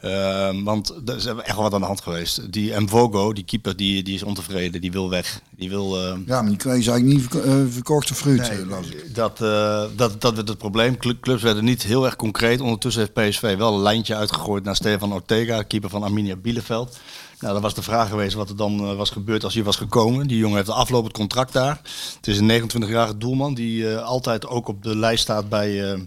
Ehm, 0.00 0.62
want 0.62 0.94
er 1.06 1.16
is 1.16 1.26
echt 1.26 1.54
wel 1.54 1.62
wat 1.62 1.74
aan 1.74 1.80
de 1.80 1.86
hand 1.86 2.00
geweest. 2.00 2.52
Die 2.52 2.80
Mvogo, 2.80 3.32
die 3.32 3.44
keeper, 3.44 3.76
die, 3.76 4.02
die 4.02 4.14
is 4.14 4.22
ontevreden. 4.22 4.80
Die 4.80 4.92
wil 4.92 5.10
weg. 5.10 5.40
Die 5.56 5.68
wil... 5.68 5.96
ehm, 6.06 6.20
ja, 6.26 6.40
maar 6.40 6.48
die 6.50 6.56
kreeg 6.58 6.72
eigenlijk 6.72 7.04
niet 7.04 7.20
verko- 7.22 7.40
eh, 7.42 7.64
verkochte 7.68 8.14
fruit. 8.14 8.48
eh, 8.48 8.66
las 8.68 8.86
ik. 8.86 9.14
dat, 9.14 9.40
eh, 9.40 9.84
dat, 9.96 10.20
dat 10.20 10.34
werd 10.34 10.48
het 10.48 10.58
probleem. 10.58 10.96
Cl- 10.96 11.10
Clubs 11.20 11.42
werden 11.42 11.64
niet 11.64 11.82
heel 11.82 12.04
erg 12.04 12.16
concreet. 12.16 12.60
Ondertussen 12.60 13.02
heeft 13.14 13.28
PSV 13.30 13.56
wel 13.56 13.74
een 13.74 13.82
lijntje 13.82 14.14
uitgegooid 14.16 14.64
naar 14.64 14.76
Stefan 14.76 15.12
Ortega, 15.12 15.62
keeper 15.62 15.90
van 15.90 16.02
Arminia 16.02 16.36
Bielefeld. 16.36 16.98
Nou, 17.40 17.52
dan 17.52 17.62
was 17.62 17.74
de 17.74 17.82
vraag 17.82 18.08
geweest 18.08 18.34
wat 18.34 18.48
er 18.48 18.56
dan 18.56 18.96
was 18.96 19.10
gebeurd 19.10 19.44
als 19.44 19.54
hij 19.54 19.62
was 19.62 19.76
gekomen. 19.76 20.26
Die 20.26 20.38
jongen 20.38 20.56
heeft 20.56 20.68
een 20.68 20.74
aflopend 20.74 21.12
contract 21.12 21.52
daar. 21.52 21.80
Het 22.16 22.26
is 22.26 22.38
een 22.38 22.48
29-jarige 22.70 23.18
doelman 23.18 23.54
die 23.54 23.96
altijd 23.96 24.46
ook 24.46 24.68
op 24.68 24.82
de 24.82 24.96
lijst 24.96 25.22
staat 25.22 25.48
bij, 25.48 25.98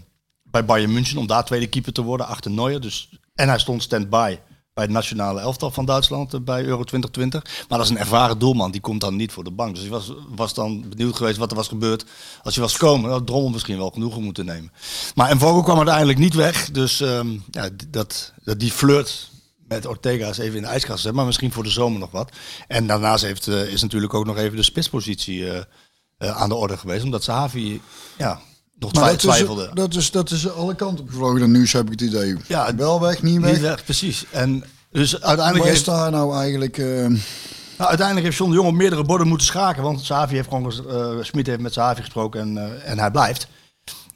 bij 0.50 0.64
Bayern 0.64 0.92
München 0.92 1.18
om 1.18 1.26
daar 1.26 1.44
tweede 1.44 1.66
keeper 1.66 1.92
te 1.92 2.02
worden 2.02 2.26
achter 2.26 2.50
Neuer. 2.50 2.80
Dus, 2.80 3.08
en 3.38 3.48
hij 3.48 3.58
stond 3.58 3.82
stand-by 3.82 4.38
bij 4.74 4.84
het 4.84 4.92
nationale 4.92 5.40
elftal 5.40 5.70
van 5.70 5.84
Duitsland 5.84 6.34
eh, 6.34 6.40
bij 6.40 6.64
Euro 6.64 6.84
2020. 6.84 7.66
Maar 7.68 7.78
dat 7.78 7.86
is 7.86 7.92
een 7.92 7.98
ervaren 7.98 8.38
doelman, 8.38 8.70
die 8.70 8.80
komt 8.80 9.00
dan 9.00 9.16
niet 9.16 9.32
voor 9.32 9.44
de 9.44 9.50
bank. 9.50 9.74
Dus 9.74 9.84
ik 9.84 9.90
was, 9.90 10.12
was 10.28 10.54
dan 10.54 10.88
benieuwd 10.88 11.16
geweest 11.16 11.36
wat 11.36 11.50
er 11.50 11.56
was 11.56 11.68
gebeurd 11.68 12.04
als 12.42 12.54
hij 12.54 12.64
was 12.64 12.72
gekomen. 12.72 13.10
Had 13.10 13.26
Drommel 13.26 13.50
misschien 13.50 13.78
wel 13.78 13.90
genoegen 13.90 14.22
moeten 14.22 14.44
nemen. 14.44 14.72
Maar 15.14 15.30
en 15.30 15.38
Vogel 15.38 15.62
kwam 15.62 15.76
uiteindelijk 15.76 16.18
niet 16.18 16.34
weg. 16.34 16.70
Dus 16.70 17.00
ehm, 17.00 17.36
ja, 17.50 17.68
dat, 17.88 18.32
dat 18.44 18.60
die 18.60 18.70
flirt 18.70 19.30
met 19.68 19.86
Ortega 19.86 20.28
is 20.28 20.38
even 20.38 20.56
in 20.56 20.62
de 20.62 20.68
ijskast 20.68 21.00
gezet. 21.00 21.14
Maar 21.14 21.26
misschien 21.26 21.52
voor 21.52 21.62
de 21.62 21.70
zomer 21.70 22.00
nog 22.00 22.10
wat. 22.10 22.32
En 22.68 22.86
daarnaast 22.86 23.24
heeft, 23.24 23.46
eh, 23.46 23.72
is 23.72 23.82
natuurlijk 23.82 24.14
ook 24.14 24.26
nog 24.26 24.36
even 24.36 24.56
de 24.56 24.62
spitspositie 24.62 25.50
eh, 25.50 25.60
aan 26.18 26.48
de 26.48 26.54
orde 26.54 26.76
geweest. 26.76 27.04
Omdat 27.04 27.24
Sahavi 27.24 27.80
ja, 28.18 28.40
nog 28.78 28.92
twi- 28.92 29.00
dat 29.02 29.12
is, 29.14 29.22
twijfelde. 29.22 29.70
dat, 29.74 29.94
is, 29.94 30.10
dat 30.10 30.30
is 30.30 30.50
alle 30.52 30.74
kanten 30.74 31.04
op 31.04 31.10
gevlogen, 31.10 31.40
dat 31.40 31.48
nieuws 31.48 31.72
heb 31.72 31.84
ik 31.84 31.90
het 31.90 32.00
idee. 32.00 32.36
Ja, 32.46 32.74
Wel 32.74 33.00
weg, 33.00 33.22
niet 33.22 33.40
weg. 33.40 33.52
Niet 33.52 33.60
weg, 33.60 33.84
precies. 33.84 34.24
En 34.30 34.64
dus 34.92 35.12
uiteindelijk 35.22 35.64
Waar 35.64 35.74
is 35.74 35.86
heeft, 35.86 35.98
daar 35.98 36.10
nou 36.10 36.36
eigenlijk... 36.36 36.78
eh, 36.78 36.86
nou, 37.76 37.88
uiteindelijk 37.88 38.26
heeft 38.26 38.38
John 38.38 38.50
de 38.50 38.56
Jong 38.56 38.68
op 38.68 38.74
meerdere 38.74 39.04
borden 39.04 39.28
moeten 39.28 39.46
schaken. 39.46 39.82
Want 39.82 40.00
Sahavi 40.04 40.34
heeft 40.34 40.48
gewoon, 40.48 40.72
eh 40.88 41.24
Smit 41.24 41.46
heeft 41.46 41.60
met 41.60 41.72
Sahavi 41.72 42.00
gesproken 42.00 42.40
en, 42.40 42.58
eh, 42.58 42.90
en 42.90 42.98
hij 42.98 43.10
blijft. 43.10 43.48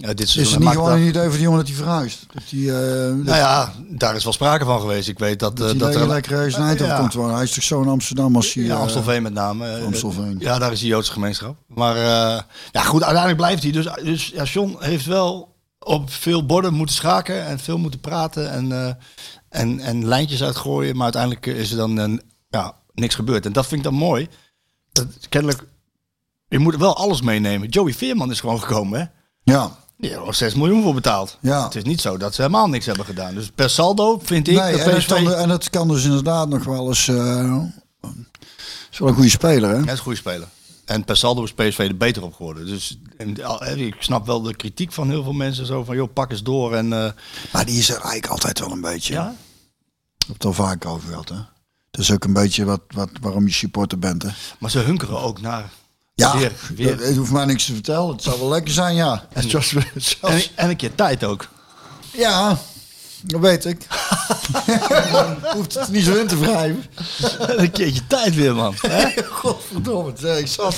Ja, 0.02 0.14
dit 0.14 0.20
is 0.20 0.34
het 0.34 0.58
niet 0.58 0.68
gewoon 0.68 0.92
een 0.92 1.06
idee 1.06 1.22
voor 1.22 1.32
die 1.32 1.40
jongen 1.40 1.58
dat 1.58 1.66
hij 1.68 1.76
verhuist? 1.76 2.26
Dat 2.32 2.42
die, 2.48 2.70
eh 2.72 2.78
Nou 3.14 3.24
ja, 3.24 3.72
daar 3.88 4.14
is 4.14 4.24
wel 4.24 4.32
sprake 4.32 4.64
van 4.64 4.80
geweest. 4.80 5.08
Ik 5.08 5.18
weet 5.18 5.38
dat, 5.38 5.56
dat 5.56 5.72
eh, 5.72 5.78
dat 5.78 5.88
lekker, 5.88 6.02
er... 6.02 6.08
lekker 6.08 6.54
Eindhoven 6.54 6.86
Ja. 6.86 6.98
komt 6.98 7.14
wonen. 7.14 7.34
Hij 7.34 7.44
is 7.44 7.52
toch 7.52 7.64
zo 7.64 7.82
in 7.82 7.88
Amsterdam 7.88 8.36
als 8.36 8.54
hij... 8.54 8.62
Ja, 8.64 8.74
eh, 8.74 8.80
Amstelveen 8.80 9.22
met 9.22 9.32
name. 9.32 9.80
Amstelveen. 9.80 10.36
Ja, 10.38 10.58
daar 10.58 10.72
is 10.72 10.80
die 10.80 10.88
Joodse 10.88 11.12
gemeenschap. 11.12 11.56
Maar 11.66 11.96
ja, 11.96 12.82
goed, 12.82 13.02
uiteindelijk 13.02 13.36
blijft 13.36 13.62
hij. 13.62 13.72
Dus, 13.72 13.88
dus 14.02 14.28
ja, 14.28 14.44
John 14.44 14.76
heeft 14.78 15.06
wel 15.06 15.56
op 15.78 16.10
veel 16.10 16.46
borden 16.46 16.74
moeten 16.74 16.94
schaken 16.94 17.46
en 17.46 17.58
veel 17.58 17.78
moeten 17.78 18.00
praten 18.00 18.50
en, 18.50 18.98
en, 19.48 19.80
en 19.80 20.06
lijntjes 20.06 20.42
uitgooien. 20.42 20.94
Maar 20.94 21.04
uiteindelijk 21.04 21.46
is 21.46 21.70
er 21.70 21.76
dan 21.76 21.96
een, 21.96 22.22
ja, 22.48 22.74
niks 22.94 23.14
gebeurd. 23.14 23.46
En 23.46 23.52
dat 23.52 23.66
vind 23.66 23.84
ik 23.84 23.90
dan 23.90 23.98
mooi. 23.98 24.28
Dat, 24.92 25.06
kennelijk, 25.28 25.64
je 26.48 26.58
moet 26.58 26.76
wel 26.76 26.96
alles 26.96 27.22
meenemen. 27.22 27.68
Joey 27.68 27.92
Veerman 27.92 28.30
is 28.30 28.40
gewoon 28.40 28.60
gekomen, 28.60 29.00
hè? 29.00 29.06
Ja, 29.52 29.70
Die 30.02 30.10
hebben 30.10 30.28
er 30.28 30.34
6 30.34 30.54
miljoen 30.54 30.82
voor 30.82 30.94
betaald. 30.94 31.38
Ja. 31.40 31.64
Het 31.64 31.74
is 31.74 31.82
niet 31.82 32.00
zo 32.00 32.16
dat 32.16 32.34
ze 32.34 32.40
helemaal 32.40 32.68
niks 32.68 32.86
hebben 32.86 33.04
gedaan. 33.04 33.34
Dus 33.34 33.50
per 33.54 33.70
saldo 33.70 34.20
vind 34.22 34.48
ik 34.48 34.56
nee, 34.56 34.72
dat 34.72 34.80
en, 34.80 34.90
dat 34.90 34.98
PSV... 34.98 35.08
kan, 35.08 35.34
en 35.34 35.48
dat 35.48 35.70
kan 35.70 35.88
dus 35.88 36.04
inderdaad 36.04 36.48
nog 36.48 36.64
wel 36.64 36.88
eens... 36.88 37.08
eh 37.08 37.62
is 38.90 38.98
wel 38.98 39.08
een 39.08 39.14
goede 39.14 39.30
speler, 39.30 39.70
hè? 39.70 39.76
Hij 39.76 39.84
is 39.84 39.90
een 39.90 39.98
goede 39.98 40.18
speler. 40.18 40.48
En 40.84 41.04
per 41.04 41.16
saldo 41.16 41.42
is 41.42 41.52
PSV 41.52 41.78
er 41.78 41.96
beter 41.96 42.22
op 42.22 42.34
geworden. 42.34 42.66
Dus 42.66 42.98
en, 43.16 43.36
hè, 43.58 43.74
ik 43.74 43.96
snap 43.98 44.26
wel 44.26 44.42
de 44.42 44.56
kritiek 44.56 44.92
van 44.92 45.10
heel 45.10 45.22
veel 45.22 45.32
mensen. 45.32 45.66
Zo 45.66 45.84
van, 45.84 45.96
joh, 45.96 46.12
pak 46.12 46.30
eens 46.30 46.42
door. 46.42 46.74
En, 46.74 46.92
eh, 46.92 47.10
Maar 47.52 47.64
die 47.66 47.78
is 47.78 47.88
er 47.88 47.94
eigenlijk 47.94 48.26
altijd 48.26 48.58
wel 48.58 48.70
een 48.70 48.80
beetje. 48.80 49.12
ja, 49.12 49.34
Ik 50.18 50.26
heb 50.26 50.36
het 50.36 50.44
al 50.44 50.52
vaak 50.52 50.86
over 50.86 51.08
gehad, 51.08 51.28
hè? 51.28 51.38
Dat 51.90 52.00
is 52.00 52.10
ook 52.12 52.24
een 52.24 52.32
beetje 52.32 52.64
wat, 52.64 52.80
wat, 52.88 53.10
waarom 53.20 53.46
je 53.46 53.52
supporter 53.52 53.98
bent, 53.98 54.22
hè? 54.22 54.28
maar 54.58 54.70
ze 54.70 54.78
hunkeren 54.78 55.20
ook 55.20 55.40
naar 55.40 55.70
Ja, 56.14 56.38
weer. 56.38 56.52
weer. 56.76 56.98
Het 57.00 57.16
hoeft 57.16 57.30
mij 57.32 57.44
niks 57.44 57.64
te 57.66 57.72
vertellen. 57.72 58.08
Het 58.12 58.22
zou 58.22 58.38
wel 58.40 58.48
lekker 58.48 58.72
zijn, 58.72 58.94
ja. 58.94 59.26
En, 59.32 59.50
zoals 59.50 59.74
En, 60.20 60.42
en 60.54 60.68
een 60.70 60.76
keer 60.76 60.94
tijd 60.94 61.24
ook. 61.24 61.48
ja, 62.10 62.58
dat 63.22 63.40
weet 63.40 63.64
ik. 63.64 63.86
hoeft 65.56 65.74
het 65.74 65.88
niet 65.88 66.04
zo 66.04 66.14
in 66.14 66.26
te 66.26 66.38
wrijven. 66.38 66.84
een 67.38 67.70
keertje 67.70 68.06
tijd 68.06 68.34
weer, 68.34 68.54
man. 68.54 68.74
Hè? 68.80 69.08
Godverdomme, 69.30 70.12
zeg, 70.18 70.38
ik 70.38 70.46
zat... 70.46 70.76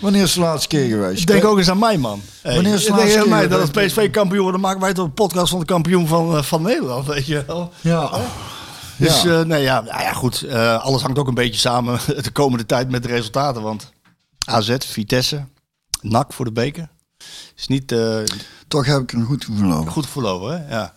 Wanneer 0.00 0.22
is 0.22 0.32
de 0.34 0.40
laatste 0.40 0.68
keer 0.68 0.88
geweest? 0.88 1.20
Ik 1.20 1.26
denk 1.26 1.44
ook 1.44 1.58
eens 1.58 1.70
aan 1.70 1.78
mij, 1.78 1.98
man. 1.98 2.22
Hey, 2.42 2.54
Wanneer 2.54 2.74
is 2.74 2.84
de 2.84 2.90
laatste 2.90 3.18
keer 3.18 3.28
mij 3.28 3.48
dat 3.48 3.60
als 3.60 3.70
PSV 3.70 4.10
kampioen 4.10 4.40
wordt, 4.42 4.52
dan 4.52 4.66
maken 4.66 4.80
wij 4.80 4.92
toch 4.92 5.04
een 5.04 5.14
podcast 5.14 5.50
van 5.50 5.58
de 5.58 5.64
kampioen 5.64 6.06
van, 6.06 6.36
eh, 6.36 6.42
van 6.42 6.62
Nederland, 6.62 7.06
weet 7.06 7.26
je 7.26 7.44
wel. 7.46 7.72
Ja. 7.80 8.10
Dus 8.96 9.22
Ja. 9.22 9.38
eh, 9.40 9.44
nee, 9.46 9.62
ja, 9.62 9.80
nou 9.80 10.02
ja, 10.02 10.12
goed. 10.12 10.42
eh, 10.42 10.84
alles 10.84 11.02
hangt 11.02 11.18
ook 11.18 11.28
een 11.28 11.34
beetje 11.34 11.60
samen 11.60 11.98
de 12.22 12.30
komende 12.30 12.66
tijd 12.66 12.90
met 12.90 13.02
de 13.02 13.08
resultaten. 13.08 13.62
Want 13.62 13.92
AZ, 14.46 14.76
Vitesse, 14.78 15.44
NAC 16.00 16.32
voor 16.32 16.44
de 16.44 16.52
beker. 16.52 16.90
Is 17.56 17.66
niet 17.66 17.92
eh, 17.92 18.22
Toch 18.68 18.86
heb 18.86 19.00
ik 19.02 19.12
een 19.12 19.24
goed 19.24 19.44
gevoel 19.44 19.72
over. 19.72 19.92
goed 19.92 20.08
verloren, 20.08 20.60
hè? 20.66 20.74
Ja. 20.74 20.96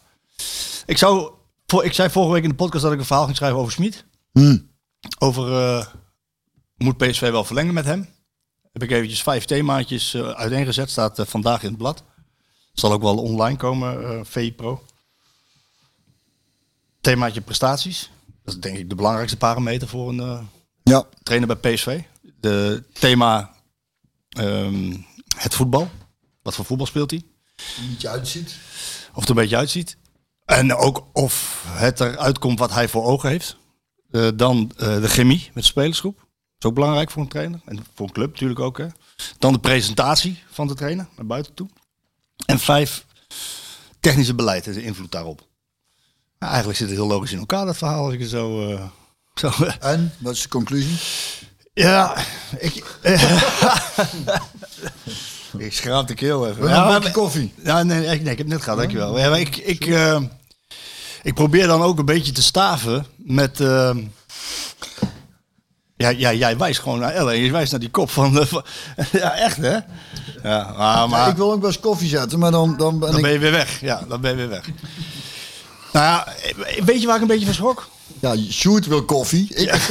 Ik, 0.85 0.97
zou, 0.97 1.33
voor, 1.65 1.85
ik 1.85 1.93
zei 1.93 2.09
vorige 2.09 2.33
week 2.33 2.43
in 2.43 2.49
de 2.49 2.55
podcast 2.55 2.83
dat 2.83 2.93
ik 2.93 2.99
een 2.99 3.05
verhaal 3.05 3.25
ging 3.25 3.35
schrijven 3.35 3.59
over 3.59 3.71
Smit. 3.71 4.05
Hm. 4.31 4.57
Over, 5.19 5.53
eh, 5.77 5.85
moet 6.77 6.97
PSV 6.97 7.29
wel 7.31 7.43
verlengen 7.43 7.73
met 7.73 7.85
hem? 7.85 8.09
Heb 8.71 8.83
ik 8.83 8.91
eventjes 8.91 9.23
vijf 9.23 9.45
themaatjes 9.45 10.13
eh, 10.13 10.29
uiteengezet. 10.29 10.89
Staat 10.89 11.23
vandaag 11.27 11.61
in 11.63 11.69
het 11.69 11.77
blad. 11.77 12.03
Zal 12.73 12.91
ook 12.91 13.01
wel 13.01 13.17
online 13.17 13.57
komen, 13.57 14.25
VI 14.25 14.53
Pro. 14.53 14.83
Themaatje 17.01 17.41
prestaties. 17.41 18.11
Dat 18.43 18.53
is 18.53 18.59
denk 18.59 18.77
ik 18.77 18.89
de 18.89 18.95
belangrijkste 18.95 19.37
parameter 19.37 19.87
voor 19.87 20.09
een 20.09 20.47
Ja, 20.83 21.05
trainer 21.23 21.57
bij 21.57 21.73
PSV. 21.73 22.01
De 22.45 22.83
thema 22.93 23.51
ehm, 24.29 24.97
het 25.37 25.55
voetbal. 25.55 25.89
Wat 26.41 26.55
voor 26.55 26.65
voetbal 26.65 26.87
speelt 26.87 27.11
hij? 27.11 27.23
uitziet. 28.07 28.55
Of 29.09 29.15
het 29.15 29.23
er 29.23 29.29
een 29.29 29.35
beetje 29.35 29.57
uitziet. 29.57 29.97
En 30.45 30.75
ook 30.75 31.07
of 31.13 31.63
het 31.67 31.99
eruit 31.99 32.39
komt 32.39 32.59
wat 32.59 32.71
hij 32.71 32.87
voor 32.87 33.03
ogen 33.03 33.29
heeft. 33.29 33.57
Eh, 34.11 34.27
dan 34.35 34.71
eh, 34.77 35.01
de 35.01 35.07
chemie 35.07 35.51
met 35.53 35.63
de 35.63 35.69
spelersgroep. 35.69 36.17
Dat 36.17 36.27
is 36.59 36.65
ook 36.65 36.73
belangrijk 36.73 37.11
voor 37.11 37.21
een 37.21 37.29
trainer. 37.29 37.61
En 37.65 37.85
voor 37.93 38.07
een 38.07 38.13
club 38.13 38.31
natuurlijk 38.31 38.59
ook. 38.59 38.77
Hè. 38.77 38.87
Dan 39.37 39.53
de 39.53 39.59
presentatie 39.59 40.43
van 40.51 40.67
de 40.67 40.73
trainer 40.73 41.07
naar 41.15 41.25
buiten 41.25 41.53
toe. 41.53 41.69
En 42.45 42.59
vijf, 42.59 43.05
technische 43.99 44.35
beleid 44.35 44.67
en 44.67 44.73
de 44.73 44.83
invloed 44.83 45.11
daarop. 45.11 45.47
Nou, 46.39 46.51
eigenlijk 46.51 46.77
zit 46.77 46.89
het 46.89 46.97
heel 46.97 47.07
logisch 47.07 47.31
in 47.31 47.39
elkaar, 47.39 47.65
dat 47.65 47.77
verhaal. 47.77 48.05
Als 48.05 48.13
ik 48.13 48.19
het 48.19 48.29
zo... 48.29 48.71
eh, 48.71 48.87
zo 49.35 49.51
En, 49.79 50.13
wat 50.19 50.33
is 50.33 50.41
de 50.41 50.49
conclusie? 50.49 50.97
Ja, 51.75 52.15
ik... 52.59 52.83
ik 55.57 55.73
schraap 55.73 56.07
de 56.07 56.13
keel 56.13 56.47
even. 56.47 56.63
Je 56.63 56.69
Ja, 56.69 56.83
maar- 56.85 56.93
bakje 56.99 57.11
koffie? 57.11 57.53
ja, 57.63 57.83
nee, 57.83 57.99
nee, 57.99 58.21
nee, 58.21 58.31
ik 58.31 58.37
heb 58.37 58.47
net 58.47 58.61
gehad, 58.61 58.77
dankjewel. 58.79 59.19
Ja, 59.19 59.29
maar 59.29 59.39
ik, 59.39 59.57
ik, 59.57 59.85
eh, 59.85 60.21
ik 61.23 61.33
probeer 61.33 61.67
dan 61.67 61.81
ook 61.81 61.99
een 61.99 62.05
beetje 62.05 62.31
te 62.31 62.41
staven 62.43 63.05
met... 63.17 63.59
eh, 63.59 63.95
ja, 65.97 66.09
ja, 66.09 66.33
jij 66.33 66.57
wijst 66.57 66.79
gewoon 66.79 66.99
naar 66.99 67.11
Ellen. 67.13 67.37
Je 67.37 67.51
wijst 67.51 67.71
naar 67.71 67.79
die 67.79 67.89
kop 67.89 68.09
van... 68.09 68.33
de- 68.33 68.47
van- 68.47 68.65
ja, 69.11 69.33
echt 69.35 69.57
hè? 69.57 69.77
Ja, 70.43 70.73
maar, 70.77 71.09
maar 71.09 71.29
ik 71.29 71.35
wil 71.35 71.51
ook 71.51 71.61
best 71.61 71.79
koffie 71.79 72.09
zetten, 72.09 72.39
maar 72.39 72.51
dan, 72.51 72.77
dan 72.77 72.99
ben 72.99 73.07
dan 73.09 73.17
ik... 73.17 73.23
ben 73.23 73.31
je 73.33 73.39
weer 73.39 73.51
weg. 73.51 73.81
Ja, 73.81 74.01
dan 74.07 74.21
ben 74.21 74.31
je 74.31 74.37
weer 74.37 74.49
weg. 74.49 74.65
Nou 75.93 76.05
ja, 76.05 76.27
weet 76.85 77.01
je 77.01 77.07
waar 77.07 77.15
ik 77.15 77.21
een 77.21 77.27
beetje 77.27 77.45
van 77.45 77.53
schrok? 77.53 77.87
Ja, 78.21 78.35
Sjoerd 78.51 78.85
wil 78.87 79.05
koffie. 79.05 79.53
Ik, 79.55 79.69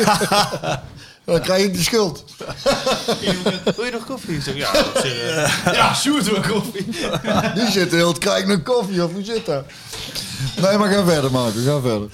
dan 1.25 1.41
krijg 1.41 1.65
ik 1.65 1.75
de 1.75 1.83
schuld. 1.83 2.25
Wil 3.77 3.85
je 3.85 3.91
nog 3.93 4.07
koffie? 4.07 4.41
Zeg, 4.43 4.55
ja, 4.57 4.75
eh, 4.75 5.75
Ja, 5.75 5.95
Sjoerd 5.95 6.25
wil 6.25 6.41
koffie. 6.41 6.87
Die 7.55 7.71
zit 7.71 7.91
heel 7.91 8.09
het 8.09 8.19
krijg 8.19 8.43
ik 8.43 8.47
nog 8.47 8.63
koffie 8.63 9.05
of 9.05 9.13
hoe 9.13 9.25
zit 9.25 9.47
dat? 9.47 9.65
Nee, 10.61 10.79
maar 10.79 10.93
ga 10.93 11.05
verder, 11.05 11.31
Marco. 11.31 11.59
Ga 11.65 11.81
verder. 11.81 12.09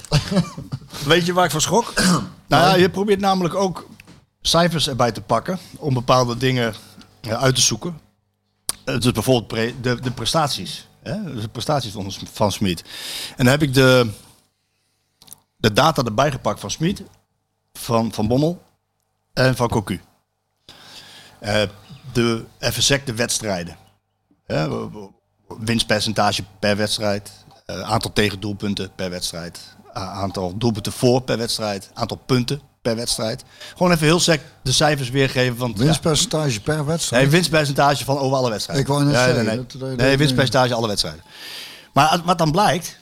Weet 1.05 1.25
je 1.25 1.33
waar 1.33 1.45
ik 1.45 1.51
van 1.51 1.61
schrok? 1.61 1.93
nou 2.47 2.67
ja, 2.69 2.75
je 2.75 2.89
probeert 2.89 3.19
namelijk 3.19 3.55
ook 3.55 3.87
cijfers 4.41 4.87
erbij 4.87 5.11
te 5.11 5.21
pakken 5.21 5.59
om 5.77 5.93
bepaalde 5.93 6.37
dingen 6.37 6.73
eh, 7.21 7.41
uit 7.41 7.55
te 7.55 7.61
zoeken. 7.61 7.99
Eh, 8.83 8.99
dus 8.99 9.11
bijvoorbeeld 9.11 9.47
pre- 9.47 9.73
de, 9.81 10.01
de 10.01 10.11
prestaties. 10.11 10.87
Hè? 11.03 11.23
Dus 11.33 11.41
de 11.41 11.47
prestaties 11.47 11.91
van, 11.91 12.11
van 12.33 12.51
Smit. 12.51 12.81
En 13.29 13.35
dan 13.45 13.47
heb 13.47 13.61
ik 13.61 13.73
de, 13.73 14.09
de 15.57 15.73
data 15.73 16.03
erbij 16.03 16.31
gepakt 16.31 16.59
van 16.59 16.71
Smit, 16.71 17.01
van, 17.73 18.13
van 18.13 18.27
Bommel 18.27 18.61
en 19.33 19.55
van 19.55 19.67
Cocu. 19.69 20.01
Eh, 21.39 21.61
de, 22.13 22.43
even 22.59 22.83
sec 22.83 23.05
de 23.05 23.13
wedstrijden. 23.13 23.77
Winstpercentage 25.59 26.43
per 26.59 26.77
wedstrijd. 26.77 27.31
eh, 27.65 27.81
aantal 27.81 28.13
tegendoelpunten 28.13 28.91
per 28.95 29.09
wedstrijd. 29.09 29.59
aantal 29.93 30.57
doelpunten 30.57 30.91
voor 30.91 31.21
per 31.21 31.37
wedstrijd. 31.37 31.89
Aantal 31.93 32.17
punten 32.17 32.61
per 32.81 32.95
wedstrijd. 32.95 33.43
Gewoon 33.75 33.91
even 33.91 34.05
heel 34.05 34.19
sec 34.19 34.41
de 34.63 34.71
cijfers 34.71 35.09
weergeven. 35.09 35.57
Van, 35.57 35.73
Winstpercentage 35.77 36.61
per 36.61 36.85
wedstrijd. 36.85 37.21
nee, 37.23 37.31
winstpercentage 37.31 38.05
van 38.05 38.17
over 38.17 38.37
alle 38.37 38.49
wedstrijden. 38.49 38.85
Ik 38.85 38.91
wou 38.91 39.03
net 39.03 39.15
zeggen, 39.15 39.35
Nee, 39.35 39.45
nee. 39.55 39.95
nee 39.95 40.07
dat- 40.09 40.17
winstpercentage 40.17 40.73
alle 40.73 40.87
wedstrijden. 40.87 41.23
Maar 41.93 42.21
wat 42.25 42.37
dan 42.37 42.51
blijkt... 42.51 42.99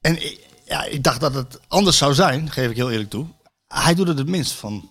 En 0.00 0.18
ja, 0.64 0.84
ik 0.84 1.02
dacht 1.02 1.20
dat 1.20 1.34
het 1.34 1.60
anders 1.68 1.96
zou 1.96 2.14
zijn, 2.14 2.50
geef 2.50 2.70
ik 2.70 2.76
heel 2.76 2.90
eerlijk 2.90 3.10
toe. 3.10 3.26
Hij 3.68 3.94
doet 3.94 4.08
het 4.08 4.18
het 4.18 4.28
minst 4.28 4.52
van, 4.52 4.90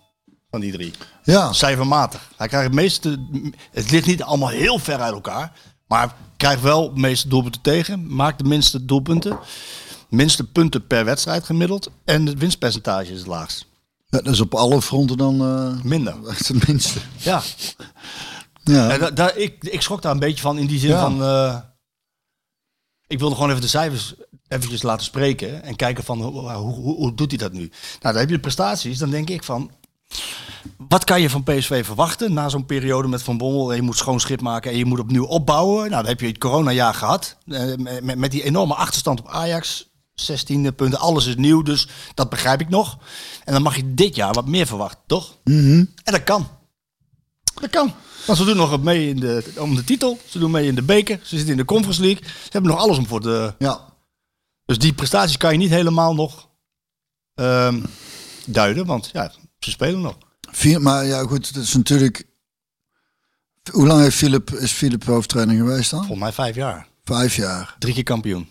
van 0.52 0.60
die 0.60 0.72
drie 0.72 0.94
Ja, 1.24 1.54
cijfermatig. 1.54 2.30
Hij 2.38 2.48
krijgt 2.48 2.66
het 2.68 2.76
meeste. 2.76 3.20
Het 3.72 3.92
ligt 3.92 4.06
niet 4.06 4.24
allemaal 4.24 4.50
heel 4.50 4.80
ver 4.80 5.00
uit 5.00 5.14
elkaar. 5.14 5.52
Maar 5.88 6.16
krijgt 6.38 6.62
wel 6.62 6.94
de 6.94 7.00
meeste 7.00 7.28
doelpunten 7.28 7.62
tegen. 7.62 8.16
Maakt 8.16 8.38
de 8.38 8.44
minste 8.44 8.86
doelpunten. 8.86 9.40
Minste 10.10 10.44
punten 10.44 10.88
per 10.88 11.06
wedstrijd 11.06 11.44
gemiddeld. 11.44 11.92
En 12.06 12.26
het 12.26 12.38
winstpercentage 12.40 13.12
is 13.12 13.18
het 13.18 13.28
laagst. 13.28 13.66
Ja, 14.08 14.22
dat 14.22 14.34
is 14.34 14.40
op 14.40 14.54
alle 14.56 14.82
fronten 14.82 15.18
dan 15.18 15.42
eh, 15.42 15.84
Minder. 15.84 16.28
echt 16.28 16.48
het 16.54 16.68
minste. 16.68 17.00
Ja. 17.18 17.42
Ja. 18.64 18.98
Da- 18.98 19.12
daar- 19.12 19.38
ik, 19.38 19.64
ik 19.64 19.82
schrok 19.82 20.02
daar 20.02 20.12
een 20.12 20.20
beetje 20.20 20.42
van 20.42 20.58
in 20.58 20.66
die 20.68 20.80
zin 20.80 20.90
Ja. 20.90 21.02
van. 21.02 21.24
eh, 21.24 21.58
ik 23.08 23.20
wilde 23.20 23.36
gewoon 23.36 23.50
even 23.50 23.62
de 23.62 23.68
cijfers 23.68 24.14
eventjes 24.48 24.82
laten 24.82 25.06
spreken. 25.06 25.64
En 25.64 25.76
kijken 25.76 26.04
van 26.04 26.22
hoe, 26.22 26.32
hoe, 26.52 26.74
hoe, 26.74 26.96
hoe 26.96 27.14
doet 27.16 27.30
hij 27.32 27.40
dat 27.40 27.52
nu? 27.54 27.60
Nou, 27.70 27.72
dan 28.02 28.16
heb 28.16 28.30
je 28.30 28.36
de 28.36 28.40
prestaties. 28.42 28.98
Dan 28.98 29.10
denk 29.10 29.30
ik 29.30 29.44
van. 29.44 29.72
Wat 30.78 31.04
kan 31.04 31.22
je 31.22 31.30
van 31.30 31.44
PSV 31.44 31.86
verwachten 31.86 32.34
na 32.34 32.50
zo'n 32.50 32.66
periode 32.66 33.08
met 33.08 33.24
Van 33.24 33.38
Bommel? 33.38 33.70
En 33.70 33.76
je 33.76 33.82
moet 33.82 33.98
schoon 33.98 34.20
schip 34.20 34.42
maken 34.42 34.72
en 34.72 34.78
je 34.78 34.86
moet 34.86 35.00
opnieuw 35.00 35.26
opbouwen. 35.26 35.90
Nou, 35.90 36.02
dan 36.02 36.06
heb 36.06 36.20
je 36.20 36.28
het 36.28 36.38
coronajaar 36.38 36.94
gehad. 36.94 37.38
eh, 37.46 38.16
met, 38.16 38.32
die 38.32 38.44
enorme 38.44 38.74
achterstand 38.74 39.20
op 39.20 39.30
Ajax. 39.30 39.90
16 40.14 40.76
punten, 40.76 41.00
alles 41.00 41.26
is 41.26 41.36
nieuw, 41.36 41.62
dus 41.62 41.88
dat 42.14 42.30
begrijp 42.30 42.62
ik 42.62 42.70
nog. 42.70 42.98
En 43.44 43.54
dan 43.54 43.62
mag 43.62 43.76
je 43.76 43.94
dit 43.94 44.16
jaar 44.16 44.34
wat 44.34 44.48
meer 44.48 44.66
verwachten, 44.66 45.00
toch? 45.06 45.38
En 46.04 46.14
dat 46.14 46.24
kan. 46.24 46.48
Dat 47.54 47.70
kan. 47.70 47.94
Want 48.26 48.38
ze 48.38 48.46
doen 48.46 48.58
nog 48.58 48.82
mee 48.82 49.10
in 49.10 49.20
de, 49.20 49.54
om 49.58 49.76
de 49.76 49.84
titel. 49.84 50.20
Ze 50.28 50.40
doen 50.40 50.52
mee 50.52 50.68
in 50.68 50.76
de 50.76 50.82
beker. 50.82 51.20
Ze 51.24 51.36
zitten 51.36 51.52
in 51.52 51.58
de 51.58 51.66
Conference 51.66 52.02
League. 52.02 52.24
Ze 52.26 52.50
hebben 52.50 52.72
nog 52.72 52.80
alles 52.80 52.98
om 52.98 53.08
voor 53.08 53.22
de... 53.22 53.54
ja. 53.60 53.90
Dus 54.66 54.78
die 54.80 54.94
prestaties 54.94 55.38
kan 55.38 55.52
je 55.52 55.58
niet 55.58 55.70
helemaal 55.70 56.14
nog 56.14 56.48
ehm, 57.36 57.84
duiden. 58.46 58.86
Want 58.86 59.10
ja, 59.14 59.32
ze 59.64 59.72
spelen 59.72 60.02
nog. 60.02 60.18
Vier, 60.52 60.82
maar 60.82 61.06
ja, 61.06 61.24
goed, 61.24 61.48
het 61.48 61.56
is 61.56 61.74
natuurlijk. 61.74 62.26
Hoe 63.72 63.88
lang 63.88 64.02
heeft 64.02 64.16
Philip, 64.16 64.52
is 64.52 64.72
Philip 64.72 65.04
hoofdtrainer 65.04 65.56
geweest 65.56 65.90
dan? 65.90 66.00
Volgens 66.00 66.20
mij 66.20 66.32
vijf 66.32 66.56
jaar. 66.56 66.88
Vijf 67.04 67.36
jaar. 67.36 67.76
Drie 67.80 67.94
keer 67.94 68.04
kampioen. 68.04 68.50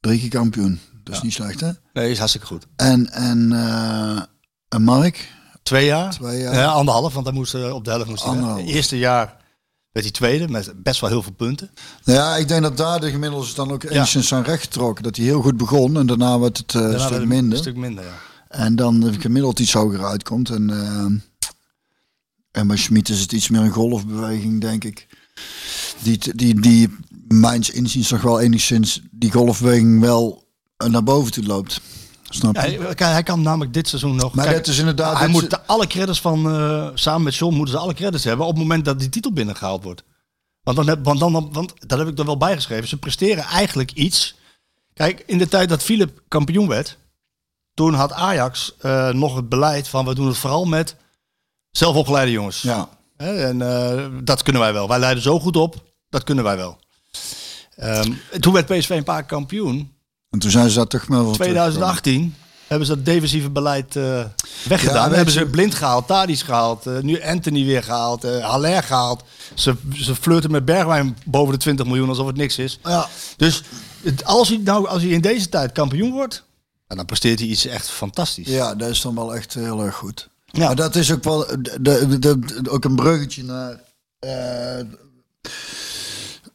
Drie 0.00 0.20
keer 0.20 0.28
kampioen. 0.28 0.80
Dat 1.04 1.14
is 1.14 1.22
niet 1.22 1.32
slecht, 1.32 1.60
hè? 1.60 1.70
Nee, 1.92 2.10
is 2.10 2.18
hartstikke 2.18 2.46
goed. 2.46 2.66
En, 2.76 3.10
en, 3.10 3.52
eh, 3.52 4.22
en 4.68 4.82
Mark? 4.82 5.32
Twee 5.62 5.86
jaar. 5.86 6.12
Twee 6.12 6.40
jaar. 6.40 6.54
Ja, 6.54 6.66
anderhalf, 6.66 7.14
want 7.14 7.26
hij 7.26 7.34
moest 7.34 7.54
eh, 7.54 7.74
op 7.74 7.84
de 7.84 7.90
helft 7.90 8.08
moest 8.08 8.24
hij 8.24 8.64
eerste 8.64 8.98
jaar 8.98 9.40
werd 9.92 10.06
hij 10.06 10.14
tweede 10.14 10.48
met 10.48 10.82
best 10.82 11.00
wel 11.00 11.10
heel 11.10 11.22
veel 11.22 11.32
punten. 11.32 11.70
Nou 12.04 12.18
ja, 12.18 12.36
ik 12.36 12.48
denk 12.48 12.62
dat 12.62 12.76
daar 12.76 13.00
de 13.00 13.10
gemiddelde 13.10 13.54
dan 13.54 13.72
ook 13.72 13.82
enigszins 13.82 14.28
zijn 14.28 14.44
recht 14.44 14.62
getrokken. 14.62 15.04
Dat 15.04 15.16
hij 15.16 15.24
heel 15.24 15.42
goed 15.42 15.56
begon 15.56 15.96
en 15.96 16.06
daarna 16.06 16.38
werd 16.38 16.58
het 16.58 16.74
een 16.74 16.80
Daarna 16.80 16.98
stuk 16.98 17.10
werd 17.10 17.20
het 17.20 17.30
minder. 17.30 17.52
Een 17.52 17.64
stuk 17.64 17.76
minder, 17.76 18.04
ja. 18.04 18.14
En 18.52 18.76
dan 18.76 19.00
de 19.00 19.20
gemiddeld 19.20 19.58
iets 19.58 19.72
hoger 19.72 20.04
uitkomt. 20.04 20.50
En, 20.50 20.70
eh, 20.70 21.04
en 22.60 22.66
bij 22.66 22.76
Schmid 22.76 23.08
is 23.08 23.20
het 23.20 23.32
iets 23.32 23.48
meer 23.48 23.60
een 23.60 23.70
golfbeweging, 23.70 24.60
denk 24.60 24.84
ik. 24.84 25.06
Die, 26.02 26.18
die, 26.36 26.60
die 26.60 26.96
mijns 27.28 27.70
inziens 27.70 28.10
nog 28.10 28.22
wel 28.22 28.40
enigszins 28.40 29.00
die 29.10 29.32
golfbeweging 29.32 30.00
wel 30.00 30.48
eh, 30.76 30.88
naar 30.88 31.02
boven 31.02 31.32
toe 31.32 31.44
loopt. 31.44 31.80
Snap 32.22 32.54
Ja, 32.54 32.64
je? 32.64 32.78
hij, 32.96 33.12
hij 33.12 33.22
kan 33.22 33.42
namelijk 33.42 33.74
dit 33.74 33.88
seizoen 33.88 34.16
nog... 34.16 34.34
maar 34.34 34.44
Kijk, 34.44 34.56
dat 34.56 34.66
is 34.66 34.78
inderdaad... 34.78 35.18
hij 35.18 35.28
moet 35.28 35.50
de- 35.50 35.66
alle 35.66 35.86
credits 35.86 36.20
van, 36.20 36.46
eh, 36.50 36.88
samen 36.94 37.22
met 37.22 37.34
John 37.34 37.54
moeten 37.54 37.74
ze 37.74 37.80
alle 37.80 37.94
credits 37.94 38.24
hebben 38.24 38.46
op 38.46 38.52
het 38.52 38.60
moment 38.62 38.84
dat 38.84 38.98
die 38.98 39.08
titel 39.08 39.32
binnengehaald 39.32 39.82
wordt. 39.82 40.02
Want, 40.62 40.76
dan 40.76 40.86
heb, 40.88 41.04
want, 41.04 41.20
dan, 41.20 41.52
want 41.52 41.72
dat 41.86 41.98
heb 41.98 42.08
ik 42.08 42.18
er 42.18 42.24
wel 42.24 42.36
bijgeschreven. 42.36 42.88
Ze 42.88 42.96
presteren 42.96 43.44
eigenlijk 43.44 43.92
iets. 43.92 44.34
Kijk, 44.94 45.22
in 45.26 45.38
de 45.38 45.48
tijd 45.48 45.68
dat 45.68 45.82
Philip 45.82 46.22
kampioen 46.28 46.68
werd, 46.68 46.98
toen 47.74 47.94
had 47.94 48.12
Ajax 48.12 48.74
eh, 48.80 49.08
nog 49.08 49.36
het 49.36 49.48
beleid 49.48 49.88
van 49.88 50.04
we 50.04 50.14
doen 50.14 50.26
het 50.26 50.36
vooral 50.36 50.64
met 50.64 50.96
zelfopgeleide 51.70 52.30
jongens. 52.32 52.62
Ja, 52.62 52.88
Hè, 53.16 53.36
En 53.46 53.62
eh, 53.62 54.06
dat 54.24 54.42
kunnen 54.42 54.62
wij 54.62 54.72
wel. 54.72 54.88
Wij 54.88 54.98
leiden 54.98 55.22
zo 55.22 55.40
goed 55.40 55.56
op, 55.56 55.82
dat 56.08 56.24
kunnen 56.24 56.44
wij 56.44 56.56
wel. 56.56 56.78
Ehm, 57.76 58.12
toen 58.40 58.52
werd 58.52 58.66
PSV 58.66 58.90
een 58.90 59.04
paar 59.04 59.24
kampioen. 59.26 59.92
en 60.30 60.38
toen 60.38 60.50
zijn 60.50 60.70
ze 60.70 60.78
dat 60.78 60.90
toch 60.90 61.06
wel... 61.06 61.32
2018 61.32 62.34
hebben 62.66 62.86
ze 62.86 62.94
dat 62.96 63.04
defensieve 63.04 63.50
beleid 63.50 63.96
eh, 63.96 64.24
weggedaan. 64.68 65.10
Ja, 65.10 65.16
hebben 65.16 65.34
ze 65.34 65.46
Blind 65.46 65.74
gehaald, 65.74 66.06
Tadis 66.06 66.42
gehaald, 66.42 66.86
eh, 66.86 66.98
nu 66.98 67.22
Anthony 67.22 67.64
weer 67.64 67.82
gehaald, 67.82 68.24
eh 68.24 68.48
Haller 68.48 68.82
gehaald. 68.82 69.22
Ze, 69.54 69.74
ze 69.94 70.14
flirten 70.14 70.50
met 70.50 70.64
Bergwijn 70.64 71.16
boven 71.24 71.52
de 71.52 71.58
20 71.58 71.86
miljoen 71.86 72.08
alsof 72.08 72.26
het 72.26 72.36
niks 72.36 72.58
is. 72.58 72.78
Ja, 72.82 73.08
Dus 73.36 73.62
het- 74.02 74.24
als 74.24 74.48
hij, 74.48 74.56
nou, 74.64 74.88
als 74.88 75.02
hij 75.02 75.10
in 75.10 75.20
deze 75.20 75.48
tijd 75.48 75.72
kampioen 75.72 76.12
wordt, 76.12 76.44
nou, 76.92 76.96
dan 76.96 77.06
presteert 77.06 77.38
hij 77.38 77.48
iets 77.48 77.66
echt 77.66 77.90
fantastisch. 77.90 78.46
ja, 78.46 78.74
dat 78.74 78.88
is 78.90 79.00
dan 79.00 79.14
wel 79.14 79.34
echt 79.34 79.54
heel 79.54 79.84
erg 79.84 79.94
goed. 79.94 80.28
Ja. 80.46 80.66
Maar 80.66 80.76
dat 80.76 80.96
is 80.96 81.12
ook 81.12 81.24
wel 81.24 81.46
de, 81.46 81.78
de, 81.80 82.18
de- 82.18 82.70
ook 82.70 82.84
een 82.84 82.96
bruggetje 82.96 83.44
naar. 83.44 83.80
eh, 84.18 84.84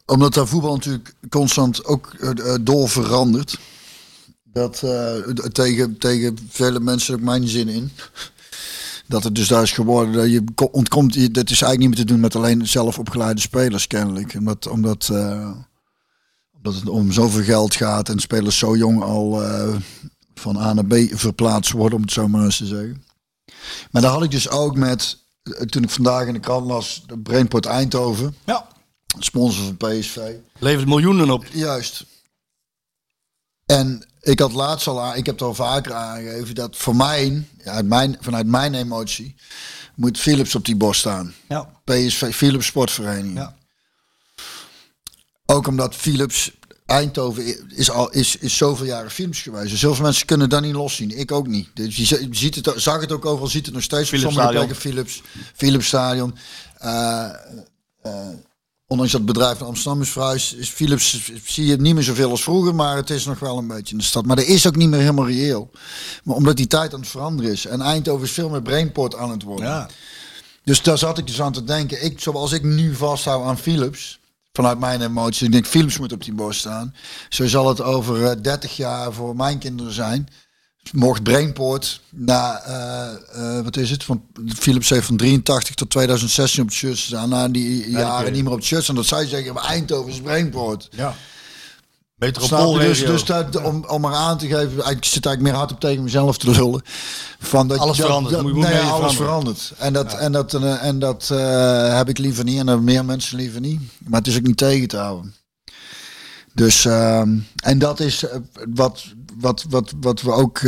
omdat 0.06 0.34
daar 0.34 0.46
voetbal 0.46 0.74
natuurlijk 0.74 1.14
constant 1.28 1.84
ook 1.84 2.14
eh, 2.20 2.54
door 2.60 2.88
verandert. 2.88 3.58
Dat 4.44 4.82
tegen, 5.52 5.98
tegen 5.98 6.38
vele 6.50 6.80
mensen 6.80 7.14
ook 7.14 7.20
mijn 7.20 7.48
zin 7.48 7.68
in. 7.68 7.90
Dat 9.06 9.24
het 9.24 9.34
dus 9.34 9.48
daar 9.48 9.62
is 9.62 9.72
geworden. 9.72 10.12
Dat 10.12 10.30
je 10.30 10.44
ko- 10.54 10.68
ontkomt. 10.72 11.14
je- 11.14 11.30
Dat 11.30 11.50
is 11.50 11.62
eigenlijk 11.62 11.78
niet 11.78 11.88
meer 11.88 11.98
te 12.06 12.12
doen 12.12 12.20
met 12.20 12.36
alleen 12.36 12.66
zelf 12.68 12.98
opgeleide 12.98 13.40
spelers, 13.40 13.86
kennelijk. 13.86 14.34
Omdat, 14.38 14.66
omdat, 14.66 15.08
omdat 16.56 16.74
het 16.74 16.88
om 16.88 17.12
zoveel 17.12 17.42
geld 17.44 17.74
gaat 17.74 18.08
en 18.08 18.18
spelers 18.20 18.58
zo 18.58 18.76
jong 18.76 19.02
al 19.02 19.42
van 20.38 20.56
A 20.58 20.72
naar 20.72 20.84
B 20.86 20.94
verplaatst 21.10 21.72
worden, 21.72 21.96
om 21.96 22.02
het 22.02 22.12
zo 22.12 22.28
maar 22.28 22.44
eens 22.44 22.56
te 22.56 22.66
zeggen. 22.66 23.04
Maar 23.90 24.02
daar 24.02 24.10
had 24.10 24.22
ik 24.22 24.30
dus 24.30 24.48
ook 24.48 24.76
met, 24.76 25.18
eh, 25.42 25.52
toen 25.52 25.82
ik 25.82 25.90
vandaag 25.90 26.26
in 26.26 26.32
de 26.32 26.40
krant 26.40 26.66
las, 26.66 27.02
de 27.06 27.18
Brainport 27.18 27.66
Eindhoven, 27.66 28.36
Ja. 28.44 28.66
sponsor 29.18 29.64
van 29.64 29.76
PSV. 29.76 30.18
Levert 30.58 30.88
miljoenen 30.88 31.30
op. 31.30 31.44
Juist. 31.52 32.04
En 33.66 34.06
ik 34.20 34.38
had 34.38 34.52
laatst 34.52 34.86
al 34.86 35.00
aan, 35.02 35.16
ik 35.16 35.26
heb 35.26 35.34
het 35.34 35.44
al 35.48 35.54
vaker 35.54 35.92
aangegeven, 35.94 36.54
dat 36.54 36.76
voor 36.76 36.96
mij, 36.96 37.44
uit 37.64 37.86
mijn, 37.86 38.16
vanuit 38.20 38.46
mijn 38.46 38.74
emotie, 38.74 39.34
moet 39.94 40.18
Philips 40.18 40.54
op 40.54 40.64
die 40.64 40.76
borst 40.76 41.00
staan. 41.00 41.34
Ja. 41.48 41.70
PSV, 41.84 42.34
Philips 42.34 42.66
Sportvereniging. 42.66 43.36
Ja. 43.36 43.56
Ook 45.46 45.66
omdat 45.66 45.94
Philips 45.94 46.50
Eindhoven 46.88 47.70
is 47.76 47.90
al 47.90 48.10
is, 48.10 48.36
is 48.36 48.56
zoveel 48.56 48.86
jaren 48.86 49.10
Philips 49.10 49.42
geweest. 49.42 49.70
Dus 49.70 49.80
zoveel 49.80 50.04
mensen 50.04 50.26
kunnen 50.26 50.48
dat 50.48 50.62
niet 50.62 50.74
loszien. 50.74 51.18
Ik 51.18 51.32
ook 51.32 51.46
niet. 51.46 51.68
Dus 51.74 51.96
je 51.96 52.04
zi- 52.04 52.28
ziet 52.30 52.54
het, 52.54 52.72
zag 52.76 53.00
het 53.00 53.12
ook 53.12 53.26
overal, 53.26 53.48
ziet 53.48 53.64
het 53.66 53.74
nog 53.74 53.82
steeds. 53.84 54.02
op 54.02 54.08
Philips 54.08 54.34
sommige 54.34 54.54
plekken 54.54 54.76
Philips, 54.76 55.22
Philips 55.54 55.86
Stadion. 55.86 56.34
Eh, 56.78 57.24
eh, 58.02 58.28
ondanks 58.86 59.12
dat 59.12 59.20
het 59.20 59.32
bedrijf 59.32 59.58
naar 59.58 59.68
Amsterdam 59.68 60.02
is 60.02 60.08
verhuisd, 60.08 60.54
is 60.54 60.68
Philips 60.68 61.30
zie 61.44 61.64
je 61.64 61.70
het 61.70 61.80
niet 61.80 61.94
meer 61.94 62.02
zoveel 62.02 62.30
als 62.30 62.42
vroeger, 62.42 62.74
maar 62.74 62.96
het 62.96 63.10
is 63.10 63.24
nog 63.24 63.38
wel 63.38 63.58
een 63.58 63.66
beetje 63.68 63.92
in 63.92 63.98
de 63.98 64.04
stad. 64.04 64.26
Maar 64.26 64.36
dat 64.36 64.44
is 64.44 64.66
ook 64.66 64.76
niet 64.76 64.88
meer 64.88 65.00
helemaal 65.00 65.26
reëel. 65.26 65.70
Maar 66.24 66.36
omdat 66.36 66.56
die 66.56 66.66
tijd 66.66 66.94
aan 66.94 67.00
het 67.00 67.08
veranderen 67.08 67.52
is. 67.52 67.66
En 67.66 67.80
Eindhoven 67.80 68.26
is 68.26 68.32
veel 68.32 68.48
meer 68.48 68.62
brainport 68.62 69.14
aan 69.16 69.30
het 69.30 69.42
worden. 69.42 69.66
Ja. 69.66 69.88
Dus 70.64 70.82
daar 70.82 70.98
zat 70.98 71.18
ik 71.18 71.26
dus 71.26 71.40
aan 71.40 71.52
te 71.52 71.64
denken. 71.64 72.04
Ik, 72.04 72.20
zoals 72.20 72.52
ik 72.52 72.62
nu 72.62 72.94
vasthoud 72.94 73.44
aan 73.44 73.58
Philips, 73.58 74.18
vanuit 74.58 74.78
mijn 74.78 75.02
emoties. 75.02 75.42
Ik 75.42 75.52
denk, 75.52 75.66
Philips 75.66 75.98
moet 75.98 76.12
op 76.12 76.24
die 76.24 76.34
borst 76.34 76.60
staan. 76.60 76.94
Zo 77.28 77.46
zal 77.46 77.68
het 77.68 77.82
over 77.82 78.24
eh, 78.24 78.42
30 78.42 78.76
jaar 78.76 79.12
voor 79.12 79.36
mijn 79.36 79.58
kinderen 79.58 79.92
zijn. 79.92 80.28
Mocht 80.92 81.22
Brainport 81.22 82.00
na, 82.10 82.60
eh, 82.60 83.56
eh, 83.58 83.64
wat 83.64 83.76
is 83.76 83.90
het, 83.90 84.04
van 84.04 84.22
Philips 84.58 84.88
heeft 84.88 85.06
van 85.06 85.16
83 85.16 85.74
tot 85.74 85.90
2016 85.90 86.62
op 86.62 86.68
het 86.68 86.76
shirt 86.76 86.98
staan. 86.98 87.28
Na 87.28 87.48
die 87.48 87.90
jaren 87.90 88.32
niet 88.32 88.42
meer 88.42 88.52
op 88.52 88.58
het 88.58 88.66
shirt 88.66 88.82
staan. 88.82 88.94
Dat 88.94 89.06
zij 89.06 89.26
zeggen, 89.26 89.54
maar 89.54 89.64
Eindhoven 89.64 90.12
is 90.12 90.20
Brainport. 90.20 90.88
Ja. 90.90 91.14
Dus, 92.18 92.28
Metropoolregio. 92.40 93.06
dus 93.12 93.24
dat, 93.24 93.62
om, 93.62 93.84
om 93.88 94.00
maar 94.00 94.14
aan 94.14 94.38
te 94.38 94.46
geven, 94.46 94.78
ik 94.90 95.04
zit 95.04 95.26
eigenlijk 95.26 95.40
meer 95.40 95.52
hard 95.54 95.72
op 95.72 95.80
tegen 95.80 96.02
mezelf 96.02 96.38
te 96.38 96.50
lullen. 96.50 96.82
Van 97.38 97.68
dat, 97.68 97.78
Alles 97.78 97.96
dat, 97.96 98.06
verandert, 98.06 98.34
Dat, 98.34 98.42
moet 98.42 98.52
je- 98.52 98.58
moet 98.58 98.68
nee, 98.68 98.78
alles 98.78 99.14
veranderen. 99.14 99.16
verandert. 99.56 99.72
En 99.78 99.92
dat, 99.92 100.14
en 100.14 100.32
dat, 100.32 100.54
eh, 100.54 100.84
en 100.84 100.98
dat 100.98 101.28
eh, 101.32 101.96
heb 101.96 102.08
ik 102.08 102.18
liever 102.18 102.44
niet. 102.44 102.66
En 102.66 102.84
meer 102.84 103.04
mensen 103.04 103.36
liever 103.36 103.60
niet. 103.60 103.80
Maar 104.06 104.18
het 104.18 104.28
is 104.28 104.36
ook 104.36 104.46
niet 104.46 104.56
tegen 104.56 104.88
te 104.88 104.96
houden. 104.96 105.34
Dus, 106.54 106.84
ehm, 106.84 107.36
en 107.56 107.78
dat 107.78 108.00
is 108.00 108.24
eh, 108.28 108.36
wat, 108.74 109.04
wat, 109.40 109.64
wat, 109.68 109.92
wat 110.00 110.20
we 110.22 110.32
ook, 110.32 110.60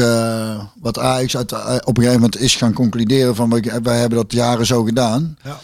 wat 0.80 0.98
Ajax 0.98 1.36
uit, 1.36 1.52
op 1.52 1.96
een 1.96 2.02
gegeven 2.02 2.12
moment 2.12 2.38
is 2.38 2.56
gaan 2.56 2.72
concluderen 2.72 3.34
van, 3.34 3.50
wij, 3.50 3.80
wij 3.82 3.98
hebben 3.98 4.18
dat 4.18 4.32
jaren 4.32 4.66
zo 4.66 4.82
gedaan. 4.84 5.36
Ja. 5.42 5.60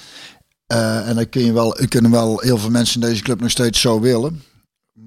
En 1.02 1.14
dan 1.14 1.28
kun 1.28 1.44
je 1.44 1.52
wel, 1.52 1.76
kunnen 1.88 2.10
wel 2.10 2.38
heel 2.40 2.58
veel 2.58 2.70
mensen 2.70 3.00
in 3.02 3.08
deze 3.08 3.22
club 3.22 3.40
nog 3.40 3.50
steeds 3.50 3.80
zo 3.80 4.00
willen. 4.00 4.42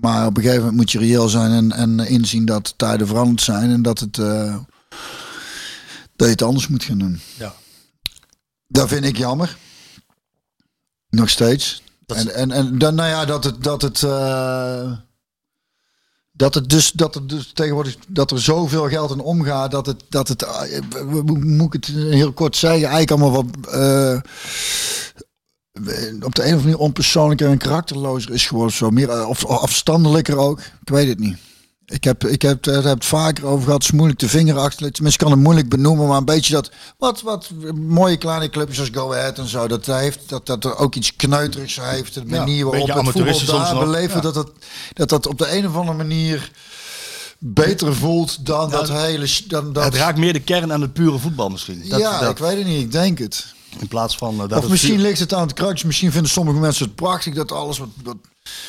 Maar 0.01 0.25
op 0.25 0.35
een 0.37 0.41
gegeven 0.43 0.61
moment 0.63 0.77
moet 0.79 0.91
je 0.91 0.99
reëel 0.99 1.29
zijn 1.29 1.51
en, 1.51 1.71
en 1.71 1.99
inzien 2.07 2.45
dat 2.45 2.73
tijden 2.77 3.07
veranderd 3.07 3.41
zijn 3.41 3.71
en 3.71 3.81
dat, 3.81 3.99
het, 3.99 4.17
eh, 4.17 4.55
dat 6.15 6.27
je 6.27 6.33
het 6.33 6.41
anders 6.41 6.67
moet 6.67 6.83
gaan 6.83 6.97
doen. 6.97 7.19
Ja. 7.37 7.53
Dat 8.67 8.87
vind 8.87 9.05
ik 9.05 9.17
jammer. 9.17 9.57
Nog 11.09 11.29
steeds. 11.29 11.83
Dat- 12.05 12.17
En, 12.17 12.33
en, 12.33 12.51
en 12.51 12.77
dan, 12.77 12.95
nou 12.95 13.09
ja, 13.09 13.25
dat 13.25 13.43
het, 13.43 13.63
dat 13.63 13.81
het, 13.81 14.03
eh, 14.03 14.91
dat 16.31 16.53
het 16.53 16.69
dus, 16.69 16.91
dat 16.91 17.13
het 17.13 17.29
dus 17.29 17.51
tegenwoordig, 17.53 17.95
dat 18.07 18.31
er 18.31 18.41
zoveel 18.41 18.89
geld 18.89 19.11
in 19.11 19.19
omgaat, 19.19 19.71
dat 19.71 19.85
het, 19.85 20.03
dat 20.09 20.27
het, 20.27 20.43
eh, 20.43 20.81
moet 21.39 21.73
ik 21.73 21.85
het 21.85 21.95
heel 21.95 22.33
kort 22.33 22.55
zeggen, 22.55 22.89
eigenlijk 22.89 23.11
allemaal 23.11 23.31
wat, 23.43 23.73
op 26.21 26.35
de 26.35 26.41
een 26.41 26.47
of 26.47 26.53
andere 26.53 26.55
manier 26.61 26.77
onpersoonlijker 26.77 27.47
en 27.49 27.57
karakterlozer 27.57 28.31
is 28.33 28.47
geworden. 28.47 28.75
Zo 28.75 28.89
meer, 28.89 29.09
eh, 29.09 29.29
of 29.29 29.45
afstandelijker 29.45 30.37
ook. 30.37 30.59
Ik 30.59 30.89
weet 30.89 31.07
het 31.07 31.19
niet. 31.19 31.37
Ik 31.85 32.03
heb, 32.03 32.25
ik 32.25 32.41
heb, 32.41 32.63
daar 32.63 32.83
heb 32.83 32.93
het 32.93 33.05
vaker 33.05 33.45
over 33.45 33.63
gehad. 33.63 33.81
Het 33.81 33.91
is 33.91 33.97
moeilijk 33.97 34.19
de 34.19 34.29
vinger 34.29 34.57
achter. 34.57 34.91
Tenminste, 34.91 35.23
kan 35.23 35.31
het 35.33 35.39
moeilijk 35.41 35.69
benoemen. 35.69 36.07
Maar 36.07 36.17
een 36.17 36.25
beetje 36.25 36.53
dat. 36.53 36.71
Wat, 36.97 37.21
wat 37.21 37.49
mooie 37.75 38.17
kleine 38.17 38.49
clubjes 38.49 38.79
als 38.79 38.89
Go 38.91 39.13
Ahead 39.13 39.37
en 39.37 39.47
zo. 39.47 39.67
Dat, 39.67 39.85
hij 39.85 40.01
heeft, 40.01 40.19
dat, 40.29 40.45
dat 40.45 40.65
er 40.65 40.77
ook 40.77 40.95
iets 40.95 41.15
kneuterigs 41.15 41.79
heeft. 41.81 42.13
De 42.13 42.25
manier 42.25 42.65
waarop 42.65 42.87
het 43.05 43.05
voetbal 43.11 43.45
daar 43.45 43.79
beleven. 43.79 44.15
Ja. 44.15 44.21
Dat, 44.21 44.33
dat, 44.33 44.51
dat 44.93 45.09
dat 45.09 45.27
op 45.27 45.37
de 45.37 45.57
een 45.57 45.67
of 45.67 45.75
andere 45.75 45.97
manier 45.97 46.51
beter 47.39 47.95
voelt 47.95 48.45
dan 48.45 48.69
dat 48.69 48.89
hele. 48.89 49.27
Dan, 49.47 49.73
dat, 49.73 49.83
Het 49.83 49.95
raakt 49.95 50.17
meer 50.17 50.33
de 50.33 50.39
kern 50.39 50.73
aan 50.73 50.81
het 50.81 50.93
pure 50.93 51.17
voetbal 51.17 51.49
misschien. 51.49 51.83
Dat, 51.89 51.99
ja, 51.99 52.19
dat- 52.19 52.31
ik 52.31 52.37
weet 52.37 52.57
het 52.57 52.67
niet. 52.67 52.81
Ik 52.81 52.91
denk 52.91 53.19
het. 53.19 53.53
In 53.79 53.87
plaats 53.87 54.17
van... 54.17 54.41
eh, 54.41 54.47
dat 54.47 54.63
Of 54.63 54.69
misschien 54.69 55.01
ligt 55.01 55.19
het 55.19 55.33
aan 55.33 55.41
het 55.41 55.53
krakjes. 55.53 55.83
Misschien 55.83 56.11
vinden 56.11 56.31
sommige 56.31 56.59
mensen 56.59 56.85
het 56.85 56.95
prachtig 56.95 57.33
dat 57.33 57.51
alles 57.51 57.77
wat, 57.77 57.89
wat 58.03 58.17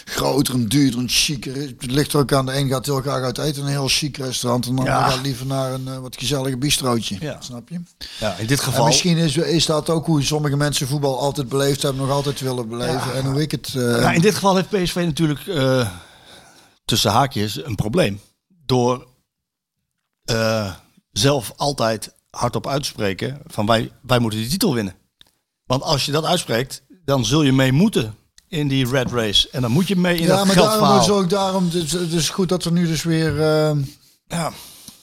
groter 0.05 0.55
en 0.55 0.69
duurder 0.69 1.01
en 1.01 1.09
chiquer 1.09 1.57
is. 1.57 1.69
Het 1.79 1.91
ligt 1.91 2.13
er 2.13 2.19
ook 2.19 2.33
aan. 2.33 2.47
De 2.47 2.57
een 2.57 2.69
gaat 2.69 2.87
heel 2.87 3.01
graag 3.01 3.23
uit 3.23 3.39
eten 3.39 3.61
in 3.61 3.67
een 3.67 3.73
heel 3.73 3.89
chic 3.89 4.17
restaurant. 4.17 4.67
En 4.67 4.73
de 4.75 4.79
ander 4.81 4.95
Ja. 4.95 5.09
gaat 5.09 5.23
liever 5.23 5.47
naar 5.47 5.73
een 5.73 5.89
eh, 5.89 5.99
wat 5.99 6.17
gezellige 6.19 6.57
bistrootje. 6.57 7.17
Ja. 7.21 7.41
Snap 7.41 7.69
je? 7.69 7.81
Ja, 8.21 8.35
in 8.37 8.47
dit 8.47 8.59
En 8.59 8.65
geval... 8.65 8.87
misschien 8.87 9.17
is, 9.17 9.37
is 9.37 9.67
dat 9.67 9.91
ook 9.91 10.07
hoe 10.07 10.23
sommige 10.23 10.57
mensen 10.57 10.87
voetbal 10.89 11.19
altijd 11.21 11.49
beleefd 11.49 11.83
hebben. 11.83 12.01
Nog 12.01 12.11
altijd 12.11 12.41
willen 12.41 12.69
beleven. 12.69 13.15
En 13.15 13.25
hoe 13.25 13.41
ik 13.41 13.51
het... 13.51 13.75
eh, 13.75 13.83
Ja, 13.83 14.13
in 14.13 14.21
dit 14.21 14.35
geval 14.35 14.57
heeft 14.57 14.69
PSV 14.83 14.95
natuurlijk 14.95 15.41
tussen 16.85 17.11
haakjes 17.11 17.65
een 17.65 17.75
probleem. 17.75 18.21
Door 18.67 19.07
zelf 21.13 21.53
altijd 21.57 22.13
hardop 22.31 22.67
uit 22.67 22.83
te 22.83 22.89
spreken 22.89 23.41
van 23.47 23.67
wij, 23.67 23.93
wij 24.03 24.19
moeten 24.19 24.39
die 24.41 24.49
titel 24.49 24.75
winnen. 24.75 24.95
Want 25.67 25.83
als 25.83 26.07
je 26.07 26.13
dat 26.13 26.25
uitspreekt, 26.25 26.83
dan 27.05 27.25
zul 27.25 27.43
je 27.43 27.53
mee 27.53 27.73
moeten 27.73 28.15
in 28.49 28.69
die 28.69 28.89
red 28.91 29.13
race. 29.13 29.49
En 29.51 29.63
dan 29.63 29.71
moet 29.71 29.89
je 29.89 29.97
mee 29.97 30.17
in 30.17 30.27
ja, 30.27 30.37
dat 30.37 30.47
maar 30.47 30.55
daarom 30.55 31.01
is 31.01 31.09
ook 31.11 31.31
daarom. 31.31 31.71
Dus, 31.71 31.93
het 31.93 32.13
is 32.13 32.29
goed 32.29 32.49
dat 32.49 32.65
er 32.65 32.73
nu 32.73 32.87
dus 32.87 33.03
weer 33.03 33.41
eh, 33.43 33.77
ja, 34.27 34.53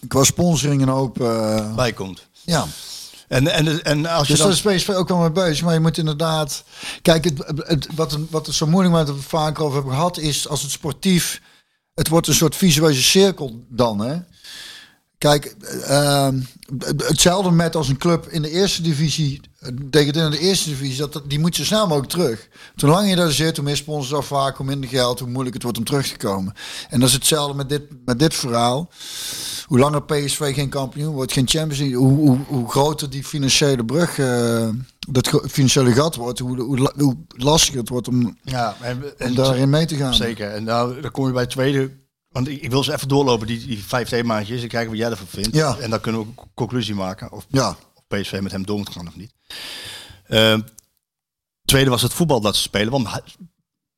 qua 0.08 0.24
sponsoring 0.24 0.82
een 0.82 0.88
hoop. 0.88 1.22
eh, 1.22 1.76
bij 1.76 1.94
komt. 1.94 2.28
ja. 2.46 2.66
En, 3.28 3.48
en, 3.48 3.84
en 3.84 4.06
als 4.06 4.28
je 4.28 4.34
Dus 4.34 4.42
dan... 4.42 4.52
daar 4.64 4.74
is 4.76 4.82
PSV 4.84 4.90
ook 4.90 5.08
wel 5.08 5.18
mee 5.18 5.32
bezig. 5.32 5.64
Maar 5.66 5.74
je 5.74 5.80
moet 5.80 5.98
inderdaad... 5.98 6.64
Kijk, 7.02 7.24
het, 7.24 7.44
het, 7.56 7.88
wat, 7.96 8.14
een- 8.14 8.28
wat 8.32 8.48
er 8.48 8.54
zo 8.54 8.68
moeilijk 8.68 8.96
waar 8.96 9.06
we 9.06 9.12
het 9.12 9.22
vaak 9.24 9.60
over 9.60 9.76
hebben 9.76 9.94
gehad... 9.94 10.18
is 10.18 10.48
als 10.48 10.62
het 10.62 10.72
sportief... 10.72 11.42
Het 11.94 12.08
wordt 12.08 12.28
een 12.28 12.34
soort 12.34 12.56
visueuze 12.56 13.02
cirkel 13.04 13.66
dan, 13.70 14.00
hè? 14.00 14.18
Kijk, 15.18 15.56
ehm, 15.84 16.40
hetzelfde 16.98 17.52
met 17.52 17.76
als 17.76 17.90
een 17.90 17.98
club 17.98 18.28
in 18.28 18.42
de 18.42 18.50
eerste 18.50 18.82
divisie... 18.82 19.42
Tegen 19.90 20.14
in 20.14 20.32
de 20.32 20.40
eerste 20.40 20.70
divisie, 20.70 21.08
dat, 21.08 21.22
die 21.28 21.40
moet 21.40 21.56
zo 21.56 21.64
snel 21.64 21.88
mogelijk 21.88 22.12
terug. 22.12 22.48
Hoe 22.76 22.90
langer 22.90 23.10
je 23.10 23.16
daar 23.16 23.32
zit, 23.32 23.56
hoe 23.56 23.66
meer 23.66 23.76
sponsors 23.76 24.14
afvaken, 24.14 24.58
hoe 24.58 24.66
minder 24.66 24.90
geld... 24.90 25.20
hoe 25.20 25.30
moeilijk 25.30 25.54
het 25.54 25.64
wordt 25.64 25.78
om 25.78 25.84
terug 25.84 26.08
te 26.08 26.18
komen. 26.18 26.54
En 26.90 27.00
dat 27.00 27.10
is 27.10 27.16
hetzelfde 27.16 27.56
met 27.56 27.70
dit, 27.70 27.82
met 28.06 28.20
dit 28.20 28.34
verhaal. 28.34 28.90
Hoe 29.66 29.80
langer 29.80 30.04
PSV 30.04 30.54
geen 30.54 30.70
kampioen 30.70 31.14
wordt, 31.14 31.32
geen 31.32 31.48
Champions 31.48 31.80
League, 31.80 31.98
hoe, 31.98 32.18
hoe, 32.18 32.40
hoe 32.48 32.70
groter 32.70 33.10
die 33.10 33.24
financiële 33.24 33.86
brug, 33.86 34.20
eh, 34.20 34.70
dat 35.10 35.42
financiële 35.50 35.92
gat 35.94 36.16
wordt, 36.16 36.40
hoe, 36.40 36.62
hoe, 36.62 36.80
la- 36.80 36.94
hoe 36.98 37.18
lastiger 37.28 37.80
het 37.80 37.90
wordt 37.90 38.08
om, 38.08 38.38
ja, 38.44 38.76
en, 38.82 39.04
om 39.20 39.36
daarin 39.36 39.70
mee 39.70 39.86
te 39.86 39.96
gaan. 39.96 40.14
Zeker. 40.14 40.52
En 40.52 40.64
nou, 40.64 41.02
dan 41.02 41.12
kom 41.12 41.26
je 41.26 41.32
bij 41.32 41.42
het 41.42 41.52
tweede. 41.52 41.92
Want 42.38 42.50
ik, 42.50 42.62
ik 42.62 42.70
wil 42.70 42.84
ze 42.84 42.94
even 42.94 43.08
doorlopen, 43.08 43.48
die, 43.48 43.66
die 43.66 43.84
vijf 43.84 44.10
themaatjes. 44.10 44.62
En 44.62 44.68
kijken 44.68 44.90
wat 44.90 45.00
jij 45.00 45.10
ervan 45.10 45.28
vindt. 45.28 45.56
Ja. 45.56 45.78
En 45.78 45.90
dan 45.90 46.00
kunnen 46.00 46.22
we 46.22 46.28
een 46.28 46.50
conclusie 46.54 46.96
maken. 46.96 47.32
Of, 47.32 47.46
Ja, 47.50 47.78
of 47.96 48.04
PSV 48.08 48.40
met 48.42 48.52
hem 48.52 48.66
door 48.66 48.78
moet 48.78 48.90
gaan 48.90 49.08
of 49.08 49.16
niet. 49.16 49.34
Ehm, 50.28 50.62
tweede 51.66 51.90
was 51.90 52.02
het 52.02 52.14
voetbal 52.14 52.42
dat 52.42 52.56
ze 52.56 52.62
spelen. 52.62 52.92
Want 52.92 53.22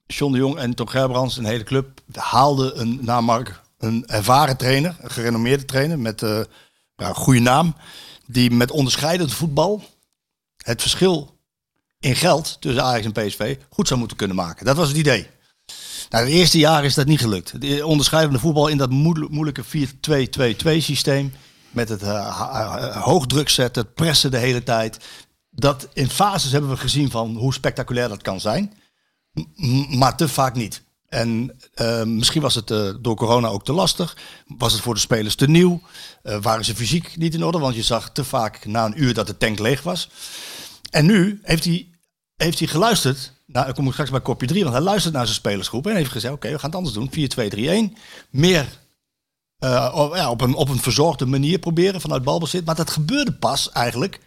John 0.06 0.32
de 0.32 0.38
Jong 0.38 0.58
en 0.58 0.74
Tom 0.74 0.88
Gerbrands, 0.88 1.38
een 1.38 1.46
hele 1.46 1.64
club, 1.64 2.02
haalden 2.14 2.80
een, 2.80 3.00
na 3.02 3.22
Mark, 3.22 3.62
een 3.78 4.08
ervaren 4.08 4.58
trainer. 4.58 4.96
Een 5.00 5.12
gerenommeerde 5.12 5.66
trainer 5.66 6.00
met 6.00 6.24
eh, 6.24 6.42
ja, 6.96 7.08
een 7.08 7.16
goede 7.16 7.40
naam. 7.40 7.76
Die 8.26 8.52
met 8.52 8.72
onderscheidend 8.72 9.34
voetbal 9.34 9.84
het 10.58 10.82
verschil 10.82 11.38
in 12.00 12.16
geld 12.16 12.58
tussen 12.60 12.84
Ajax 12.84 13.06
en 13.06 13.12
PSV 13.12 13.58
goed 13.70 13.88
zou 13.88 14.00
moeten 14.00 14.18
kunnen 14.18 14.36
maken. 14.36 14.66
Dat 14.66 14.76
was 14.76 14.88
het 14.88 14.98
idee. 14.98 15.28
Nou, 16.10 16.26
eerste 16.26 16.58
jaar 16.58 16.86
is 16.86 16.94
dat 16.94 17.06
niet 17.08 17.20
gelukt. 17.20 17.62
De 17.62 17.86
onderscheidende 17.86 18.40
voetbal 18.40 18.68
in 18.68 18.78
dat 18.78 18.90
moe- 18.90 19.28
moeilijke 19.30 19.64
4-2-2-2 19.64 20.82
systeem. 20.82 21.34
Met 21.70 21.90
het 21.90 22.02
eh, 22.02 22.38
ha- 22.38 22.78
eh, 22.78 23.04
hoogdruk 23.04 23.50
zetten, 23.50 23.84
het 23.84 23.94
pressen 23.94 24.32
de 24.32 24.38
hele 24.38 24.64
tijd. 24.64 24.98
Dat 25.52 25.88
in 25.94 26.10
fases 26.10 26.52
hebben 26.52 26.70
we 26.70 26.78
gezien 26.78 27.12
van 27.12 27.36
hoe 27.36 27.54
spectaculair 27.54 28.10
dat 28.10 28.22
kan 28.22 28.40
zijn. 28.40 28.74
Maar 29.90 30.18
te 30.18 30.28
vaak 30.28 30.56
niet. 30.56 30.82
En 31.08 31.56
eh, 31.74 32.04
misschien 32.04 32.42
was 32.42 32.56
het 32.56 32.72
eh, 32.72 32.90
door 33.02 33.16
corona 33.16 33.48
ook 33.48 33.64
te 33.66 33.74
lastig. 33.74 34.18
Was 34.58 34.74
het 34.74 34.82
voor 34.82 34.94
de 34.94 35.00
spelers 35.00 35.36
te 35.36 35.50
nieuw? 35.50 35.82
Eh, 36.24 36.38
waren 36.42 36.66
ze 36.66 36.76
fysiek 36.76 37.18
niet 37.18 37.34
in 37.34 37.44
orde? 37.44 37.60
Want 37.60 37.76
je 37.76 37.84
zag 37.84 38.12
te 38.12 38.24
vaak 38.24 38.66
na 38.66 38.86
een 38.86 39.04
uur 39.04 39.14
dat 39.14 39.28
de 39.28 39.38
tank 39.38 39.60
leeg 39.60 39.84
was. 39.84 40.10
En 40.90 41.06
nu 41.06 41.40
heeft 41.44 41.64
hij, 41.64 41.88
heeft 42.44 42.60
hij 42.60 42.68
geluisterd. 42.68 43.34
Nou, 43.46 43.66
dan 43.66 43.76
kom 43.76 43.86
ik 43.86 43.92
straks 43.92 44.10
bij 44.10 44.22
kopje 44.22 44.48
3. 44.48 44.64
Want 44.64 44.76
hij 44.76 44.84
luistert 44.84 45.14
naar 45.14 45.26
zijn 45.26 45.38
spelersgroep. 45.38 45.88
En 45.88 45.96
heeft 45.96 46.12
gezegd: 46.12 46.34
Oké, 46.34 46.52
we 46.52 46.60
gaan 46.60 46.70
het 46.70 46.78
anders 46.78 46.96
doen. 46.96 47.90
4-2-3-1. 47.92 47.98
Meer 48.30 48.80
eh, 49.60 49.92
op, 49.96 50.16
ja, 50.16 50.30
op, 50.30 50.42
een, 50.42 50.54
op 50.54 50.70
een 50.70 50.80
verzorgde 50.80 51.26
manier 51.26 51.60
proberen 51.60 52.02
vanuit 52.02 52.24
balbezit. 52.24 52.66
Maar 52.66 52.76
dat 52.76 52.90
gebeurde 52.90 53.34
pas 53.34 53.72
eigenlijk 53.72 54.20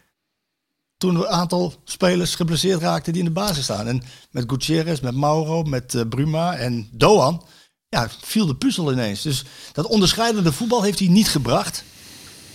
toen 0.96 1.14
een 1.14 1.26
aantal 1.26 1.74
spelers 1.84 2.34
geblesseerd 2.34 2.80
raakten 2.80 3.12
die 3.12 3.22
in 3.22 3.28
de 3.28 3.34
basis 3.34 3.64
staan. 3.64 3.86
En 3.86 4.02
met 4.30 4.44
Gutierrez, 4.46 5.00
met 5.00 5.14
Mauro, 5.14 5.62
met 5.62 5.94
eh, 5.94 6.02
Bruma 6.08 6.56
en 6.56 6.88
Doan, 6.92 7.44
ja, 7.88 8.08
viel 8.20 8.46
de 8.46 8.56
puzzel 8.56 8.92
ineens. 8.92 9.22
Dus 9.22 9.44
dat 9.72 9.86
onderscheidende 9.86 10.52
voetbal 10.52 10.82
heeft 10.82 10.98
hij 10.98 11.08
niet 11.08 11.28
gebracht. 11.28 11.84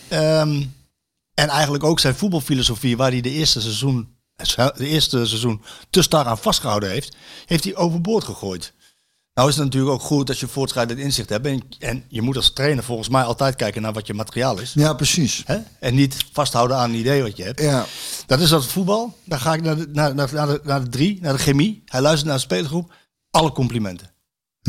Ehm, 0.07 0.63
en 1.33 1.49
eigenlijk 1.49 1.83
ook 1.83 1.99
zijn 1.99 2.15
voetbalfilosofie, 2.15 2.97
waar 2.97 3.11
hij 3.11 3.21
de 3.21 3.29
eerste 3.29 3.61
seizoen, 3.61 4.16
de 4.45 4.88
eerste 4.88 5.25
seizoen 5.25 5.61
te 5.89 6.01
star 6.01 6.25
aan 6.25 6.38
vastgehouden 6.38 6.89
heeft, 6.89 7.15
heeft 7.45 7.63
hij 7.63 7.75
overboord 7.75 8.23
gegooid. 8.23 8.73
Nou 9.33 9.49
is 9.49 9.55
het 9.55 9.63
natuurlijk 9.63 9.93
ook 9.93 10.01
goed 10.01 10.27
dat 10.27 10.39
je 10.39 10.47
voortschrijdend 10.47 10.99
inzicht 10.99 11.29
hebt. 11.29 11.45
En, 11.45 11.63
en 11.79 12.03
je 12.07 12.21
moet 12.21 12.35
als 12.35 12.53
trainer 12.53 12.83
volgens 12.83 13.09
mij 13.09 13.23
altijd 13.23 13.55
kijken 13.55 13.81
naar 13.81 13.93
wat 13.93 14.07
je 14.07 14.13
materiaal 14.13 14.59
is. 14.59 14.73
ja 14.73 14.93
precies. 14.93 15.43
Hè? 15.45 15.57
En 15.79 15.95
niet 15.95 16.15
vasthouden 16.31 16.77
aan 16.77 16.89
een 16.89 16.99
idee 16.99 17.21
wat 17.21 17.38
je 17.38 17.43
hebt. 17.43 17.61
Ja, 17.61 17.85
Dat 18.25 18.39
is 18.39 18.49
dat 18.49 18.65
voetbal. 18.65 19.17
Dan 19.23 19.39
ga 19.39 19.53
ik 19.53 19.61
naar 19.61 19.75
de, 19.75 19.88
naar, 19.91 20.15
naar, 20.15 20.33
naar, 20.33 20.47
de, 20.47 20.59
naar 20.63 20.83
de 20.83 20.89
drie, 20.89 21.21
naar 21.21 21.33
de 21.33 21.39
chemie. 21.39 21.81
Hij 21.85 22.01
luistert 22.01 22.25
naar 22.27 22.35
de 22.35 22.43
spelersgroep. 22.43 22.93
Alle 23.29 23.51
complimenten. 23.51 24.11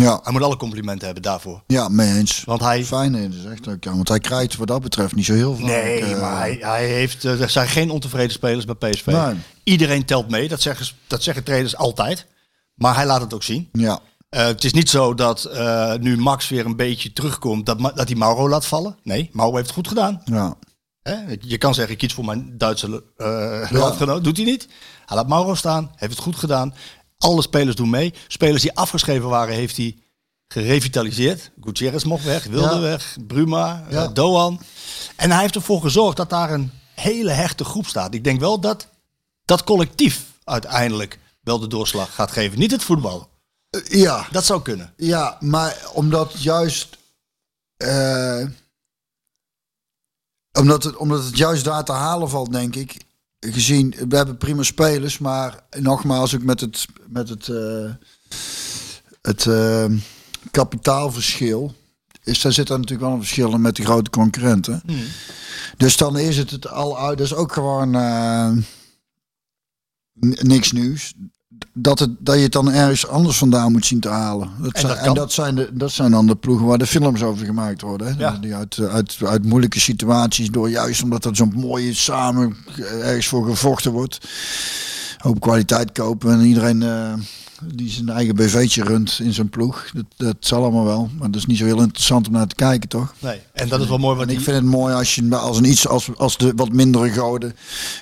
Ja, 0.04 0.20
Hij 0.22 0.32
moet 0.32 0.42
alle 0.42 0.56
complimenten 0.56 1.04
hebben 1.04 1.22
daarvoor. 1.22 1.62
ja, 1.66 1.88
mee 1.88 2.14
eens. 2.16 2.42
Want 2.44 2.60
hij... 2.60 2.84
Fijn, 2.84 3.10
nee, 3.12 3.28
dat 3.28 3.38
is 3.38 3.44
echt 3.44 3.68
ook, 3.68 3.84
ja, 3.84 3.90
want 3.94 4.08
hij 4.08 4.18
krijgt 4.18 4.56
wat 4.56 4.66
dat 4.66 4.82
betreft 4.82 5.14
niet 5.14 5.24
zo 5.24 5.34
heel 5.34 5.54
veel. 5.56 5.66
Nee, 5.66 5.98
Ik, 5.98 6.04
eh, 6.04 6.20
maar 6.20 6.38
hij, 6.38 6.56
hij 6.60 6.86
heeft, 6.86 7.24
eh, 7.24 7.40
er 7.40 7.50
zijn 7.50 7.68
geen 7.68 7.90
ontevreden 7.90 8.32
spelers 8.32 8.64
bij 8.64 8.90
PSV. 8.90 9.06
Nee. 9.06 9.34
Iedereen 9.64 10.04
telt 10.04 10.30
mee. 10.30 10.48
Dat 10.48 10.60
zeggen, 10.62 10.86
dat 11.06 11.22
zeggen 11.22 11.44
trainers 11.44 11.76
altijd. 11.76 12.26
Maar 12.74 12.94
hij 12.94 13.06
laat 13.06 13.20
het 13.20 13.34
ook 13.34 13.42
zien. 13.42 13.68
Ja. 13.72 14.00
Eh, 14.28 14.44
het 14.44 14.64
is 14.64 14.72
niet 14.72 14.90
zo 14.90 15.14
dat 15.14 15.48
nu 16.00 16.16
Max 16.18 16.48
weer 16.48 16.66
een 16.66 16.76
beetje 16.76 17.12
terugkomt, 17.12 17.66
dat, 17.66 17.78
dat 17.78 18.08
hij 18.08 18.16
Mauro 18.16 18.48
laat 18.48 18.66
vallen. 18.66 18.96
Nee, 19.02 19.30
Mauro 19.32 19.54
heeft 19.54 19.66
het 19.66 19.76
goed 19.76 19.88
gedaan. 19.88 20.22
Ja. 20.24 20.54
Hè? 21.02 21.14
Je 21.40 21.58
kan 21.58 21.74
zeggen, 21.74 21.92
ik 21.92 21.98
kies 21.98 22.12
voor 22.14 22.24
mijn 22.24 22.54
Duitse 22.58 23.02
landgenoot. 23.70 24.24
Doet 24.24 24.36
hij 24.36 24.46
niet. 24.46 24.68
Hij 25.06 25.16
laat 25.16 25.28
Mauro 25.28 25.54
staan, 25.54 25.90
heeft 25.96 26.12
het 26.12 26.22
goed 26.22 26.36
gedaan. 26.36 26.74
Alle 27.18 27.42
spelers 27.42 27.76
doen 27.76 27.90
mee. 27.90 28.14
Spelers 28.28 28.62
die 28.62 28.76
afgeschreven 28.76 29.28
waren, 29.28 29.54
heeft 29.54 29.76
hij 29.76 29.96
gerevitaliseerd. 30.48 31.50
Gutierrez 31.60 32.04
mocht 32.04 32.24
weg, 32.24 32.44
Wilde 32.44 32.74
Ja. 32.74 32.80
weg, 32.80 33.16
Bruma, 33.26 33.86
Ja. 33.90 34.04
eh, 34.04 34.12
Doan. 34.14 34.60
En 35.16 35.30
hij 35.30 35.40
heeft 35.40 35.54
ervoor 35.54 35.80
gezorgd 35.80 36.16
dat 36.16 36.30
daar 36.30 36.52
een 36.52 36.70
hele 36.94 37.30
hechte 37.30 37.64
groep 37.64 37.86
staat. 37.86 38.14
Ik 38.14 38.24
denk 38.24 38.40
wel 38.40 38.60
dat 38.60 38.88
dat 39.44 39.64
collectief 39.64 40.24
uiteindelijk 40.44 41.18
wel 41.40 41.58
de 41.58 41.66
doorslag 41.66 42.14
gaat 42.14 42.30
geven. 42.32 42.58
Niet 42.58 42.70
het 42.70 42.84
voetbal. 42.84 43.28
Ja. 43.88 44.26
Dat 44.30 44.44
zou 44.44 44.62
kunnen. 44.62 44.92
Ja, 44.96 45.36
maar 45.40 45.86
omdat 45.92 46.42
juist. 46.42 46.96
eh, 47.76 48.44
omdat, 50.58 50.82
het, 50.82 50.96
omdat 50.96 51.24
het 51.24 51.36
juist 51.36 51.64
daar 51.64 51.84
te 51.84 51.92
halen 51.92 52.30
valt, 52.30 52.52
denk 52.52 52.76
ik. 52.76 52.96
Gezien, 53.40 53.94
we 54.08 54.16
hebben 54.16 54.36
prima 54.36 54.62
spelers, 54.62 55.18
maar 55.18 55.64
nogmaals, 55.78 56.34
ook 56.34 56.42
met 56.42 56.60
het, 56.60 56.86
met 57.08 57.28
het, 57.28 57.48
eh, 57.48 57.90
het 59.22 59.46
eh, 59.46 59.86
kapitaalverschil. 60.50 61.74
Is, 62.22 62.40
daar 62.40 62.52
zit 62.52 62.68
er 62.68 62.78
natuurlijk 62.78 63.08
wel 63.08 63.12
een 63.12 63.22
verschil 63.22 63.52
in 63.52 63.60
met 63.60 63.76
de 63.76 63.84
grote 63.84 64.10
concurrenten. 64.10 64.82
Dus 65.76 65.96
dan 65.96 66.18
is 66.18 66.36
het 66.36 66.50
het 66.50 66.68
al 66.68 66.98
uit. 66.98 67.18
Dat 67.18 67.26
is 67.26 67.34
ook 67.34 67.52
gewoon 67.52 67.94
eh, 67.94 68.50
niks 70.42 70.72
nieuws. 70.72 71.14
Dat, 71.80 71.98
het, 71.98 72.10
dat 72.18 72.34
je 72.34 72.42
het 72.42 72.52
dan 72.52 72.72
ergens 72.72 73.06
anders 73.06 73.38
vandaan 73.38 73.72
moet 73.72 73.86
zien 73.86 74.00
te 74.00 74.08
halen. 74.08 74.50
Dat 74.58 74.72
En 74.72 74.80
zijn, 74.80 74.94
dat 74.94 75.06
en 75.06 75.14
dat 75.14 75.32
zijn, 75.32 75.54
de, 75.54 75.70
dat 75.72 75.90
zijn 75.90 76.10
dan 76.10 76.26
de 76.26 76.36
ploegen 76.36 76.66
waar 76.66 76.78
de 76.78 76.86
films 76.86 77.22
over 77.22 77.46
gemaakt 77.46 77.80
worden. 77.80 78.06
Hè? 78.06 78.14
Ja. 78.18 78.38
Die 78.40 78.54
uit, 78.54 78.78
uit, 78.90 79.16
uit 79.24 79.44
moeilijke 79.44 79.80
situaties, 79.80 80.50
door 80.50 80.70
juist 80.70 81.02
omdat 81.02 81.24
er 81.24 81.36
zo'n 81.36 81.52
mooie 81.56 81.94
samen 81.94 82.56
ergens 83.02 83.26
voor 83.26 83.44
gevochten 83.44 83.92
wordt. 83.92 84.18
Hoop 85.18 85.40
kwaliteit 85.40 85.92
kopen 85.92 86.32
en 86.32 86.40
iedereen 86.40 86.82
eh, 86.82 87.12
die 87.74 87.90
zijn 87.90 88.08
eigen 88.08 88.34
BV'tje 88.34 88.82
runt 88.84 89.18
in 89.22 89.32
zijn 89.32 89.48
ploeg. 89.48 89.90
Dat, 89.94 90.04
dat 90.16 90.36
zal 90.40 90.62
allemaal 90.62 90.84
wel. 90.84 91.10
Maar 91.18 91.30
dat 91.30 91.40
is 91.40 91.46
niet 91.46 91.58
zo 91.58 91.64
heel 91.64 91.80
interessant 91.80 92.26
om 92.26 92.32
naar 92.32 92.46
te 92.46 92.54
kijken, 92.54 92.88
toch? 92.88 93.14
Nee. 93.18 93.40
En 93.52 93.68
dat 93.68 93.80
is 93.80 93.88
wel 93.88 93.98
mooi 93.98 94.16
En 94.16 94.22
ik 94.22 94.28
die- 94.28 94.40
vind 94.40 94.56
het 94.56 94.64
mooi 94.64 94.94
als 94.94 95.14
je 95.14 95.36
als 95.36 95.58
een 95.58 95.64
iets 95.64 95.88
als, 95.88 96.08
als 96.16 96.36
de 96.36 96.52
wat 96.56 96.72
mindere 96.72 97.10
goden 97.12 97.56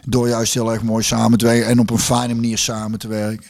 door 0.07 0.29
juist 0.29 0.55
heel 0.55 0.73
erg 0.73 0.83
mooi 0.83 1.03
samen 1.05 1.39
te 1.39 1.45
werken 1.45 1.67
en 1.67 1.79
op 1.79 1.91
een 1.91 1.99
fijne 1.99 2.35
manier 2.35 2.59
samen 2.59 2.99
te 2.99 3.09
werken. 3.09 3.47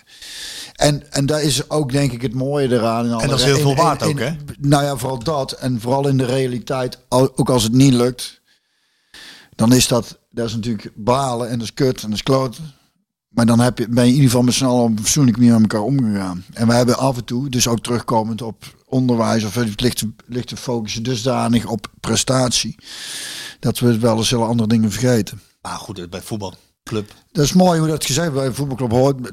En, 0.74 1.12
en 1.12 1.26
daar 1.26 1.42
is 1.42 1.70
ook 1.70 1.92
denk 1.92 2.12
ik 2.12 2.22
het 2.22 2.34
mooie 2.34 2.68
eraan. 2.72 3.10
Alle 3.12 3.22
En 3.22 3.28
dat 3.28 3.38
is 3.38 3.44
heel 3.44 3.56
veel 3.58 3.74
waard 3.74 4.02
ook, 4.02 4.18
hè? 4.18 4.30
Nou 4.58 4.84
ja, 4.84 4.96
vooral 4.96 5.18
dat. 5.18 5.52
En 5.52 5.80
vooral 5.80 6.08
in 6.08 6.16
de 6.16 6.24
realiteit, 6.24 6.98
al- 7.08 7.32
ook 7.36 7.50
als 7.50 7.62
het 7.62 7.72
niet 7.72 7.92
lukt, 7.94 8.40
dan 9.54 9.72
is 9.72 9.88
dat, 9.88 10.18
dat 10.30 10.46
is 10.48 10.54
natuurlijk 10.54 10.90
balen 10.94 11.48
en 11.48 11.58
dat 11.58 11.68
is 11.68 11.74
kut 11.74 12.02
en 12.02 12.08
dat 12.08 12.16
is 12.18 12.22
kloten. 12.22 12.74
Maar 13.36 13.46
dan 13.46 13.60
heb 13.60 13.78
je, 13.78 13.88
ben 13.88 14.02
je 14.04 14.08
in 14.08 14.14
ieder 14.14 14.30
geval 14.30 14.44
met 14.44 14.54
z'n 14.54 14.64
allen 14.64 14.82
op 14.82 14.90
een 14.90 14.98
fatsoenlijke 14.98 15.40
manier 15.40 15.60
met 15.60 15.72
elkaar 15.72 15.86
omgegaan. 15.86 16.44
En 16.52 16.66
we 16.66 16.74
hebben 16.74 16.98
af 16.98 17.16
en 17.16 17.24
toe, 17.24 17.48
dus 17.48 17.68
ook 17.68 17.80
terugkomend 17.80 18.42
op 18.42 18.64
onderwijs, 18.86 19.44
of 19.44 19.54
het 19.54 19.80
ligt, 19.80 20.04
ligt 20.26 20.48
de 20.48 20.56
focus 20.56 20.94
dusdanig 20.94 21.66
op 21.66 21.90
prestatie, 22.00 22.78
dat 23.60 23.78
we 23.78 23.98
wel 23.98 24.16
eens 24.16 24.30
hele 24.30 24.44
andere 24.44 24.68
dingen 24.68 24.90
vergeten. 24.90 25.40
Maar 25.62 25.76
goed, 25.76 26.10
bij 26.10 26.22
voetbalclub. 26.22 27.14
Dat 27.32 27.44
is 27.44 27.52
mooi 27.52 27.78
hoe 27.78 27.88
dat 27.88 28.04
gezegd 28.04 28.32
bij 28.32 28.46
een 28.46 28.54
voetbalclub 28.54 28.90
hoort. 28.90 29.32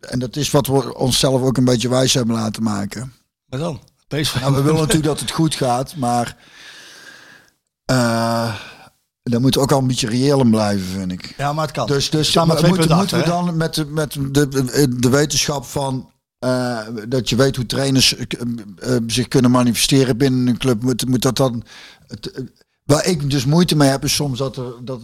En 0.00 0.18
dat 0.18 0.36
is 0.36 0.50
wat 0.50 0.66
we 0.66 0.94
onszelf 0.96 1.42
ook 1.42 1.56
een 1.56 1.64
beetje 1.64 1.88
wijs 1.88 2.14
hebben 2.14 2.34
laten 2.34 2.62
maken. 2.62 3.12
Maar 3.46 3.58
dan? 3.58 3.80
Nou, 4.08 4.54
we 4.54 4.62
willen 4.62 4.80
natuurlijk 4.80 5.04
dat 5.04 5.20
het 5.20 5.30
goed 5.30 5.54
gaat, 5.54 5.96
maar 5.96 6.36
eh 7.84 8.54
daar 9.30 9.40
moeten 9.40 9.60
we 9.60 9.66
ook 9.66 9.72
al 9.72 9.80
een 9.80 9.86
beetje 9.86 10.08
reëel 10.08 10.40
in 10.40 10.50
blijven, 10.50 10.86
vind 10.86 11.12
ik. 11.12 11.34
Ja, 11.36 11.52
maar 11.52 11.64
het 11.64 11.74
kan. 11.74 11.86
Dus, 11.86 12.10
dus 12.10 12.28
twee 12.30 12.44
moeten, 12.46 13.18
we 13.18 13.22
dan 13.24 13.56
met, 13.56 13.74
de, 13.74 13.84
met 13.84 14.16
de, 14.30 14.48
de, 14.98 15.08
wetenschap 15.08 15.64
van 15.64 16.10
eh, 16.38 16.78
dat 17.08 17.28
je 17.28 17.36
weet 17.36 17.56
hoe 17.56 17.66
trainers 17.66 18.16
eh, 18.16 18.26
eh, 18.78 19.02
zich 19.06 19.28
kunnen 19.28 19.50
manifesteren 19.50 20.16
binnen 20.16 20.46
een 20.46 20.58
club, 20.58 20.82
moet, 20.82 21.08
moet 21.08 21.22
dat 21.22 21.36
dan. 21.36 21.64
Het, 22.06 22.44
waar 22.84 23.06
ik 23.06 23.30
dus 23.30 23.44
moeite 23.44 23.76
mee 23.76 23.88
heb, 23.88 24.04
is 24.04 24.14
soms 24.14 24.38
dat 24.38 24.56
er 24.56 24.72
dat 24.84 25.00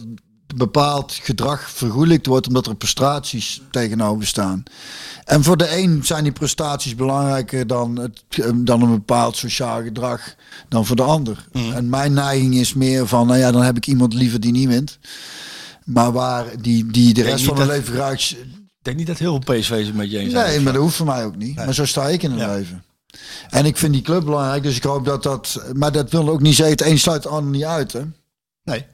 bepaald 0.55 1.13
gedrag 1.21 1.69
vergoelijkt 1.69 2.25
wordt 2.25 2.47
omdat 2.47 2.67
er 2.67 2.75
prestaties 2.75 3.61
tegenover 3.71 4.27
staan. 4.27 4.63
En 5.25 5.43
voor 5.43 5.57
de 5.57 5.77
een 5.77 6.05
zijn 6.05 6.23
die 6.23 6.31
prestaties 6.31 6.95
belangrijker 6.95 7.67
dan, 7.67 7.95
het, 7.99 8.23
eh, 8.29 8.49
dan 8.55 8.81
een 8.81 8.89
bepaald 8.91 9.35
sociaal 9.37 9.81
gedrag 9.83 10.35
dan 10.69 10.85
voor 10.85 10.95
de 10.95 11.03
ander. 11.03 11.47
En 11.73 11.89
mijn 11.89 12.13
neiging 12.13 12.55
is 12.55 12.73
meer 12.73 13.07
van, 13.07 13.27
nou 13.27 13.39
ja, 13.39 13.51
dan 13.51 13.61
heb 13.63 13.77
ik 13.77 13.87
iemand 13.87 14.13
liever 14.13 14.39
die 14.39 14.51
niet 14.51 14.67
wint. 14.67 14.97
Maar 15.85 16.11
waar 16.11 16.45
die, 16.61 16.85
die 16.91 17.13
de 17.13 17.21
rest 17.23 17.45
van 17.45 17.55
dat- 17.55 17.67
leven 17.67 17.93
graag... 17.93 18.31
Ik 18.31 18.91
denk 18.93 18.97
niet 18.97 19.07
dat 19.07 19.17
heel 19.17 19.41
veel 19.45 19.55
PSV's 19.59 19.85
het 19.85 19.95
met 19.95 20.11
je 20.11 20.17
eens 20.17 20.31
zijn. 20.31 20.47
Nee, 20.49 20.59
maar 20.59 20.73
dat 20.73 20.81
hoeft 20.81 20.95
voor 20.95 21.05
mij 21.05 21.25
ook 21.25 21.35
niet. 21.35 21.55
Maar 21.55 21.73
zo 21.73 21.85
sta 21.85 22.07
ik 22.07 22.23
in 22.23 22.31
het 22.31 22.39
Ja. 22.39 22.53
leven. 22.55 22.83
En 23.49 23.65
ik 23.65 23.77
vind 23.77 23.93
die 23.93 24.01
club 24.01 24.23
belangrijk, 24.25 24.63
dus 24.63 24.75
ik 24.75 24.83
hoop 24.83 25.05
dat 25.05 25.23
dat... 25.23 25.63
Maar 25.73 25.91
dat 25.91 26.11
wil 26.11 26.29
ook 26.29 26.41
niet 26.41 26.55
zeggen, 26.55 26.75
het 26.77 26.85
een 26.85 26.99
sluit 26.99 27.23
het 27.23 27.33
ander 27.33 27.51
niet 27.51 27.63
uit, 27.63 27.93
hè. 27.93 28.01
Nee. 28.63 28.85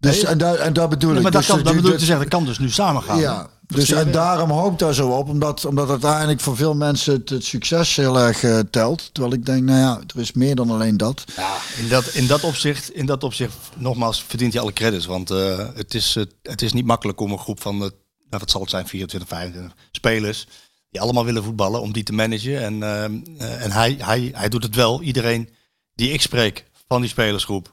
Dus, 0.00 0.24
en, 0.24 0.38
daar, 0.38 0.54
en 0.54 0.72
daar 0.72 0.88
bedoel 0.88 1.14
ik. 1.16 1.22
maar 1.22 1.30
dat, 1.30 1.40
Dus 1.40 1.50
kan, 1.50 1.56
dat- 1.56 1.66
dat 1.66 1.74
bedoel 1.76 1.92
ik 1.92 1.98
te 1.98 2.04
zeggen, 2.04 2.24
dat 2.30 2.34
kan 2.38 2.44
dus 2.48 2.58
nu 2.58 2.70
samen 2.70 3.02
gaan. 3.02 3.18
Ja, 3.18 3.48
dus 3.66 3.90
en 3.90 4.10
daarom 4.12 4.50
hoop 4.50 4.72
ik 4.72 4.78
daar 4.78 4.94
zo 4.94 5.08
op, 5.08 5.28
omdat, 5.28 5.64
omdat 5.64 5.88
uiteindelijk 5.90 6.40
voor 6.40 6.56
veel 6.56 6.74
mensen 6.74 7.12
het, 7.14 7.28
het 7.28 7.44
succes 7.44 7.96
heel 7.96 8.18
erg 8.18 8.42
eh, 8.42 8.58
telt. 8.70 9.10
Terwijl 9.14 9.34
ik 9.34 9.46
denk, 9.46 9.62
nou 9.62 9.78
ja, 9.78 10.00
er 10.14 10.20
is 10.20 10.32
meer 10.32 10.54
dan 10.54 10.70
alleen 10.70 10.96
dat. 10.96 11.24
Ja, 11.36 11.56
in 11.78 11.88
dat, 11.88 12.06
in 12.06 12.26
dat 12.26 12.44
opzicht, 12.44 12.90
in 12.90 13.06
dat 13.06 13.24
opzicht, 13.24 13.54
nogmaals, 13.76 14.22
verdient 14.22 14.52
hij 14.52 14.62
alle 14.62 14.72
credits. 14.72 15.06
Want 15.06 15.30
eh, 15.30 15.68
het, 15.74 15.94
is, 15.94 16.16
eh, 16.16 16.24
het 16.42 16.62
is 16.62 16.72
niet 16.72 16.84
makkelijk 16.86 17.20
om 17.20 17.32
een 17.32 17.38
groep 17.38 17.60
van, 17.60 17.74
eh, 17.74 17.80
nou, 17.80 17.90
wat 18.28 18.50
zal 18.50 18.60
het 18.60 18.70
zijn, 18.70 18.86
24, 18.88 19.28
25 19.30 19.74
spelers, 19.92 20.46
die 20.90 21.00
allemaal 21.00 21.24
willen 21.24 21.44
voetballen, 21.44 21.80
om 21.80 21.92
die 21.92 22.02
te 22.02 22.12
managen. 22.12 22.60
En, 22.62 22.82
eh, 22.82 23.04
eh, 23.04 23.64
en 23.64 23.70
hij, 23.72 23.96
hij, 23.98 24.30
hij 24.34 24.48
doet 24.48 24.62
het 24.62 24.74
wel. 24.74 25.02
Iedereen 25.02 25.48
die 25.94 26.12
ik 26.12 26.20
spreek 26.20 26.64
van 26.88 27.00
die 27.00 27.10
spelersgroep, 27.10 27.72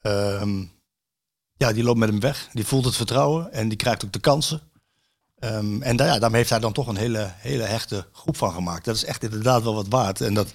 ehm, 0.00 0.62
ja, 1.62 1.72
die 1.72 1.84
loopt 1.84 1.98
met 1.98 2.08
hem 2.08 2.20
weg. 2.20 2.48
Die 2.52 2.66
voelt 2.66 2.84
het 2.84 2.96
vertrouwen 2.96 3.52
en 3.52 3.68
die 3.68 3.76
krijgt 3.76 4.04
ook 4.04 4.12
de 4.12 4.18
kansen. 4.18 4.60
Ehm, 5.38 5.82
en 5.82 5.96
daar, 5.96 6.06
ja, 6.06 6.18
daarmee 6.18 6.38
heeft 6.38 6.50
hij 6.50 6.58
dan 6.58 6.72
toch 6.72 6.86
een 6.86 6.96
hele, 6.96 7.32
hele 7.36 7.62
hechte 7.62 8.06
groep 8.12 8.36
van 8.36 8.52
gemaakt. 8.52 8.84
Dat 8.84 8.96
is 8.96 9.04
echt 9.04 9.22
inderdaad 9.22 9.62
wel 9.62 9.74
wat 9.74 9.88
waard. 9.88 10.20
En 10.20 10.34
dat, 10.34 10.52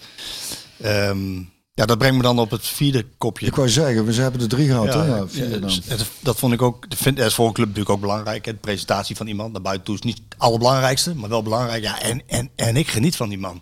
ehm, 0.82 1.36
ja, 1.74 1.86
dat 1.86 1.98
brengt 1.98 2.18
me 2.18 2.24
dan 2.24 2.40
op 2.40 2.52
het 2.52 2.68
vierde 2.68 3.06
kopje. 3.18 3.46
Ik 3.46 3.56
wou 3.56 3.70
zeggen, 3.70 4.06
we 4.06 4.14
hebben 4.14 4.42
er 4.42 4.48
drie 4.48 4.68
gehad, 4.68 4.94
hè? 4.94 5.06
Ja, 5.06 5.28
vier 5.28 5.62
dan. 5.62 5.72
dat 6.20 6.40
vond 6.40 6.54
ik 6.54 6.62
ook. 6.62 6.86
Vind, 6.90 7.20
is 7.20 7.34
voor 7.34 7.48
een 7.48 7.54
club 7.54 7.68
natuurlijk 7.68 7.96
ook 7.96 8.02
belangrijk. 8.02 8.46
hè. 8.46 8.52
De 8.52 8.58
presentatie 8.58 9.16
van 9.16 9.28
iemand 9.28 9.52
naar 9.52 9.62
buiten 9.62 9.86
toe 9.86 9.96
is 9.96 10.02
niet 10.02 10.22
het 10.30 10.40
allerbelangrijkste, 10.40 11.16
maar 11.16 11.30
wel 11.30 11.44
belangrijk. 11.44 11.84
Ja, 11.84 12.02
en, 12.02 12.22
en, 12.28 12.50
en 12.56 12.76
ik 12.76 12.88
geniet 12.88 13.16
van 13.16 13.30
die 13.30 13.38
man. 13.38 13.62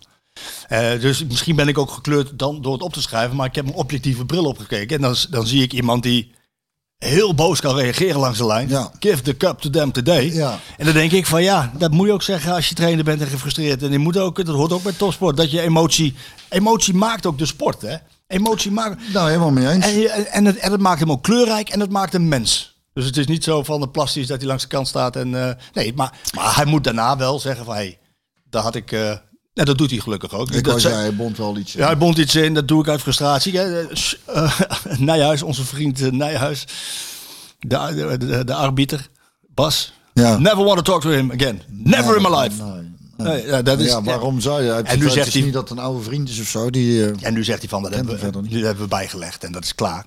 Eh, 0.67 0.99
dus 0.99 1.25
misschien 1.25 1.55
ben 1.55 1.67
ik 1.67 1.77
ook 1.77 1.91
gekleurd 1.91 2.39
dan 2.39 2.61
door 2.61 2.73
het 2.73 2.81
op 2.81 2.93
te 2.93 3.01
schrijven, 3.01 3.35
maar 3.35 3.47
ik 3.47 3.55
heb 3.55 3.67
een 3.67 3.73
objectieve 3.73 4.25
bril 4.25 4.45
opgekeken. 4.45 4.95
En 4.95 5.01
dan, 5.01 5.15
dan 5.29 5.47
zie 5.47 5.61
ik 5.61 5.73
iemand 5.73 6.03
die 6.03 6.31
heel 6.97 7.33
boos 7.35 7.59
kan 7.61 7.75
reageren 7.75 8.19
langs 8.19 8.37
de 8.37 8.45
lijn. 8.45 8.69
Ja. 8.69 8.91
Give 8.99 9.21
the 9.21 9.37
cup 9.37 9.59
to 9.59 9.69
them 9.69 9.91
today. 9.91 10.33
Ja. 10.33 10.59
En 10.77 10.85
dan 10.85 10.93
denk 10.93 11.11
ik 11.11 11.25
van 11.25 11.43
ja, 11.43 11.71
dat 11.77 11.91
moet 11.91 12.07
je 12.07 12.13
ook 12.13 12.23
zeggen 12.23 12.53
als 12.53 12.69
je 12.69 12.75
trainer 12.75 13.03
bent 13.03 13.21
en 13.21 13.27
gefrustreerd. 13.27 13.83
En 13.83 13.91
je 13.91 13.97
moet 13.97 14.17
ook, 14.17 14.45
dat 14.45 14.55
hoort 14.55 14.71
ook 14.71 14.83
bij 14.83 14.93
topsport, 14.93 15.37
dat 15.37 15.51
je 15.51 15.61
emotie, 15.61 16.15
emotie 16.49 16.93
maakt 16.93 17.25
ook 17.25 17.37
de 17.37 17.45
sport. 17.45 17.81
Hè? 17.81 17.95
Emotie 18.27 18.71
maakt, 18.71 19.13
Nou, 19.13 19.27
helemaal 19.27 19.51
mee 19.51 19.67
eens. 19.69 19.85
en, 19.85 20.31
en, 20.31 20.45
het, 20.45 20.57
en 20.57 20.71
het 20.71 20.81
maakt 20.81 20.99
hem 20.99 21.11
ook 21.11 21.23
kleurrijk 21.23 21.69
en 21.69 21.79
het 21.79 21.91
maakt 21.91 22.13
hem 22.13 22.27
mens. 22.27 22.73
Dus 22.93 23.05
het 23.05 23.17
is 23.17 23.27
niet 23.27 23.43
zo 23.43 23.63
van 23.63 23.79
de 23.79 23.89
plastisch 23.89 24.27
dat 24.27 24.37
hij 24.37 24.47
langs 24.47 24.63
de 24.63 24.69
kant 24.69 24.87
staat. 24.87 25.15
En, 25.15 25.47
eh, 25.47 25.55
nee, 25.73 25.93
maar, 25.95 26.13
maar 26.35 26.55
hij 26.55 26.65
moet 26.65 26.83
daarna 26.83 27.17
wel 27.17 27.39
zeggen 27.39 27.65
van 27.65 27.73
hé, 27.75 27.81
hey, 27.81 27.99
daar 28.49 28.63
had 28.63 28.75
ik. 28.75 28.91
eh 28.91 29.11
nou, 29.55 29.67
dat 29.67 29.77
doet 29.77 29.89
hij 29.89 29.99
gelukkig 29.99 30.33
ook. 30.33 30.51
ik 30.51 30.63
dat 30.63 30.81
zei- 30.81 30.93
hij 30.95 31.15
bond 31.15 31.37
wel 31.37 31.57
iets. 31.57 31.73
ja, 31.73 31.85
hij 31.85 31.97
bond 31.97 32.17
iets 32.17 32.35
in, 32.35 32.53
dat 32.53 32.67
doe 32.67 32.81
ik 32.81 32.87
uit 32.87 33.01
frustratie. 33.01 33.57
Hè. 33.57 33.87
Eh, 33.87 34.05
eh, 34.25 34.61
Nijhuis, 34.97 35.41
onze 35.41 35.65
vriend 35.65 36.01
eh, 36.01 36.11
Nijhuis, 36.11 36.65
de, 37.59 38.43
de, 38.45 38.53
arbiter, 38.53 39.07
Bas. 39.53 39.93
Ja. 40.13 40.37
Never 40.37 40.63
want 40.63 40.77
to 40.77 40.81
talk 40.91 41.01
to 41.01 41.09
him 41.09 41.31
again. 41.31 41.61
Never 41.67 42.15
in 42.15 42.21
my 42.21 42.39
life. 42.41 42.63
Nee, 42.63 42.94
nee. 43.17 43.45
Ja, 43.45 43.61
dat 43.61 43.79
is, 43.79 43.87
ja, 43.87 44.01
waarom 44.03 44.39
zou 44.41 44.63
je? 44.63 44.71
En 44.71 44.99
nu 44.99 45.09
zegt 45.09 45.33
hij- 45.33 45.41
niet 45.41 45.53
dat 45.53 45.69
het 45.69 45.77
een 45.77 45.83
oude 45.83 46.03
vriend 46.03 46.29
is 46.29 46.39
of 46.39 46.47
zo. 46.47 46.69
Die, 46.69 47.05
eh, 47.11 47.27
En 47.27 47.33
nu 47.33 47.43
zegt 47.43 47.59
hij 47.59 47.69
van, 47.69 47.83
dat 47.83 47.93
hebben, 47.93 48.19
we, 48.19 48.41
nu 48.41 48.65
hebben 48.65 48.83
we 48.83 48.89
bijgelegd 48.89 49.43
en 49.43 49.51
dat 49.51 49.63
is 49.63 49.75
klaar. 49.75 50.05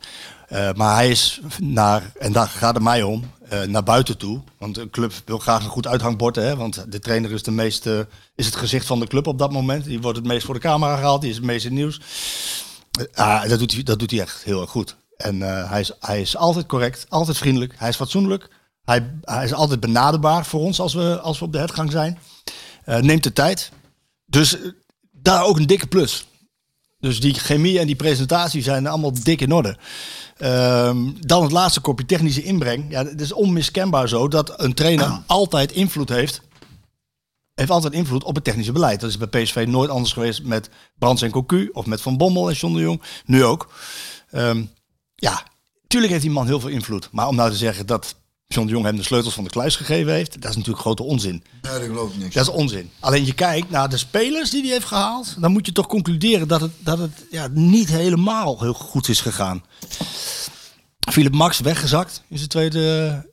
Eh, 0.49 0.73
maar 0.73 0.95
hij 0.95 1.11
is 1.11 1.41
naar, 1.61 2.13
en 2.19 2.33
daar 2.33 2.49
gaat 2.49 2.75
het 2.75 2.83
mij 2.83 3.03
om, 3.03 3.31
eh, 3.49 3.63
naar 3.63 3.83
buiten 3.83 4.17
toe. 4.19 4.41
Want 4.59 4.79
een 4.79 4.91
club 4.91 5.13
wil 5.25 5.39
graag 5.39 5.65
een 5.65 5.71
goed 5.71 5.87
uithangbord. 5.87 6.37
Hè, 6.37 6.57
want 6.57 6.85
de 6.93 6.99
trainer 6.99 7.33
is, 7.33 7.43
de 7.43 7.51
meeste, 7.51 8.07
is 8.35 8.47
het 8.47 8.57
gezicht 8.57 8.87
van 8.87 9.01
de 9.01 9.07
club 9.07 9.27
op 9.27 9.39
dat 9.39 9.53
moment. 9.53 9.85
Die 9.85 10.01
wordt 10.01 10.19
het 10.19 10.27
meest 10.27 10.45
voor 10.45 10.55
de 10.55 10.61
camera 10.61 10.97
gehaald, 10.97 11.21
die 11.21 11.31
is 11.31 11.37
het 11.37 11.45
meest 11.45 11.65
in 11.65 11.71
het 11.71 11.81
nieuws. 11.81 12.01
Eh, 13.13 13.27
ah, 13.27 13.49
dat, 13.49 13.59
doet 13.59 13.73
hij, 13.73 13.83
dat 13.83 13.99
doet 13.99 14.11
hij 14.11 14.21
echt 14.21 14.43
heel 14.45 14.61
erg 14.61 14.71
goed. 14.71 14.97
En 15.17 15.43
eh, 15.43 15.71
hij, 15.71 15.81
is, 15.81 15.93
hij 16.01 16.21
is 16.21 16.37
altijd 16.37 16.67
correct, 16.67 17.07
altijd 17.09 17.37
vriendelijk. 17.37 17.75
Hij 17.77 17.89
is 17.89 17.97
fatsoenlijk. 17.97 18.49
Hij, 18.85 19.15
hij 19.23 19.45
is 19.45 19.53
altijd 19.53 19.81
benaderbaar 19.81 20.47
voor 20.47 20.61
ons 20.61 20.81
als 20.81 20.95
we, 20.95 21.21
als 21.21 21.39
we 21.39 21.45
op 21.45 21.53
de 21.53 21.59
hertgang 21.59 21.91
zijn. 21.91 22.19
Eh, 22.89 22.99
neemt 23.01 23.23
de 23.23 23.33
tijd. 23.33 23.71
Dus 24.27 24.61
eh, 24.61 24.71
daar 25.11 25.45
ook 25.45 25.57
een 25.57 25.67
dikke 25.67 25.87
plus. 25.87 26.27
Dus 27.01 27.21
die 27.21 27.35
chemie 27.35 27.79
en 27.79 27.87
die 27.87 27.97
presentatie 27.97 28.63
zijn 28.63 28.87
allemaal 28.87 29.23
dik 29.23 29.41
in 29.41 29.53
orde. 29.53 29.77
Ehm, 30.37 31.11
dan 31.21 31.43
het 31.43 31.53
laatste 31.53 31.81
kopje 31.81 32.07
technische 32.07 32.43
inbreng. 32.43 32.91
Ja, 32.91 33.05
het 33.05 33.21
is 33.21 33.33
onmiskenbaar 33.33 34.09
zo 34.09 34.29
dat 34.29 34.61
een 34.61 34.75
trainer 34.75 35.21
altijd 35.27 35.73
invloed 35.73 36.09
heeft. 36.09 36.41
Heeft 37.55 37.71
altijd 37.71 37.93
invloed 37.93 38.25
op 38.25 38.35
het 38.35 38.45
technische 38.45 38.73
beleid. 38.73 39.01
Dat 39.01 39.11
is 39.11 39.19
bij 39.19 39.43
PSV 39.43 39.65
nooit 39.69 39.91
anders 39.91 40.13
geweest 40.13 40.43
met 40.43 40.71
Brands 40.99 41.23
en 41.23 41.31
Cocu. 41.31 41.71
Of 41.73 41.87
met 41.87 42.01
Van 42.01 42.17
Bommel 42.17 42.49
en 42.49 42.55
John 42.55 42.75
de 42.75 42.81
Jong. 42.81 43.03
Nu 43.25 43.45
ook. 43.45 43.73
Ehm, 44.31 44.65
ja, 45.15 45.43
tuurlijk 45.87 46.13
heeft 46.13 46.25
die 46.25 46.33
man 46.33 46.47
heel 46.47 46.61
veel 46.61 46.71
invloed. 46.71 47.09
Maar 47.13 47.29
om 47.29 47.37
nou 47.37 47.51
te 47.51 47.57
zeggen 47.57 47.87
dat 47.87 48.15
John 48.49 48.67
de 48.67 48.73
Jong 48.73 48.85
hem 48.85 48.97
de 48.97 49.03
sleutels 49.03 49.35
van 49.35 49.45
de 49.45 49.51
kluis 49.51 49.77
gegeven 49.77 50.13
heeft. 50.13 50.41
Dat 50.41 50.51
is 50.51 50.57
natuurlijk 50.57 50.85
grote 50.85 51.03
onzin. 51.03 51.43
Nee, 51.63 51.73
dat 51.73 51.83
geloof 51.83 52.13
ik 52.13 52.19
niks. 52.19 52.35
Dat 52.35 52.47
is 52.47 52.53
onzin. 52.53 52.91
Alleen 53.01 53.27
je 53.27 53.33
kijkt 53.33 53.71
naar 53.71 53.89
de 53.89 53.97
spelers 53.97 54.51
die 54.51 54.63
hij 54.63 54.71
heeft 54.71 54.85
gehaald. 54.85 55.35
Dan 55.39 55.53
moet 55.53 55.67
je 55.67 55.73
toch 55.73 55.87
concluderen 55.87 56.49
dat 56.49 56.61
het, 56.61 56.71
dat 56.79 56.99
het 56.99 57.27
ja, 57.31 57.49
niet 57.53 57.89
helemaal 57.89 58.61
heel 58.61 58.73
goed 58.73 59.09
is 59.09 59.21
gegaan. 59.21 59.65
Philip 61.11 61.35
Max 61.35 61.61
weggezakt 61.61 62.23
in 62.29 62.37
zijn 62.37 62.49
tweede... 62.49 62.79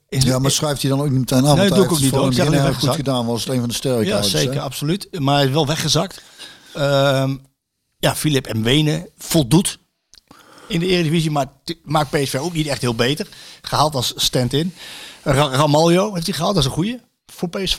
In 0.08 0.20
zijn, 0.20 0.32
Ja, 0.32 0.38
maar 0.38 0.50
schrijft 0.50 0.82
hij 0.82 0.90
dan 0.90 1.00
ook 1.00 1.10
niet 1.10 1.18
meteen 1.18 1.44
af? 1.44 1.56
Nee, 1.56 1.68
want 1.68 1.74
doe 1.74 1.84
ik 1.84 1.90
hij 1.90 1.90
ook 1.90 1.98
heeft 2.00 2.12
niet, 2.12 2.40
alleen 2.40 2.52
begin 2.52 2.72
heel 2.72 2.72
goed 2.72 2.94
gedaan. 2.94 3.26
Was 3.26 3.44
het 3.44 3.52
een 3.52 3.60
van 3.60 3.68
de 3.68 3.74
sterke 3.74 4.06
ja, 4.06 4.22
zeker, 4.22 4.54
hè? 4.54 4.60
absoluut. 4.60 5.20
Maar 5.20 5.34
hij 5.34 5.44
is 5.44 5.52
wel 5.52 5.66
weggezakt. 5.66 6.22
Ehm, 6.74 7.36
ja, 7.98 8.16
Philip 8.16 8.46
en 8.46 8.62
Wenen 8.62 9.08
voldoet 9.16 9.78
in 10.68 10.80
de 10.80 10.86
Eredivisie, 10.86 11.30
maar 11.30 11.46
maakt 11.82 12.10
PSV 12.10 12.34
ook 12.34 12.52
niet 12.52 12.66
echt 12.66 12.80
heel 12.80 12.94
beter. 12.94 13.26
Gehaald 13.62 13.94
als 13.94 14.12
stand-in. 14.16 14.74
Ra- 15.32 15.48
Ramaljo 15.56 16.14
heeft 16.14 16.26
hij 16.26 16.34
gehaald, 16.34 16.54
dat 16.54 16.62
is 16.64 16.68
een 16.68 16.74
goeie 16.76 17.00
voor 17.26 17.48
PSV. 17.48 17.78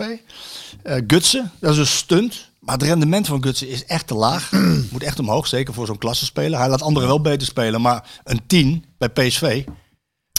Eh 0.84 1.04
Gutsen, 1.08 1.52
dat 1.60 1.72
is 1.72 1.78
een 1.78 1.88
stunt. 1.88 2.50
Maar 2.60 2.76
het 2.76 2.84
rendement 2.88 3.28
van 3.28 3.44
Gutsen 3.44 3.68
is 3.70 3.86
echt 3.86 4.08
te 4.08 4.14
laag. 4.16 4.52
Moet 4.92 5.04
echt 5.04 5.20
omhoog, 5.20 5.48
zeker 5.48 5.74
voor 5.74 5.86
zo'n 5.86 5.98
klassenspeler. 5.98 6.60
Hij 6.60 6.70
laat 6.70 6.82
anderen 6.82 7.10
wel 7.10 7.22
beter 7.22 7.48
spelen, 7.48 7.82
maar 7.82 8.22
een 8.24 8.48
10 8.48 8.86
bij 8.98 9.10
PSV 9.10 9.66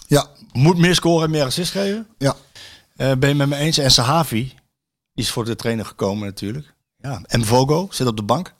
Ja, 0.06 0.26
moet 0.52 0.78
meer 0.78 0.94
scoren 0.94 1.24
en 1.24 1.30
meer 1.30 1.44
assist 1.44 1.70
geven. 1.70 2.06
ja. 2.18 2.36
Eh, 2.96 3.12
ben 3.18 3.28
je 3.28 3.34
met 3.34 3.48
me 3.48 3.56
eens? 3.56 3.78
En 3.78 3.90
Sahavi, 3.90 4.42
die 5.14 5.24
is 5.24 5.30
voor 5.30 5.44
de 5.44 5.56
trainer 5.56 5.84
gekomen 5.84 6.26
natuurlijk. 6.26 6.74
Ja. 6.96 7.20
En 7.26 7.44
Vogo 7.44 7.88
zit 7.90 8.06
op 8.06 8.16
de 8.16 8.22
bank. 8.22 8.54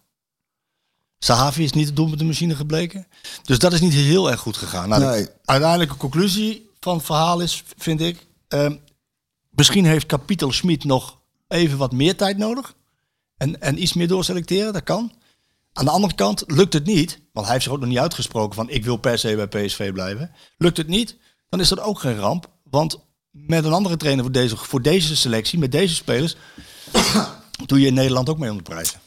Sahavi 1.19 1.65
is 1.65 1.73
niet 1.73 1.87
het 1.87 1.97
doel 1.97 2.09
met 2.09 2.19
de 2.19 2.25
machine 2.25 2.55
gebleken. 2.57 3.07
Dus 3.43 3.59
dat 3.59 3.73
is 3.73 3.81
niet 3.81 3.93
heel 3.93 4.31
erg 4.31 4.41
goed 4.41 4.57
gegaan. 4.57 4.89
Nou, 4.89 5.03
Nee. 5.05 5.23
De 5.25 5.33
uiteindelijke 5.45 5.97
conclusie 5.97 6.70
van 6.81 6.97
het 6.97 7.05
verhaal 7.07 7.41
is, 7.41 7.62
vind 7.77 8.01
ik... 8.01 8.27
ehm, 8.49 8.77
misschien 9.51 9.85
heeft 9.85 10.07
Kapitel 10.07 10.53
Schmid 10.53 10.85
nog 10.85 11.19
even 11.49 11.79
wat 11.79 11.93
meer 11.93 12.16
tijd 12.16 12.37
nodig. 12.39 12.75
En, 13.37 13.61
en 13.61 13.83
iets 13.83 13.93
meer 13.93 14.09
doorselecteren, 14.09 14.73
dat 14.73 14.83
kan. 14.83 15.12
Aan 15.73 15.85
de 15.85 15.91
andere 15.91 16.15
kant 16.15 16.45
lukt 16.47 16.73
het 16.73 16.85
niet, 16.87 17.20
want 17.33 17.45
hij 17.47 17.55
heeft 17.55 17.65
zich 17.65 17.73
ook 17.75 17.81
nog 17.81 17.89
niet 17.89 17.99
uitgesproken 17.99 18.55
van 18.55 18.70
ik 18.70 18.85
wil 18.85 18.97
per 18.97 19.19
se 19.19 19.47
bij 19.47 19.65
PSV 19.66 19.93
blijven. 19.93 20.31
Lukt 20.57 20.77
het 20.77 20.87
niet, 20.89 21.16
dan 21.49 21.61
is 21.61 21.69
dat 21.69 21.81
ook 21.81 21.99
geen 21.99 22.16
ramp. 22.19 22.51
Want 22.70 22.99
met 23.31 23.65
een 23.65 23.73
andere 23.73 23.97
trainer 23.97 24.25
voor 24.25 24.33
deze, 24.33 24.57
voor 24.57 24.83
deze 24.83 25.16
selectie, 25.16 25.59
met 25.59 25.73
deze 25.73 25.95
spelers, 25.95 26.37
doe 27.66 27.81
je 27.81 27.87
in 27.87 27.95
Nederland 27.95 28.29
ook 28.29 28.39
mee 28.39 28.51
om 28.51 28.57
de 28.57 28.62
prijzen. 28.62 29.01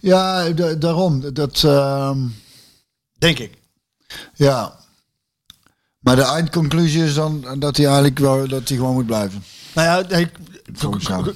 Ja, 0.00 0.50
da- 0.50 0.74
daarom. 0.74 1.34
Dat, 1.34 1.64
ehm, 1.64 2.26
Denk 3.18 3.38
ik. 3.38 3.58
ja. 4.34 4.80
Maar 6.02 6.16
de 6.16 6.22
eindconclusie 6.22 7.04
is 7.04 7.14
dan 7.14 7.44
dat 7.58 7.76
hij 7.76 7.86
eigenlijk 7.86 8.18
wel, 8.18 8.48
dat 8.48 8.68
hij 8.68 8.76
gewoon 8.76 8.94
moet 8.94 9.06
blijven. 9.06 9.44
Nou 9.74 9.88
ja, 10.08 10.16
ik, 10.16 10.30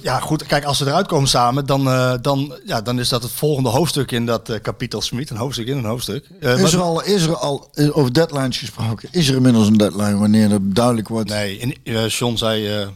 ja, 0.01 0.19
goed. 0.19 0.45
Kijk, 0.45 0.63
als 0.63 0.77
ze 0.77 0.85
eruit 0.85 1.07
komen 1.07 1.29
samen, 1.29 1.65
dan, 1.65 1.87
eh, 1.87 2.13
dan, 2.21 2.55
ja, 2.65 2.81
dan 2.81 2.99
is 2.99 3.09
dat 3.09 3.23
het 3.23 3.31
volgende 3.31 3.69
hoofdstuk 3.69 4.11
in 4.11 4.25
dat 4.25 4.49
eh, 4.49 4.61
kapitel 4.61 5.01
Smit. 5.01 5.29
Een 5.29 5.37
hoofdstuk 5.37 5.67
in 5.67 5.77
een 5.77 5.85
hoofdstuk. 5.85 6.29
Eh, 6.39 6.59
Is 6.59 6.73
er 6.73 6.81
al, 6.81 7.03
is 7.03 7.23
er 7.23 7.35
al 7.35 7.69
over 7.91 8.13
deadlines 8.13 8.57
gesproken? 8.57 9.09
Is 9.11 9.27
er 9.27 9.35
inmiddels 9.35 9.67
een 9.67 9.77
deadline 9.77 10.17
wanneer 10.17 10.49
het 10.49 10.75
duidelijk 10.75 11.07
wordt? 11.07 11.29
Nee, 11.29 11.57
in, 11.57 12.07
John 12.07 12.35
zei 12.35 12.87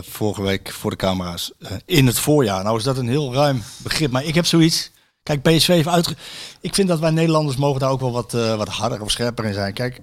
vorige 0.00 0.42
week 0.42 0.70
voor 0.72 0.90
de 0.90 0.96
camera's 0.96 1.52
in 1.84 2.06
het 2.06 2.18
voorjaar. 2.18 2.64
Nou 2.64 2.78
is 2.78 2.84
dat 2.84 2.96
een 2.96 3.08
heel 3.08 3.34
ruim 3.34 3.62
begrip, 3.82 4.10
maar 4.10 4.24
ik 4.24 4.34
heb 4.34 4.46
zoiets. 4.46 4.90
Kijk, 5.22 5.42
PSV 5.42 5.66
heeft 5.66 5.88
uitge... 5.88 6.14
Ik 6.60 6.74
vind 6.74 6.88
dat 6.88 6.98
wij 6.98 7.10
Nederlanders 7.10 7.56
mogen 7.56 7.80
daar 7.80 7.90
ook 7.90 8.00
wel 8.00 8.12
wat, 8.12 8.32
wat 8.32 8.68
harder 8.68 9.02
of 9.02 9.10
scherper 9.10 9.44
in 9.44 9.54
zijn. 9.54 9.72
Kijk, 9.72 10.00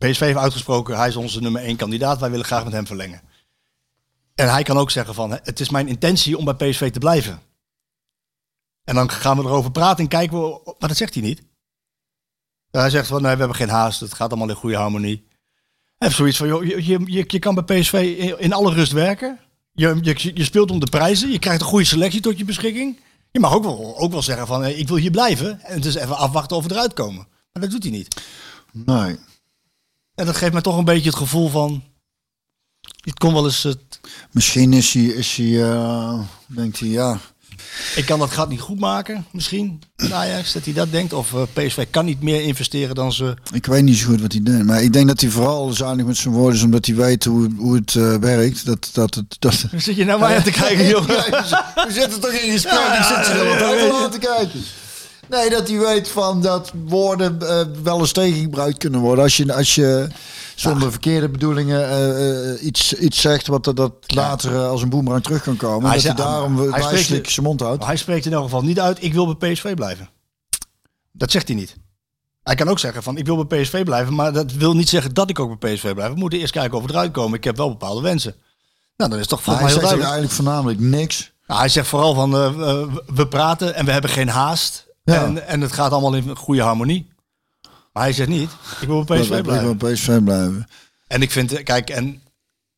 PSV 0.00 0.20
heeft 0.20 0.38
uitgesproken, 0.38 0.96
hij 0.96 1.08
is 1.08 1.16
onze 1.16 1.40
nummer 1.40 1.62
één 1.62 1.76
kandidaat. 1.76 2.20
Wij 2.20 2.30
willen 2.30 2.44
graag 2.44 2.64
met 2.64 2.72
hem 2.72 2.86
verlengen. 2.86 3.20
En 4.34 4.50
hij 4.50 4.62
kan 4.62 4.76
ook 4.76 4.90
zeggen 4.90 5.14
van, 5.14 5.30
het 5.30 5.60
is 5.60 5.70
mijn 5.70 5.88
intentie 5.88 6.38
om 6.38 6.44
bij 6.44 6.54
PSV 6.54 6.90
te 6.90 6.98
blijven. 6.98 7.40
En 8.84 8.94
dan 8.94 9.10
gaan 9.10 9.36
we 9.36 9.42
erover 9.42 9.70
praten 9.70 10.04
en 10.04 10.08
kijken 10.08 10.40
we... 10.40 10.60
Maar 10.78 10.88
dat 10.88 10.96
zegt 10.96 11.14
hij 11.14 11.22
niet. 11.22 11.42
Hij 12.70 12.90
zegt 12.90 13.06
van, 13.06 13.22
we 13.22 13.28
hebben 13.28 13.54
geen 13.54 13.68
haast. 13.68 14.00
Het 14.00 14.14
gaat 14.14 14.30
allemaal 14.30 14.48
in 14.48 14.54
goede 14.54 14.76
harmonie. 14.76 15.26
Heeft 15.98 16.16
zoiets 16.16 16.36
van, 16.36 16.46
joh, 16.46 16.64
je, 16.64 16.86
je, 16.86 17.24
je, 17.26 17.38
kan 17.38 17.54
bij 17.54 17.80
PSV 17.80 17.92
in, 18.38 18.52
alle 18.52 18.72
rust 18.72 18.92
werken. 18.92 19.38
Je, 19.72 19.98
je, 20.34 20.44
speelt 20.44 20.70
om 20.70 20.80
de 20.80 20.90
prijzen. 20.90 21.30
Je 21.30 21.38
krijgt 21.38 21.60
een 21.60 21.66
goede 21.66 21.84
selectie 21.84 22.20
tot 22.20 22.38
je 22.38 22.44
beschikking. 22.44 23.00
Je 23.30 23.40
mag 23.40 23.54
ook 23.54 23.64
wel, 23.64 23.98
ook 23.98 24.12
wel 24.12 24.22
zeggen 24.22 24.46
van, 24.46 24.64
eh, 24.64 24.78
ik 24.78 24.88
wil 24.88 24.96
hier 24.96 25.10
blijven. 25.10 25.60
En 25.60 25.80
dus 25.80 25.94
even 25.94 26.16
afwachten 26.16 26.56
of 26.56 26.64
we 26.64 26.72
eruit 26.72 26.92
komen. 26.92 27.26
Maar 27.52 27.62
dat 27.62 27.70
doet 27.70 27.82
hij 27.82 27.92
niet. 27.92 28.22
Nee. 28.72 29.16
En 30.20 30.26
dat 30.26 30.36
geeft 30.36 30.52
mij 30.52 30.62
toch 30.62 30.76
een 30.76 30.84
beetje 30.84 31.08
het 31.08 31.18
gevoel 31.18 31.48
van... 31.48 31.82
Het 33.00 33.18
kon 33.18 33.32
wel 33.32 33.44
eens... 33.44 33.62
Het, 33.62 34.00
Misschien 34.30 34.72
is 34.72 34.92
hij, 34.92 35.02
is 35.02 35.36
hij 35.36 35.62
eh, 35.62 36.20
denkt 36.46 36.80
hij, 36.80 36.88
ja. 36.88 37.18
ik 37.96 38.06
kan 38.06 38.18
dat 38.18 38.30
gat 38.30 38.48
niet 38.48 38.60
goed 38.60 38.78
maken, 38.78 39.26
misschien. 39.32 39.82
Ajax, 40.12 40.52
dat 40.52 40.64
hij 40.64 40.74
dat 40.74 40.90
denkt. 40.90 41.12
Of 41.12 41.34
eh, 41.34 41.42
PSV 41.52 41.86
kan 41.90 42.04
niet 42.04 42.22
meer 42.22 42.42
investeren 42.42 42.94
dan 42.94 43.12
ze... 43.12 43.36
Ik 43.52 43.66
weet 43.66 43.82
niet 43.82 43.96
zo 43.96 44.06
goed 44.06 44.20
wat 44.20 44.32
hij 44.32 44.42
denkt. 44.42 44.66
Maar 44.66 44.82
ik 44.82 44.92
denk 44.92 45.06
dat 45.06 45.20
hij 45.20 45.30
vooral 45.30 45.72
zuinig 45.72 46.06
met 46.06 46.16
zijn 46.16 46.34
woorden 46.34 46.56
is 46.56 46.62
omdat 46.62 46.86
hij 46.86 46.94
weet 46.94 47.24
hoe, 47.24 47.50
hoe 47.56 47.74
het 47.74 47.94
eh, 47.94 48.16
werkt. 48.16 48.66
Dat, 48.66 48.90
dat, 48.92 49.14
het 49.14 49.36
dat, 49.38 49.64
Zit 49.76 49.96
je 49.96 50.04
nou 50.04 50.20
maar 50.20 50.36
aan 50.36 50.42
te 50.42 50.50
kijken, 50.50 50.86
joh? 50.92 51.06
We 51.06 51.92
zitten 51.92 52.20
toch 52.20 52.32
in 52.32 52.52
gesprek, 52.52 52.72
Ja, 52.72 52.98
ik 52.98 53.04
zit 53.04 53.26
je 53.26 53.40
er 53.40 53.86
ja. 53.86 54.04
aan 54.04 54.10
te 54.10 54.18
kijken. 54.18 54.60
Nee, 55.30 55.50
dat 55.50 55.68
hij 55.68 55.78
weet 55.78 56.08
van 56.08 56.42
dat 56.42 56.72
woorden 56.84 57.40
eh, 57.48 57.60
wel 57.82 57.98
eens 57.98 58.12
tegengebruikt 58.12 58.78
kunnen 58.78 59.00
worden. 59.00 59.24
Als 59.24 59.36
je, 59.36 59.54
als 59.54 59.74
je 59.74 60.08
zonder 60.54 60.90
verkeerde 60.90 61.28
bedoelingen 61.28 61.88
eh, 61.88 62.50
eh, 62.52 62.62
iets, 62.64 62.92
iets 62.94 63.20
zegt 63.20 63.46
wat 63.46 63.64
dat, 63.64 63.76
dat 63.76 63.92
later 64.06 64.56
als 64.66 64.82
een 64.82 64.88
boemerang 64.88 65.22
terug 65.22 65.42
kan 65.42 65.56
komen. 65.56 65.84
Hij 65.84 65.92
dat 65.92 66.02
zegt- 66.02 66.18
hij 66.18 66.26
daarom 66.26 66.58
hij 66.72 66.96
spreekt- 66.98 67.30
zijn 67.30 67.46
mond 67.46 67.60
houdt. 67.60 67.84
Hij 67.84 67.96
spreekt 67.96 68.26
in 68.26 68.32
elk 68.32 68.42
geval 68.42 68.62
niet 68.62 68.80
uit, 68.80 69.02
ik 69.02 69.12
wil 69.12 69.36
bij 69.36 69.52
PSV 69.52 69.74
blijven. 69.74 70.08
Dat 71.12 71.30
zegt 71.30 71.48
hij 71.48 71.56
niet. 71.56 71.76
Hij 72.42 72.54
kan 72.54 72.68
ook 72.68 72.78
zeggen 72.78 73.02
van, 73.02 73.16
ik 73.16 73.26
wil 73.26 73.44
bij 73.44 73.62
PSV 73.62 73.84
blijven, 73.84 74.14
maar 74.14 74.32
dat 74.32 74.52
wil 74.52 74.74
niet 74.74 74.88
zeggen 74.88 75.14
dat 75.14 75.30
ik 75.30 75.38
ook 75.38 75.58
bij 75.58 75.74
PSV 75.74 75.94
blijf. 75.94 76.12
We 76.12 76.18
moeten 76.18 76.38
eerst 76.38 76.52
kijken 76.52 76.78
of 76.78 76.84
we 76.84 76.90
eruit 76.90 77.10
komen. 77.12 77.38
Ik 77.38 77.44
heb 77.44 77.56
wel 77.56 77.68
bepaalde 77.68 78.00
wensen. 78.00 78.34
Nou, 78.96 79.10
dan 79.10 79.12
is 79.12 79.18
het 79.18 79.28
toch 79.28 79.42
volgens 79.42 79.64
hij 79.64 79.74
mij 79.74 79.80
heel 79.82 79.90
zegt 79.90 80.02
eigenlijk 80.02 80.32
voornamelijk 80.32 80.80
niks. 80.80 81.32
Nou, 81.46 81.60
hij 81.60 81.68
zegt 81.68 81.88
vooral 81.88 82.14
van, 82.14 82.30
we 83.14 83.26
praten 83.28 83.74
en 83.74 83.84
we 83.84 83.92
hebben 83.92 84.10
geen 84.10 84.28
haast. 84.28 84.88
Ja. 85.02 85.24
En, 85.24 85.46
en 85.46 85.60
het 85.60 85.72
gaat 85.72 85.90
allemaal 85.92 86.14
in 86.14 86.36
goede 86.36 86.62
harmonie. 86.62 87.08
Maar 87.92 88.02
hij 88.02 88.12
zegt 88.12 88.28
niet, 88.28 88.50
ik 88.80 88.86
wil 88.88 89.04
bij 89.04 89.20
PSV 89.20 89.28
Dat- 89.28 89.38
Ik 89.38 89.44
blijven. 89.44 89.78
wil 89.78 89.92
PSV 89.92 90.22
blijven. 90.22 90.66
En 91.06 91.22
ik 91.22 91.30
vind, 91.30 91.62
kijk, 91.62 91.90
en 91.90 92.22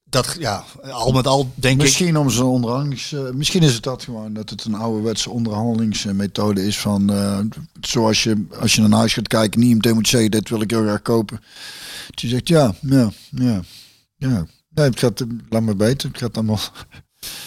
dat, 0.05 0.37
ja, 0.39 0.65
al 0.91 1.13
met 1.13 1.27
al 1.27 1.53
denk 1.55 1.77
ik... 1.77 1.83
Misschien 1.83 2.17
om 2.19 2.31
zo'n 2.31 2.51
onderhandelings... 2.51 3.13
eh, 3.13 3.31
misschien 3.31 3.63
is 3.63 3.75
het 3.75 3.83
dat 3.83 4.03
gewoon 4.05 4.33
dat 4.33 4.51
het 4.51 4.65
een 4.65 4.75
ouderwetse 4.75 5.31
onderhandelingsmethode 5.31 6.67
is 6.67 6.79
van 6.79 7.13
eh, 7.13 7.39
zoals 7.81 8.23
je 8.23 8.47
als 8.61 8.75
je 8.75 8.81
naar 8.81 8.99
huis 8.99 9.13
gaat 9.15 9.29
kijken 9.29 9.61
niet 9.61 9.75
meteen 9.75 9.95
moet 9.95 10.09
zeggen 10.09 10.31
dit 10.31 10.49
wil 10.49 10.61
ik 10.61 10.71
heel 10.71 10.83
graag 10.83 11.03
kopen. 11.03 11.41
Dat 12.07 12.21
je 12.21 12.29
zegt 12.29 12.49
ja, 12.49 12.75
ja, 12.81 13.11
ja, 13.31 13.61
ja. 14.17 14.47
Nee, 14.69 14.85
het 14.89 14.99
gaat, 14.99 15.25
laat 15.49 15.63
me 15.63 15.77
weten. 15.77 16.09
Het 16.09 16.19
gaat 16.19 16.35
allemaal. 16.37 16.61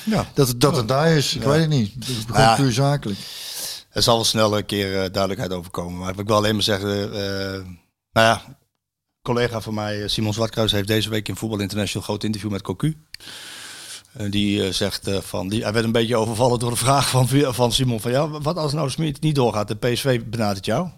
Ja. 0.04 0.26
Dat 0.34 0.48
het, 0.48 0.62
dat 0.62 0.76
het 0.78 0.88
daar 0.88 1.12
is. 1.12 1.36
Ik 1.36 1.44
weet 1.44 1.60
het 1.60 1.70
niet. 1.70 1.94
Het 1.94 2.08
is 2.08 2.18
gewoon 2.28 2.56
puur 2.56 2.72
zakelijk. 2.72 3.20
Er 3.96 4.02
zal 4.02 4.16
wel 4.16 4.24
snel 4.24 4.58
een 4.58 4.66
keer 4.66 4.94
eh, 4.94 5.12
duidelijkheid 5.12 5.54
over 5.54 5.72
komen. 5.72 6.00
Maar 6.00 6.20
ik 6.20 6.28
wil 6.28 6.36
alleen 6.36 6.54
maar 6.54 6.64
zeggen, 6.64 7.14
eh, 7.14 7.62
nou 8.12 8.28
ja, 8.28 8.42
een 8.46 8.56
collega 9.22 9.62
van 9.62 9.74
mij, 9.74 10.02
eh, 10.04 10.10
Simon 10.10 10.34
Zwartkruis, 10.34 10.72
heeft 10.72 10.88
deze 10.88 11.10
week 11.10 11.28
in 11.28 11.36
Voetbal 11.36 11.60
International 11.60 12.02
een 12.02 12.14
groot 12.14 12.24
interview 12.24 12.52
met 12.52 12.62
Cocu. 12.62 12.98
Eh, 14.14 14.32
die 14.32 14.72
zegt 14.72 15.10
van, 15.10 15.48
die, 15.48 15.64
hij 15.64 15.74
werd 15.74 15.86
een 15.86 15.92
beetje 15.92 16.16
overvallen 16.16 16.60
door 16.60 16.70
de 16.70 16.76
vraag 16.76 17.10
van, 17.10 17.28
van 17.54 17.72
Simon 17.72 18.02
van, 18.02 18.12
ja, 18.12 18.30
wat 18.30 18.58
als 18.58 18.74
nou 18.74 18.90
Smit 18.90 19.22
niet 19.22 19.36
doorgaat, 19.36 19.68
de 19.68 19.76
PSV 19.76 20.22
benadert 20.26 20.66
jou? 20.66 20.90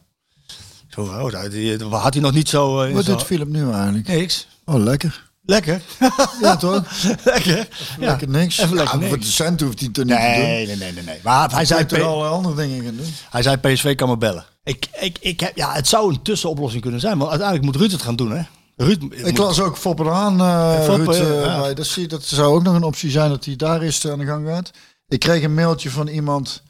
Zo, 0.87 1.01
oh, 1.01 1.91
had 1.91 2.13
hij 2.13 2.23
nog 2.23 2.33
niet 2.33 2.49
zo... 2.49 2.81
in 2.81 2.95
Wat 2.95 3.05
doet 3.05 3.23
Philip 3.23 3.47
nu 3.47 3.71
eigenlijk? 3.71 4.07
Niks. 4.07 4.47
Oh, 4.65 4.83
lekker. 4.83 5.26
Lekker. 5.47 5.81
Ja, 6.41 6.55
toch? 6.57 6.83
lekker. 7.23 7.57
Ja. 7.99 8.05
Lekker 8.07 8.29
niks. 8.29 8.57
Even 8.57 8.75
lekker 8.75 8.93
Ja, 8.93 8.99
niks. 8.99 9.09
Voor 9.09 9.19
de 9.19 9.25
cent 9.25 9.61
hoeft 9.61 9.79
hij 9.79 9.89
toch 9.89 10.05
niet 10.05 10.15
te 10.15 10.21
doen. 10.21 10.31
Nee, 10.41 10.65
nee, 10.67 10.75
nee, 10.75 10.91
nee, 10.93 11.03
nee. 11.03 11.19
Maar 11.23 11.51
hij 11.51 11.65
zei, 11.65 11.85
P- 11.85 11.93
alle 11.93 12.27
andere 12.27 12.55
dingen 12.55 12.83
gaan 12.83 12.95
doen. 12.95 13.13
hij 13.29 13.41
zei 13.41 13.57
PSV 13.57 13.95
kan 13.95 14.09
me 14.09 14.17
bellen. 14.17 14.45
Ik, 14.63 14.87
ik, 14.99 15.17
ik 15.19 15.39
heb, 15.39 15.55
ja, 15.55 15.73
het 15.73 15.87
zou 15.87 16.13
een 16.13 16.21
tussenoplossing 16.21 16.81
kunnen 16.81 16.99
zijn, 16.99 17.17
want 17.17 17.29
uiteindelijk 17.29 17.67
moet 17.71 17.81
Ruud 17.81 17.91
het 17.91 18.01
gaan 18.01 18.15
doen, 18.15 18.31
hè? 18.31 18.41
Ruud, 18.75 19.03
Ik 19.13 19.37
las 19.37 19.59
ook 19.59 19.77
Foppen 19.77 20.11
aan, 20.13 20.39
eh 20.39 20.83
Foppen, 20.85 21.13
Ruud, 21.13 21.27
eh, 21.37 21.41
ja. 21.45 21.59
bij. 21.59 21.73
Dat, 21.73 21.87
zie, 21.87 22.07
dat 22.07 22.23
zou 22.23 22.55
ook 22.55 22.63
nog 22.63 22.75
een 22.75 22.83
optie 22.83 23.09
zijn 23.11 23.29
dat 23.29 23.45
hij 23.45 23.55
daar 23.55 23.83
is 23.83 24.07
aan 24.07 24.19
de 24.19 24.25
gang 24.25 24.47
gaat. 24.47 24.71
Ik 25.07 25.19
kreeg 25.19 25.43
een 25.43 25.53
mailtje 25.53 25.89
van 25.91 26.07
iemand 26.07 26.61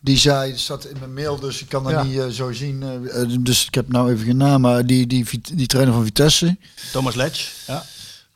Die 0.00 0.18
zei, 0.18 0.50
het 0.50 0.60
staat 0.60 0.84
in 0.84 0.96
mijn 0.98 1.14
mail, 1.14 1.38
dus 1.40 1.60
ik 1.60 1.68
kan 1.68 1.82
dat 1.84 1.92
Ja. 1.92 2.02
niet 2.02 2.18
eh, 2.18 2.26
zo 2.26 2.52
zien. 2.52 2.82
eh, 2.82 3.22
eh, 3.22 3.28
dus 3.40 3.66
ik 3.66 3.74
heb 3.74 3.88
nou 3.88 4.12
even 4.12 4.24
geen 4.24 4.36
naam, 4.36 4.60
maar 4.60 4.86
die, 4.86 5.06
die, 5.06 5.26
Vit- 5.26 5.56
die 5.58 5.66
trainer 5.66 5.94
van 5.94 6.04
Vitesse 6.04 6.56
Thomas 6.92 7.14
Letch. 7.14 7.52
Ja, 7.66 7.84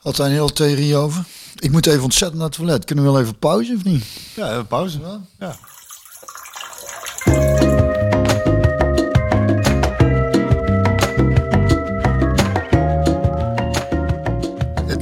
had 0.02 0.16
daar 0.16 0.26
een 0.26 0.32
hele 0.32 0.52
theorie 0.52 0.96
over. 0.96 1.24
Ik 1.58 1.70
moet 1.70 1.86
even 1.86 2.02
ontzettend 2.02 2.38
naar 2.40 2.48
het 2.48 2.56
toilet. 2.56 2.84
Kunnen 2.84 3.04
we 3.04 3.10
wel 3.10 3.20
even 3.20 3.38
pauze 3.38 3.74
of 3.76 3.84
niet? 3.84 4.04
ja 4.34 4.50
even 4.50 4.66
pauze. 4.66 4.98
Ja. 5.38 5.56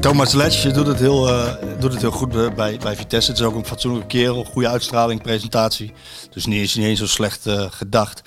Thomas 0.00 0.32
Letch 0.32 0.62
doet 0.72 0.86
het 0.86 0.98
heel, 0.98 1.28
eh, 1.28 1.54
doet 1.80 1.92
het 1.92 2.00
heel 2.00 2.10
goed 2.10 2.54
bij- 2.54 2.78
bij, 2.78 2.96
Vitesse. 2.96 3.30
Het 3.30 3.40
is 3.40 3.46
ook 3.46 3.54
een 3.54 3.66
fatsoenlijke 3.66 4.06
kerel, 4.06 4.44
goede 4.44 4.68
uitstraling, 4.68 5.22
presentatie. 5.22 5.92
Dus 6.30 6.46
niet 6.46 6.60
eens, 6.60 6.74
niet 6.74 6.86
eens 6.86 6.98
zo 6.98 7.06
slecht 7.06 7.46
eh, 7.46 7.66
gedacht. 7.70 8.22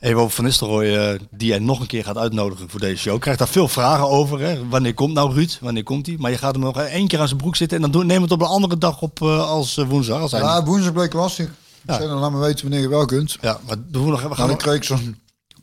Even 0.00 0.20
over 0.20 0.30
Van 0.34 0.44
Nistelrooy, 0.44 0.96
eh, 0.96 1.20
die 1.30 1.48
jij 1.48 1.58
nog 1.58 1.80
een 1.80 1.86
keer 1.86 2.04
gaat 2.04 2.16
uitnodigen 2.16 2.70
voor 2.70 2.80
deze 2.80 2.96
show. 3.02 3.14
Ik 3.14 3.20
krijg 3.20 3.36
daar 3.36 3.48
veel 3.48 3.68
vragen 3.68 4.08
over. 4.08 4.40
Hè. 4.40 4.68
Wanneer 4.68 4.94
komt 4.94 5.14
nou 5.14 5.34
Ruud? 5.34 5.58
Wanneer 5.60 5.82
komt 5.82 6.06
hij? 6.06 6.16
Maar 6.18 6.30
je 6.30 6.38
gaat 6.38 6.54
hem 6.54 6.62
nog 6.62 6.78
één 6.78 7.08
keer 7.08 7.20
aan 7.20 7.28
zijn 7.28 7.40
broek 7.40 7.56
zitten 7.56 7.76
en 7.76 7.82
dan 7.82 7.92
doen, 7.92 8.06
neem 8.06 8.22
het 8.22 8.30
op 8.30 8.40
een 8.40 8.46
andere 8.46 8.78
dag 8.78 9.02
op 9.02 9.22
eh, 9.22 9.48
als 9.48 9.76
eh, 9.76 9.88
woensdag. 9.88 10.20
Als 10.20 10.30
Ja, 10.30 10.64
woensdag 10.64 10.92
bleek 10.92 11.12
lastig. 11.12 11.50
Ja. 11.86 11.94
zei 11.96 12.08
dan, 12.08 12.18
laat 12.18 12.32
me 12.32 12.38
weten 12.38 12.62
wanneer 12.62 12.80
je 12.80 12.88
wel 12.88 13.04
kunt. 13.04 13.36
Ja, 13.40 13.60
maar 13.66 13.76
doen 13.86 14.04
we 14.04 14.10
nog 14.10 14.36
gaan 14.36 14.48
dan 14.48 14.56
kreeg 14.56 14.74
ik 14.74 14.84
zo'n 14.84 14.98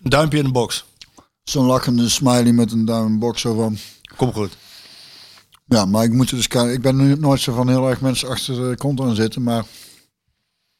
een 0.03 0.09
duimpje 0.09 0.37
in 0.37 0.43
de 0.43 0.51
box. 0.51 0.85
zo'n 1.43 1.65
lachende 1.65 2.09
smiley 2.09 2.51
met 2.51 2.71
een 2.71 2.85
duimbox 2.85 3.41
zo 3.41 3.55
van. 3.55 3.77
Kom 4.15 4.33
goed. 4.33 4.57
Ja, 5.65 5.85
maar 5.85 6.03
ik 6.03 6.11
moet 6.11 6.29
er 6.29 6.35
dus 6.35 6.47
kijken. 6.47 6.73
Ik 6.73 6.81
ben 6.81 6.95
nu 6.95 7.15
nooit 7.19 7.41
zo 7.41 7.53
van 7.53 7.69
heel 7.69 7.89
erg 7.89 8.01
mensen 8.01 8.29
achter 8.29 8.69
de 8.69 8.75
kont 8.77 8.99
aan 9.01 9.15
zitten, 9.15 9.43
maar 9.43 9.65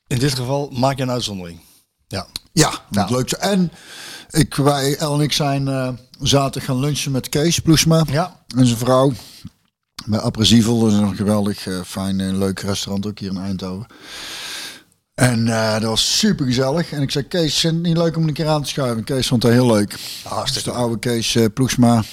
In 0.07 0.19
dit 0.19 0.33
geval 0.33 0.69
maak 0.73 0.97
je 0.97 1.03
een 1.03 1.11
uitzondering. 1.11 1.59
Ja. 2.07 2.27
Ja, 2.61 2.71
het 2.91 3.09
leuk. 3.09 3.29
zo. 3.29 3.35
En 3.35 3.71
ik, 4.29 4.55
wij, 4.55 4.95
El 4.97 5.13
en 5.13 5.21
ik 5.21 5.33
zijn 5.33 5.67
eh, 5.67 5.89
zaterdag 6.21 6.63
gaan 6.69 6.79
lunchen 6.79 7.11
met 7.11 7.29
Kees 7.29 7.59
Ploesma 7.59 8.03
Ja. 8.11 8.39
en 8.57 8.65
zijn 8.65 8.77
vrouw. 8.77 9.11
Bij 10.05 10.19
Appresievel, 10.19 10.79
dat 10.79 10.91
is 10.91 10.97
een 10.97 11.15
geweldig 11.15 11.67
eh, 11.67 11.79
fijn 11.85 12.19
en 12.19 12.37
leuk 12.37 12.59
restaurant 12.59 13.05
ook 13.05 13.19
hier 13.19 13.29
in 13.29 13.37
Eindhoven. 13.37 13.87
En 15.15 15.47
eh, 15.47 15.73
dat 15.73 15.83
was 15.83 16.17
super 16.17 16.45
gezellig. 16.45 16.91
En 16.91 17.01
ik 17.01 17.11
zei, 17.11 17.27
Kees, 17.27 17.55
is 17.55 17.63
het 17.63 17.75
niet 17.81 17.97
leuk 17.97 18.17
om 18.17 18.27
een 18.27 18.33
keer 18.33 18.47
aan 18.47 18.61
te 18.63 18.69
schuiven? 18.69 19.03
Kees 19.03 19.27
vond 19.27 19.41
dat 19.41 19.51
heel 19.51 19.67
leuk. 19.67 19.95
Dus 20.53 20.63
de 20.63 20.71
oude 20.71 20.99
Kees 20.99 21.35
eh, 21.35 21.45
Ploesma, 21.53 22.03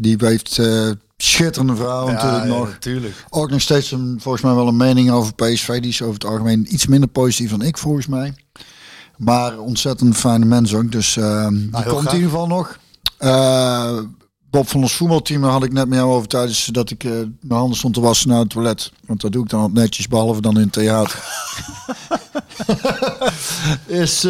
die 0.00 0.16
heeft 0.18 0.58
eh, 0.58 0.90
schitterende 1.16 1.76
vrouw 1.76 2.08
natuurlijk 2.10 2.44
nog. 2.44 2.68
natuurlijk. 2.68 3.24
Ook 3.30 3.50
nog 3.50 3.60
steeds 3.60 3.90
een, 3.90 4.18
volgens 4.20 4.44
mij 4.44 4.54
wel 4.54 4.68
een 4.68 4.76
mening 4.76 5.10
over 5.10 5.34
PSV. 5.34 5.80
Die 5.80 5.90
is 5.90 6.02
over 6.02 6.14
het 6.14 6.24
algemeen 6.24 6.74
iets 6.74 6.86
minder 6.86 7.08
positief 7.08 7.50
dan 7.50 7.62
ik 7.62 7.78
volgens 7.78 8.06
mij. 8.06 8.34
Maar 9.16 9.58
ontzettend 9.58 10.16
fijne 10.16 10.44
mens 10.44 10.74
ook. 10.74 10.92
Dus 10.92 11.16
eh, 11.16 11.48
die 11.48 11.68
heel 11.72 11.82
komt 11.82 12.00
graag. 12.00 12.12
in 12.12 12.14
ieder 12.14 12.30
geval 12.30 12.46
nog. 12.46 12.78
Eh, 13.18 13.98
Bob 14.50 14.68
van 14.68 14.80
ons 14.80 14.92
voetbalteam 14.92 15.44
had 15.44 15.64
ik 15.64 15.72
net 15.72 15.88
met 15.88 15.98
jou 15.98 16.10
over 16.10 16.28
tijdens 16.28 16.64
dat 16.64 16.90
ik 16.90 17.04
eh, 17.04 17.10
mijn 17.40 17.60
handen 17.60 17.76
stond 17.76 17.94
te 17.94 18.00
wassen 18.00 18.28
naar 18.28 18.38
het 18.38 18.50
toilet. 18.50 18.92
Want 19.06 19.20
dat 19.20 19.32
doe 19.32 19.42
ik 19.44 19.50
dan 19.50 19.72
netjes, 19.72 20.08
behalve 20.08 20.40
dan 20.40 20.54
in 20.54 20.62
het 20.62 20.72
theater. 20.72 21.24
is, 24.02 24.26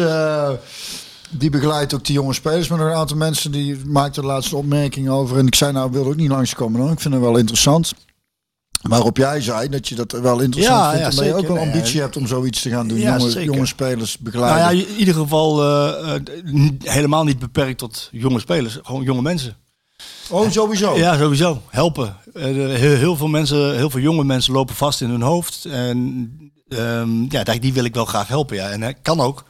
die 1.29 1.49
begeleidt 1.49 1.93
ook 1.93 2.05
die 2.05 2.15
jonge 2.15 2.33
spelers 2.33 2.67
met 2.67 2.79
nog 2.79 2.87
een 2.87 2.93
aantal 2.93 3.17
mensen. 3.17 3.51
Die 3.51 3.77
maakten 3.85 4.21
de 4.21 4.27
laatste 4.27 4.55
opmerking 4.55 5.09
over. 5.09 5.37
En 5.37 5.47
ik 5.47 5.55
zei 5.55 5.71
nou, 5.71 5.87
ik 5.87 5.93
wil 5.93 6.05
ook 6.05 6.15
niet 6.15 6.29
langskomen 6.29 6.81
hoor. 6.81 6.91
Ik 6.91 6.99
vind 6.99 7.13
het 7.13 7.23
wel 7.23 7.37
interessant. 7.37 7.93
Waarop 8.83 9.17
jij 9.17 9.41
zei 9.41 9.69
dat 9.69 9.87
je 9.87 9.95
dat 9.95 10.11
wel 10.11 10.39
interessant 10.39 10.81
Ja, 10.81 10.89
vindt. 10.89 11.03
ja, 11.03 11.09
omdat 11.09 11.25
je 11.25 11.33
ook 11.33 11.55
wel 11.55 11.65
ambitie 11.65 12.01
hebt 12.01 12.17
om 12.17 12.27
zoiets 12.27 12.61
te 12.61 12.69
gaan 12.69 12.87
doen. 12.87 12.99
Ja, 12.99 13.17
jonge, 13.17 13.31
zeker. 13.31 13.53
jonge 13.53 13.65
spelers 13.65 14.17
Nou 14.19 14.23
begeleiden. 14.23 14.77
ja, 14.77 14.85
in 14.87 14.95
ieder 14.97 15.13
geval 15.13 15.63
eh, 15.63 16.15
eh, 16.15 16.21
helemaal 16.83 17.23
niet 17.23 17.39
beperkt 17.39 17.77
tot 17.77 18.09
jonge 18.11 18.39
spelers. 18.39 18.79
Gewoon 18.83 19.03
jonge 19.03 19.21
mensen. 19.21 19.55
oh, 20.29 20.49
sowieso. 20.49 20.97
Ja, 20.97 21.17
sowieso. 21.17 21.61
Helpen. 21.69 22.17
Eh, 22.33 22.43
heel, 22.43 22.95
heel 22.97 23.15
veel 23.15 23.27
mensen, 23.27 23.75
heel 23.75 23.89
veel 23.89 24.01
jonge 24.01 24.23
mensen 24.23 24.53
lopen 24.53 24.75
vast 24.75 25.01
in 25.01 25.09
hun 25.09 25.21
hoofd. 25.21 25.65
En 25.65 26.51
ehm, 26.69 27.23
ja, 27.29 27.43
die 27.43 27.59
die 27.59 27.73
wil 27.73 27.83
ik 27.83 27.93
wel 27.93 28.05
graag 28.05 28.27
helpen. 28.27 28.55
Ja. 28.55 28.69
En 28.69 28.79
dat 28.79 28.95
kan 29.01 29.19
ook. 29.19 29.43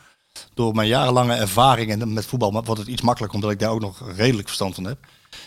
Door 0.54 0.76
mijn 0.76 0.88
jarenlange 0.88 1.34
ervaring 1.34 1.92
en 1.92 2.14
met 2.14 2.26
voetbal 2.26 2.52
wordt 2.52 2.78
het 2.80 2.88
iets 2.88 3.02
makkelijker, 3.02 3.40
omdat 3.40 3.54
ik 3.54 3.60
daar 3.60 3.72
ook 3.72 3.82
nog 3.82 4.02
redelijk 4.16 4.48
verstand 4.48 4.76
van 4.76 4.84
heb. 4.84 4.98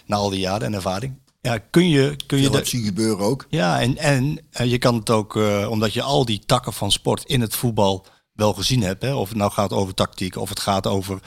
Na 0.06 0.16
al 0.16 0.30
die 0.30 0.40
jaren 0.40 0.66
en 0.66 0.74
ervaring. 0.74 1.18
Ja, 1.46 1.58
kun 1.58 1.88
je, 1.88 2.16
kun 2.26 2.40
je 2.40 2.50
heb 2.50 2.66
zien 2.66 2.84
gebeuren 2.84 3.26
ook. 3.26 3.46
Ja, 3.48 3.80
en, 3.80 3.96
en 3.96 4.40
eh, 4.50 4.70
je 4.70 4.78
kan 4.78 4.94
het 4.94 5.10
ook, 5.10 5.36
eh, 5.36 5.66
omdat 5.70 5.92
je 5.92 6.02
al 6.02 6.24
die 6.24 6.42
takken 6.46 6.72
van 6.72 6.92
sport 6.92 7.24
in 7.24 7.40
het 7.40 7.54
voetbal 7.54 8.06
wel 8.36 8.52
gezien 8.52 8.82
hebt. 8.82 9.02
Hè? 9.02 9.14
Of 9.14 9.28
het 9.28 9.38
nou 9.38 9.52
gaat 9.52 9.72
over 9.72 9.94
tactiek, 9.94 10.36
of 10.36 10.48
het 10.48 10.60
gaat 10.60 10.86
over 10.86 11.18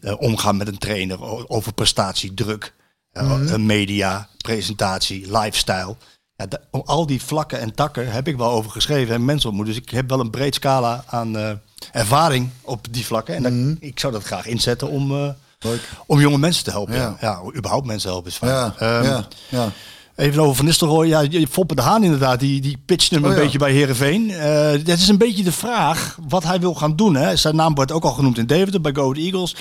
eh, 0.00 0.20
omgaan 0.20 0.56
met 0.56 0.68
een 0.68 0.78
trainer, 0.78 1.48
over 1.48 1.72
prestatiedruk, 1.72 2.74
eh, 3.10 3.52
eh, 3.52 3.60
media, 3.60 4.28
presentatie, 4.38 5.38
lifestyle. 5.38 5.96
Ja, 6.36 6.46
al 6.70 7.06
die 7.06 7.22
vlakken 7.22 7.60
en 7.60 7.74
takken 7.74 8.12
heb 8.12 8.28
ik 8.28 8.36
wel 8.36 8.50
over 8.50 8.70
geschreven 8.70 9.14
en 9.14 9.24
mensen 9.24 9.48
ontmoet. 9.48 9.66
Dus 9.66 9.76
ik 9.76 9.90
heb 9.90 10.08
wel 10.08 10.20
een 10.20 10.30
breed 10.30 10.54
scala 10.54 11.04
aan 11.06 11.60
ervaring 11.92 12.50
op 12.62 12.86
die 12.90 13.06
vlakken. 13.06 13.34
En 13.34 13.42
dan, 13.42 13.76
ik 13.80 13.98
zou 13.98 14.12
dat 14.12 14.24
graag 14.24 14.46
inzetten 14.46 14.88
om, 14.88 15.34
Leuk. 15.58 15.88
om 16.06 16.20
jonge 16.20 16.38
mensen 16.38 16.64
te 16.64 16.70
helpen. 16.70 16.94
Ja. 16.94 17.16
Ja, 17.20 17.42
überhaupt 17.56 17.86
mensen 17.86 18.10
helpen 18.10 18.30
is 18.30 18.36
fijn. 18.36 18.52
Ja, 18.52 18.74
Ehm, 18.78 19.04
ja, 19.04 19.28
ja. 19.48 19.72
Even 20.16 20.42
over 20.42 20.56
Van 20.56 20.64
Nistelrooy. 20.64 21.06
Ja, 21.06 21.46
Foppe 21.50 21.74
de 21.74 21.82
Haan 21.82 22.02
inderdaad, 22.02 22.40
die, 22.40 22.60
die 22.60 22.78
pitchte 22.86 23.14
hem 23.14 23.24
Oh 23.24 23.30
een 23.30 23.36
ja. 23.36 23.42
beetje 23.42 23.58
bij 23.58 23.72
Herenveen. 23.72 24.30
Het 24.30 24.88
is 24.88 25.08
een 25.08 25.18
beetje 25.18 25.44
de 25.44 25.52
vraag 25.52 26.18
wat 26.28 26.44
hij 26.44 26.60
wil 26.60 26.74
gaan 26.74 26.96
doen. 26.96 27.14
Hè. 27.14 27.36
Zijn 27.36 27.56
naam 27.56 27.74
wordt 27.74 27.92
ook 27.92 28.04
al 28.04 28.12
genoemd 28.12 28.38
in 28.38 28.46
Deventer 28.46 28.80
bij 28.80 28.92
Go 28.94 29.02
Ahead 29.02 29.16
Eagles. 29.16 29.56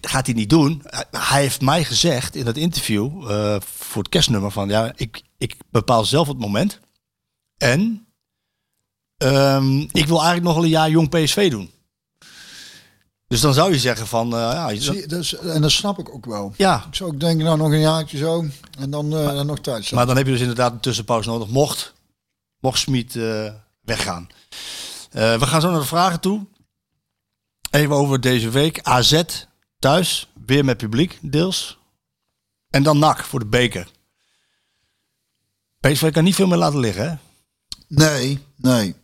Gaat 0.00 0.26
hij 0.26 0.34
niet 0.34 0.50
doen. 0.50 0.82
Hij 1.10 1.40
heeft 1.42 1.60
mij 1.60 1.84
gezegd 1.84 2.36
in 2.36 2.44
dat 2.44 2.56
interview 2.56 3.30
eh, 3.30 3.56
voor 3.60 4.02
het 4.02 4.10
kerstnummer 4.10 4.50
van... 4.50 4.68
ja, 4.68 4.92
ik, 4.96 5.22
ik 5.38 5.56
bepaal 5.70 6.04
zelf 6.04 6.28
het 6.28 6.38
moment. 6.38 6.80
En 7.56 8.06
ehm, 9.16 9.78
ik 9.78 10.06
wil 10.06 10.16
eigenlijk 10.16 10.44
nog 10.44 10.54
wel 10.54 10.64
een 10.64 10.70
jaar 10.70 10.90
jong 10.90 11.08
PSV 11.08 11.50
doen. 11.50 11.70
Dus 13.26 13.40
dan 13.40 13.54
zou 13.54 13.72
je 13.72 13.78
zeggen 13.78 14.06
van... 14.06 14.26
eh, 14.34 14.38
ja, 14.38 14.68
je- 14.68 14.80
Zie 14.80 14.94
je, 14.94 15.06
dus, 15.06 15.36
en 15.36 15.60
dat 15.62 15.70
snap 15.70 15.98
ik 15.98 16.14
ook 16.14 16.26
wel. 16.26 16.52
ja, 16.56 16.84
Ik 16.88 16.94
zou 16.94 17.12
ook 17.12 17.20
denken, 17.20 17.44
nou 17.44 17.58
nog 17.58 17.70
een 17.70 17.80
jaartje 17.80 18.16
zo. 18.18 18.44
En 18.78 18.90
dan, 18.90 19.16
eh, 19.16 19.26
dan 19.26 19.46
nog 19.46 19.58
tijd. 19.60 19.90
Maar 19.92 20.06
dan 20.06 20.16
heb 20.16 20.26
je 20.26 20.32
dus 20.32 20.40
inderdaad 20.40 20.72
een 20.72 20.80
tussenpauze 20.80 21.28
nodig. 21.28 21.48
Mocht, 21.48 21.92
mocht 22.58 22.78
Smit 22.78 23.16
eh, 23.16 23.52
weggaan. 23.80 24.28
We 25.10 25.38
gaan 25.46 25.60
zo 25.60 25.70
naar 25.70 25.80
de 25.80 25.86
vragen 25.86 26.20
toe. 26.20 26.46
Even 27.70 27.94
over 27.94 28.20
deze 28.20 28.48
week. 28.50 28.80
AZ 28.82 29.22
thuis. 29.78 30.28
Weer 30.46 30.64
met 30.64 30.76
publiek, 30.76 31.18
deels. 31.22 31.78
En 32.70 32.82
dan 32.82 32.98
NAC 32.98 33.24
voor 33.24 33.38
de 33.40 33.46
beker. 33.46 33.90
PSV 35.80 36.12
kan 36.12 36.24
niet 36.24 36.34
veel 36.34 36.46
meer 36.46 36.58
laten 36.58 36.78
liggen, 36.80 37.08
hè? 37.10 37.16
Nee, 37.88 38.38
nee. 38.56 38.94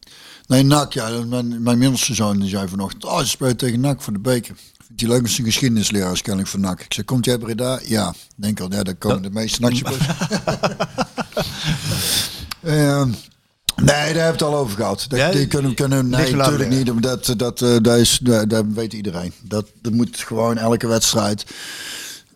Nee, 0.50 0.62
NAC, 0.62 0.92
ja. 0.92 1.24
Mijn, 1.26 1.62
mijn 1.62 1.78
middelste 1.78 2.14
zoon 2.14 2.38
die 2.38 2.48
zei 2.48 2.68
vanochtend, 2.68 3.04
oh, 3.04 3.18
ze 3.18 3.26
spelen 3.26 3.56
tegen 3.56 3.80
NAC 3.80 4.02
voor 4.02 4.12
de 4.12 4.18
beker. 4.18 4.54
Vindt 4.86 5.00
hij 5.00 5.10
leuk 5.10 5.22
met 5.22 5.30
zijn 5.30 5.46
geschiedenisleraar 5.46 6.12
is 6.12 6.22
kennelijk 6.22 6.50
van 6.50 6.60
NAC. 6.60 6.80
Ik 6.80 6.92
zei, 6.92 7.06
komt 7.06 7.24
jij 7.24 7.38
Breda? 7.38 7.80
Ja. 7.84 8.14
Denk 8.36 8.60
al, 8.60 8.72
ja, 8.72 8.82
daar 8.82 8.94
komen 8.94 9.22
de 9.22 9.30
meeste 9.30 9.60
NAC-supporters. 9.60 10.06
Ehm, 12.62 13.08
nee, 13.76 13.86
daar 13.86 14.06
heb 14.06 14.14
je 14.14 14.20
het 14.20 14.42
al 14.42 14.56
over 14.56 14.76
gehad. 14.76 15.04
Dat, 15.08 15.18
Ja, 15.18 15.30
die 15.30 15.46
kunnen, 15.46 15.74
kunnen 15.74 16.08
nee, 16.08 16.34
natuurlijk 16.34 16.68
niet. 16.70 16.78
liggen. 16.86 17.02
Dat, 17.02 17.34
dat, 17.36 17.62
eh, 17.62 17.76
dat, 17.82 17.96
is, 17.98 18.18
dat, 18.22 18.50
dat 18.50 18.64
weet 18.74 18.92
iedereen. 18.92 19.32
Dat, 19.42 19.66
dat 19.82 19.92
moet 19.92 20.18
gewoon 20.18 20.58
elke 20.58 20.86
wedstrijd 20.86 21.44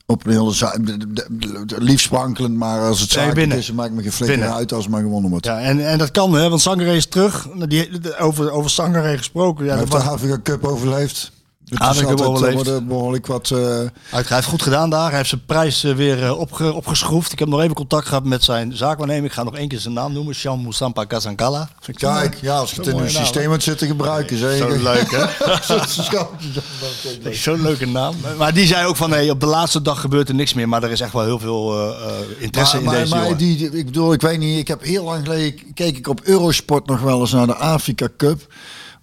op 0.06 0.26
een 0.26 0.32
hele 0.32 0.52
za- 0.52 0.76
de- 0.80 0.96
de- 0.96 1.06
de- 1.30 1.64
de- 1.66 1.80
liefst 1.80 2.04
sprankelend, 2.06 2.56
maar 2.56 2.80
als 2.80 3.00
het 3.00 3.16
Nee, 3.16 3.32
winnen. 3.32 3.58
is, 3.58 3.66
dan 3.66 3.74
maakt 3.76 3.92
me 3.92 4.02
geen 4.02 4.12
flikker 4.12 4.48
uit 4.52 4.72
als 4.72 4.88
maar 4.88 5.00
gewonnen 5.02 5.30
wordt. 5.30 5.46
Ja, 5.46 5.60
en, 5.60 5.88
en 5.88 5.98
dat 5.98 6.10
kan, 6.10 6.32
hè? 6.34 6.48
Want 6.48 6.60
Sangaré 6.60 6.92
is 6.94 7.06
terug. 7.06 7.48
Die, 7.68 8.18
over, 8.18 8.50
over 8.50 8.70
Sangaré 8.70 9.16
gesproken. 9.16 9.64
Ja, 9.64 9.70
Hij 9.70 9.78
heeft 9.80 9.92
de 9.92 9.98
Afrika 9.98 10.38
Cup 10.42 10.64
overleefd. 10.64 11.32
Is 11.80 11.98
Cup 11.98 12.08
altijd, 12.08 12.28
overleefd. 12.28 12.56
er 12.58 12.64
worden 12.64 12.86
behoorlijk 12.88 13.26
wat... 13.26 13.50
eh, 13.50 13.58
Hij 14.10 14.22
heeft 14.28 14.46
goed 14.46 14.62
gedaan 14.62 14.90
daar. 14.90 15.08
Hij 15.08 15.16
heeft 15.16 15.28
zijn 15.28 15.44
prijs 15.46 15.84
eh, 15.84 15.94
weer 15.94 16.24
eh, 16.24 16.38
opge, 16.38 16.72
opgeschroefd. 16.72 17.32
Ik 17.32 17.38
heb 17.38 17.48
nog 17.48 17.60
even 17.60 17.74
contact 17.74 18.06
gehad 18.08 18.24
met 18.24 18.44
zijn 18.44 18.76
zaakwaarnemer. 18.76 19.24
Ik 19.24 19.32
ga 19.32 19.42
nog 19.42 19.56
één 19.56 19.68
keer 19.68 19.78
zijn 19.78 19.94
naam 19.94 20.12
noemen. 20.12 20.34
Jean 20.34 20.58
Moussampa 20.60 21.04
Kazankala. 21.04 21.68
Kijk, 21.94 22.38
ja, 22.40 22.56
als 22.58 22.70
je 22.70 22.76
het 22.76 22.86
in 22.86 22.98
een 22.98 23.10
systeem 23.10 23.50
had 23.50 23.62
zitten 23.62 23.86
gebruiken, 23.86 24.38
zeg 24.38 24.56
Zo 24.56 24.68
leuk, 24.68 25.10
hè? 25.10 25.24
Zo 25.62 25.78
Zo'n 27.32 27.62
leuke 27.62 27.86
naam. 27.86 28.14
Maar 28.38 28.54
die 28.54 28.66
zei 28.66 28.86
ook 28.86 28.96
van, 28.96 29.10
nee, 29.10 29.30
op 29.30 29.40
de 29.40 29.46
laatste 29.46 29.82
dag 29.82 30.00
gebeurt 30.00 30.28
er 30.28 30.34
niks 30.34 30.54
meer. 30.54 30.68
Maar 30.68 30.82
er 30.82 30.90
is 30.90 31.00
echt 31.00 31.12
wel 31.12 31.24
heel 31.24 31.38
veel 31.38 31.72
eh, 31.78 32.06
eh, 32.06 32.14
interesse 32.38 32.74
Maar, 32.80 32.84
in 32.84 32.90
maar, 32.90 32.98
deze 33.00 33.14
maar 33.14 33.22
jongen. 33.22 33.38
die, 33.38 33.56
die- 33.56 33.78
ik 33.78 33.84
bedoel, 33.84 34.12
ik 34.12 34.20
weet 34.20 34.38
niet, 34.38 34.58
ik 34.58 34.68
heb 34.68 34.82
heel 34.82 35.04
lang 35.04 35.24
geleden, 35.24 35.74
keek 35.74 35.96
ik 35.96 36.08
op 36.08 36.20
Eurosport 36.22 36.86
nog 36.86 37.00
wel 37.00 37.20
eens 37.20 37.32
naar 37.32 37.46
de 37.46 37.54
Afrika 37.56 38.08
Cup. 38.16 38.52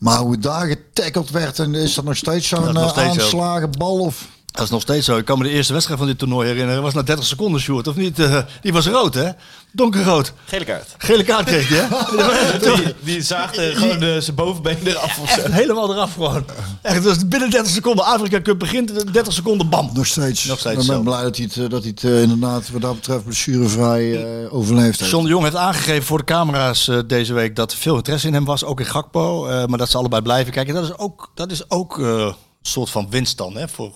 Maar 0.01 0.17
hoe 0.17 0.37
daar 0.37 0.67
getackeld 0.67 1.29
werd, 1.29 1.59
en 1.59 1.75
is 1.75 1.93
dat 1.93 2.05
nog 2.05 2.15
steeds 2.15 2.47
zo'n 2.47 2.77
eh, 2.77 2.89
steeds 2.89 3.13
zo. 3.13 3.21
aanslagen 3.21 3.71
bal 3.77 3.99
of... 3.99 4.27
Dat 4.51 4.63
is 4.63 4.69
nog 4.69 4.81
steeds 4.81 5.05
zo. 5.05 5.17
Ik 5.17 5.25
kan 5.25 5.37
me 5.37 5.43
de 5.43 5.49
eerste 5.49 5.73
wedstrijd 5.73 5.99
van 5.99 6.09
dit 6.09 6.17
toernooi 6.19 6.47
herinneren. 6.47 6.81
was 6.81 6.93
na 6.93 7.01
30 7.01 7.25
seconden, 7.25 7.61
Sjoerd, 7.61 7.87
of 7.87 7.95
niet? 7.95 8.19
Eh, 8.19 8.37
die 8.61 8.73
was 8.73 8.87
rood, 8.87 9.13
hè? 9.13 9.29
Donkerrood. 9.71 10.33
Gele 10.45 10.65
kaart. 10.65 10.95
Gele 10.97 11.23
kaart 11.23 11.45
kreeg 11.45 11.69
hij, 11.69 11.77
hè? 11.77 12.75
Die, 12.75 12.93
die 13.03 13.21
zaagde 13.21 13.75
gewoon 13.75 14.01
eh, 14.03 14.17
zijn 14.17 14.35
bovenbeen 14.35 14.77
eraf 14.83 15.19
of 15.19 15.29
zo. 15.29 15.41
Echt 15.41 15.51
helemaal 15.51 15.93
eraf 15.93 16.13
gewoon. 16.13 16.45
Echt, 16.81 17.03
dus 17.03 17.27
binnen 17.27 17.49
30 17.49 17.71
seconden. 17.71 18.05
Afrika 18.05 18.41
Cup 18.41 18.59
begint, 18.59 19.13
30 19.13 19.33
seconden, 19.33 19.69
bam. 19.69 19.89
Nog 19.93 20.05
steeds. 20.07 20.45
Nog 20.45 20.59
steeds 20.59 20.81
ik 20.81 20.87
ben 20.87 20.95
zo. 20.95 21.01
blij 21.01 21.21
dat 21.23 21.35
hij 21.35 21.45
het, 21.45 21.57
eh, 21.57 21.69
dat 21.69 21.81
hij 21.83 21.91
het 21.95 22.03
inderdaad 22.03 22.69
wat 22.71 22.81
dat 22.81 22.95
betreft 22.95 23.23
blessurevrij 23.23 24.23
eh 24.43 24.53
overleefd 24.53 24.99
heeft. 24.99 25.11
John 25.11 25.23
de 25.23 25.29
Jong 25.29 25.43
heeft 25.43 25.55
aangegeven 25.55 26.03
voor 26.03 26.17
de 26.17 26.23
camera's 26.23 26.87
eh, 26.87 26.99
deze 27.07 27.33
week 27.33 27.55
dat 27.55 27.71
er 27.71 27.77
veel 27.77 27.95
interesse 27.95 28.27
in 28.27 28.33
hem 28.33 28.45
was, 28.45 28.63
ook 28.63 28.79
in 28.79 28.85
Gakpo. 28.85 29.47
eh, 29.47 29.65
maar 29.65 29.77
dat 29.77 29.89
ze 29.89 29.97
allebei 29.97 30.21
blijven 30.21 30.53
kijken. 30.53 30.73
Dat 30.73 30.83
is 30.83 30.97
ook, 30.97 31.31
dat 31.35 31.51
is 31.51 31.69
ook 31.69 31.99
eh, 31.99 32.05
een 32.07 32.33
soort 32.61 32.89
van 32.89 33.07
winst 33.09 33.37
dan 33.37 33.55
hè, 33.57 33.67
voor, 33.67 33.91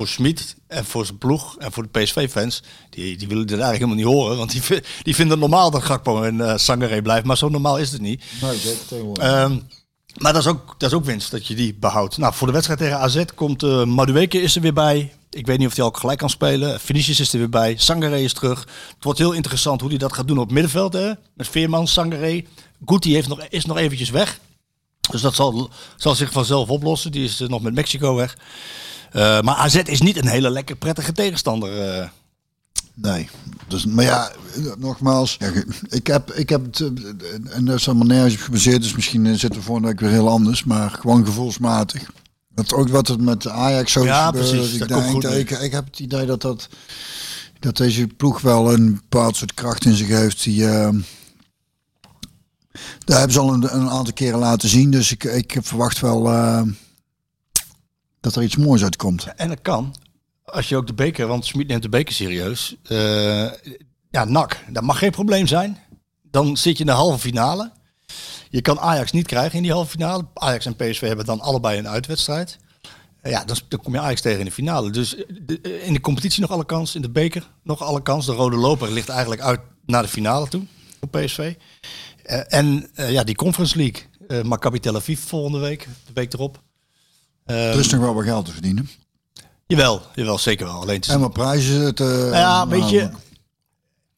voor 0.00 0.08
Smit 0.08 0.56
en 0.66 0.84
voor 0.84 1.06
zijn 1.06 1.18
ploeg 1.18 1.56
en 1.58 1.72
voor 1.72 1.88
de 1.90 2.00
PSV-fans. 2.00 2.62
Die, 2.90 3.16
die 3.16 3.28
willen 3.28 3.46
dit 3.46 3.58
eigenlijk 3.58 3.90
helemaal 3.90 4.04
niet 4.04 4.20
horen, 4.20 4.36
want 4.36 4.50
die, 4.50 4.62
die 5.02 5.14
vinden 5.14 5.40
het 5.40 5.48
normaal 5.48 5.70
dat 5.70 5.82
Gakpo 5.82 6.22
en 6.22 6.40
eh 6.40 6.56
Sangaré 6.56 7.02
blijft. 7.02 7.26
Maar 7.26 7.36
zo 7.36 7.48
normaal 7.48 7.78
is 7.78 7.92
het 7.92 8.00
niet. 8.00 8.22
Nee, 8.42 8.58
zeker. 8.58 9.12
Ehm, 9.12 9.58
maar 10.16 10.32
dat 10.32 10.42
is, 10.42 10.48
ook, 10.48 10.74
dat 10.78 10.90
is 10.90 10.96
ook 10.96 11.04
winst, 11.04 11.30
dat 11.30 11.46
je 11.46 11.54
die 11.54 11.74
behoudt. 11.74 12.18
Nou, 12.18 12.34
voor 12.34 12.46
de 12.46 12.52
wedstrijd 12.52 12.80
tegen 12.80 12.98
AZ 12.98 13.24
komt 13.34 13.62
eh 13.62 13.84
Madueke 13.84 14.40
is 14.40 14.56
er 14.56 14.62
weer 14.62 14.72
bij. 14.72 15.12
Ik 15.30 15.46
weet 15.46 15.58
niet 15.58 15.68
of 15.68 15.76
hij 15.76 15.84
al 15.84 15.90
gelijk 15.90 16.18
kan 16.18 16.30
spelen. 16.30 16.80
Vinicius 16.80 17.20
is 17.20 17.32
er 17.32 17.38
weer 17.38 17.48
bij. 17.48 17.74
Sangaré 17.76 18.18
is 18.18 18.32
terug. 18.32 18.60
Het 18.94 19.04
wordt 19.04 19.18
heel 19.18 19.32
interessant 19.32 19.80
hoe 19.80 19.90
hij 19.90 19.98
dat 19.98 20.12
gaat 20.12 20.28
doen 20.28 20.38
op 20.38 20.44
het 20.44 20.52
middenveld. 20.52 20.92
Hè? 20.92 21.12
Met 21.34 21.48
Veerman, 21.48 21.88
Sangaré. 21.88 22.44
Guti 22.86 23.12
heeft 23.12 23.28
nog, 23.28 23.46
is 23.48 23.64
nog 23.64 23.76
eventjes 23.76 24.10
weg. 24.10 24.38
Dus 25.10 25.20
dat 25.20 25.34
zal, 25.34 25.70
zal 25.96 26.14
zich 26.14 26.32
vanzelf 26.32 26.68
oplossen. 26.68 27.12
Die 27.12 27.24
is 27.24 27.40
eh, 27.40 27.48
nog 27.48 27.62
met 27.62 27.74
Mexico 27.74 28.14
weg. 28.14 28.36
Eh, 29.10 29.40
maar 29.40 29.54
AZ 29.54 29.74
is 29.74 30.00
niet 30.00 30.16
een 30.16 30.28
hele 30.28 30.50
lekker 30.50 30.76
prettige 30.76 31.12
tegenstander. 31.12 31.80
eh. 31.98 32.08
Nee. 32.94 33.28
Dus, 33.68 33.86
maar 33.86 34.04
ja, 34.04 34.32
nogmaals, 34.78 35.38
ik, 35.88 36.06
heb, 36.06 36.32
ik 36.32 36.48
heb 36.48 36.64
het, 36.64 36.80
eh, 36.80 36.86
en 37.56 37.64
dat 37.64 37.76
is 37.78 37.88
allemaal 37.88 38.06
nergens 38.06 38.34
op 38.34 38.40
gebaseerd, 38.40 38.82
dus 38.82 38.94
misschien 38.94 39.26
zitten 39.38 39.60
we 39.60 39.64
volgende 39.66 39.88
week 39.88 40.00
weer 40.00 40.10
heel 40.10 40.28
anders, 40.28 40.64
maar 40.64 40.90
gewoon 40.90 41.24
gevoelsmatig. 41.24 42.10
Dat 42.54 42.72
ook 42.72 42.88
wat 42.88 43.08
het 43.08 43.20
met 43.20 43.48
Ajax 43.48 43.92
zo 43.92 44.00
is 44.00 44.06
Ja, 44.06 44.30
precies, 44.30 44.72
Ik, 44.72 44.78
dat 44.78 44.88
komt 44.88 45.00
denk, 45.02 45.10
goed 45.12 45.28
nu. 45.30 45.38
ik, 45.38 45.50
ik 45.50 45.72
heb 45.72 45.84
het 45.84 45.98
idee 45.98 46.26
dat, 46.26 46.40
dat, 46.42 46.68
dat 47.58 47.76
deze 47.76 48.06
ploeg 48.06 48.40
wel 48.40 48.72
een 48.72 48.92
bepaald 48.94 49.36
soort 49.36 49.54
kracht 49.54 49.84
in 49.84 49.94
zich 49.96 50.08
heeft. 50.08 50.42
Die, 50.42 50.66
daar 53.04 53.18
hebben 53.18 53.32
ze 53.32 53.38
al 53.40 53.52
een, 53.52 53.74
een 53.74 53.88
aantal 53.90 54.12
keren 54.12 54.38
laten 54.38 54.68
zien, 54.68 54.90
dus 54.90 55.12
ik, 55.12 55.24
ik 55.24 55.56
verwacht 55.60 56.00
wel 56.00 56.22
dat 58.20 58.36
er 58.36 58.42
iets 58.42 58.56
moois 58.56 58.82
uitkomt. 58.82 59.26
En 59.36 59.48
dat 59.48 59.62
kan. 59.62 59.94
Als 60.44 60.68
je 60.68 60.76
ook 60.76 60.86
de 60.86 60.94
beker, 60.94 61.26
want 61.26 61.46
Smit 61.46 61.68
neemt 61.68 61.82
de 61.82 61.88
beker 61.88 62.14
serieus. 62.14 62.76
Eh, 62.82 63.52
ja, 64.10 64.24
NAC, 64.24 64.64
dat 64.68 64.82
mag 64.82 64.98
geen 64.98 65.10
probleem 65.10 65.46
zijn. 65.46 65.78
Dan 66.22 66.56
zit 66.56 66.76
je 66.76 66.80
in 66.80 66.86
de 66.90 66.96
halve 66.96 67.18
finale. 67.18 67.72
Je 68.50 68.62
kan 68.62 68.80
Ajax 68.80 69.12
niet 69.12 69.26
krijgen 69.26 69.56
in 69.56 69.62
die 69.62 69.72
halve 69.72 69.90
finale. 69.90 70.26
Ajax 70.34 70.66
en 70.66 70.76
PSV 70.76 71.00
hebben 71.00 71.24
dan 71.24 71.40
allebei 71.40 71.78
een 71.78 71.88
uitwedstrijd. 71.88 72.58
Ja, 73.22 73.44
dan, 73.44 73.56
kom 73.82 73.92
je 73.92 74.00
Ajax 74.00 74.20
tegen 74.20 74.38
in 74.38 74.44
de 74.44 74.50
finale. 74.50 74.90
Dus 74.90 75.16
eh, 75.16 75.24
eh, 75.62 75.86
in 75.86 75.92
de 75.92 76.00
competitie 76.00 76.40
nog 76.40 76.50
alle 76.50 76.66
kans. 76.66 76.94
In 76.94 77.02
de 77.02 77.10
beker 77.10 77.50
nog 77.62 77.82
alle 77.82 78.02
kans. 78.02 78.26
De 78.26 78.32
rode 78.32 78.56
loper 78.56 78.92
ligt 78.92 79.08
eigenlijk 79.08 79.40
uit 79.40 79.60
naar 79.86 80.02
de 80.02 80.08
finale 80.08 80.48
toe. 80.48 80.62
Op 81.00 81.10
PSV. 81.10 81.54
En 82.48 82.90
ja, 82.94 83.24
die 83.24 83.34
Conference 83.34 83.76
League. 83.76 84.02
eh 84.28 84.42
Maccabi 84.42 84.80
Tel 84.80 85.00
volgende 85.00 85.58
week. 85.58 85.88
De 86.06 86.12
week 86.12 86.32
erop. 86.32 86.62
Er 87.50 87.78
is 87.78 87.88
nog 87.90 88.00
wel 88.00 88.14
wat 88.14 88.24
geld 88.24 88.44
te 88.46 88.52
verdienen. 88.52 88.90
Jawel, 89.66 90.02
jawel, 90.14 90.38
zeker 90.38 90.66
wel. 90.66 90.80
Alleen 90.80 90.96
het 91.00 91.08
En 91.08 91.20
wat 91.20 91.32
prijzen 91.32 91.94
te 91.94 92.02
Nou 92.04 92.34
ja, 92.36 92.68
weet 92.68 92.90
je, 92.90 93.00
halen. 93.00 93.18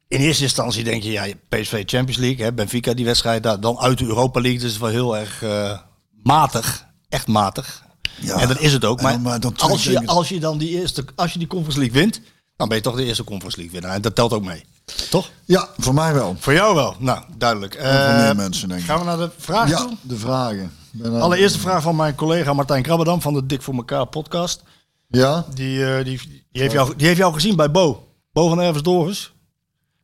in 0.09 0.21
eerste 0.21 0.43
instantie 0.43 0.85
denk 0.85 1.03
je, 1.03 1.11
ja, 1.11 1.27
PSV 1.49 1.83
Champions 1.87 2.17
League, 2.21 2.45
hè, 2.45 2.53
Benfica 2.53 2.95
die 2.95 3.05
wedstrijd, 3.05 3.43
daar, 3.43 3.61
dan 3.61 3.79
uit 3.79 3.99
de 3.99 4.05
Europa 4.05 4.41
League, 4.41 4.67
is 4.69 4.79
wel 4.79 4.89
heel 4.89 5.17
erg 5.17 5.43
eh, 5.43 5.79
matig, 6.23 6.87
echt 7.09 7.27
matig. 7.27 7.83
Ja. 8.21 8.37
En 8.39 8.49
dat 8.49 8.61
is 8.61 8.73
het 8.73 8.85
ook. 8.85 9.01
Maar 9.01 9.13
dan, 9.13 9.23
maar 9.23 9.41
dan 9.41 9.57
als, 9.59 9.85
je, 9.85 10.07
als 10.07 10.29
je 10.29 10.41
dan 10.41 10.59
die 10.59 10.69
eerste, 10.81 11.05
als 11.15 11.33
je 11.33 11.39
die 11.39 11.49
Conference 11.49 11.79
League 11.81 12.01
wint, 12.01 12.21
dan 12.57 12.69
ben 12.69 12.77
je 12.77 12.83
toch 12.83 12.97
de 12.97 13.05
eerste 13.05 13.25
Conference 13.25 13.57
League 13.59 13.75
winnaar. 13.75 13.95
En 13.97 14.03
dat 14.03 14.15
telt 14.15 14.33
ook 14.33 14.45
mee, 14.45 14.65
toch? 15.11 15.31
Ja, 15.45 15.69
voor 15.79 15.95
mij 15.95 16.15
wel. 16.15 16.37
Voor 16.39 16.53
jou 16.53 16.75
wel. 16.75 16.97
Nou, 16.99 17.23
duidelijk. 17.37 17.75
voor 17.75 17.83
Eh, 17.85 18.23
meer 18.25 18.37
mensen, 18.37 18.69
denk 18.69 18.81
ik. 18.81 18.87
Gaan 18.87 18.99
we 18.99 19.05
naar 19.05 19.17
de 19.17 19.31
vraag 19.39 19.69
Ja, 19.69 19.77
toe? 19.79 19.97
de 20.01 20.17
vragen. 20.17 20.73
Ben, 20.93 21.14
eh, 21.14 21.23
Allereerste 21.23 21.59
vraag 21.59 21.82
van 21.82 21.97
mijn 21.97 22.14
collega 22.14 22.52
Martijn 22.52 22.82
Krabbedam 22.82 23.20
van 23.20 23.35
de 23.35 23.47
Dik 23.47 23.62
voor 23.62 23.74
elkaar 23.74 24.06
podcast. 24.06 24.62
Ja? 25.09 25.47
Die, 25.55 25.86
eh, 25.86 26.05
die, 26.05 26.20
die, 26.52 26.62
heeft 26.62 26.73
jou, 26.73 26.97
die 26.97 27.06
heeft 27.06 27.19
jou 27.19 27.35
gezien 27.35 27.56
bij 27.56 27.70
Bo. 27.70 28.09
Bo 28.32 28.48
van 28.48 28.60
Erves 28.60 28.82
Doris. 28.82 29.32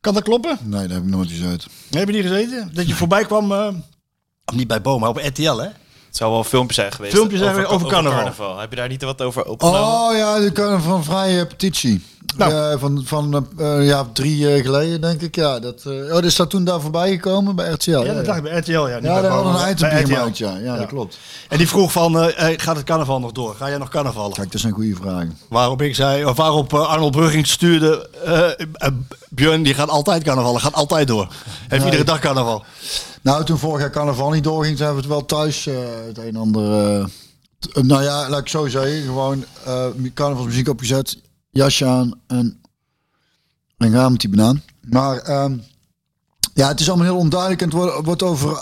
Kan 0.01 0.15
dat 0.15 0.23
kloppen? 0.23 0.59
Nee, 0.63 0.87
daar 0.87 0.97
heb 0.97 1.07
ik 1.07 1.11
nooit 1.11 1.31
gezeten. 1.31 1.71
Heb 1.91 2.07
je 2.07 2.13
die 2.13 2.23
gezeten? 2.23 2.71
Dat 2.75 2.87
je 2.87 2.95
voorbij 2.95 3.25
kwam, 3.25 3.53
of 4.45 4.55
niet 4.55 4.67
bij 4.67 4.81
Bo, 4.81 4.99
maar 4.99 5.09
op 5.09 5.17
RTL, 5.17 5.57
hè? 5.57 5.69
Het 6.09 6.17
zou 6.17 6.31
wel 6.31 6.39
een 6.39 6.45
filmpje 6.45 6.75
zijn 6.75 6.93
geweest. 6.93 7.15
Filmpjes 7.15 7.41
zijn 7.41 7.55
weer 7.55 7.69
over 7.69 7.89
carnaval. 7.89 8.59
Heb 8.59 8.71
je 8.71 8.77
daar 8.77 8.89
niet 8.89 9.03
wat 9.03 9.23
over 9.23 9.45
opgenomen? 9.45 9.81
Oh 9.81 10.17
ja, 10.17 10.39
de 10.39 10.53
kan 10.53 10.83
van 10.83 11.05
vrije 11.05 11.47
petitie. 11.47 12.05
Nou. 12.37 12.79
Van 12.79 13.03
van 13.05 13.47
eh, 13.59 13.87
ja, 13.87 14.07
drie 14.13 14.37
jaar 14.37 14.59
geleden, 14.59 15.01
denk 15.01 15.21
ik. 15.21 15.35
Ja, 15.35 15.59
dat, 15.59 15.83
eh, 15.85 16.17
oh, 16.17 16.25
is 16.25 16.37
dat 16.37 16.51
toen 16.51 16.65
daar 16.65 16.81
voorbij 16.81 17.11
gekomen 17.11 17.57
bij 17.57 17.71
RTL? 17.71 17.91
Ja, 17.91 18.05
Ja, 18.05 18.15
dat 18.15 18.25
dacht 18.25 18.39
ik 18.39 18.43
bij 18.43 18.59
RTL, 18.59 18.71
ja. 18.73 18.95
niet 18.95 19.05
Ja, 19.05 19.21
daar 19.21 19.31
hadden 19.31 19.55
een 19.55 19.71
item 19.71 19.91
gemaakt, 19.91 20.39
ja. 20.39 20.57
ja. 20.57 20.77
dat 20.77 20.87
klopt. 20.87 21.19
En 21.49 21.59
die 21.59 21.69
vroeg 21.69 21.93
van, 21.93 22.19
eh, 22.19 22.53
eh, 22.53 22.61
gaat 22.61 22.77
het 22.77 22.85
carnaval 22.85 23.21
nog 23.21 23.33
door? 23.33 23.55
Ga 23.55 23.69
jij 23.69 23.79
nog 23.79 23.89
carnavallen? 23.89 24.33
Kijk, 24.33 24.53
dat 24.53 24.61
zijn 24.61 24.73
goede 24.73 24.95
vragen. 24.95 25.39
Waarop 25.49 25.83
ik 25.83 25.95
zei, 25.95 26.25
of 26.25 26.37
waarop 26.37 26.73
eh, 26.73 26.89
Arnold 26.89 27.13
Brugging 27.13 27.47
stuurde, 27.47 28.09
eh, 28.25 28.51
eh, 28.73 28.93
Björn 29.29 29.63
die 29.63 29.75
gaat 29.75 29.89
altijd 29.89 30.23
carnavallen, 30.23 30.61
gaat 30.61 30.75
altijd 30.75 31.07
door. 31.07 31.29
Heeft 31.69 31.85
iedere 31.85 32.05
dag 32.05 32.19
carnaval. 32.19 32.65
Nou, 33.29 33.45
toen 33.45 33.59
vorig 33.59 33.81
jaar 33.81 33.91
carnaval 33.91 34.31
niet 34.31 34.45
doorging, 34.45 34.79
zijn 34.79 34.91
we 34.91 34.97
het 34.97 35.07
wel 35.07 35.25
thuis 35.25 35.67
eh, 35.67 35.75
het 36.07 36.19
een 36.19 36.25
en 36.25 36.37
ander... 36.37 36.63
eh, 36.63 37.07
nou 37.83 38.03
ja, 38.03 38.29
laat 38.29 38.41
ik 38.41 38.49
zo 38.49 38.67
zeggen. 38.67 39.03
Gewoon 39.03 39.45
eh 39.65 39.87
carnavalsmuziek 40.15 40.69
opgezet, 40.69 41.19
jasje 41.51 41.87
aan 41.87 42.21
en, 42.27 42.61
en 43.77 43.93
gaan 43.93 44.11
met 44.11 44.21
die 44.21 44.31
banaan. 44.31 44.63
Maar 44.81 45.19
ehm, 45.19 45.57
ja, 46.55 46.69
het 46.69 46.81
is 46.81 46.89
allemaal 46.89 47.07
heel 47.07 47.17
onduidelijk. 47.17 47.63
En 47.63 47.69
het 47.69 48.05
wordt, 48.05 48.23
over 48.23 48.55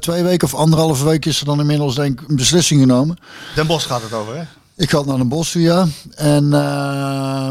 twee 0.00 0.22
weken 0.22 0.46
of 0.46 0.54
anderhalve 0.54 1.04
week 1.04 1.24
is 1.24 1.40
er 1.40 1.46
dan 1.46 1.60
inmiddels 1.60 1.94
denk 1.94 2.20
ik 2.20 2.28
een 2.28 2.36
beslissing 2.36 2.80
genomen. 2.80 3.18
Den 3.54 3.66
Bos 3.66 3.86
gaat 3.86 4.02
het 4.02 4.12
over, 4.12 4.36
hè? 4.36 4.42
Ik 4.76 4.90
ga 4.90 5.02
naar 5.02 5.20
een 5.20 5.28
bos 5.28 5.50
toe, 5.50 5.62
ja. 5.62 5.86
En 6.14 6.44
uh, 6.44 7.50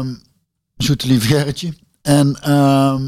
zoete 0.76 1.06
lieve 1.06 1.26
Gerritje. 1.26 1.74
En 2.02 2.42
ehm, 2.42 3.02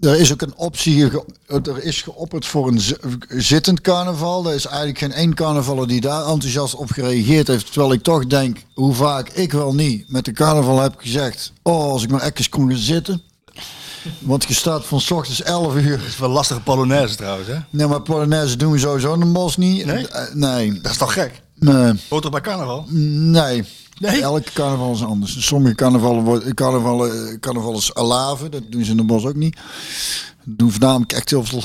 er 0.00 0.20
is 0.20 0.32
ook 0.32 0.42
een 0.42 0.56
optie, 0.56 1.10
er 1.46 1.82
is 1.82 2.02
geopperd 2.02 2.46
voor 2.46 2.68
een 2.68 2.80
zi- 2.80 2.96
zittend 3.28 3.80
carnaval. 3.80 4.46
Er 4.48 4.54
is 4.54 4.66
eigenlijk 4.66 4.98
geen 4.98 5.12
één 5.12 5.34
carnavaller 5.34 5.88
die 5.88 6.00
daar 6.00 6.26
enthousiast 6.26 6.74
op 6.74 6.90
gereageerd 6.90 7.46
heeft. 7.46 7.72
Terwijl 7.72 7.92
ik 7.92 8.02
toch 8.02 8.26
denk, 8.26 8.58
hoe 8.74 8.94
vaak 8.94 9.28
ik 9.28 9.52
wel 9.52 9.74
niet 9.74 10.04
met 10.10 10.24
de 10.24 10.32
carnaval 10.32 10.80
heb 10.80 10.94
gezegd... 10.96 11.52
Oh, 11.62 11.90
als 11.90 12.02
ik 12.02 12.10
maar 12.10 12.22
even 12.22 12.48
kon 12.48 12.68
gaan 12.70 12.78
zitten. 12.78 13.22
Want 14.18 14.44
je 14.48 14.54
staat 14.54 14.84
van 14.84 15.00
's 15.00 15.10
ochtends 15.10 15.42
11 15.42 15.74
uur. 15.74 15.98
Dat 15.98 16.06
is 16.06 16.18
wel 16.18 16.28
lastige 16.28 16.60
Polonaise 16.60 17.16
trouwens, 17.16 17.48
hè? 17.48 17.56
Nee, 17.70 17.86
maar 17.86 18.02
Polonaise 18.02 18.56
doen 18.56 18.72
we 18.72 18.78
sowieso 18.78 19.14
in 19.14 19.20
een 19.20 19.32
bos 19.32 19.56
niet. 19.56 19.84
Nee? 19.86 20.08
Eh, 20.08 20.34
nee. 20.34 20.80
Dat 20.80 20.90
is 20.92 20.98
toch 20.98 21.12
gek? 21.12 21.42
nee. 21.58 21.92
Hoort 22.08 22.30
bij 22.30 22.40
carnaval? 22.40 22.84
Nee. 22.88 23.64
Nee? 23.98 24.22
Elke 24.22 24.52
carnaval 24.52 24.92
is 24.92 25.04
anders. 25.04 25.46
Sommige 25.46 25.74
carnavallen, 25.74 26.22
worden- 26.24 26.54
carnavallen, 26.54 27.40
carnaval 27.40 27.76
is 27.76 27.94
alaven. 27.94 28.50
Dat 28.50 28.62
doen 28.70 28.84
ze 28.84 28.90
in 28.90 28.96
de 28.96 29.02
bos 29.02 29.24
ook 29.24 29.34
niet. 29.34 29.56
Dat 30.44 30.58
doen 30.58 30.70
voornamelijk 30.70 31.12
echt 31.12 31.30
heel 31.30 31.44
veel 31.44 31.62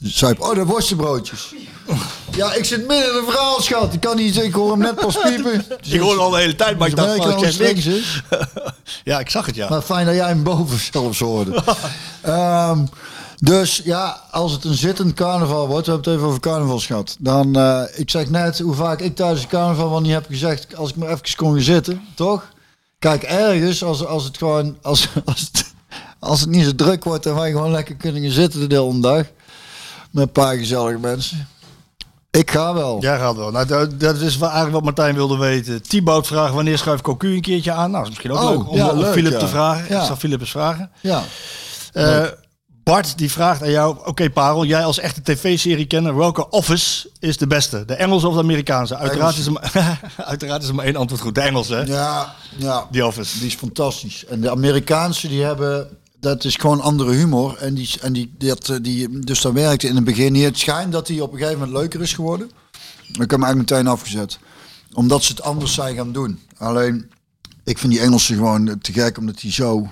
zuipen. 0.00 0.44
Oh, 0.44 0.54
de 0.54 0.64
worstenbroodjes. 0.64 1.54
Ja, 2.36 2.52
ik 2.52 2.64
zit 2.64 2.86
midden 2.86 3.10
in 3.12 3.16
een 3.18 3.24
verhaal, 3.24 3.60
schat. 3.62 3.92
Ik 3.92 4.00
kan 4.00 4.16
niet, 4.16 4.36
ik 4.36 4.52
hoor 4.52 4.70
hem 4.70 4.78
net 4.80 4.94
pas 4.94 5.18
piepen. 5.28 5.64
Ik 5.82 6.00
hoorde 6.00 6.20
al 6.20 6.30
de 6.30 6.38
hele 6.38 6.54
tijd, 6.56 6.78
maar 6.78 6.88
ik 6.88 6.96
dacht 6.96 7.08
merken 7.08 7.24
van, 7.24 7.32
ik 7.32 7.38
wel 7.40 7.52
zeg 7.52 7.66
hoe 7.66 7.92
niks. 7.92 8.22
Ja, 9.04 9.18
ik 9.18 9.30
zag 9.30 9.46
het, 9.46 9.54
ja. 9.54 9.68
Maar 9.68 9.82
fijn 9.82 10.06
dat 10.06 10.14
jij 10.14 10.26
hem 10.28 10.42
boven 10.42 10.78
zelfs 10.92 11.18
hoorde. 11.18 11.62
Ehm, 12.20 12.84
dus 13.40 13.80
ja, 13.84 14.20
als 14.30 14.52
het 14.52 14.64
een 14.64 14.74
zittend 14.74 15.14
carnaval 15.14 15.66
wordt, 15.66 15.86
we 15.86 15.92
hebben 15.92 16.10
het 16.10 16.18
even 16.18 16.28
over 16.28 16.40
carnaval 16.40 16.78
gehad. 16.78 17.16
Dan, 17.18 17.56
eh, 17.56 17.82
ik 17.94 18.10
zeg 18.10 18.30
net 18.30 18.58
hoe 18.58 18.74
vaak 18.74 19.00
ik 19.00 19.16
tijdens 19.16 19.40
het 19.40 19.50
carnaval 19.50 19.90
wel 19.90 20.00
niet 20.00 20.12
heb 20.12 20.26
gezegd, 20.28 20.76
als 20.76 20.90
ik 20.90 20.96
maar 20.96 21.08
even 21.08 21.36
kon 21.36 21.52
gaan 21.52 21.60
zitten, 21.60 22.02
toch? 22.14 22.48
Kijk, 22.98 23.22
ergens, 23.22 23.84
als, 23.84 24.06
als 24.06 24.24
het 24.24 24.38
gewoon, 24.38 24.76
als, 24.82 25.08
als, 25.24 25.40
het, 25.52 25.72
als 26.18 26.40
het 26.40 26.48
niet 26.48 26.64
zo 26.64 26.74
druk 26.74 27.04
wordt 27.04 27.26
en 27.26 27.34
wij 27.34 27.50
gewoon 27.50 27.70
lekker 27.70 27.94
kunnen 27.94 28.22
gaan 28.22 28.30
zitten 28.30 28.68
de 28.68 28.74
hele 28.74 29.00
dag. 29.00 29.24
Met 30.10 30.22
een 30.22 30.32
paar 30.32 30.56
gezellige 30.56 30.98
mensen. 30.98 31.48
Ik 32.30 32.50
ga 32.50 32.74
wel. 32.74 33.00
Jij 33.00 33.18
gaat 33.18 33.36
wel. 33.36 33.50
Nou, 33.50 33.66
dat, 33.66 34.00
dat 34.00 34.20
is 34.20 34.38
eigenlijk 34.38 34.72
wat 34.72 34.82
Martijn 34.82 35.14
wilde 35.14 35.36
weten. 35.36 35.82
Thibaut 35.82 36.26
vraagt 36.26 36.54
wanneer 36.54 36.78
schuift 36.78 37.02
Cocu 37.02 37.34
een 37.34 37.40
keertje 37.40 37.72
aan. 37.72 37.90
Nou, 37.90 37.92
dat 37.92 38.02
is 38.02 38.08
misschien 38.08 38.30
ook 38.30 38.38
Oh, 38.38 38.50
leuk 38.50 38.68
om 38.68 38.76
ja, 38.76 38.88
om 38.88 38.98
leuk, 38.98 39.12
Philip 39.12 39.32
ja. 39.32 39.38
te 39.38 39.48
vragen. 39.48 39.84
Ja. 39.88 40.00
Ik 40.00 40.06
zal 40.06 40.16
Philip 40.16 40.40
eens 40.40 40.50
vragen. 40.50 40.90
Ja. 41.00 41.22
Eh 41.92 42.24
Bart 42.82 43.18
die 43.18 43.30
vraagt 43.30 43.62
aan 43.62 43.70
jou, 43.70 43.96
oké 44.04 44.30
Parel, 44.30 44.64
jij 44.64 44.84
als 44.84 44.98
echte 44.98 45.22
tv-serie 45.22 45.86
kenner, 45.86 46.16
welke 46.16 46.48
Office 46.48 47.10
is 47.18 47.36
de 47.36 47.46
beste? 47.46 47.84
De 47.84 47.94
Engelse 47.94 48.28
of 48.28 48.34
de 48.34 48.40
Amerikaanse? 48.40 48.96
Uiteraard 48.96 49.36
is, 49.36 49.46
er 49.46 49.52
maar, 49.52 50.00
uiteraard 50.16 50.62
is 50.62 50.68
er 50.68 50.74
maar 50.74 50.84
één 50.84 50.96
antwoord 50.96 51.22
goed. 51.22 51.34
De 51.34 51.40
Engelse, 51.40 51.74
hè? 51.74 51.82
Ja, 51.82 52.34
ja. 52.56 52.86
Die 52.90 53.06
Office. 53.06 53.38
Die 53.38 53.46
is 53.46 53.54
fantastisch. 53.54 54.24
En 54.24 54.40
de 54.40 54.50
Amerikaanse 54.50 55.28
die 55.28 55.42
hebben, 55.42 55.88
dat 56.20 56.44
is 56.44 56.56
gewoon 56.56 56.80
andere 56.80 57.12
humor. 57.12 57.56
En 57.56 57.74
die, 57.74 57.90
en 58.00 58.12
die, 58.12 58.34
dat, 58.38 58.68
eh, 58.68 58.76
die, 58.82 59.18
dus 59.18 59.40
dat 59.40 59.52
werkte 59.52 59.88
in 59.88 59.94
het 59.94 60.04
begin 60.04 60.32
niet. 60.32 60.44
Het 60.44 60.58
schijnt 60.58 60.92
dat 60.92 61.06
die 61.06 61.22
op 61.22 61.32
een 61.32 61.38
gegeven 61.38 61.58
moment 61.58 61.78
leuker 61.78 62.00
is 62.00 62.12
geworden. 62.12 62.50
Ik 63.12 63.20
heb 63.20 63.30
hem 63.30 63.42
eigenlijk 63.42 63.70
meteen 63.70 63.86
afgezet. 63.86 64.38
Omdat 64.92 65.22
ze 65.22 65.32
het 65.32 65.42
anders 65.42 65.74
zijn 65.74 65.96
gaan 65.96 66.12
doen. 66.12 66.40
Alleen, 66.58 67.10
ik 67.64 67.78
vind 67.78 67.92
die 67.92 68.02
Engelse 68.02 68.34
gewoon 68.34 68.78
te 68.78 68.92
gek, 68.92 69.18
omdat 69.18 69.40
die 69.40 69.52
zo 69.52 69.88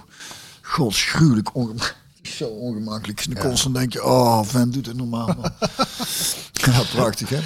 godschuwelijk 0.63 1.55
ongemakkelijk 1.55 1.97
zo 2.39 2.49
ongemakkelijk. 2.49 3.21
In 3.25 3.35
de 3.35 3.41
constant 3.41 3.75
denk 3.75 3.93
je, 3.93 4.05
oh, 4.05 4.43
vent 4.45 4.73
doet 4.73 4.87
het 4.87 4.97
normaal. 4.97 5.27
ja, 6.53 6.83
prachtig 6.95 7.29
hè. 7.29 7.39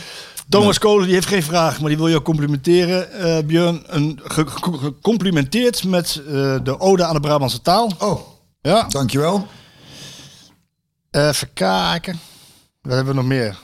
Thomas 0.48 0.78
Kolen 0.78 1.04
die 1.04 1.14
heeft 1.14 1.26
geen 1.28 1.42
vraag, 1.42 1.80
maar 1.80 1.88
die 1.88 1.98
wil 1.98 2.08
je 2.08 2.22
complimenteren. 2.22 3.12
Eh 3.12 3.44
Björn, 3.46 3.82
een 3.86 4.20
ge- 4.24 4.46
ge- 4.46 4.78
gecomplimenteerd 4.78 5.84
met 5.84 6.16
eh, 6.26 6.32
de 6.64 6.76
ode 6.80 7.04
aan 7.04 7.14
de 7.14 7.20
Brabantse 7.20 7.60
taal. 7.60 7.92
Oh, 7.98 8.20
Ja. 8.62 8.82
dankjewel. 8.88 9.46
Even 11.10 11.52
kijken. 11.52 12.18
Wat 12.82 12.92
hebben 12.92 13.14
we 13.14 13.20
nog 13.20 13.28
meer? 13.28 13.58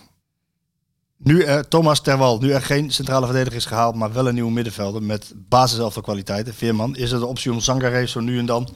Nu 1.17 1.43
er, 1.43 1.69
Thomas 1.69 2.01
Terwal, 2.01 2.39
nu 2.39 2.51
er 2.53 2.63
geen 2.63 2.91
centrale 2.91 3.27
verdediger 3.27 3.57
is 3.59 3.65
gehaald, 3.65 3.95
maar 3.95 4.13
wel 4.13 4.29
een 4.29 4.35
nieuwe 4.35 4.51
middenvelder 4.51 5.03
met 5.03 5.33
basiselftal 5.35 6.03
kwaliteiten. 6.03 6.55
Veerman, 6.55 6.97
is 6.97 7.11
er 7.13 7.19
de 7.19 7.27
optie 7.27 7.53
om 7.53 7.61
Zangaré 7.61 8.07
zo 8.07 8.21
nu 8.21 8.39
en 8.39 8.47
dan, 8.47 8.69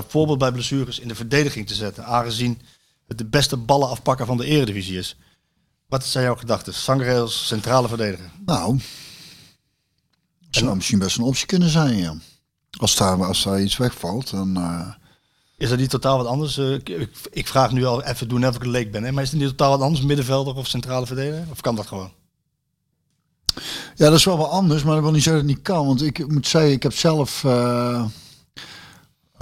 bijvoorbeeld 0.00 0.38
bij 0.38 0.52
blessures, 0.52 0.98
in 0.98 1.08
de 1.08 1.14
verdediging 1.14 1.66
te 1.66 1.74
zetten, 1.74 2.04
aangezien 2.06 2.60
het 3.06 3.18
de 3.18 3.24
beste 3.24 3.56
ballen 3.56 3.88
afpakken 3.88 4.26
van 4.26 4.36
de 4.36 4.44
eredivisie 4.46 4.98
is. 4.98 5.16
Wat 5.88 6.04
zijn 6.04 6.24
jouw 6.24 6.36
gedachten? 6.36 6.72
Als 7.20 7.46
centrale 7.46 7.88
verdediger. 7.88 8.30
Nou, 8.46 8.80
zou 10.50 10.74
misschien 10.74 10.98
best 10.98 11.16
een 11.18 11.24
optie 11.24 11.46
kunnen 11.46 11.68
zijn, 11.68 11.96
ja. 11.96 12.14
Als 12.78 12.96
daar, 12.96 13.24
als 13.24 13.42
daar 13.42 13.60
iets 13.62 13.76
wegvalt, 13.76 14.30
dan... 14.30 14.56
eh, 14.56 14.88
Is 15.58 15.68
dat 15.68 15.78
niet 15.78 15.90
totaal 15.90 16.16
wat 16.16 16.26
anders? 16.26 16.58
Eh, 16.58 16.72
ik, 16.72 16.88
ik- 17.30 17.48
vraag 17.48 17.72
nu 17.72 17.84
al 17.84 18.02
even 18.02 18.28
doen 18.28 18.40
net 18.40 18.50
of 18.50 18.56
ik 18.56 18.62
een 18.62 18.70
leek 18.70 18.90
ben, 18.92 19.02
hè? 19.04 19.12
maar 19.12 19.22
is 19.22 19.30
het 19.30 19.40
niet 19.40 19.48
totaal 19.48 19.70
wat 19.70 19.80
anders, 19.80 20.04
middenvelder 20.04 20.54
of 20.54 20.66
centrale 20.66 21.06
verdediger? 21.06 21.46
Of 21.50 21.60
kan 21.60 21.76
dat 21.76 21.86
gewoon? 21.86 22.12
Ja, 23.94 24.04
dat 24.08 24.12
is 24.18 24.24
wel 24.24 24.36
wat 24.36 24.50
anders, 24.50 24.82
maar 24.82 24.94
dat 24.94 25.02
wil 25.02 25.12
niet 25.12 25.22
zeggen 25.22 25.42
dat 25.42 25.50
het 25.50 25.58
niet 25.58 25.68
kan. 25.68 25.86
Want 25.86 26.02
ik 26.02 26.28
moet 26.28 26.46
zeggen, 26.46 26.72
ik 26.72 26.82
heb 26.82 26.92
zelf 26.92 27.44
eh, 27.44 28.04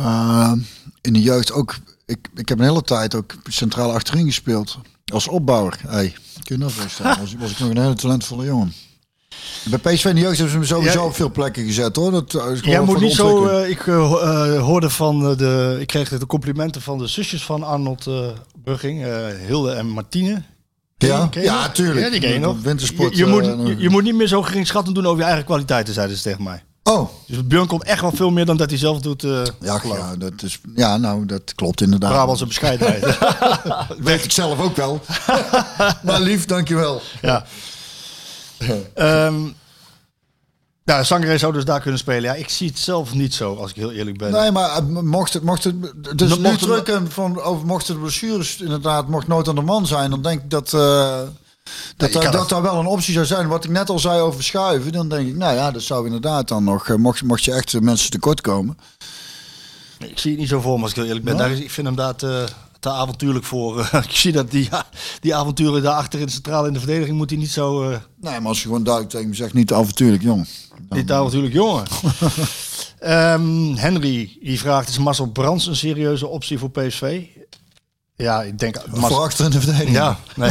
eh, 0.03 0.53
in 1.01 1.12
de 1.12 1.23
jeugd 1.23 1.53
ook... 1.53 1.74
Ik, 2.07 2.29
ik 2.35 2.49
heb 2.49 2.59
een 2.59 2.65
hele 2.65 2.83
tijd 2.83 3.15
ook 3.15 3.35
centraal 3.49 3.93
achterin 3.93 4.27
gespeeld. 4.27 4.79
Als 5.12 5.29
opbouwer. 5.29 5.79
Hey, 5.87 6.15
kun 6.43 6.57
je 6.57 6.62
dat 6.62 6.73
voorstellen? 6.73 7.19
Was, 7.19 7.35
was 7.39 7.51
ik 7.51 7.59
nog 7.59 7.69
een 7.70 7.79
hele 7.81 7.95
talentvolle 7.95 8.45
jongen. 8.45 8.73
Bij 9.65 9.79
PSV 9.79 10.05
in 10.05 10.15
de 10.15 10.20
jeugd 10.20 10.35
hebben 10.37 10.53
ze 10.53 10.59
me 10.59 10.65
sowieso 10.65 11.01
Ja. 11.01 11.05
op 11.07 11.15
veel 11.15 11.31
plekken 11.31 11.65
gezet 11.65 11.97
hoor. 11.97 12.11
Dat 12.11 12.35
eh, 12.35 12.51
is 12.51 12.61
Jij 12.61 12.81
moet 12.81 13.01
niet 13.01 13.12
zo. 13.15 13.47
eh, 13.47 13.69
ik 13.70 13.87
eh, 13.87 13.95
ho- 14.09 14.57
hoorde 14.59 14.91
van 14.91 15.37
de. 15.37 15.77
Ik 15.81 15.87
kreeg 15.87 16.09
de 16.19 16.27
complimenten 16.27 16.83
van 16.83 16.99
de 16.99 17.07
zusjes 17.07 17.45
van 17.45 17.62
Arnold 17.62 18.07
eh 18.07 18.27
Brugging, 18.65 19.05
Hilde 19.47 19.70
en 19.73 19.89
Martine. 19.89 20.43
Ja? 20.99 21.29
je 21.33 21.41
Ja, 21.41 21.69
tuurlijk. 21.69 22.01
Ja, 22.07 22.11
die 22.11 22.20
ken 22.20 22.33
je 22.33 22.39
nog. 22.39 22.61
Wintersport, 22.62 23.16
Je, 23.16 23.24
je, 23.24 23.31
moet, 23.31 23.81
je 23.81 23.89
moet 23.91 24.03
niet 24.03 24.15
meer 24.15 24.27
zo 24.29 24.43
geringschattend 24.43 24.95
doen 24.95 25.07
over 25.07 25.19
je 25.19 25.24
eigen 25.24 25.45
kwaliteiten, 25.45 25.95
zeiden 25.95 26.16
ze 26.16 26.23
tegen 26.23 26.43
mij. 26.43 26.62
Oh, 26.85 27.09
Dus 27.27 27.47
Björn 27.47 27.67
komt 27.67 27.85
echt 27.85 28.01
wel 28.01 28.13
veel 28.13 28.31
meer 28.31 28.47
dan 28.47 28.57
dat 28.57 28.71
hij 28.71 28.79
zelf 28.79 29.01
doet. 29.01 29.25
eh 29.25 29.43
ja, 29.61 29.81
ja, 29.85 30.17
dat 30.17 30.43
is, 30.43 30.61
ja, 30.75 30.97
nou, 30.97 31.27
dat 31.27 31.55
klopt 31.55 31.81
inderdaad. 31.81 32.11
Brabantse 32.13 32.47
bescheidenheid. 32.47 33.19
weet 33.99 34.25
ik 34.25 34.33
zelf 34.33 34.61
ook 34.61 34.77
wel. 34.77 35.01
maar 36.03 36.21
lief, 36.21 36.45
dankjewel. 36.45 37.03
ja. 37.23 37.45
Ehm 38.95 39.35
nou, 40.85 41.05
Sangre 41.05 41.39
zou 41.39 41.53
dus 41.53 41.65
daar 41.65 41.81
kunnen 41.81 41.99
spelen. 41.99 42.23
Ja, 42.23 42.35
ik 42.35 42.49
zie 42.49 42.69
het 42.69 42.79
zelf 42.79 43.15
niet 43.15 43.35
zo, 43.35 43.55
als 43.55 43.71
ik 43.71 43.77
heel 43.77 43.93
eerlijk 43.93 44.19
ben. 44.19 44.33
Nee, 44.33 44.51
maar 44.51 44.71
eh, 44.71 44.83
mocht 44.87 45.33
het, 45.33 45.43
mocht 45.43 45.65
het, 45.65 45.75
dus 46.19 46.37
nu 46.37 46.43
mocht 46.43 46.59
drukken 46.59 47.11
van, 47.11 47.41
over 47.41 47.67
mochten 47.67 47.95
de 47.95 48.01
blessures 48.01 48.61
inderdaad, 48.61 49.09
mocht 49.09 49.27
nooit 49.27 49.49
aan 49.49 49.55
de 49.55 49.61
man 49.61 49.87
zijn, 49.87 50.11
dan 50.11 50.23
denk 50.23 50.43
ik 50.43 50.51
dat, 50.51 50.73
eh, 50.73 51.21
dat, 51.97 52.12
dat 52.12 52.48
daar 52.48 52.62
wel 52.62 52.78
een 52.78 52.86
optie 52.86 53.12
zou 53.14 53.26
zijn. 53.26 53.48
Wat 53.48 53.64
ik 53.64 53.70
net 53.70 53.89
al 53.90 53.98
zei 53.98 54.20
over 54.20 54.44
schuiven, 54.44 54.93
dan 54.93 55.09
denk 55.09 55.28
ik, 55.28 55.36
nou 55.36 55.55
ja, 55.55 55.70
dat 55.70 55.82
zou 55.82 56.05
inderdaad 56.06 56.48
dan 56.48 56.64
nog, 56.64 56.89
eh, 56.89 56.97
mocht, 56.97 57.22
mocht 57.22 57.44
je 57.44 57.52
echt 57.52 57.74
eh, 57.74 57.80
mensen 57.80 58.10
tekort 58.10 58.40
komen. 58.40 58.78
Ik 59.98 60.18
zie 60.18 60.30
het 60.30 60.40
niet 60.40 60.48
zo 60.48 60.60
voor 60.60 60.76
me 60.76 60.82
als 60.82 60.93
ik 60.94 61.05
eerlijk 61.05 61.24
ben. 61.24 61.36
Daar 61.36 61.51
is, 61.51 61.60
ik 61.60 61.70
vind 61.70 61.86
hem 61.86 61.97
daar 61.97 62.14
te, 62.16 62.47
te 62.80 62.90
avontuurlijk 62.90 63.44
voor. 63.44 63.80
ik 64.09 64.16
zie 64.16 64.32
dat 64.32 64.51
die, 64.51 64.68
die 65.20 65.34
avonturen 65.34 65.82
daar 65.82 65.94
achter 65.94 66.20
in 66.20 66.26
de 66.26 66.32
centrale 66.32 66.66
in 66.66 66.72
de 66.72 66.78
verdediging 66.78 67.16
moet 67.16 67.30
hij 67.30 67.39
niet 67.39 67.51
zo... 67.51 67.82
eh, 67.90 67.97
Nee, 68.20 68.39
maar 68.40 68.48
als 68.48 68.59
je 68.59 68.66
gewoon 68.66 68.82
duidelijk 68.84 69.14
tegen 69.14 69.28
me 69.28 69.34
zegt, 69.34 69.52
niet 69.52 69.72
avontuurlijk, 69.72 70.22
jong. 70.22 70.48
niet 70.89 71.12
avontuurlijk 71.12 71.55
jongen. 71.55 71.84
Ehm, 72.98 73.74
Henry, 73.74 74.39
die 74.43 74.59
vraagt, 74.59 74.89
is 74.89 74.98
Marcel 74.98 75.26
Brands 75.26 75.66
een 75.66 75.76
serieuze 75.76 76.26
optie 76.26 76.59
voor 76.59 76.70
PSV? 76.70 77.22
Ja, 78.23 78.43
ik 78.43 78.59
denk... 78.59 78.77
Voor 78.90 79.20
achter 79.20 79.44
in 79.44 79.51
de 79.51 79.61
verdediging. 79.61 79.97
ja, 79.97 80.19
nee. 80.36 80.51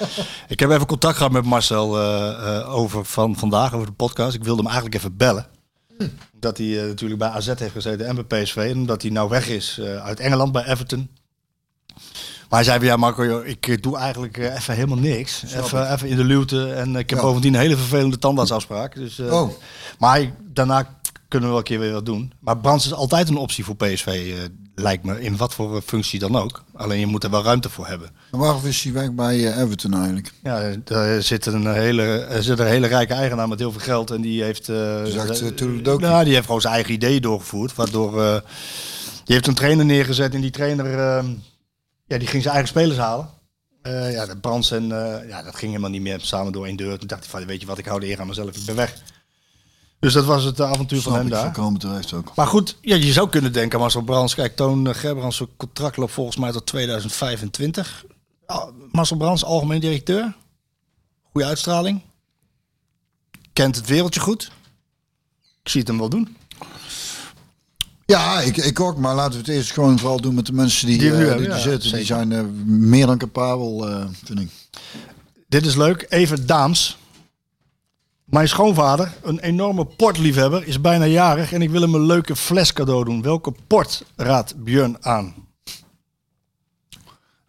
ik 0.48 0.60
heb 0.60 0.70
even 0.70 0.86
contact 0.86 1.16
gehad 1.16 1.32
met 1.32 1.44
Marcel 1.44 1.98
eh, 2.00 2.56
eh, 2.58 2.74
over 2.74 3.04
van 3.04 3.36
vandaag, 3.36 3.74
over 3.74 3.86
de 3.86 3.92
podcast. 3.92 4.34
Ik 4.34 4.44
wilde 4.44 4.56
hem 4.62 4.70
eigenlijk 4.70 4.96
even 4.96 5.16
bellen. 5.16 5.46
Dat 6.40 6.58
hij 6.58 6.80
eh, 6.80 6.86
natuurlijk 6.86 7.20
bij 7.20 7.28
AZ 7.28 7.46
heeft 7.46 7.72
gezeten 7.72 8.06
en 8.06 8.26
bij 8.26 8.42
PSV. 8.42 8.56
En 8.56 8.76
omdat 8.76 9.02
hij 9.02 9.10
nou 9.10 9.28
weg 9.28 9.48
is 9.48 9.80
uit 9.80 10.20
Engeland 10.20 10.52
bij 10.52 10.64
Everton. 10.64 11.10
Maar 12.48 12.60
hij 12.60 12.64
zei 12.64 12.84
ja 12.84 12.96
Marco, 12.96 13.24
joh, 13.24 13.46
ik 13.46 13.82
doe 13.82 13.96
eigenlijk 13.96 14.36
even 14.36 14.74
helemaal 14.74 14.98
niks. 14.98 15.42
Even, 15.42 15.92
even 15.92 16.08
in 16.08 16.16
de 16.16 16.24
luwte. 16.24 16.72
En 16.72 16.96
ik 16.96 17.10
heb 17.10 17.18
Ja. 17.18 17.24
bovendien 17.24 17.54
een 17.54 17.60
hele 17.60 17.76
vervelende 17.76 18.18
tandartsafspraak. 18.18 18.94
Dus, 18.94 19.20
Oh. 19.20 19.50
Maar 19.98 20.32
daarna 20.40 20.98
kunnen 21.28 21.48
we 21.48 21.54
wel 21.54 21.64
een 21.64 21.70
keer 21.70 21.78
weer 21.78 21.92
wat 21.92 22.06
doen. 22.06 22.32
Maar 22.40 22.58
Brands 22.58 22.86
is 22.86 22.92
altijd 22.94 23.28
een 23.28 23.36
optie 23.36 23.64
voor 23.64 23.76
PSV, 23.76 24.34
lijkt 24.74 25.04
me. 25.04 25.20
In 25.20 25.36
wat 25.36 25.54
voor 25.54 25.82
functie 25.82 26.18
dan 26.18 26.36
ook. 26.36 26.64
Alleen 26.72 26.98
je 27.00 27.06
moet 27.06 27.24
er 27.24 27.30
wel 27.30 27.42
ruimte 27.44 27.68
voor 27.70 27.86
hebben. 27.86 28.10
En 28.32 28.38
waarom 28.38 28.66
is 28.66 28.82
hij 28.82 28.92
weg 28.92 29.12
bij 29.12 29.46
eh, 29.52 29.58
Everton 29.60 29.94
eigenlijk? 29.94 30.32
Ja, 30.42 30.72
daar 30.84 31.22
zit 31.22 31.46
een 31.46 31.72
hele, 31.72 32.02
er 32.18 32.42
zit 32.42 32.58
een 32.58 32.66
hele 32.66 32.86
rijke 32.86 33.14
eigenaar 33.14 33.48
met 33.48 33.58
heel 33.58 33.72
veel 33.72 33.80
geld. 33.80 34.10
En 34.10 34.20
die 34.20 34.42
heeft... 34.42 34.68
eh 34.68 35.04
Dus 35.04 35.14
echt, 35.14 35.40
eh, 35.40 35.48
toedeledokie. 35.48 36.06
nou, 36.06 36.24
die 36.24 36.34
heeft 36.34 36.46
gewoon 36.46 36.60
zijn 36.60 36.74
eigen 36.74 36.92
ideeën 36.92 37.22
doorgevoerd. 37.22 37.74
Waardoor... 37.74 38.22
eh, 38.22 38.40
die 39.24 39.34
heeft 39.34 39.46
een 39.46 39.54
trainer 39.54 39.84
neergezet 39.84 40.34
en 40.34 40.40
die 40.40 40.50
trainer... 40.50 40.86
eh, 40.98 41.24
ja, 42.06 42.18
die 42.18 42.28
ging 42.28 42.42
zijn 42.42 42.54
eigen 42.54 42.68
spelers 42.72 42.98
halen. 42.98 43.28
Ja, 43.82 44.26
de 44.26 44.36
Brands 44.36 44.70
en... 44.70 44.86
ja, 45.28 45.42
dat 45.42 45.54
ging 45.56 45.70
helemaal 45.70 45.90
niet 45.90 46.02
meer 46.02 46.20
samen 46.20 46.52
door 46.52 46.66
één 46.66 46.76
deur. 46.76 46.98
Toen 46.98 47.08
dacht 47.08 47.20
hij 47.20 47.30
van, 47.30 47.46
weet 47.46 47.60
je 47.60 47.66
wat, 47.66 47.78
ik 47.78 47.84
hou 47.84 48.00
de 48.00 48.06
eer 48.06 48.20
aan 48.20 48.26
mezelf. 48.26 48.56
Ik 48.56 48.64
ben 48.66 48.76
weg. 48.76 48.94
Dus 50.02 50.12
dat 50.12 50.24
was 50.24 50.44
het 50.44 50.60
eh, 50.60 50.70
avontuur 50.70 51.00
van 51.00 51.14
hem 51.14 51.28
daar. 51.28 51.52
terecht 51.78 52.12
ook. 52.12 52.32
Maar 52.34 52.46
goed, 52.46 52.76
ja, 52.80 52.96
je 52.96 53.12
zou 53.12 53.28
kunnen 53.28 53.52
denken, 53.52 53.78
Marcel 53.78 54.02
Brands. 54.02 54.34
Kijk, 54.34 54.56
Toon 54.56 54.86
uh, 54.86 54.94
Gerbrands 54.94 55.42
contract 55.56 55.96
loopt 55.96 56.12
volgens 56.12 56.36
mij 56.36 56.52
tot 56.52 56.66
2025. 56.66 58.04
Ja, 58.46 58.70
Marcel 58.92 59.16
Brands, 59.16 59.44
algemeen 59.44 59.80
directeur. 59.80 60.36
Goede 61.32 61.46
uitstraling. 61.46 62.00
Kent 63.52 63.76
het 63.76 63.86
wereldje 63.86 64.20
goed. 64.20 64.52
Ik 65.62 65.68
zie 65.68 65.80
het 65.80 65.88
hem 65.88 65.98
wel 65.98 66.08
doen. 66.08 66.36
Ja, 68.06 68.40
ik, 68.40 68.56
ik 68.56 68.80
ook. 68.80 68.98
Maar 68.98 69.14
laten 69.14 69.32
we 69.32 69.38
het 69.38 69.48
eerst 69.48 69.72
gewoon 69.72 69.98
vooral 69.98 70.20
doen 70.20 70.34
met 70.34 70.46
de 70.46 70.52
mensen 70.52 70.86
die, 70.86 70.98
Die 70.98 71.10
eh, 71.10 71.16
hebben, 71.16 71.36
die, 71.36 71.46
ja, 71.48 71.58
zitten. 71.58 71.92
Die 71.92 72.04
zijn 72.04 72.32
eh, 72.32 72.42
meer 72.64 73.06
dan 73.06 73.18
capabel, 73.18 73.88
eh, 73.88 74.04
vind 74.24 74.40
ik. 74.40 74.50
Dit 75.48 75.66
is 75.66 75.76
leuk. 75.76 76.06
Even 76.08 76.46
Daams. 76.46 76.98
Mijn 78.32 78.48
schoonvader, 78.48 79.12
een 79.22 79.38
enorme 79.38 79.84
portliefhebber, 79.84 80.66
is 80.66 80.80
bijna 80.80 81.04
jarig 81.04 81.52
en 81.52 81.62
ik 81.62 81.70
wil 81.70 81.80
hem 81.80 81.94
een 81.94 82.06
leuke 82.06 82.36
fles 82.36 82.72
cadeau 82.72 83.04
doen. 83.04 83.22
Welke 83.22 83.54
port 83.66 84.04
raadt 84.16 84.64
Björn 84.64 84.96
aan? 85.00 85.34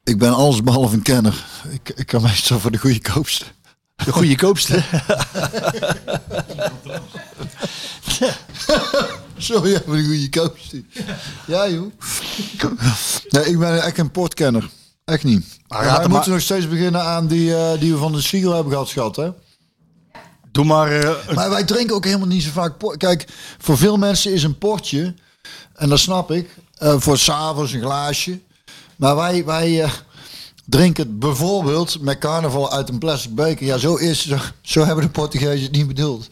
Ik 0.04 0.18
ben 0.18 0.34
alles 0.34 0.64
behalve 0.64 0.96
een 0.96 1.02
kenner. 1.02 1.46
Ik, 1.72 1.90
ik 1.96 2.08
kan 2.08 2.22
meestal 2.22 2.60
voor 2.60 2.72
de 2.72 2.78
goede 2.78 3.02
koopste. 3.02 3.46
De 4.06 4.12
goede 4.12 4.36
koopste. 4.36 4.84
Sorry, 9.38 9.82
voor 9.86 9.96
de 9.96 10.06
goede 10.06 10.30
koopste. 10.30 10.84
Ja, 11.48 11.70
joh. 11.70 11.92
Nee, 13.30 13.46
ik 13.46 13.60
ben 13.60 13.84
echt 13.84 13.98
een 13.98 14.12
portkenner. 14.12 14.70
Echt 15.06 15.24
niet. 15.24 15.58
Maar 15.68 15.84
hem 15.84 15.92
moeten 15.94 16.12
maar- 16.12 16.30
nog 16.30 16.42
steeds 16.42 16.68
beginnen 16.70 17.02
aan 17.02 17.28
die, 17.28 17.56
eh, 17.56 17.80
die 17.80 17.92
we 17.92 17.98
van 17.98 18.12
de 18.12 18.22
Spiegel 18.22 18.54
hebben 18.54 18.72
gehad, 18.72 18.88
schat, 18.88 19.16
hè? 19.16 19.30
Doe 20.54 20.66
maar 20.66 20.92
eh, 20.92 21.36
Maar 21.36 21.50
wij 21.50 21.64
drinken 21.64 21.96
ook 21.96 22.06
helemaal 22.06 22.28
niet 22.28 22.44
zo 22.44 22.50
vaak. 22.52 22.74
Kijk, 22.98 23.26
voor 23.58 23.78
veel 23.78 23.98
mensen 23.98 24.34
is 24.34 24.44
een 24.44 24.58
portje, 24.58 25.14
en 25.76 25.90
dat 25.90 26.00
snap 26.00 26.32
ik, 26.32 26.50
eh, 26.78 26.96
voor 26.98 27.18
s'avonds 27.18 27.72
een 27.72 27.82
glaasje. 27.82 28.40
Maar 28.96 29.16
wij, 29.16 29.46
wij 29.46 29.84
eh, 29.84 29.92
drinken 30.66 31.04
het 31.04 31.20
bijvoorbeeld 31.20 32.02
met 32.02 32.18
carnaval 32.18 32.72
uit 32.72 32.90
een 32.90 32.98
plastic 32.98 33.36
beker. 33.36 33.66
Ja, 33.66 33.78
zo 33.78 33.96
is 33.96 34.28
zo, 34.28 34.38
zo 34.62 34.86
hebben 34.86 35.04
de 35.04 35.12
Portugezen 35.12 35.64
het 35.64 35.72
niet 35.72 35.88
bedoeld. 35.88 36.28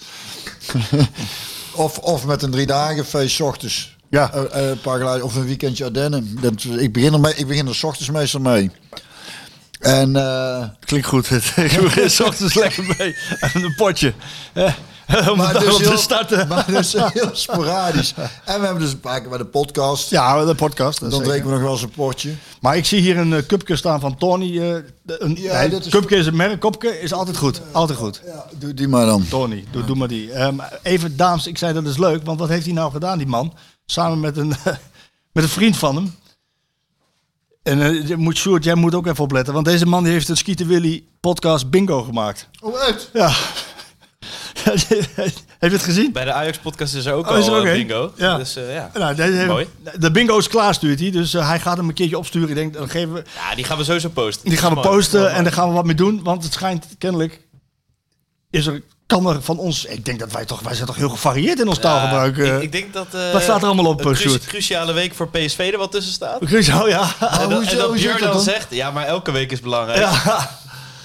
of, 1.76 1.98
of 1.98 2.26
met 2.26 2.44
een 2.44 2.52
drie 2.52 2.66
dagen 2.66 3.06
feest 3.06 3.36
's 3.36 3.40
ochtends. 3.40 3.98
Ja. 4.10 4.34
Een 4.34 4.80
paar 4.80 5.00
geleden, 5.00 5.26
of 5.26 5.36
een 5.36 5.46
weekendje 5.46 5.86
Ardennen. 5.86 6.38
Dat, 6.42 6.64
ik, 6.64 6.94
begin 6.94 7.14
er 7.14 7.20
mee, 7.20 7.36
ik 7.36 7.48
begin 7.48 7.68
er 7.68 7.76
's 7.76 7.84
ochtends 7.84 8.10
meestal 8.10 8.42
mee. 8.42 8.72
En 9.82 10.16
eh, 10.16 10.64
Klinkt 10.80 11.08
goed. 11.08 11.32
Ik 11.56 11.80
begin 11.82 12.10
's 12.10 12.20
ochtends 12.20 12.54
lekker 12.54 12.96
mee. 12.98 13.16
En 13.40 13.64
een 13.64 13.76
potje. 13.76 14.14
Eh, 14.54 14.74
Om 15.32 15.38
maar, 15.38 15.60
dus 15.60 15.74
op 15.74 15.82
te 15.82 15.88
heel, 15.90 15.98
starten. 15.98 16.48
maar 16.48 16.66
dus 16.68 16.94
heel 16.94 17.30
sporadisch. 17.34 18.14
En 18.46 18.60
we 18.60 18.66
hebben 18.66 18.84
dus 18.84 18.92
een 18.92 19.00
paar 19.00 19.20
keer 19.20 19.30
bij 19.30 19.38
de 19.38 19.46
podcast. 19.46 20.10
Ja, 20.10 20.46
de 20.46 20.56
podcast. 20.56 21.00
dat 21.00 21.10
dan 21.12 21.20
zeker. 21.20 21.28
drinken 21.32 21.50
we 21.50 21.56
nog 21.56 21.64
wel 21.64 21.72
eens 21.74 21.82
een 21.82 21.90
potje. 21.90 22.34
Maar 22.62 22.78
ik 22.78 22.86
zie 22.86 23.02
hier 23.02 23.18
een 23.18 23.32
uh, 23.32 23.38
cupje 23.48 23.76
staan 23.76 24.00
van 24.00 24.18
Tony. 24.18 24.60
eh, 24.60 24.76
een, 25.06 25.36
Ja, 25.40 25.68
nee, 25.68 25.80
is- 25.80 25.88
cupje 25.88 26.16
is 26.16 26.26
een 26.26 26.36
merk. 26.36 26.60
Kopje 26.60 27.00
is 27.02 27.14
altijd 27.14 27.38
goed. 27.38 27.62
Altijd 27.72 28.00
goed. 28.00 28.22
Ja, 28.26 28.46
doe 28.58 28.74
die 28.74 28.88
maar 28.88 29.06
dan. 29.06 29.26
Tony, 29.30 29.64
doe, 29.72 29.86
doe 29.86 29.96
maar 29.96 30.08
die. 30.08 30.32
Ehm, 30.32 30.56
even, 30.84 31.18
dames, 31.18 31.48
ik 31.48 31.58
zei 31.58 31.74
dat 31.74 31.86
is 31.86 31.98
leuk. 31.98 32.26
Want 32.26 32.40
wat 32.40 32.50
heeft 32.50 32.66
hij 32.66 32.74
nou 32.74 32.92
gedaan, 32.92 33.18
die 33.18 33.28
man? 33.28 33.54
Samen 33.86 34.20
met 34.20 34.38
een, 34.38 34.54
met 35.34 35.44
een 35.44 35.50
vriend 35.50 35.78
van 35.78 35.96
hem. 35.96 36.16
En 37.64 37.82
eh, 37.82 38.08
je 38.08 38.18
moet, 38.18 38.38
Sjoerd, 38.38 38.64
jij 38.64 38.76
moet 38.76 38.96
ook 38.96 39.08
even 39.08 39.24
opletten. 39.24 39.54
Want 39.54 39.66
deze 39.66 39.86
man 39.86 40.04
die 40.04 40.12
heeft 40.14 40.30
een 40.30 40.38
Skeeter 40.38 40.68
Willy 40.68 41.04
podcast 41.20 41.70
bingo 41.70 42.04
gemaakt. 42.04 42.50
Oh, 42.62 42.88
echt? 42.88 43.10
Ja. 43.14 43.32
Heb 45.60 45.70
je 45.70 45.76
het 45.78 45.84
gezien? 45.84 46.12
Bij 46.12 46.26
de 46.26 46.32
Ajax-podcast 46.34 46.94
is 46.96 47.06
er 47.06 47.14
ook 47.14 47.30
Oh, 47.30 47.38
is 47.38 47.46
er 47.48 47.52
al 47.54 47.60
ook 47.60 47.66
eh, 47.66 47.72
een? 47.72 47.78
bingo. 47.78 48.12
Ja. 48.16 48.38
Dus 48.38 48.56
eh, 48.56 48.74
ja. 48.74 48.92
Nou, 48.94 49.16
deze 49.16 49.32
heeft- 49.32 49.48
Mooi. 49.48 49.68
De 50.00 50.12
bingo 50.12 50.38
is 50.38 50.48
klaar, 50.48 50.74
stuurt 50.74 51.00
hij. 51.00 51.12
Dus 51.12 51.34
hij 51.34 51.60
gaat 51.60 51.78
hem 51.78 51.88
een 51.88 51.94
keertje 51.94 52.18
opsturen. 52.18 52.50
Ik 52.50 52.56
denk, 52.56 52.74
dan 52.74 52.90
geven 52.90 53.14
we, 53.14 53.24
ja, 53.36 53.56
die 53.56 53.64
gaan 53.66 53.78
we 53.78 53.84
sowieso 53.84 54.10
posten. 54.10 54.50
die 54.50 54.58
gaan 54.58 54.74
we 54.76 54.80
posten 54.80 55.32
en 55.32 55.44
daar 55.44 55.54
gaan 55.54 55.68
we 55.68 55.74
wat 55.74 55.86
mee 55.86 55.96
doen. 55.96 56.24
Want 56.24 56.44
het 56.44 56.54
schijnt 56.54 56.86
kennelijk... 56.98 57.42
Is 58.50 58.66
er, 58.68 58.82
kan 59.12 59.28
er 59.28 59.42
van 59.42 59.58
ons... 59.58 59.86
Ik 59.86 60.06
denk 60.06 60.20
dat 60.20 60.32
wij 60.32 60.46
toch... 60.46 60.60
Wij 60.60 60.74
zijn 60.74 60.88
toch 60.88 60.96
heel 60.96 61.10
gevarieerd 61.10 61.60
in 61.60 61.68
ons 61.68 61.76
Ja, 61.78 61.82
taalgebruik. 61.84 62.38
eh. 62.38 62.56
ik, 62.56 62.62
ik 62.62 62.72
denk 62.72 62.94
dat... 62.94 63.08
eh, 63.14 63.32
Wat 63.32 63.42
staat 63.42 63.62
er 63.62 63.66
allemaal 63.68 63.86
op, 63.86 64.14
Sjoerd? 64.16 64.46
cruciale 64.46 64.94
week 64.94 65.14
voor 65.16 65.28
PSV 65.30 65.70
er 65.74 65.78
wat 65.78 65.92
tussen 65.92 66.14
staat. 66.14 66.42
Oh 66.42 66.50
ja. 66.50 67.14
en, 67.42 67.50
dat, 67.50 67.58
hoezo- 67.60 67.72
en 67.72 67.78
dat 67.78 68.20
dan 68.20 68.32
dan? 68.32 68.42
zegt, 68.42 68.68
ja, 68.70 68.92
maar 68.92 69.06
elke 69.06 69.32
week 69.32 69.52
is 69.52 69.60
belangrijk. 69.60 70.00
ja. 70.00 70.60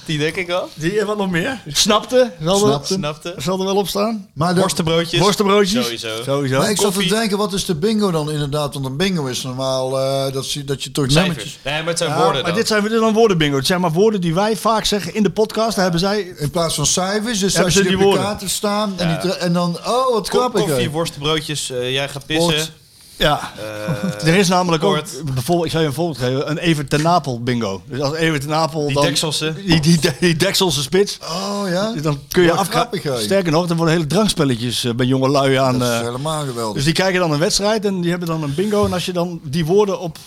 Die 0.07 0.19
denk 0.19 0.37
ik 0.37 0.47
wel. 0.47 0.69
Die 0.75 1.01
en 1.01 1.07
wat 1.07 1.17
nog 1.17 1.31
meer? 1.31 1.61
Snapte? 1.67 2.33
Zal, 2.43 2.59
Snapte. 2.59 2.95
Er, 2.95 2.99
Snapte? 2.99 3.35
zal 3.39 3.59
er 3.59 3.65
wel 3.65 3.77
op 3.77 3.89
staan? 3.89 4.29
Maar 4.35 4.55
de- 4.55 4.61
Worstenbroodjes. 4.61 5.21
Worstenbroodjes? 5.21 5.85
Sowieso. 5.85 6.23
Sowieso. 6.25 6.59
Maar 6.59 6.71
ik 6.71 6.81
zat 6.81 6.95
te 6.95 7.07
denken, 7.07 7.39
wat 7.39 7.53
is 7.53 7.65
de 7.65 7.75
bingo 7.75 8.11
dan 8.11 8.31
inderdaad? 8.31 8.75
Want 8.75 8.87
een 8.87 8.97
bingo 8.97 9.25
is 9.27 9.43
normaal 9.43 9.99
eh, 10.01 10.33
dat, 10.33 10.53
je, 10.53 10.65
dat 10.65 10.83
je 10.85 10.91
toch. 10.91 11.05
Cijfers. 11.09 11.59
Nee, 11.65 11.79
maar 11.79 11.87
het 11.89 11.99
zijn 11.99 12.11
Ja, 12.11 12.17
woorden 12.17 12.35
maar 12.35 12.45
dan. 12.51 12.55
dit 12.55 12.67
zijn 12.67 12.83
dit 12.83 12.93
dan 12.93 13.13
woorden 13.13 13.39
bingo. 13.39 13.57
Het 13.57 13.67
zijn 13.67 13.81
maar 13.81 13.93
woorden 13.93 14.21
die 14.21 14.35
wij 14.35 14.57
vaak 14.57 14.85
zeggen 14.85 15.15
in 15.15 15.23
de 15.23 15.31
podcast. 15.31 15.75
Daar 15.75 15.83
hebben 15.83 16.01
zij... 16.01 16.21
In 16.37 16.51
plaats 16.51 16.75
van 16.75 16.87
cijfers, 16.87 17.39
dus 17.39 17.55
Hebben 17.55 17.65
als 17.65 17.73
ze 17.75 17.83
je 17.83 17.89
die 17.89 17.97
die 17.97 18.07
op 18.07 18.13
woorden? 18.13 18.31
kaarten 18.31 18.51
staan 18.51 18.93
en, 18.99 19.21
die 19.21 19.33
en 19.37 19.53
dan, 19.53 19.79
oh 19.87 20.13
wat 20.13 20.29
Ko- 20.29 20.39
grappig. 20.39 20.61
Koffie, 20.65 20.91
worstenbroodjes, 20.91 21.71
eh, 21.71 21.93
jij 21.93 22.09
gaat 22.09 22.27
pissen. 22.27 22.55
Ja. 23.17 23.53
Eh, 23.59 24.27
Er 24.29 24.35
is 24.35 24.49
namelijk 24.49 24.85
ook, 24.85 25.03
bijvoorbeeld, 25.35 25.65
ik 25.65 25.71
zou 25.71 25.83
je 25.83 25.89
een 25.89 25.95
voorbeeld 25.95 26.19
geven, 26.19 26.51
een 26.51 26.59
Evert 26.59 26.91
ten 26.91 27.03
Napel 27.03 27.43
bingo. 27.43 27.83
Dus 27.89 28.01
als 28.01 28.15
Evert 28.15 28.41
ten 28.41 28.51
Napel 28.51 28.87
Die 28.87 28.95
dan... 28.95 29.05
Dekselse. 29.05 29.55
Die, 29.67 29.81
die, 29.81 30.01
die 30.21 30.37
Dekselse 30.37 30.83
spits. 30.83 31.19
Oh 31.23 31.63
ja, 31.69 31.93
dan 32.03 32.19
kun 32.29 32.43
je 32.43 32.55
hè. 33.03 33.21
Sterker 33.21 33.53
nog, 33.53 33.69
er 33.69 33.77
worden 33.77 33.95
hele 33.95 34.07
drankspelletjes 34.07 34.85
eh, 34.85 34.95
bij 34.95 35.07
jonge 35.07 35.29
lui 35.29 35.55
aan. 35.55 35.79
dat 35.79 35.89
is 35.89 35.95
eh, 35.95 36.05
helemaal 36.05 36.45
geweldig. 36.45 36.75
dus 36.75 36.85
die 36.85 36.93
kijken 36.93 37.21
dan 37.21 37.33
een 37.33 37.39
wedstrijd 37.39 37.85
en 37.85 38.01
die 38.01 38.11
hebben 38.11 38.29
dan 38.29 38.43
een 38.43 38.55
bingo. 38.55 38.85
En 38.85 38.93
als 38.93 39.05
je 39.05 39.13
dan 39.13 39.41
die 39.43 39.65
woorden 39.67 40.01
op 40.01 40.19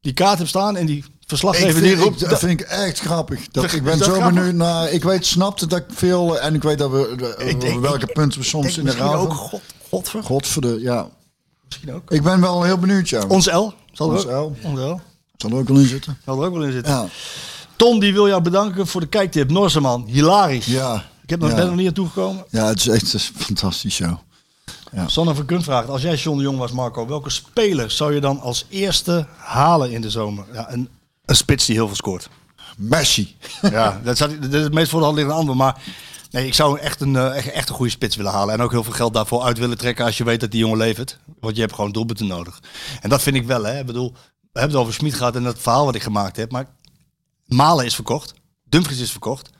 die 0.00 0.12
kaart 0.12 0.38
hebt 0.38 0.50
staan 0.50 0.76
en 0.76 0.86
die 0.86 1.04
verslaggever 1.26 1.82
die 1.82 1.96
roept... 1.96 2.22
ik, 2.22 2.28
dat 2.28 2.38
vind 2.38 2.60
ik 2.60 2.66
echt 2.66 3.00
grappig. 3.00 3.48
Dat, 3.50 3.72
ik 3.72 3.82
ben 3.82 3.98
dat 3.98 4.08
zo 4.08 4.14
grappig? 4.14 4.34
benieuwd 4.34 4.54
naar. 4.54 4.90
Ik 4.90 5.02
weet, 5.02 5.26
snapte 5.26 5.66
dat 5.66 5.78
ik 5.78 5.84
veel. 5.88 6.40
En 6.40 6.54
ik 6.54 6.62
weet 6.62 6.78
dat 6.78 6.90
we. 6.90 7.78
Welke 7.80 8.06
punten 8.06 8.38
we 8.38 8.44
ik 8.44 8.50
soms 8.50 8.74
denk 8.74 8.76
in 8.76 8.84
de 8.84 8.92
raad. 8.92 9.14
ook 9.14 9.32
God, 9.32 9.60
Godver. 9.88 10.22
God 10.22 10.46
voor 10.46 10.62
de. 10.62 10.78
Ja. 10.80 11.08
Misschien 11.68 11.92
ook. 11.92 12.10
Ik 12.10 12.22
ben 12.22 12.40
wel 12.40 12.62
heel 12.62 12.78
benieuwd, 12.78 13.08
ja. 13.08 13.24
Ons 13.28 13.46
L. 13.46 13.72
Zal 13.92 14.10
er, 14.10 14.16
Ons 14.16 14.26
ook, 14.26 14.56
L. 14.62 14.66
Ons 14.66 14.80
L. 14.80 15.00
Zal 15.36 15.50
er 15.50 15.56
ook 15.56 15.68
wel 15.68 15.78
in 15.78 15.86
zitten. 15.86 16.18
Zal 16.24 16.40
er 16.40 16.46
ook 16.46 16.54
wel 16.54 16.64
in 16.64 16.72
zitten. 16.72 16.92
Ja. 16.92 17.06
Ton 17.76 17.98
die 18.00 18.12
wil 18.12 18.28
jou 18.28 18.42
bedanken 18.42 18.86
voor 18.86 19.00
de 19.00 19.06
kijktip. 19.06 19.50
Norseman, 19.50 20.04
hilarisch. 20.06 20.66
Ja. 20.66 21.04
Ik 21.22 21.30
heb 21.30 21.40
nog, 21.40 21.48
Ja. 21.48 21.54
ben 21.54 21.64
er 21.64 21.70
nog 21.70 21.78
niet 21.78 21.88
aan 21.88 21.94
toegekomen. 21.94 22.44
Ja, 22.50 22.66
het 22.66 22.78
is 22.78 22.88
echt 22.88 23.12
een 23.12 23.20
fantastisch 23.20 23.94
show. 23.94 24.14
Sanne 25.06 25.34
van 25.34 25.44
Kunt 25.44 25.64
vraagt, 25.64 25.88
als 25.88 26.02
jij 26.02 26.14
John 26.14 26.36
de 26.36 26.42
Jong 26.42 26.58
was, 26.58 26.72
Marco, 26.72 27.06
welke 27.06 27.30
speler 27.30 27.90
zou 27.90 28.14
je 28.14 28.20
dan 28.20 28.40
als 28.40 28.66
eerste 28.68 29.26
halen 29.36 29.90
in 29.90 30.00
de 30.00 30.10
zomer? 30.10 30.44
Ja, 30.52 30.72
een, 30.72 30.88
een 31.24 31.36
spits 31.36 31.66
die 31.66 31.74
heel 31.74 31.86
veel 31.86 31.96
scoort. 31.96 32.28
Messi. 32.76 33.36
Ja, 33.62 34.00
dat, 34.04 34.14
is 34.14 34.20
het 34.52 34.72
meest 34.72 34.90
voor 34.90 34.98
de 34.98 35.04
hand 35.04 35.16
liggende 35.16 35.38
antwoord. 35.38 35.58
Maar 35.58 35.82
nee, 36.30 36.46
ik 36.46 36.54
zou 36.54 36.78
echt 36.78 37.00
een, 37.00 37.16
eh, 37.16 37.56
echt, 37.56 37.68
een 37.68 37.74
goede 37.74 37.90
spits 37.90 38.16
willen 38.16 38.32
halen. 38.32 38.54
En 38.54 38.60
ook 38.60 38.70
heel 38.70 38.84
veel 38.84 38.92
geld 38.92 39.14
daarvoor 39.14 39.42
uit 39.42 39.58
willen 39.58 39.78
trekken 39.78 40.04
als 40.04 40.16
je 40.16 40.24
weet 40.24 40.40
dat 40.40 40.50
die 40.50 40.60
jongen 40.60 40.78
levert. 40.78 41.18
Want 41.40 41.54
je 41.54 41.60
hebt 41.60 41.74
gewoon 41.74 41.92
doelpunten 41.92 42.26
nodig. 42.26 42.62
En 43.00 43.08
dat 43.08 43.22
vind 43.22 43.36
ik 43.36 43.46
wel, 43.46 43.64
hè. 43.64 43.78
Ik 43.78 43.86
bedoel, 43.86 44.12
we 44.12 44.58
hebben 44.60 44.70
het 44.70 44.80
over 44.80 44.94
Smit 44.94 45.14
gehad 45.14 45.36
en 45.36 45.42
dat 45.42 45.58
verhaal 45.58 45.84
wat 45.84 45.94
ik 45.94 46.02
gemaakt 46.02 46.36
heb. 46.36 46.52
Maar 46.52 46.66
Malen 47.46 47.84
is 47.84 47.94
verkocht. 47.94 48.34
Dumfries 48.64 49.00
is 49.00 49.10
verkocht. 49.10 49.50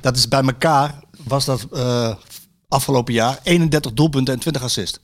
Dat 0.00 0.16
is 0.16 0.28
bij 0.28 0.42
elkaar, 0.42 1.00
was 1.24 1.44
dat 1.44 1.66
eh, 1.72 2.14
afgelopen 2.68 3.14
jaar 3.14 3.38
31 3.42 3.92
doelpunten 3.92 4.34
en 4.34 4.40
20 4.40 4.62
assists. 4.62 4.98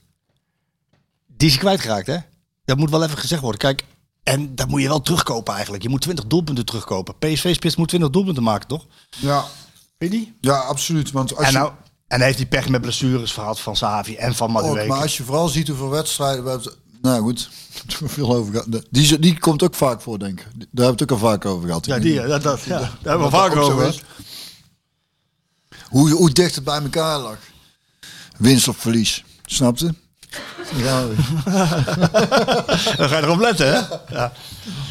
Die 1.27 1.49
is 1.49 1.55
hij 1.55 1.63
kwijtgeraakt, 1.63 2.07
hè? 2.07 2.17
Dat 2.65 2.77
moet 2.77 2.91
wel 2.91 3.05
even 3.05 3.19
gezegd 3.19 3.41
worden. 3.43 3.61
Kijk, 3.61 3.85
en 4.23 4.55
dat 4.55 4.69
moet 4.69 4.81
je 4.81 4.89
wel 4.89 5.01
terugkopen 5.01 5.53
eigenlijk. 5.53 5.83
Je 5.83 5.89
moet 5.89 6.01
20 6.01 6.25
doelpunten 6.25 6.65
terugkopen. 6.65 7.19
PSV-spits 7.19 7.77
moet 7.77 7.89
20 7.89 8.11
doelpunten 8.11 8.43
maken, 8.43 8.69
toch? 8.69 8.87
Ja. 9.11 9.45
Weet 10.05 10.13
je 10.13 10.19
die? 10.19 10.35
Ja, 10.41 10.57
absoluut. 10.57 11.11
Want 11.11 11.37
als 11.37 11.47
En, 11.47 11.53
je, 11.53 11.59
nou, 11.59 11.73
en 12.07 12.17
hij 12.17 12.27
heeft 12.27 12.39
die 12.39 12.47
pech 12.47 12.69
met 12.69 12.81
blessures 12.81 13.33
gehad 13.33 13.61
van 13.61 13.77
Savi 13.77 14.17
en 14.17 14.35
van 14.35 14.49
ook, 14.49 14.63
Madueke. 14.63 14.89
maar 14.89 15.01
als 15.03 15.17
je 15.17 15.25
vooral 15.25 15.49
ziet 15.49 15.69
hoeveel 15.69 15.89
wedstrijden 15.89 16.45
we 16.45 16.51
hebben. 16.51 16.73
Nou 17.03 17.23
goed, 17.23 17.49
veel 17.89 18.35
over 18.35 18.53
gehad. 18.53 18.83
Die, 18.91 19.19
die 19.19 19.39
komt 19.39 19.63
ook 19.63 19.75
vaak 19.75 20.01
voor, 20.01 20.19
denk 20.19 20.41
ik. 20.41 20.47
Daar 20.47 20.55
hebben 20.59 20.85
we 20.87 20.91
het 20.91 21.03
ook 21.03 21.11
al 21.11 21.29
vaak 21.29 21.45
over 21.45 21.67
gehad. 21.67 21.87
Ja, 21.87 21.99
die, 21.99 22.27
dat, 22.27 22.43
dat, 22.43 22.63
ja, 22.63 22.79
daar 22.79 22.91
hebben 23.03 23.31
we 23.31 23.37
zo 23.37 23.61
over 23.61 23.77
gehad. 23.79 24.03
Hoe, 25.89 26.11
hoe 26.11 26.31
dicht 26.31 26.55
het 26.55 26.65
bij 26.65 26.83
elkaar 26.83 27.19
lag. 27.19 27.39
Winst 28.39 28.69
of 28.69 28.77
verlies. 28.77 29.25
Snapte? 29.45 29.95
Ja, 30.77 31.01
Dan 32.97 33.09
ga 33.09 33.17
je 33.17 33.23
erop 33.23 33.39
letten, 33.41 33.67
hè? 33.67 33.81
Ja. 34.15 34.33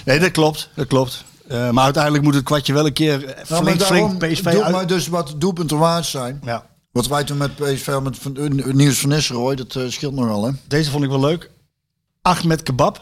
Nee, 0.06 0.19
dat 0.19 0.31
klopt. 0.31 0.69
Dat 0.76 0.88
klopt. 0.88 1.23
Eh, 1.47 1.69
maar 1.69 1.83
uiteindelijk 1.83 2.23
moet 2.23 2.33
het 2.33 2.43
kwartje 2.43 2.73
wel 2.73 2.85
een 2.85 2.93
keer 2.93 3.25
eh, 3.25 3.35
Nou, 3.35 3.45
flink, 3.45 3.63
maar 3.63 3.77
daarom 3.77 4.17
flink 4.19 4.33
PSV 4.33 4.51
doe 4.51 4.63
uit... 4.63 4.73
maar 4.73 4.87
dus 4.87 5.07
wat 5.07 5.35
doelpunten 5.37 5.77
waard 5.77 6.05
zijn. 6.05 6.41
Ja. 6.43 6.69
Wat 6.91 7.07
wij 7.07 7.23
toen 7.23 7.37
met 7.37 7.55
PSV 7.55 7.97
met 8.03 8.17
van, 8.17 8.37
uh, 8.39 8.73
Niels 8.73 8.99
van 8.99 9.09
Nistelrooy, 9.09 9.55
dat 9.55 9.75
eh, 9.75 9.83
scheelt 9.87 10.13
nogal 10.13 10.45
hè. 10.45 10.51
Deze 10.67 10.91
vond 10.91 11.03
ik 11.03 11.09
wel 11.09 11.19
leuk. 11.19 11.51
Ahmed 12.21 12.63
Kebab. 12.63 12.99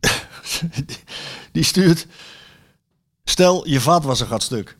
die 1.52 1.64
stuurt... 1.64 2.06
Stel, 3.24 3.68
je 3.68 3.80
vaatwasser 3.80 4.26
gaat 4.26 4.42
stuk. 4.42 4.76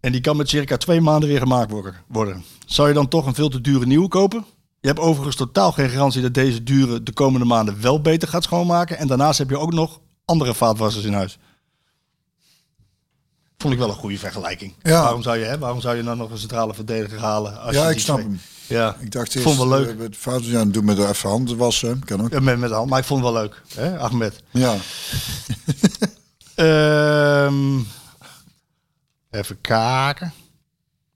En 0.00 0.12
die 0.12 0.20
kan 0.20 0.36
met 0.36 0.48
circa 0.48 0.76
twee 0.76 1.00
maanden 1.00 1.28
weer 1.28 1.38
gemaakt 1.38 1.70
worden- 1.70 1.94
worden. 2.08 2.44
Zou 2.66 2.88
je 2.88 2.94
dan 2.94 3.08
toch 3.08 3.26
een 3.26 3.34
veel 3.34 3.48
te 3.48 3.60
dure 3.60 3.86
nieuwe 3.86 4.08
kopen? 4.08 4.44
Je 4.80 4.88
hebt 4.88 5.00
overigens 5.00 5.36
totaal 5.36 5.72
geen 5.72 5.88
garantie 5.88 6.22
dat 6.22 6.34
deze 6.34 6.62
dure 6.62 7.02
de 7.02 7.12
komende 7.12 7.46
maanden 7.46 7.80
wel 7.80 8.00
beter 8.00 8.28
gaat 8.28 8.44
schoonmaken. 8.44 8.98
En 8.98 9.06
daarnaast 9.06 9.38
heb 9.38 9.50
je 9.50 9.58
ook 9.58 9.72
nog 9.72 10.00
andere 10.24 10.54
vaatwassers 10.54 11.04
in 11.04 11.12
huis. 11.12 11.38
Vond 13.66 13.78
ik 13.80 13.84
wel 13.86 13.94
een 13.96 14.00
goede 14.02 14.18
vergelijking. 14.18 14.74
Ja. 14.82 15.02
Waarom, 15.02 15.22
zou 15.22 15.36
je, 15.38 15.44
hè, 15.44 15.58
waarom 15.58 15.80
zou 15.80 15.96
je 15.96 16.02
dan 16.02 16.16
nog 16.18 16.30
een 16.30 16.38
centrale 16.38 16.74
verdediger 16.74 17.18
halen? 17.20 17.60
Als 17.60 17.74
Ja, 17.74 17.88
ik 17.90 17.98
snap 17.98 18.16
twee- 18.18 18.28
hem. 18.28 18.40
Ja, 18.66 18.96
Ik 19.00 19.10
dacht 19.12 19.34
eerst, 19.34 19.46
vond 19.46 19.58
het 19.58 19.68
wel 19.68 19.78
leuk. 19.78 19.88
eh, 19.90 19.96
met 19.96 20.16
fouten, 20.16 20.50
ja, 20.50 20.64
doe 20.64 20.82
met 20.82 20.98
even 20.98 21.28
handen 21.30 21.56
wassen, 21.56 22.04
kan 22.04 22.22
ook. 22.22 22.30
Ja, 22.32 22.40
met, 22.40 22.58
met 22.58 22.68
de 22.68 22.74
hand, 22.74 22.90
maar 22.90 22.98
ik 22.98 23.04
vond 23.04 23.24
het 23.24 23.32
wel 23.32 23.42
leuk. 23.42 23.62
Hè, 23.74 23.98
Ahmed. 23.98 24.42
Ja. 24.50 24.76
Ehm, 26.54 27.78
even 29.30 29.60
kijken. 29.60 30.32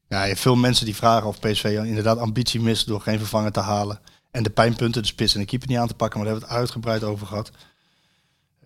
Ja, 0.08 0.22
je 0.22 0.28
hebt 0.28 0.40
veel 0.40 0.56
mensen 0.56 0.84
die 0.84 0.96
vragen 0.96 1.28
of 1.28 1.38
PSV 1.40 1.64
inderdaad 1.84 2.18
ambitie 2.18 2.60
mist 2.60 2.86
door 2.86 3.00
geen 3.00 3.18
vervanger 3.18 3.52
te 3.52 3.60
halen. 3.60 4.00
En 4.30 4.42
de 4.42 4.50
pijnpunten, 4.50 5.02
de 5.02 5.08
spits 5.08 5.34
en 5.34 5.40
de 5.40 5.46
keeper 5.46 5.68
niet 5.68 5.78
aan 5.78 5.88
te 5.88 5.94
pakken. 5.94 6.18
Maar 6.20 6.28
daar 6.28 6.38
hebben 6.38 6.48
we 6.56 6.60
het 6.62 6.64
uitgebreid 6.64 7.02
over 7.04 7.26
gehad. 7.26 7.50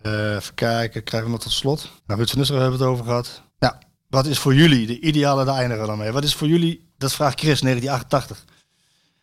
Eh, 0.01 0.35
even 0.35 0.53
kijken, 0.53 1.03
krijgen 1.03 1.29
we 1.29 1.35
nog 1.35 1.43
tot 1.45 1.53
slot. 1.53 1.81
Nou, 2.05 2.19
Ruud 2.19 2.29
van 2.29 2.37
Nistelrooy 2.39 2.67
hebben 2.69 2.79
we 2.79 2.85
het 2.85 2.93
over 2.93 3.05
gehad. 3.11 3.41
Wat 4.15 4.25
is 4.25 4.39
voor 4.39 4.55
jullie 4.55 4.87
de 4.87 4.99
ideale, 4.99 5.45
daar 5.45 5.55
eindigen 5.55 5.81
we 5.81 5.87
dan 5.87 5.97
mee. 5.97 6.11
Wat 6.11 6.23
is 6.23 6.35
voor 6.35 6.47
jullie, 6.47 6.87
dat 6.97 7.13
vraagt 7.13 7.39
Chris, 7.39 7.61
1988. 7.61 8.45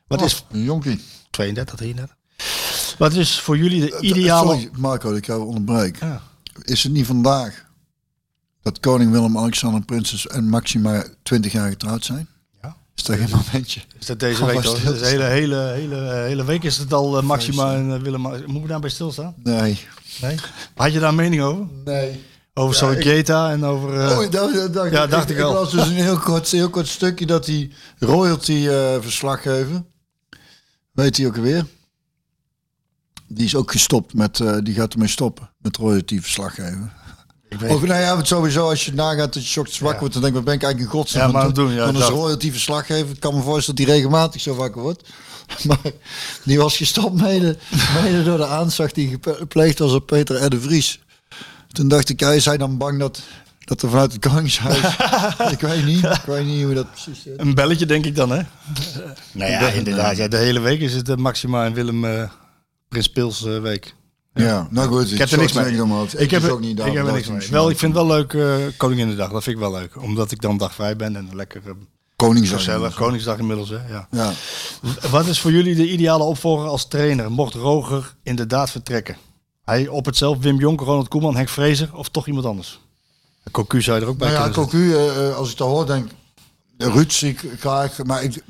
Wat 0.06 0.20
Oh, 0.20 0.27
is 0.27 0.44
een 0.51 0.62
jonkie. 0.62 1.01
32, 1.31 1.77
33? 1.77 2.16
Wat 2.98 3.12
is 3.12 3.40
voor 3.40 3.56
jullie 3.56 3.81
de 3.81 4.01
ideale... 4.01 4.52
Sorry, 4.52 4.70
Marco, 4.73 5.09
dat 5.09 5.19
ik 5.19 5.27
jou 5.27 5.47
onderbreek. 5.47 6.01
Ja. 6.01 6.23
Is 6.62 6.82
het 6.82 6.93
niet 6.93 7.06
vandaag 7.06 7.64
dat 8.62 8.81
koning 8.81 9.10
Willem-Alexander, 9.10 9.85
prinses 9.85 10.27
en 10.27 10.48
Maxima 10.48 11.05
20 11.23 11.52
jaar 11.52 11.69
getrouwd 11.69 12.05
zijn? 12.05 12.28
Ja. 12.62 12.77
Is 12.97 13.02
dat 13.02 13.16
geen 13.16 13.31
momentje? 13.31 13.81
Is 13.98 14.06
dat 14.06 14.20
deze 14.20 14.44
week 14.44 14.64
al? 14.64 14.74
de 14.74 15.06
hele, 15.06 15.24
hele, 15.24 15.56
hele, 15.56 16.12
hele 16.12 16.44
week 16.44 16.62
is 16.62 16.77
het 16.77 16.93
al 16.93 17.16
eh, 17.16 17.23
Maxima 17.23 17.74
en 17.74 17.89
uh, 17.89 17.97
Willem. 18.01 18.20
Moet 18.47 18.62
ik 18.62 18.69
daarbij 18.69 18.90
stilstaan? 18.90 19.35
Nee. 19.36 19.78
Nee? 20.20 20.36
Had 20.74 20.93
je 20.93 20.98
daar 20.98 21.09
een 21.09 21.14
mening 21.14 21.43
over? 21.43 21.66
Nee. 21.85 22.20
Over 22.54 22.96
Keita 22.96 23.50
en 23.50 23.64
over... 23.64 24.00
eh, 24.00 24.18
Oh, 24.18 24.30
dat, 24.30 24.72
dat 24.74 24.90
Ja, 24.90 25.06
dacht 25.06 25.30
ik 25.30 25.40
al. 25.40 25.52
las 25.52 25.70
dus 25.70 25.86
een 25.86 25.92
heel 25.92 26.18
kort, 26.18 26.50
heel 26.50 26.70
kort 26.70 26.88
stukje 26.88 27.26
dat 27.26 27.44
die 27.44 27.72
royalty 27.98 28.66
eh, 28.68 28.94
verslag 29.00 29.42
geven. 29.42 29.86
Weet 30.92 31.16
hij 31.16 31.26
ook 31.26 31.36
alweer? 31.36 31.66
die 33.34 33.44
is 33.44 33.54
ook 33.56 33.70
gestopt 33.72 34.14
met, 34.14 34.40
eh, 34.40 34.56
die 34.62 34.74
gaat 34.74 34.92
ermee 34.92 35.08
stoppen 35.08 35.50
met 35.58 35.76
royalty 35.76 36.20
weet, 37.58 37.70
Of 37.70 37.82
nou 37.82 38.00
ja, 38.00 38.14
want 38.14 38.28
sowieso 38.28 38.68
als 38.68 38.84
je 38.84 38.92
nagaat 38.94 39.34
dat 39.34 39.48
je 39.48 39.60
ochtends 39.60 39.80
wakker 39.80 40.00
wordt, 40.00 40.14
dan 40.14 40.22
denk 40.22 40.34
ik, 40.36 40.38
wat 40.40 40.48
ben 40.48 40.58
ik 40.58 40.62
eigenlijk 40.62 40.92
in 40.94 40.98
godsnaam 41.00 41.26
Ja, 41.26 41.32
maar 41.32 41.42
het 41.46 41.56
het 41.56 41.66
doen, 41.66 41.74
ja, 41.74 41.84
Dan 41.84 41.94
is 41.94 42.00
dat. 42.00 42.10
royalty 42.10 42.50
verslaggever. 42.50 43.10
Ik 43.14 43.20
kan 43.20 43.34
me 43.34 43.42
voorstellen 43.42 43.76
dat 43.78 43.86
die 43.86 43.94
regelmatig 43.94 44.40
zo 44.40 44.54
wakker 44.54 44.82
wordt. 44.82 45.08
Maar 45.66 45.78
die 46.44 46.58
was 46.58 46.76
gestopt 46.76 47.20
mede, 47.20 47.56
mede 48.02 48.22
door 48.24 48.36
de 48.36 48.46
aanslag 48.46 48.92
die 48.92 49.18
gepleegd 49.22 49.78
was 49.78 49.92
op 49.92 50.06
Peter 50.06 50.44
R. 50.44 50.50
de 50.50 50.60
Vries. 50.60 51.00
Toen 51.72 51.88
dacht 51.88 52.08
ik, 52.08 52.20
ja, 52.20 52.30
is 52.30 52.44
hij 52.44 52.56
dan 52.56 52.76
bang 52.78 52.98
dat, 52.98 53.22
dat 53.64 53.82
er 53.82 53.88
vanuit 53.88 54.12
het 54.12 54.28
koningshuis... 54.28 54.78
ik 55.56 55.60
weet 55.60 55.84
niet, 55.84 56.04
ik 56.04 56.22
weet 56.26 56.46
niet 56.46 56.64
hoe 56.64 56.74
dat 56.74 56.90
precies 56.90 57.22
zit. 57.22 57.40
een 57.40 57.54
belletje 57.54 57.86
denk 57.86 58.04
ik 58.04 58.16
dan, 58.16 58.30
hè? 58.30 58.42
nou 59.32 59.50
ja, 59.50 59.68
inderdaad. 59.68 60.16
Ja, 60.16 60.28
de 60.28 60.36
hele 60.36 60.60
week 60.60 60.80
is 60.80 60.94
het 60.94 61.06
de 61.06 61.16
Maxima 61.16 61.64
en 61.64 61.72
Willem 61.72 62.04
eh, 62.04 62.30
Prins 62.88 63.08
Pils 63.08 63.44
eh, 63.44 63.60
week. 63.60 63.94
Ja, 64.34 64.66
nou 64.70 64.88
goed. 64.88 65.12
Ik 65.12 65.18
heb 65.18 65.30
er 65.30 65.38
niks 65.38 65.52
mee. 65.52 65.64
Ik 66.16 66.30
heb, 66.30 66.42
er 66.42 66.48
er, 66.48 66.54
ook 66.54 66.60
niet 66.60 66.78
ik 66.78 66.92
heb 66.92 67.06
er 67.06 67.12
niks 67.12 67.28
mee. 67.28 67.48
Wel, 67.50 67.70
ik 67.70 67.78
vind 67.78 67.94
het 67.94 68.06
wel 68.06 68.16
leuk 68.16 68.32
uh, 68.32 68.56
Koninginnedag. 68.76 69.30
Dat 69.30 69.42
vind 69.42 69.56
ik 69.56 69.62
wel 69.62 69.72
leuk. 69.72 70.02
Omdat 70.02 70.30
ik 70.30 70.40
dan 70.40 70.56
dag 70.56 70.74
vrij 70.74 70.96
ben 70.96 71.16
en 71.16 71.28
lekker 71.32 71.62
uh, 71.66 71.72
Koningsdag. 72.16 72.58
gezellig. 72.58 72.94
Koningsdag 72.94 73.38
inmiddels, 73.38 73.68
hè? 73.68 73.78
Ja. 73.88 74.08
Ja. 74.10 74.32
Wat 75.10 75.26
is 75.26 75.40
voor 75.40 75.52
jullie 75.52 75.74
de 75.74 75.90
ideale 75.90 76.24
opvolger 76.24 76.66
als 76.66 76.88
trainer? 76.88 77.30
Mocht 77.30 77.54
Roger 77.54 78.14
inderdaad 78.22 78.70
vertrekken? 78.70 79.16
Hij 79.64 79.89
op 79.89 80.05
het 80.05 80.16
zelf, 80.16 80.39
Wim 80.39 80.59
Jonker, 80.59 80.86
Ronald 80.86 81.09
Koeman, 81.09 81.36
Henk 81.36 81.48
Vrezer 81.48 81.97
of 81.97 82.09
toch 82.09 82.26
iemand 82.26 82.47
anders? 82.47 82.80
Cocu 83.51 83.82
zou 83.82 83.98
je 83.98 84.05
er 84.05 84.10
ook 84.10 84.18
bij 84.18 84.32
Nou 84.32 84.48
ja, 84.48 84.55
Cocu, 84.55 84.78
uh, 84.78 85.36
als 85.36 85.51
ik 85.51 85.56
dat 85.56 85.68
hoor, 85.68 85.86
denk 85.86 86.10
ik, 86.10 86.16
Ruud 86.76 87.10
zie 87.10 87.30
ik 87.30 87.59
graag, 87.59 88.02
maar 88.02 88.22
ik 88.22 88.43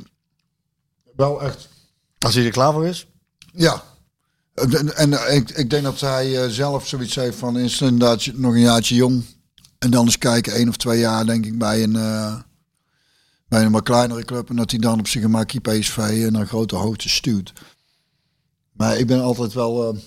wel 1.16 1.42
echt. 1.42 1.68
Als 2.18 2.34
hij 2.34 2.44
er 2.44 2.50
klaar 2.50 2.72
voor 2.72 2.86
is? 2.86 3.06
Ja. 3.52 3.82
En, 4.54 4.96
en 4.96 5.34
ik, 5.34 5.50
ik 5.50 5.70
denk 5.70 5.82
dat 5.82 6.00
hij 6.00 6.44
uh, 6.44 6.50
zelf 6.50 6.88
zoiets 6.88 7.14
heeft 7.14 7.38
van 7.38 7.58
is 7.58 7.80
inderdaad 7.80 8.26
nog 8.34 8.52
een 8.52 8.60
jaartje 8.60 8.94
jong. 8.94 9.24
En 9.78 9.90
dan 9.90 10.04
eens 10.04 10.18
kijken, 10.18 10.52
één 10.52 10.68
of 10.68 10.76
twee 10.76 10.98
jaar 10.98 11.26
denk 11.26 11.46
ik 11.46 11.58
bij 11.58 11.82
een, 11.82 11.94
uh, 11.94 12.34
bij 13.48 13.64
een 13.64 13.72
wat 13.72 13.82
kleinere 13.82 14.24
club. 14.24 14.48
En 14.48 14.56
dat 14.56 14.70
hij 14.70 14.80
dan 14.80 14.98
op 14.98 15.08
zijn 15.08 15.22
gemakje 15.22 15.60
PSV 15.60 16.28
naar 16.30 16.46
grote 16.46 16.76
hoogte 16.76 17.08
stuurt. 17.08 17.52
Maar 18.72 18.98
ik 18.98 19.06
ben 19.06 19.22
altijd 19.22 19.52
wel 19.52 19.94
uh, 19.94 20.00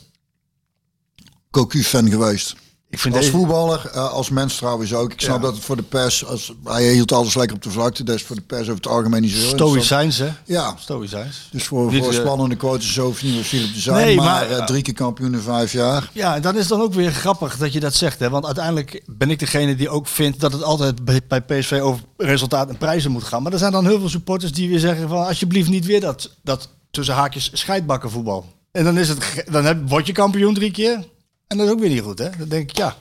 Cocu-fan 1.55 2.09
geweest. 2.09 2.55
Ik 2.89 2.99
vind 2.99 3.15
als 3.15 3.25
deze... 3.25 3.37
voetballer, 3.37 3.91
uh, 3.95 4.11
als 4.11 4.29
mens 4.29 4.55
trouwens 4.55 4.93
ook. 4.93 5.11
Ik 5.11 5.21
snap 5.21 5.35
ja. 5.35 5.41
dat 5.41 5.55
het 5.55 5.63
voor 5.63 5.75
de 5.75 5.83
pers, 5.83 6.25
als, 6.25 6.53
hij 6.63 6.91
hield 6.91 7.11
alles 7.11 7.35
lekker 7.35 7.55
op 7.55 7.63
de 7.63 7.71
vlakte. 7.71 8.03
Dat 8.03 8.15
is 8.15 8.23
voor 8.23 8.35
de 8.35 8.41
pers 8.41 8.61
over 8.61 8.75
het 8.75 8.87
algemeen 8.87 9.21
niet 9.21 9.31
zo. 9.31 9.47
Stoïcijns, 9.47 10.17
hè? 10.17 10.29
Ja. 10.45 10.75
Stoïcijns. 10.79 11.47
Dus 11.51 11.63
voor, 11.63 11.93
voor 11.93 12.13
spannende 12.13 12.55
quotes 12.55 12.93
zo 12.93 13.05
hoeft 13.05 13.23
niet 13.23 13.33
meer 13.33 13.43
Philip 13.43 13.73
te 13.73 13.79
zijn. 13.79 14.05
Nee, 14.05 14.15
maar, 14.15 14.25
maar 14.25 14.51
uh, 14.51 14.65
drie 14.65 14.81
keer 14.81 14.93
kampioen 14.93 15.33
in 15.33 15.39
vijf 15.39 15.71
jaar. 15.71 16.09
Ja, 16.13 16.35
en 16.35 16.41
dan 16.41 16.57
is 16.57 16.67
dan 16.67 16.81
ook 16.81 16.93
weer 16.93 17.11
grappig 17.11 17.57
dat 17.57 17.73
je 17.73 17.79
dat 17.79 17.93
zegt. 17.93 18.19
Hè? 18.19 18.29
Want 18.29 18.45
uiteindelijk 18.45 19.03
ben 19.05 19.29
ik 19.29 19.39
degene 19.39 19.75
die 19.75 19.89
ook 19.89 20.07
vindt 20.07 20.39
dat 20.39 20.53
het 20.53 20.63
altijd 20.63 21.05
bij, 21.05 21.21
bij 21.27 21.41
PSV 21.41 21.79
over 21.81 22.03
resultaat 22.17 22.69
en 22.69 22.77
prijzen 22.77 23.11
moet 23.11 23.23
gaan. 23.23 23.43
Maar 23.43 23.53
er 23.53 23.59
zijn 23.59 23.71
dan 23.71 23.85
heel 23.85 23.99
veel 23.99 24.09
supporters 24.09 24.51
die 24.51 24.69
weer 24.69 24.79
zeggen 24.79 25.09
van 25.09 25.27
alsjeblieft 25.27 25.69
niet 25.69 25.85
weer 25.85 26.01
dat, 26.01 26.31
dat 26.43 26.69
tussen 26.91 27.15
haakjes 27.15 27.49
scheidbakken 27.53 28.11
voetbal. 28.11 28.45
En 28.71 28.83
dan, 28.83 28.97
is 28.97 29.09
het, 29.09 29.43
dan 29.51 29.65
heb, 29.65 29.89
word 29.89 30.07
je 30.07 30.13
kampioen 30.13 30.53
drie 30.53 30.71
keer. 30.71 31.13
En 31.47 31.57
dat 31.57 31.67
is 31.67 31.73
ook 31.73 31.79
weer 31.79 31.89
niet 31.89 32.01
goed, 32.01 32.19
hè? 32.19 32.29
Dan 32.37 32.47
denk 32.47 32.69
ik, 32.69 32.77
ja. 32.77 32.95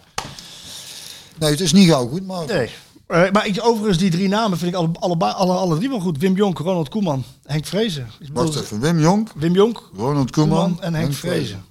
Nee, 1.38 1.50
het 1.50 1.60
is 1.60 1.72
niet 1.72 1.88
gauw 1.88 2.08
goed, 2.08 2.26
maar... 2.26 2.46
Nee. 2.46 2.70
Uh, 3.08 3.30
maar 3.30 3.46
ik, 3.46 3.58
overigens, 3.62 3.98
die 3.98 4.10
drie 4.10 4.28
namen 4.28 4.58
vind 4.58 4.72
ik 4.72 4.78
alle, 4.78 4.90
alle, 4.98 5.16
alle, 5.16 5.52
alle 5.52 5.76
drie 5.76 5.88
wel 5.88 6.00
goed. 6.00 6.18
Wim 6.18 6.36
Jonk, 6.36 6.58
Ronald 6.58 6.88
Koeman, 6.88 7.24
Henk 7.42 7.64
Vrezen. 7.64 8.10
Wacht 8.32 8.56
even, 8.56 8.80
Wim 8.80 9.00
Jonk, 9.00 9.32
Wim 9.34 9.54
Jonk, 9.54 9.90
Ronald 9.96 10.30
Koeman, 10.30 10.58
Koeman 10.58 10.82
en 10.82 10.94
Henk, 10.94 11.06
Henk 11.06 11.18
Vrezen. 11.18 11.64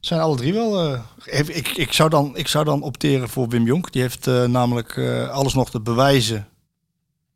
Zijn 0.00 0.20
alle 0.20 0.36
drie 0.36 0.52
wel... 0.52 0.92
Uh, 0.92 1.00
ik, 1.24 1.68
ik, 1.68 1.92
zou 1.92 2.08
dan, 2.08 2.36
ik 2.36 2.48
zou 2.48 2.64
dan 2.64 2.82
opteren 2.82 3.28
voor 3.28 3.48
Wim 3.48 3.64
Jonk. 3.64 3.92
Die 3.92 4.02
heeft 4.02 4.26
uh, 4.26 4.44
namelijk 4.44 4.98
alles 5.30 5.54
nog 5.54 5.70
te 5.70 5.80
bewijzen 5.80 6.48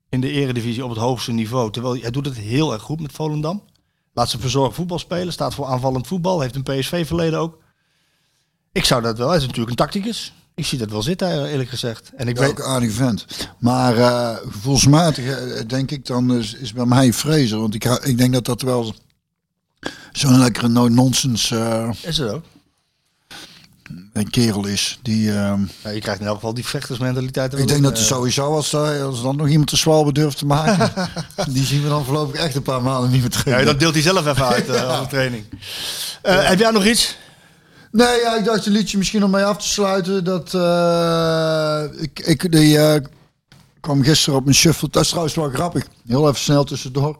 in 0.08 0.20
de 0.20 0.30
eredivisie 0.30 0.84
op 0.84 0.90
het 0.90 0.98
hoogste 0.98 1.32
niveau. 1.32 1.70
Terwijl 1.70 2.00
hij 2.00 2.10
doet 2.10 2.26
het 2.26 2.36
heel 2.36 2.72
erg 2.72 2.82
goed 2.82 3.00
met 3.00 3.12
Volendam. 3.12 3.62
Laat 4.12 4.30
ze 4.30 4.38
verzorgd 4.38 4.74
voetbal 4.74 4.98
spelen. 4.98 5.32
Staat 5.32 5.54
voor 5.54 5.66
aanvallend 5.66 6.06
voetbal. 6.06 6.40
Heeft 6.40 6.54
een 6.54 6.62
PSV-verleden 6.62 7.38
ook. 7.38 7.58
Ik 8.76 8.84
zou 8.84 9.02
dat 9.02 9.18
wel. 9.18 9.28
Hij 9.28 9.36
is 9.36 9.42
natuurlijk 9.42 9.70
een 9.70 9.76
tacticus. 9.76 10.32
Ik 10.54 10.66
zie 10.66 10.78
dat 10.78 10.90
wel 10.90 11.02
zitten, 11.02 11.46
eerlijk 11.46 11.68
gezegd. 11.68 12.10
En 12.16 12.28
ik 12.28 12.36
ja, 12.36 12.42
weet 12.42 12.50
ook 12.50 12.58
een 12.58 12.64
aardig 12.64 12.92
vent. 12.92 13.26
Maar 13.58 13.96
uh, 13.96 14.36
gevoelsmatig 14.50 15.24
uh, 15.24 15.60
denk 15.66 15.90
ik 15.90 16.06
dan 16.06 16.34
is, 16.34 16.54
is 16.54 16.72
bij 16.72 16.84
mij 16.84 17.12
Fraser. 17.12 17.58
Want 17.58 17.74
ik, 17.74 17.84
ik 17.84 18.18
denk 18.18 18.32
dat 18.32 18.44
dat 18.44 18.62
wel 18.62 18.94
zo'n 20.12 20.38
lekkere 20.38 20.68
no-nonsense 20.68 21.54
uh, 21.54 21.90
is 22.02 22.18
het 22.18 22.30
ook. 22.30 22.44
een 24.12 24.30
kerel 24.30 24.66
is. 24.66 24.98
Die, 25.02 25.22
ja, 25.22 25.58
je 25.82 26.00
krijgt 26.00 26.20
in 26.20 26.26
elk 26.26 26.34
geval 26.34 26.54
die 26.54 26.66
vechtersmentaliteit. 26.66 27.58
Ik 27.58 27.68
denk 27.68 27.82
dat 27.82 27.98
er 27.98 28.04
sowieso 28.04 28.54
als, 28.54 28.74
als 28.74 29.22
dan 29.22 29.36
nog 29.36 29.48
iemand 29.48 29.70
de 29.70 29.76
zwalbe 29.76 30.12
durft 30.12 30.38
te 30.38 30.46
maken. 30.46 31.08
die 31.48 31.64
zien 31.64 31.82
we 31.82 31.88
dan 31.88 32.04
voorlopig 32.04 32.40
echt 32.40 32.54
een 32.54 32.62
paar 32.62 32.82
maanden 32.82 33.10
niet 33.10 33.20
meer 33.20 33.30
terug. 33.30 33.58
Ja, 33.58 33.64
dat 33.64 33.78
deelt 33.78 33.94
hij 33.94 34.02
zelf 34.02 34.26
even 34.26 34.46
uit 34.46 34.66
ja. 34.66 35.00
op 35.00 35.02
de 35.02 35.16
training. 35.16 35.44
Ja. 36.22 36.40
Heb 36.40 36.58
jij 36.58 36.70
nog 36.70 36.84
iets? 36.86 37.16
Nee, 37.96 38.20
ja, 38.20 38.36
ik 38.36 38.44
dacht 38.44 38.66
een 38.66 38.72
liedje 38.72 38.98
misschien 38.98 39.24
om 39.24 39.30
mee 39.30 39.44
af 39.44 39.56
te 39.56 39.68
sluiten. 39.68 40.24
Dat 40.24 40.52
uh, 40.54 42.02
ik, 42.02 42.18
ik 42.18 42.52
die, 42.52 42.76
uh, 42.76 42.94
kwam 43.80 44.02
gisteren 44.02 44.38
op 44.38 44.44
mijn 44.44 44.56
shuffle. 44.56 44.88
Dat 44.90 45.02
is 45.02 45.08
trouwens 45.08 45.34
wel 45.34 45.48
grappig. 45.48 45.86
Heel 46.06 46.28
even 46.28 46.40
snel 46.40 46.64
tussendoor. 46.64 47.18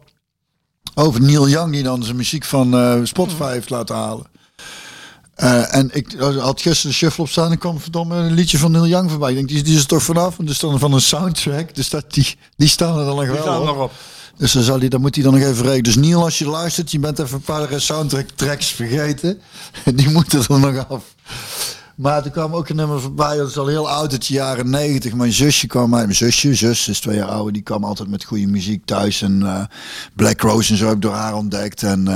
Over 0.94 1.20
Neil 1.20 1.48
Young 1.48 1.72
die 1.72 1.82
dan 1.82 2.02
zijn 2.02 2.16
muziek 2.16 2.44
van 2.44 2.74
uh, 2.74 3.00
Spotify 3.02 3.52
heeft 3.52 3.70
laten 3.70 3.96
halen. 3.96 4.26
en 5.70 5.90
ik 5.92 6.14
had 6.18 6.60
gisteren 6.60 6.90
de 6.90 6.96
shuffle 6.96 7.24
op 7.24 7.30
staan 7.30 7.50
en 7.50 7.58
kwam 7.58 7.80
verdomme 7.80 8.16
een 8.16 8.32
liedje 8.32 8.58
van 8.58 8.70
Neil 8.70 8.86
Young 8.86 9.10
voorbij. 9.10 9.30
Ik 9.30 9.36
denk, 9.36 9.48
die, 9.48 9.62
die 9.62 9.74
is 9.74 9.80
er 9.80 9.86
toch 9.86 10.02
vanaf. 10.02 10.38
En 10.38 10.44
dus 10.44 10.58
dan 10.58 10.78
van 10.78 10.92
een 10.92 11.00
soundtrack. 11.00 11.74
Dus 11.74 11.90
dat, 11.90 12.12
die, 12.12 12.38
die 12.56 12.68
staan 12.68 12.98
er 12.98 13.04
dan 13.04 13.16
nog 13.16 13.26
wel 13.26 13.60
op. 13.60 13.66
Nog 13.66 13.78
op. 13.78 13.92
Dus 14.36 14.52
dan, 14.52 14.80
dan 14.88 15.00
moet 15.00 15.14
hij 15.14 15.24
dan 15.24 15.32
nog 15.32 15.42
even 15.42 15.62
rekenen. 15.62 15.82
Dus 15.82 15.96
Niel, 15.96 16.22
als 16.22 16.38
je 16.38 16.48
luistert, 16.48 16.90
je 16.90 16.98
bent 16.98 17.18
even 17.18 17.36
een 17.36 17.40
paar 17.40 17.80
soundtrack 17.80 18.28
tracks 18.28 18.66
vergeten. 18.66 19.40
Die 19.94 20.10
moeten 20.10 20.44
er 20.48 20.60
nog 20.60 20.88
af. 20.88 21.14
Maar 21.96 22.24
er 22.24 22.30
kwam 22.30 22.54
ook 22.54 22.68
een 22.68 22.76
nummer 22.76 23.00
voorbij, 23.00 23.36
dat 23.36 23.48
is 23.48 23.58
al 23.58 23.66
heel 23.66 23.90
oud, 23.90 24.12
het 24.12 24.26
jaren 24.26 24.70
negentig. 24.70 25.14
Mijn 25.14 25.32
zusje 25.32 25.66
kwam 25.66 25.94
uit, 25.94 26.04
mijn 26.04 26.16
zusje, 26.16 26.54
zus 26.54 26.88
is 26.88 27.00
twee 27.00 27.16
jaar 27.16 27.28
ouder, 27.28 27.52
die 27.52 27.62
kwam 27.62 27.84
altijd 27.84 28.08
met 28.08 28.24
goede 28.24 28.46
muziek 28.46 28.84
thuis. 28.84 29.22
En 29.22 29.40
uh, 29.40 29.62
Black 30.14 30.40
Rose 30.40 30.72
en 30.72 30.78
zo 30.78 30.86
heb 30.86 30.94
ik 30.94 31.02
door 31.02 31.12
haar 31.12 31.34
ontdekt. 31.34 31.82
En, 31.82 32.08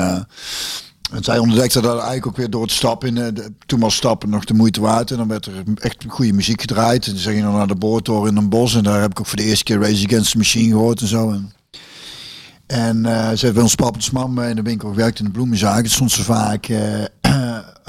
en 1.13 1.25
zij 1.25 1.39
ontdekte 1.39 1.81
dat 1.81 1.93
eigenlijk 1.93 2.27
ook 2.27 2.37
weer 2.37 2.51
door 2.51 2.63
het 2.63 2.71
stappen, 2.71 3.35
toen 3.67 3.81
was 3.81 3.95
stappen 3.95 4.31
nog 4.31 4.45
de 4.45 4.55
moeite 4.55 4.81
waard. 4.81 5.11
En 5.11 5.17
dan 5.17 5.29
werd 5.29 5.47
er 5.47 5.53
echt 5.75 6.05
goede 6.09 6.33
muziek 6.33 6.61
gedraaid. 6.61 7.07
En 7.07 7.13
dan 7.13 7.23
ging 7.23 7.37
je 7.37 7.43
dan 7.43 7.55
naar 7.55 7.67
de 7.67 7.75
boortoren 7.75 8.31
in 8.31 8.37
een 8.37 8.49
bos. 8.49 8.75
En 8.75 8.83
daar 8.83 9.01
heb 9.01 9.11
ik 9.11 9.21
ook 9.21 9.27
voor 9.27 9.37
de 9.37 9.45
eerste 9.45 9.65
keer 9.65 9.81
Race 9.81 10.07
Against 10.07 10.31
the 10.31 10.37
Machine 10.37 10.71
gehoord 10.71 11.01
en 11.01 11.07
zo. 11.07 11.31
En, 11.31 11.53
en 12.71 12.97
uh, 13.07 13.33
ze 13.33 13.53
bij 13.53 13.63
ons 13.63 13.75
pap 13.75 13.97
en 13.97 14.03
mam 14.13 14.39
in 14.39 14.57
de 14.57 14.63
winkel 14.63 14.89
gewerkt 14.89 15.19
in 15.19 15.25
de 15.25 15.31
bloemenzaak. 15.31 15.83
Het 15.83 15.93
stond 15.93 16.11
ze 16.11 16.25
vaak 16.25 16.69
uh, 16.69 17.05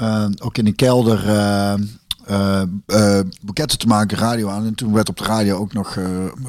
uh, 0.00 0.26
ook 0.44 0.58
in 0.58 0.64
de 0.64 0.72
kelder 0.72 1.18
boeketten 3.40 3.78
te 3.78 3.86
maken, 3.86 4.18
radio 4.18 4.48
aan. 4.48 4.66
En 4.66 4.74
toen 4.74 4.92
werd 4.92 5.08
op 5.08 5.16
de 5.16 5.24
radio 5.24 5.56
ook 5.56 5.72
nog 5.72 5.98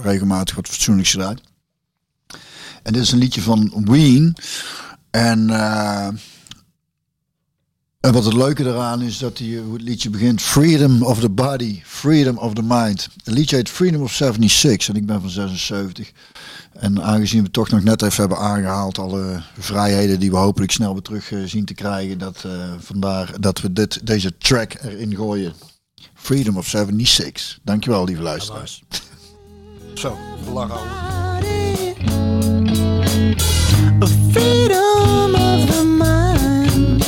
regelmatig 0.02 0.56
wat 0.56 0.68
fatsoenlijks 0.68 1.12
gedaan. 1.12 1.38
En 2.84 2.94
dit 2.94 3.02
is 3.02 3.12
een 3.12 3.18
liedje 3.18 3.42
van 3.42 3.86
Ween. 3.86 4.36
En, 5.12 5.50
en 8.00 8.12
wat 8.12 8.26
het 8.26 8.34
leuke 8.34 8.64
eraan 8.64 9.02
is 9.02 9.18
dat 9.18 9.38
die, 9.38 9.60
hoe 9.60 9.74
het 9.74 9.82
liedje 9.82 10.10
begint. 10.10 10.42
Freedom 10.42 11.04
of 11.04 11.20
the 11.20 11.30
body, 11.30 11.82
freedom 11.86 12.38
of 12.38 12.54
the 12.54 12.64
mind. 12.64 13.10
Het 13.24 13.34
liedje 13.34 13.56
heet 13.56 13.70
Freedom 13.70 14.02
of 14.02 14.14
76 14.14 14.90
en 14.90 14.96
ik 14.96 15.06
ben 15.06 15.22
van 15.22 15.30
76. 15.30 16.12
En 16.74 17.04
aangezien 17.04 17.44
we 17.44 17.52
toch 17.52 17.70
nog 17.70 17.84
net 17.84 18.02
even 18.02 18.20
hebben 18.20 18.38
aangehaald 18.38 18.98
alle 18.98 19.44
vrijheden 19.58 20.20
die 20.20 20.32
we 20.32 20.38
hopelijk 20.38 20.72
snel 20.72 20.94
weer 20.94 21.02
terug 21.02 21.32
eh, 21.32 21.40
zien 21.46 21.66
te 21.66 21.74
krijgen, 21.74 22.18
dat 22.18 22.44
eh, 22.46 22.52
vandaar 22.80 23.40
dat 23.40 23.62
we 23.62 23.74
dit, 23.74 24.08
deze 24.08 24.38
track 24.38 24.74
erin 24.82 25.16
gooien. 25.16 25.54
Freedom 26.14 26.58
of 26.58 26.68
76. 26.68 27.60
Dankjewel 27.64 28.06
lieve 28.06 28.22
luisteraars. 28.22 28.84
Zo, 29.94 30.18
lachen. 30.54 30.80
Freedom 34.32 35.36
of 35.36 35.70
the 35.70 35.84
mind. 35.84 37.04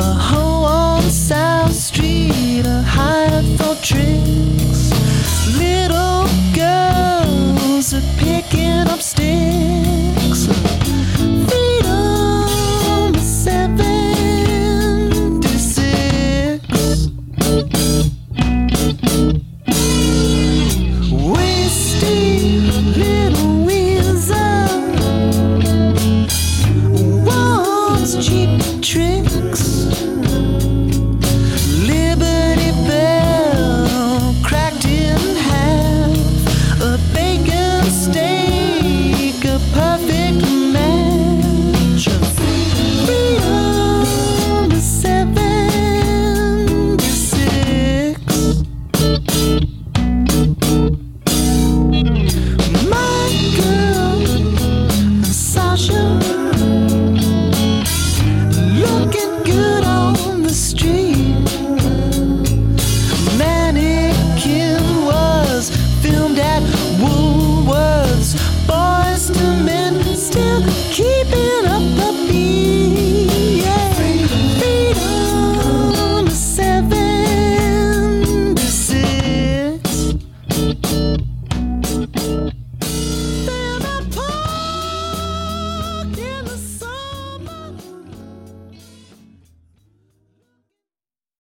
A 0.00 0.36
on 0.36 1.02
South 1.10 1.74
Street, 1.74 2.66
a 2.66 2.82
for 3.56 3.74
tricks. 3.82 4.90
Little 5.58 6.26
girl. 6.54 6.97
Is 7.78 7.92
it 7.92 8.02
picking 8.16 8.88
up 8.88 9.00
sticks. 9.00 9.97